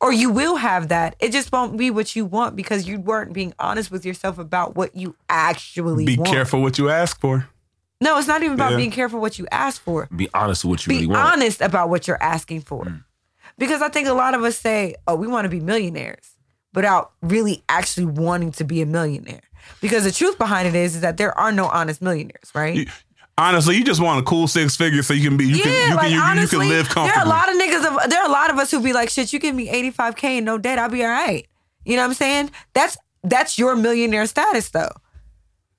Or 0.00 0.12
you 0.12 0.30
will 0.30 0.56
have 0.56 0.88
that. 0.88 1.16
It 1.20 1.32
just 1.32 1.52
won't 1.52 1.76
be 1.78 1.90
what 1.90 2.14
you 2.16 2.24
want 2.26 2.56
because 2.56 2.86
you 2.86 2.98
weren't 3.00 3.32
being 3.32 3.54
honest 3.58 3.90
with 3.90 4.04
yourself 4.04 4.38
about 4.38 4.74
what 4.76 4.94
you 4.96 5.14
actually 5.28 6.04
Be 6.04 6.16
want. 6.18 6.28
careful 6.30 6.60
what 6.62 6.78
you 6.78 6.90
ask 6.90 7.18
for. 7.20 7.48
No, 8.00 8.18
it's 8.18 8.28
not 8.28 8.42
even 8.42 8.54
about 8.54 8.72
Yeah. 8.72 8.76
being 8.78 8.90
careful 8.90 9.20
what 9.20 9.38
you 9.38 9.46
ask 9.50 9.80
for. 9.80 10.06
Be 10.14 10.28
honest 10.34 10.64
with 10.64 10.70
what 10.70 10.86
you 10.86 10.90
Be 10.90 10.94
really 10.96 11.06
want. 11.06 11.24
Be 11.24 11.32
honest 11.32 11.60
about 11.62 11.88
what 11.88 12.06
you're 12.06 12.22
asking 12.22 12.60
for. 12.62 12.84
Mm. 12.84 13.04
Because 13.56 13.80
I 13.80 13.88
think 13.88 14.06
a 14.06 14.12
lot 14.12 14.34
of 14.34 14.42
us 14.42 14.58
say, 14.58 14.96
oh, 15.06 15.14
we 15.14 15.26
want 15.26 15.46
to 15.46 15.48
be 15.48 15.60
millionaires 15.60 16.32
without 16.74 17.12
really 17.22 17.62
actually 17.70 18.04
wanting 18.04 18.52
to 18.52 18.64
be 18.64 18.82
a 18.82 18.86
millionaire. 18.86 19.40
Because 19.80 20.04
the 20.04 20.12
truth 20.12 20.38
behind 20.38 20.66
it 20.68 20.74
is, 20.74 20.94
is 20.96 21.00
that 21.02 21.16
there 21.16 21.36
are 21.38 21.52
no 21.52 21.66
honest 21.66 22.00
millionaires, 22.02 22.50
right? 22.54 22.74
You- 22.76 22.86
Honestly, 23.38 23.76
you 23.76 23.84
just 23.84 24.00
want 24.00 24.18
a 24.18 24.22
cool 24.22 24.48
six 24.48 24.76
figure 24.76 25.02
so 25.02 25.12
you 25.12 25.28
can 25.28 25.36
be 25.36 25.44
you 25.44 25.62
can 25.62 25.70
you 25.90 25.98
can 25.98 26.10
you, 26.10 26.18
can- 26.20 26.38
you 26.38 26.48
can 26.48 26.58
live 26.60 26.88
comfortably. 26.88 27.10
there 27.10 27.18
are 27.22 27.26
a 27.26 27.28
lot 27.28 27.50
of 27.50 27.56
niggas. 27.60 28.04
Of, 28.04 28.08
there 28.10 28.22
are 28.22 28.26
a 28.26 28.32
lot 28.32 28.48
of 28.48 28.56
us 28.58 28.70
who 28.70 28.80
be 28.80 28.94
like, 28.94 29.10
"Shit, 29.10 29.30
you 29.30 29.38
give 29.38 29.54
me 29.54 29.68
eighty 29.68 29.90
five 29.90 30.16
k 30.16 30.38
and 30.38 30.46
no 30.46 30.56
debt, 30.56 30.78
I'll 30.78 30.88
be 30.88 31.04
all 31.04 31.10
right." 31.10 31.46
You 31.84 31.96
know 31.96 32.02
what 32.02 32.08
I'm 32.08 32.14
saying? 32.14 32.50
That's 32.72 32.96
that's 33.22 33.58
your 33.58 33.76
millionaire 33.76 34.24
status, 34.24 34.70
though, 34.70 34.92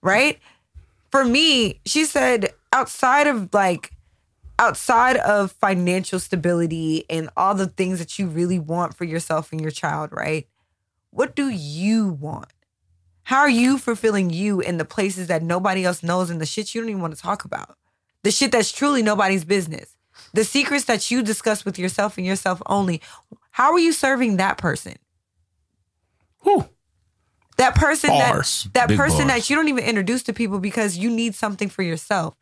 right? 0.04 0.38
For 1.10 1.26
me, 1.26 1.80
she 1.86 2.06
said, 2.06 2.54
outside 2.74 3.26
of 3.26 3.52
like, 3.54 3.90
outside 4.60 5.18
of 5.18 5.52
financial 5.54 6.20
stability 6.20 7.06
and 7.10 7.28
all 7.36 7.56
the 7.56 7.66
things 7.68 7.98
that 7.98 8.20
you 8.20 8.28
really 8.28 8.60
want 8.60 8.96
for 8.96 9.06
yourself 9.06 9.52
and 9.52 9.60
your 9.60 9.72
child, 9.72 10.10
right? 10.12 10.48
What 11.10 11.36
do 11.36 11.50
you 11.50 12.10
want? 12.10 12.48
How 13.28 13.40
are 13.40 13.50
you 13.50 13.78
fulfilling 13.78 14.30
you 14.30 14.62
in 14.62 14.78
the 14.78 14.86
places 14.86 15.28
that 15.28 15.44
nobody 15.44 15.84
else 15.84 16.02
knows 16.02 16.30
and 16.30 16.40
the 16.40 16.46
shit 16.46 16.74
you 16.74 16.80
don't 16.80 16.90
even 16.90 17.02
want 17.02 17.14
to 17.14 17.22
talk 17.22 17.44
about? 17.44 17.76
The 18.24 18.32
shit 18.32 18.54
that's 18.54 18.72
truly 18.72 19.04
nobody's 19.04 19.44
business. 19.44 19.98
The 20.34 20.46
secrets 20.46 20.86
that 20.86 21.12
you 21.12 21.22
discuss 21.22 21.66
with 21.66 21.78
yourself 21.78 22.18
and 22.18 22.26
yourself 22.26 22.62
only. 22.68 23.02
How 23.52 23.74
are 23.74 23.80
you 23.80 23.92
serving 23.92 24.38
that 24.38 24.58
person? 24.58 24.96
Whew. 26.44 26.70
That 27.58 27.76
person 27.76 28.12
Bars. 28.12 28.64
that 28.64 28.74
that 28.76 28.88
Big 28.88 28.98
person 28.98 29.28
bars. 29.28 29.42
that 29.42 29.50
you 29.50 29.58
don't 29.58 29.68
even 29.68 29.84
introduce 29.84 30.24
to 30.24 30.32
people 30.32 30.60
because 30.60 30.98
you 30.98 31.10
need 31.10 31.36
something 31.36 31.68
for 31.68 31.82
yourself. 31.82 32.34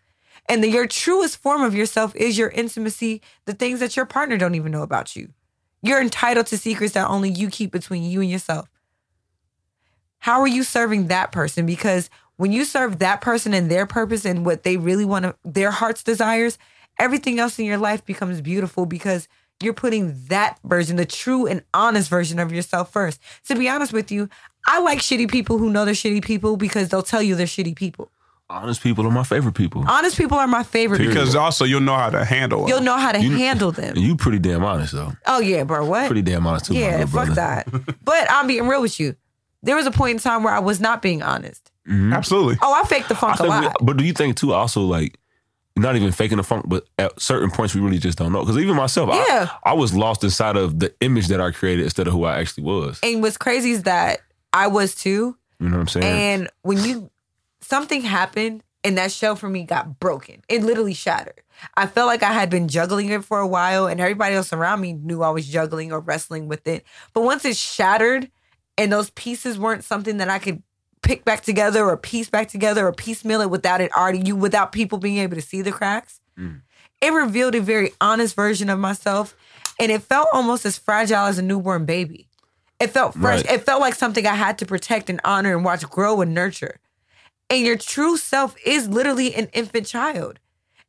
And 0.48 0.64
the, 0.64 0.70
your 0.70 0.86
truest 0.86 1.38
form 1.38 1.64
of 1.64 1.74
yourself 1.74 2.16
is 2.16 2.38
your 2.38 2.50
intimacy, 2.50 3.24
the 3.46 3.56
things 3.56 3.80
that 3.80 3.96
your 3.96 4.06
partner 4.06 4.38
don't 4.38 4.54
even 4.54 4.72
know 4.72 4.84
about 4.84 5.16
you. 5.16 5.30
You're 5.82 6.00
entitled 6.00 6.46
to 6.48 6.60
secrets 6.60 6.94
that 6.94 7.10
only 7.10 7.32
you 7.32 7.50
keep 7.50 7.72
between 7.72 8.04
you 8.04 8.22
and 8.22 8.30
yourself. 8.30 8.70
How 10.20 10.42
are 10.42 10.48
you 10.48 10.64
serving 10.64 11.08
that 11.08 11.32
person? 11.32 11.66
Because 11.66 12.10
When 12.38 12.52
you 12.52 12.66
serve 12.66 13.00
that 13.00 13.22
person 13.22 13.54
and 13.54 13.72
their 13.72 13.86
purpose 13.86 14.26
and 14.26 14.46
what 14.46 14.64
they 14.64 14.76
really 14.76 15.06
want 15.06 15.24
to, 15.24 15.36
their 15.46 15.72
heart's 15.72 16.04
desires, 16.04 16.58
everything 17.00 17.40
else 17.40 17.58
in 17.60 17.66
your 17.66 17.78
life 17.78 18.04
becomes 18.06 18.42
beautiful 18.42 18.86
because 18.86 19.30
you're 19.64 19.74
putting 19.74 20.14
that 20.28 20.60
version, 20.66 20.98
the 20.98 21.06
true 21.06 21.48
and 21.48 21.64
honest 21.74 22.10
version 22.10 22.38
of 22.40 22.52
yourself 22.52 22.92
first. 22.92 23.22
To 23.48 23.56
be 23.56 23.70
honest 23.70 23.94
with 23.94 24.12
you, 24.12 24.28
I 24.68 24.82
like 24.82 25.00
shitty 25.00 25.32
people 25.32 25.60
who 25.60 25.70
know 25.70 25.86
they're 25.86 25.94
shitty 25.94 26.26
people 26.26 26.58
because 26.58 26.90
they'll 26.90 27.04
tell 27.04 27.22
you 27.22 27.36
they're 27.36 27.46
shitty 27.48 27.74
people. 27.76 28.12
Honest 28.50 28.84
people 28.84 29.08
are 29.08 29.12
my 29.12 29.24
favorite 29.24 29.56
people. 29.56 29.86
Honest 29.88 30.18
people 30.18 30.38
are 30.38 30.46
my 30.46 30.64
favorite 30.64 30.98
Period. 30.98 31.12
people. 31.14 31.24
Because 31.24 31.36
also 31.38 31.64
you'll 31.64 31.80
know 31.80 31.96
how 31.96 32.10
to 32.10 32.26
handle 32.26 32.66
it. 32.66 32.70
You'll 32.70 32.82
know 32.82 32.98
how 32.98 33.14
to 33.14 33.20
You- 33.22 33.38
handle 33.38 33.72
them. 33.72 33.96
You 33.96 34.18
pretty 34.18 34.40
damn 34.40 34.64
honest 34.66 34.92
though. 34.92 35.14
Oh 35.26 35.40
yeah, 35.40 35.64
bro. 35.64 35.86
What? 35.86 36.08
Pretty 36.08 36.22
damn 36.22 36.46
honest 36.46 36.66
too, 36.66 36.74
yeah, 36.76 36.98
little 36.98 37.08
fuck 37.08 37.26
brother. 37.34 37.36
that. 37.36 37.96
but 38.04 38.28
I'm 38.30 38.46
being 38.48 38.68
real 38.68 38.82
with 38.82 39.00
you. 39.00 39.16
There 39.66 39.76
was 39.76 39.86
a 39.86 39.92
point 39.92 40.12
in 40.12 40.20
time 40.20 40.44
where 40.44 40.54
I 40.54 40.60
was 40.60 40.80
not 40.80 41.02
being 41.02 41.22
honest. 41.22 41.72
Mm-hmm. 41.88 42.14
Absolutely. 42.14 42.58
Oh, 42.62 42.74
I 42.74 42.88
faked 42.88 43.10
the 43.10 43.16
funk 43.16 43.36
a 43.36 43.44
think 43.44 43.54
we- 43.54 43.66
lot. 43.68 43.76
but 43.82 43.98
do 43.98 44.04
you 44.06 44.14
think 44.14 44.38
too? 44.38 44.54
Also, 44.54 44.82
like 44.82 45.20
not 45.76 45.96
even 45.98 46.12
faking 46.12 46.38
the 46.38 46.44
funk, 46.44 46.66
but 46.70 46.86
at 46.98 47.20
certain 47.20 47.52
points 47.52 47.76
we 47.76 47.82
really 47.82 47.98
just 47.98 48.18
don't 48.18 48.32
know. 48.32 48.40
Because 48.40 48.58
even 48.58 48.76
myself, 48.78 49.10
Yeah. 49.10 49.50
I, 49.66 49.72
I 49.72 49.74
was 49.74 49.94
lost 49.94 50.24
inside 50.24 50.56
of 50.56 50.80
the 50.80 50.94
image 51.02 51.28
that 51.28 51.42
I 51.42 51.52
created 51.52 51.84
instead 51.84 52.08
of 52.08 52.14
who 52.14 52.24
I 52.24 52.40
actually 52.40 52.64
was. 52.64 53.00
and 53.04 53.22
what's 53.22 53.38
crazy 53.38 53.72
is 53.72 53.84
that 53.84 54.22
I 54.54 54.68
was 54.68 54.96
too. 54.96 55.36
You 55.60 55.70
know 55.70 55.76
what 55.78 55.82
I'm 55.82 55.88
saying? 55.90 56.06
And 56.06 56.50
when 56.62 56.84
you 56.84 57.10
something 57.62 58.02
happened 58.02 58.64
and 58.84 58.98
that 58.98 59.12
show 59.12 59.36
for 59.36 59.50
me 59.50 59.64
got 59.64 60.00
broken. 60.00 60.42
It 60.48 60.62
literally 60.64 60.94
shattered. 60.94 61.42
I 61.76 61.88
felt 61.88 62.08
like 62.08 62.22
I 62.24 62.32
had 62.34 62.50
been 62.50 62.68
juggling 62.68 63.10
it 63.10 63.24
for 63.26 63.40
a 63.40 63.48
while 63.48 63.88
and 63.88 64.00
everybody 64.00 64.36
else 64.36 64.54
around 64.54 64.80
me 64.82 64.94
knew 64.94 65.24
I 65.24 65.30
was 65.32 65.48
juggling 65.48 65.92
or 65.92 66.00
wrestling 66.00 66.48
with 66.48 66.68
it. 66.68 66.86
But 67.14 67.24
once 67.24 67.44
it 67.46 67.58
shattered 67.58 68.30
and 68.78 68.92
those 68.92 69.10
pieces 69.12 69.58
weren't 69.58 69.84
something 69.84 70.18
that 70.18 70.30
I 70.30 70.40
could 70.40 70.62
pick 71.02 71.24
back 71.24 71.42
together 71.42 71.86
or 71.86 71.98
piece 71.98 72.30
back 72.30 72.48
together 72.48 72.88
or 72.88 72.92
piecemeal 72.92 73.42
it 73.42 73.50
without 73.50 73.80
it 73.80 73.92
already 73.94 74.20
you 74.20 74.36
without 74.36 74.72
people 74.72 74.98
being 74.98 75.18
able 75.18 75.36
to 75.36 75.42
see 75.42 75.62
the 75.62 75.72
cracks. 75.72 76.20
Mm. 76.38 76.62
It 77.02 77.14
revealed 77.14 77.56
a 77.56 77.62
very 77.62 77.92
honest 78.02 78.36
version 78.36 78.70
of 78.70 78.80
myself 78.80 79.36
and 79.80 79.92
it 79.92 80.02
felt 80.02 80.28
almost 80.34 80.66
as 80.66 80.78
fragile 80.78 81.26
as 81.26 81.38
a 81.38 81.42
newborn 81.42 81.86
baby. 81.86 82.28
It 82.80 82.88
felt 82.88 83.14
fresh. 83.14 83.46
Right. 83.46 83.54
It 83.54 83.66
felt 83.66 83.82
like 83.82 83.96
something 83.96 84.26
I 84.26 84.36
had 84.36 84.58
to 84.58 84.66
protect 84.66 85.10
and 85.10 85.22
honor 85.24 85.56
and 85.56 85.64
watch 85.64 85.88
grow 85.90 86.22
and 86.22 86.34
nurture. 86.34 86.80
And 87.50 87.64
your 87.64 87.78
true 87.78 88.18
self 88.18 88.56
is 88.66 88.90
literally 88.90 89.34
an 89.36 89.48
infant 89.54 89.86
child. 89.86 90.40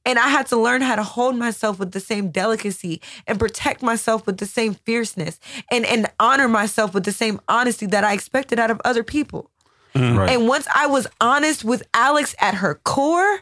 And 0.07 0.19
I 0.19 0.29
had 0.29 0.47
to 0.47 0.57
learn 0.57 0.81
how 0.81 0.95
to 0.95 1.03
hold 1.03 1.37
myself 1.37 1.79
with 1.79 1.91
the 1.91 2.01
same 2.01 2.31
delicacy 2.31 3.03
and 3.27 3.39
protect 3.39 3.83
myself 3.83 4.25
with 4.25 4.39
the 4.39 4.47
same 4.47 4.75
fierceness 4.75 5.39
and, 5.71 5.85
and 5.85 6.07
honor 6.19 6.49
myself 6.49 6.95
with 6.95 7.05
the 7.05 7.13
same 7.13 7.41
honesty 7.49 7.87
that 7.87 8.05
I 8.05 8.15
expected 8.15 8.59
out 8.59 8.71
of 8.71 8.81
other 8.85 9.03
people. 9.03 9.51
Mm-hmm. 9.95 10.19
right. 10.19 10.31
And 10.31 10.47
once 10.49 10.67
I 10.75 10.87
was 10.87 11.07
honest 11.21 11.65
with 11.65 11.83
Alex 11.93 12.35
at 12.39 12.55
her 12.55 12.77
core, 12.85 13.41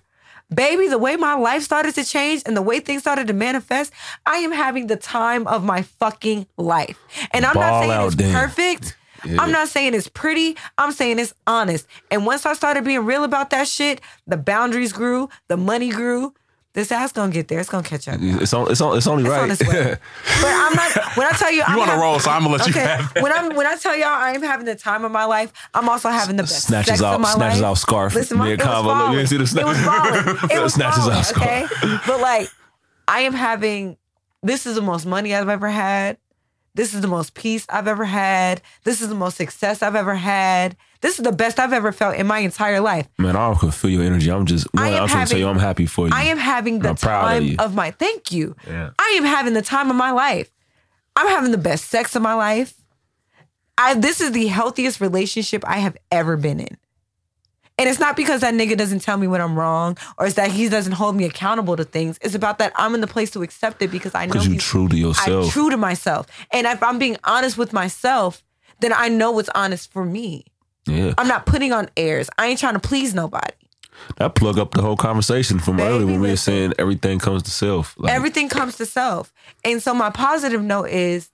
baby, 0.52 0.88
the 0.88 0.98
way 0.98 1.16
my 1.16 1.34
life 1.34 1.62
started 1.62 1.94
to 1.96 2.04
change 2.04 2.42
and 2.46 2.56
the 2.56 2.62
way 2.62 2.80
things 2.80 3.02
started 3.02 3.26
to 3.26 3.32
manifest, 3.32 3.92
I 4.24 4.38
am 4.38 4.52
having 4.52 4.86
the 4.86 4.96
time 4.96 5.46
of 5.46 5.64
my 5.64 5.82
fucking 5.82 6.46
life. 6.56 6.98
And 7.32 7.44
I'm 7.44 7.54
Ball 7.54 7.62
not 7.62 7.80
saying 7.80 7.92
out, 7.92 8.06
it's 8.06 8.14
Dan. 8.16 8.34
perfect. 8.34 8.96
I'm 9.38 9.52
not 9.52 9.68
saying 9.68 9.94
it's 9.94 10.08
pretty. 10.08 10.56
I'm 10.76 10.92
saying 10.92 11.18
it's 11.18 11.34
honest. 11.46 11.86
And 12.10 12.26
once 12.26 12.44
I 12.44 12.52
started 12.52 12.84
being 12.84 13.04
real 13.04 13.24
about 13.24 13.50
that 13.50 13.66
shit, 13.66 14.00
the 14.26 14.36
boundaries 14.36 14.92
grew, 14.92 15.28
the 15.48 15.56
money 15.56 15.90
grew. 15.90 16.34
This 16.74 16.90
ass 16.90 17.12
gonna 17.12 17.30
get 17.32 17.46
there. 17.46 17.60
It's 17.60 17.68
gonna 17.70 17.84
catch 17.84 18.08
up. 18.08 18.18
it's 18.20 18.52
on. 18.52 18.68
It's 18.70 18.80
on. 18.80 18.96
It's 18.96 19.06
only 19.06 19.22
It's 19.22 19.30
right. 19.30 19.42
on 19.44 19.50
its 19.52 19.66
way. 19.66 19.94
but 20.42 20.44
I'm 20.44 20.74
not. 20.74 21.16
When 21.16 21.24
I 21.26 21.30
tell 21.30 21.52
you, 21.52 21.62
I'm 21.64 21.76
You 21.76 21.82
on 21.84 21.88
a 21.88 22.00
roll, 22.00 22.18
so 22.18 22.30
I'm 22.32 22.42
gonna 22.42 22.56
let 22.56 22.66
you 22.66 22.72
Okay. 22.72 22.80
have 22.80 23.12
it. 23.14 23.22
When 23.22 23.32
I'm 23.32 23.54
when 23.54 23.64
I 23.66 23.76
tell 23.76 23.96
y'all 23.96 24.08
I 24.08 24.32
am 24.32 24.42
having 24.42 24.66
the 24.66 24.74
time 24.74 25.04
of 25.04 25.12
my 25.12 25.24
life, 25.24 25.52
I'm 25.72 25.88
also 25.88 26.08
having 26.08 26.34
the 26.34 26.42
best 26.42 26.64
Snatches 26.66 26.88
sex 26.98 27.02
out- 27.02 27.14
of 27.14 27.20
my 27.20 27.30
snatches 27.32 27.60
life. 27.60 27.70
out 27.70 27.74
scarf. 27.78 28.14
Listen, 28.16 28.38
my, 28.38 28.48
it 28.50 28.58
was 28.58 29.12
you 29.14 29.20
ain't 29.20 29.28
see 29.28 29.36
the 29.36 29.44
It 29.44 29.64
was 29.64 29.78
falling. 29.80 30.50
It 30.50 30.60
was 30.62 30.74
Snatches 30.74 30.98
falling. 31.04 31.18
out 31.18 31.26
scarf. 31.26 31.72
Okay, 31.84 31.96
but 32.08 32.20
like 32.20 32.48
I 33.06 33.20
am 33.20 33.34
having. 33.34 33.96
This 34.42 34.66
is 34.66 34.74
the 34.74 34.82
most 34.82 35.06
money 35.06 35.32
I've 35.32 35.48
ever 35.48 35.68
had. 35.70 36.18
This 36.74 36.92
is 36.92 37.00
the 37.02 37.08
most 37.08 37.34
peace 37.34 37.66
I've 37.68 37.86
ever 37.86 38.04
had. 38.04 38.60
This 38.82 39.00
is 39.00 39.08
the 39.08 39.14
most 39.14 39.36
success 39.36 39.80
I've 39.82 39.94
ever 39.94 40.16
had. 40.16 40.76
This 41.00 41.18
is 41.18 41.24
the 41.24 41.32
best 41.32 41.60
I've 41.60 41.72
ever 41.72 41.92
felt 41.92 42.16
in 42.16 42.26
my 42.26 42.40
entire 42.40 42.80
life. 42.80 43.08
Man, 43.16 43.36
I 43.36 43.54
can 43.54 43.70
feel 43.70 43.90
your 43.90 44.02
energy. 44.02 44.30
I'm 44.30 44.44
just. 44.44 44.66
I 44.76 44.82
One, 44.82 44.92
am 44.94 45.02
I'm 45.02 45.08
trying 45.08 45.26
to 45.26 45.30
tell 45.30 45.38
you, 45.38 45.48
I'm 45.48 45.58
happy 45.58 45.86
for 45.86 46.08
you. 46.08 46.12
I 46.14 46.24
am 46.24 46.38
having 46.38 46.80
the 46.80 46.88
I'm 46.88 46.92
of 46.94 47.00
time 47.00 47.56
of, 47.60 47.74
my 47.74 47.92
thank 47.92 48.32
you. 48.32 48.56
Yeah. 48.66 48.90
I 48.98 49.14
am 49.16 49.24
having 49.24 49.54
the 49.54 49.62
time 49.62 49.88
of 49.90 49.96
my 49.96 50.10
life. 50.10 50.50
I'm 51.14 51.28
having 51.28 51.52
the 51.52 51.58
best 51.58 51.90
sex 51.90 52.16
of 52.16 52.22
my 52.22 52.34
life. 52.34 52.74
I 53.78 53.94
this 53.94 54.20
is 54.20 54.32
the 54.32 54.48
healthiest 54.48 55.00
relationship 55.00 55.62
I 55.66 55.78
have 55.78 55.96
ever 56.10 56.36
been 56.36 56.58
in. 56.58 56.76
And 57.76 57.88
it's 57.88 57.98
not 57.98 58.16
because 58.16 58.40
that 58.42 58.54
nigga 58.54 58.76
doesn't 58.76 59.00
tell 59.00 59.16
me 59.16 59.26
when 59.26 59.40
I'm 59.40 59.58
wrong 59.58 59.98
or 60.16 60.26
it's 60.26 60.36
that 60.36 60.52
he 60.52 60.68
doesn't 60.68 60.92
hold 60.92 61.16
me 61.16 61.24
accountable 61.24 61.76
to 61.76 61.84
things. 61.84 62.18
It's 62.22 62.34
about 62.34 62.58
that 62.58 62.72
I'm 62.76 62.94
in 62.94 63.00
the 63.00 63.08
place 63.08 63.32
to 63.32 63.42
accept 63.42 63.82
it 63.82 63.90
because 63.90 64.14
I 64.14 64.26
know 64.26 64.40
you 64.40 64.58
true 64.58 64.86
to 64.88 64.96
yourself. 64.96 65.46
I'm 65.46 65.50
true 65.50 65.70
to 65.70 65.76
myself. 65.76 66.26
And 66.52 66.68
if 66.68 66.82
I'm 66.82 66.98
being 67.00 67.16
honest 67.24 67.58
with 67.58 67.72
myself, 67.72 68.44
then 68.78 68.92
I 68.92 69.08
know 69.08 69.32
what's 69.32 69.48
honest 69.56 69.92
for 69.92 70.04
me. 70.04 70.44
yeah. 70.86 71.14
I'm 71.18 71.26
not 71.26 71.46
putting 71.46 71.72
on 71.72 71.88
airs. 71.96 72.30
I 72.38 72.46
ain't 72.46 72.60
trying 72.60 72.74
to 72.74 72.80
please 72.80 73.12
nobody. 73.12 73.54
That 74.16 74.34
plug 74.34 74.58
up 74.58 74.72
the 74.72 74.82
whole 74.82 74.96
conversation 74.96 75.58
from 75.58 75.76
Baby, 75.78 75.88
earlier 75.88 76.06
when 76.06 76.20
we 76.20 76.30
were 76.30 76.36
saying 76.36 76.74
everything 76.78 77.18
comes 77.18 77.42
to 77.44 77.50
self. 77.50 77.94
Like, 77.96 78.12
Everything 78.12 78.48
comes 78.48 78.76
to 78.76 78.86
self. 78.86 79.32
And 79.64 79.82
so 79.82 79.94
my 79.94 80.10
positive 80.10 80.62
note 80.62 80.90
is 80.90 81.30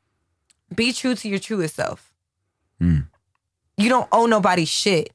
be 0.74 0.92
true 0.92 1.14
to 1.16 1.28
your 1.28 1.38
truest 1.38 1.74
self. 1.74 2.12
Hmm. 2.78 3.00
You 3.76 3.88
don't 3.88 4.08
owe 4.12 4.26
nobody 4.26 4.64
shit. 4.64 5.10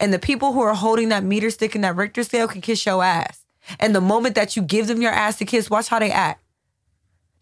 And 0.00 0.12
the 0.12 0.18
people 0.18 0.52
who 0.52 0.62
are 0.62 0.74
holding 0.74 1.10
that 1.10 1.22
meter 1.22 1.50
stick 1.50 1.74
and 1.74 1.84
that 1.84 1.94
Richter 1.94 2.24
scale 2.24 2.48
can 2.48 2.62
kiss 2.62 2.84
your 2.84 3.04
ass. 3.04 3.44
And 3.78 3.94
the 3.94 4.00
moment 4.00 4.34
that 4.34 4.56
you 4.56 4.62
give 4.62 4.86
them 4.86 5.02
your 5.02 5.12
ass 5.12 5.38
to 5.38 5.44
kiss, 5.44 5.70
watch 5.70 5.88
how 5.88 5.98
they 5.98 6.10
act. 6.10 6.42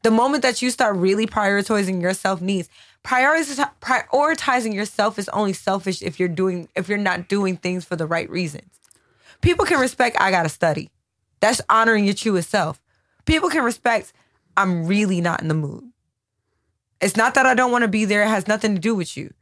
The 0.02 0.10
moment 0.10 0.42
that 0.42 0.60
you 0.60 0.70
start 0.70 0.96
really 0.96 1.26
prioritizing 1.26 2.02
your 2.02 2.14
self 2.14 2.40
needs, 2.40 2.68
prioritizing 3.04 4.74
yourself 4.74 5.18
is 5.18 5.28
only 5.30 5.52
selfish 5.52 6.02
if 6.02 6.18
you're 6.20 6.28
doing 6.28 6.68
if 6.74 6.88
you're 6.88 6.98
not 6.98 7.28
doing 7.28 7.56
things 7.56 7.84
for 7.84 7.96
the 7.96 8.06
right 8.06 8.28
reasons. 8.28 8.70
People 9.40 9.64
can 9.64 9.80
respect 9.80 10.16
I 10.20 10.30
gotta 10.30 10.48
study. 10.48 10.90
That's 11.40 11.60
honoring 11.70 12.04
your 12.04 12.14
truest 12.14 12.50
self. 12.50 12.80
People 13.24 13.48
can 13.48 13.64
respect 13.64 14.12
I'm 14.56 14.86
really 14.86 15.20
not 15.20 15.40
in 15.40 15.48
the 15.48 15.54
mood. 15.54 15.84
It's 17.00 17.16
not 17.16 17.34
that 17.34 17.46
I 17.46 17.54
don't 17.54 17.70
want 17.70 17.82
to 17.82 17.88
be 17.88 18.04
there, 18.04 18.22
it 18.22 18.28
has 18.28 18.48
nothing 18.48 18.74
to 18.74 18.80
do 18.80 18.94
with 18.94 19.16
you. 19.16 19.32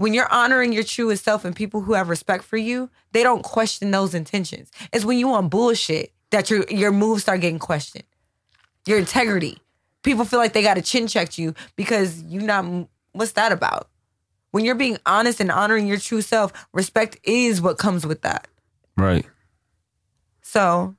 When 0.00 0.14
you're 0.14 0.32
honoring 0.32 0.72
your 0.72 0.82
truest 0.82 1.24
self 1.24 1.44
and 1.44 1.54
people 1.54 1.82
who 1.82 1.92
have 1.92 2.08
respect 2.08 2.42
for 2.42 2.56
you, 2.56 2.88
they 3.12 3.22
don't 3.22 3.42
question 3.42 3.90
those 3.90 4.14
intentions. 4.14 4.70
It's 4.94 5.04
when 5.04 5.18
you 5.18 5.30
on 5.34 5.50
bullshit 5.50 6.14
that 6.30 6.48
your 6.48 6.64
your 6.70 6.90
moves 6.90 7.20
start 7.20 7.42
getting 7.42 7.58
questioned. 7.58 8.04
Your 8.86 8.98
integrity. 8.98 9.58
People 10.02 10.24
feel 10.24 10.38
like 10.38 10.54
they 10.54 10.62
got 10.62 10.78
to 10.78 10.80
chin 10.80 11.06
check 11.06 11.36
you 11.36 11.54
because 11.76 12.22
you 12.22 12.40
not 12.40 12.88
what's 13.12 13.32
that 13.32 13.52
about? 13.52 13.90
When 14.52 14.64
you're 14.64 14.74
being 14.74 14.96
honest 15.04 15.38
and 15.38 15.50
honoring 15.50 15.86
your 15.86 15.98
true 15.98 16.22
self, 16.22 16.50
respect 16.72 17.18
is 17.22 17.60
what 17.60 17.76
comes 17.76 18.06
with 18.06 18.22
that. 18.22 18.48
right. 18.96 19.26
So, 20.40 20.96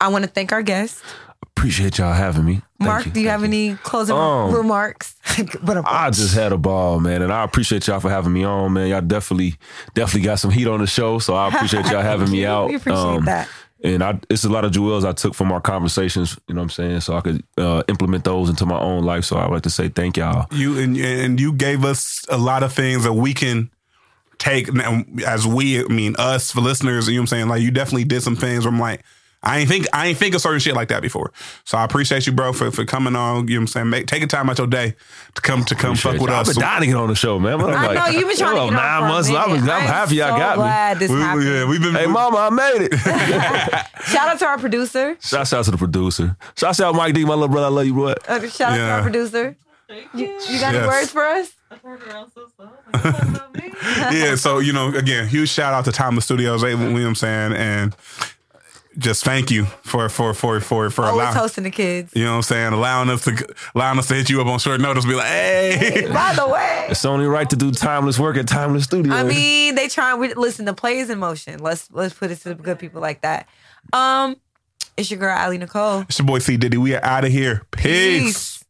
I 0.00 0.08
want 0.08 0.24
to 0.24 0.30
thank 0.30 0.50
our 0.50 0.62
guest. 0.62 1.02
Appreciate 1.42 1.98
y'all 1.98 2.14
having 2.14 2.46
me. 2.46 2.62
Thank 2.84 2.92
Mark, 2.92 3.06
you, 3.06 3.10
do 3.12 3.20
you 3.20 3.26
thank 3.28 3.40
have 3.40 3.44
any 3.44 3.74
closing 3.76 4.16
Um, 4.16 4.52
remarks? 4.54 5.16
but 5.62 5.84
I 5.86 6.10
just 6.10 6.34
had 6.34 6.52
a 6.52 6.58
ball, 6.58 7.00
man, 7.00 7.22
and 7.22 7.32
I 7.32 7.44
appreciate 7.44 7.86
y'all 7.86 8.00
for 8.00 8.10
having 8.10 8.32
me 8.32 8.44
on, 8.44 8.72
man. 8.72 8.88
Y'all 8.88 9.00
definitely, 9.00 9.56
definitely 9.94 10.26
got 10.26 10.38
some 10.38 10.50
heat 10.50 10.66
on 10.68 10.80
the 10.80 10.86
show, 10.86 11.18
so 11.18 11.34
I 11.34 11.48
appreciate 11.48 11.86
y'all 11.86 12.02
having 12.02 12.30
me 12.30 12.44
out. 12.46 12.64
Um, 12.64 12.68
We 12.68 12.74
appreciate 12.76 13.24
that. 13.24 13.48
And 13.82 14.02
I, 14.02 14.18
it's 14.30 14.44
a 14.44 14.48
lot 14.48 14.64
of 14.64 14.72
jewels 14.72 15.04
I 15.04 15.12
took 15.12 15.34
from 15.34 15.52
our 15.52 15.60
conversations, 15.60 16.38
you 16.48 16.54
know 16.54 16.60
what 16.60 16.64
I'm 16.64 16.70
saying, 16.70 17.00
so 17.00 17.16
I 17.16 17.20
could 17.20 17.44
uh, 17.58 17.82
implement 17.86 18.24
those 18.24 18.48
into 18.48 18.64
my 18.64 18.78
own 18.78 19.04
life. 19.04 19.24
So 19.26 19.36
I'd 19.36 19.50
like 19.50 19.62
to 19.64 19.70
say 19.70 19.90
thank 19.90 20.16
y'all. 20.16 20.46
You 20.52 20.78
and 20.78 20.96
and 20.96 21.38
you 21.38 21.52
gave 21.52 21.84
us 21.84 22.24
a 22.30 22.38
lot 22.38 22.62
of 22.62 22.72
things 22.72 23.04
that 23.04 23.12
we 23.12 23.34
can 23.34 23.70
take 24.38 24.68
as 25.26 25.46
we, 25.46 25.84
I 25.84 25.88
mean 25.88 26.16
us 26.18 26.50
for 26.50 26.62
listeners. 26.62 27.08
You 27.08 27.14
know 27.14 27.20
what 27.20 27.22
I'm 27.22 27.26
saying? 27.26 27.48
Like 27.48 27.62
you 27.62 27.70
definitely 27.70 28.04
did 28.04 28.22
some 28.22 28.36
things 28.36 28.64
where 28.64 28.72
I'm 28.72 28.80
like, 28.80 29.02
I 29.44 29.58
ain't 29.58 29.68
think 29.68 29.86
I 29.92 30.08
ain't 30.08 30.18
think 30.18 30.34
of 30.34 30.40
certain 30.40 30.58
shit 30.60 30.74
like 30.74 30.88
that 30.88 31.02
before. 31.02 31.32
So 31.64 31.76
I 31.78 31.84
appreciate 31.84 32.26
you, 32.26 32.32
bro, 32.32 32.52
for, 32.52 32.70
for 32.70 32.84
coming 32.84 33.14
on. 33.14 33.46
You 33.46 33.54
know 33.54 33.58
what 33.58 33.62
I'm 33.62 33.66
saying? 33.68 33.90
Make 33.90 34.06
taking 34.06 34.26
time 34.26 34.48
out 34.50 34.58
your 34.58 34.66
day 34.66 34.94
to 35.34 35.42
come 35.42 35.64
to 35.66 35.74
come 35.74 35.94
fuck 35.96 36.14
Appreciate 36.16 36.20
with 36.22 36.30
y'all. 36.30 36.40
us. 36.40 36.48
I've 36.48 36.54
been 36.54 36.60
dying 36.62 36.80
to 36.80 36.86
get 36.86 36.96
on 36.96 37.08
the 37.08 37.14
show, 37.14 37.38
man. 37.38 37.58
But 37.58 37.74
I'm 37.74 37.76
I 37.76 37.86
like, 37.86 37.94
know 38.12 38.18
you've 38.18 38.28
been 38.28 38.36
trying 38.36 38.50
to 38.54 38.56
get 38.56 38.66
on 38.68 38.72
nine 38.72 39.02
for 39.02 39.08
months. 39.08 39.28
I'm, 39.28 39.50
minute. 39.52 39.62
I'm 39.64 39.70
I'm 39.70 39.80
happy 39.86 40.14
y'all 40.16 40.30
so 40.32 40.38
got 40.38 40.56
glad 40.56 40.98
this 40.98 41.10
We- 41.10 41.16
we- 41.16 41.22
happened. 41.22 41.44
yeah, 41.46 41.64
we've 41.68 41.80
been. 41.82 41.92
me. 41.92 41.98
Hey, 42.00 42.06
we- 42.06 42.12
mama, 42.12 42.36
I 42.38 42.50
made 42.50 42.88
it. 42.90 42.98
Shout 44.08 44.28
out 44.28 44.38
to 44.38 44.46
our 44.46 44.58
producer. 44.58 45.16
Shout 45.20 45.52
out 45.52 45.64
to 45.66 45.70
the 45.70 45.76
producer. 45.78 46.36
Shout 46.56 46.80
out 46.80 46.94
Mike 46.94 47.14
D, 47.14 47.24
my 47.24 47.30
little 47.34 47.48
brother. 47.48 47.66
I 47.66 47.70
love 47.70 47.86
you, 47.86 47.94
boy. 47.94 48.14
Uh, 48.26 48.40
shout 48.48 48.72
out 48.72 48.76
to 48.76 48.90
our 48.90 49.02
producer. 49.02 49.56
You, 50.14 50.38
you 50.48 50.58
got 50.60 50.74
any 50.74 50.86
words 50.86 51.10
for 51.10 51.24
us? 51.24 51.52
yeah, 54.12 54.34
so 54.36 54.58
you 54.58 54.72
know, 54.72 54.88
again, 54.94 55.26
huge 55.28 55.48
shout 55.50 55.72
out 55.74 55.84
to 55.86 55.92
Timeless 55.92 56.24
Studios. 56.24 56.62
You 56.62 56.76
know 56.76 56.92
what 56.92 57.00
I'm 57.02 57.14
saying? 57.14 57.52
And 57.52 57.96
just 58.98 59.24
thank 59.24 59.50
you 59.50 59.64
for 59.82 60.08
for 60.08 60.34
for 60.34 60.60
for 60.60 60.90
for 60.90 61.04
Always 61.04 61.20
allowing. 61.22 61.36
hosting 61.36 61.64
the 61.64 61.70
kids. 61.70 62.12
You 62.14 62.24
know 62.24 62.30
what 62.32 62.36
I'm 62.36 62.42
saying? 62.42 62.72
Allowing 62.72 63.10
us 63.10 63.24
to 63.24 63.54
allowing 63.74 63.98
us 63.98 64.08
to 64.08 64.14
hit 64.14 64.30
you 64.30 64.40
up 64.40 64.46
on 64.46 64.58
short 64.58 64.80
notice. 64.80 65.04
Be 65.04 65.14
like, 65.14 65.26
hey, 65.26 66.08
By 66.12 66.34
the 66.34 66.46
way, 66.48 66.86
It's 66.90 67.04
only 67.04 67.26
right 67.26 67.48
to 67.50 67.56
do 67.56 67.70
timeless 67.72 68.18
work 68.18 68.36
at 68.36 68.46
Timeless 68.46 68.84
Studios. 68.84 69.14
I 69.14 69.22
mean, 69.24 69.74
they 69.74 69.88
try 69.88 70.12
and 70.12 70.36
listen. 70.36 70.64
The 70.64 70.74
play 70.74 70.98
is 70.98 71.10
in 71.10 71.18
motion. 71.18 71.60
Let's 71.60 71.90
let's 71.90 72.14
put 72.14 72.30
it 72.30 72.36
to 72.42 72.50
the 72.50 72.54
good 72.54 72.78
people 72.78 73.00
like 73.00 73.22
that. 73.22 73.48
Um, 73.92 74.36
it's 74.96 75.10
your 75.10 75.18
girl 75.20 75.36
Ali 75.36 75.58
Nicole. 75.58 76.00
it's 76.02 76.18
your 76.18 76.26
boy 76.26 76.38
C 76.38 76.56
Diddy. 76.56 76.76
We 76.76 76.94
are 76.94 77.04
out 77.04 77.24
of 77.24 77.32
here. 77.32 77.62
Peace. 77.70 78.22
Peace. 78.24 78.63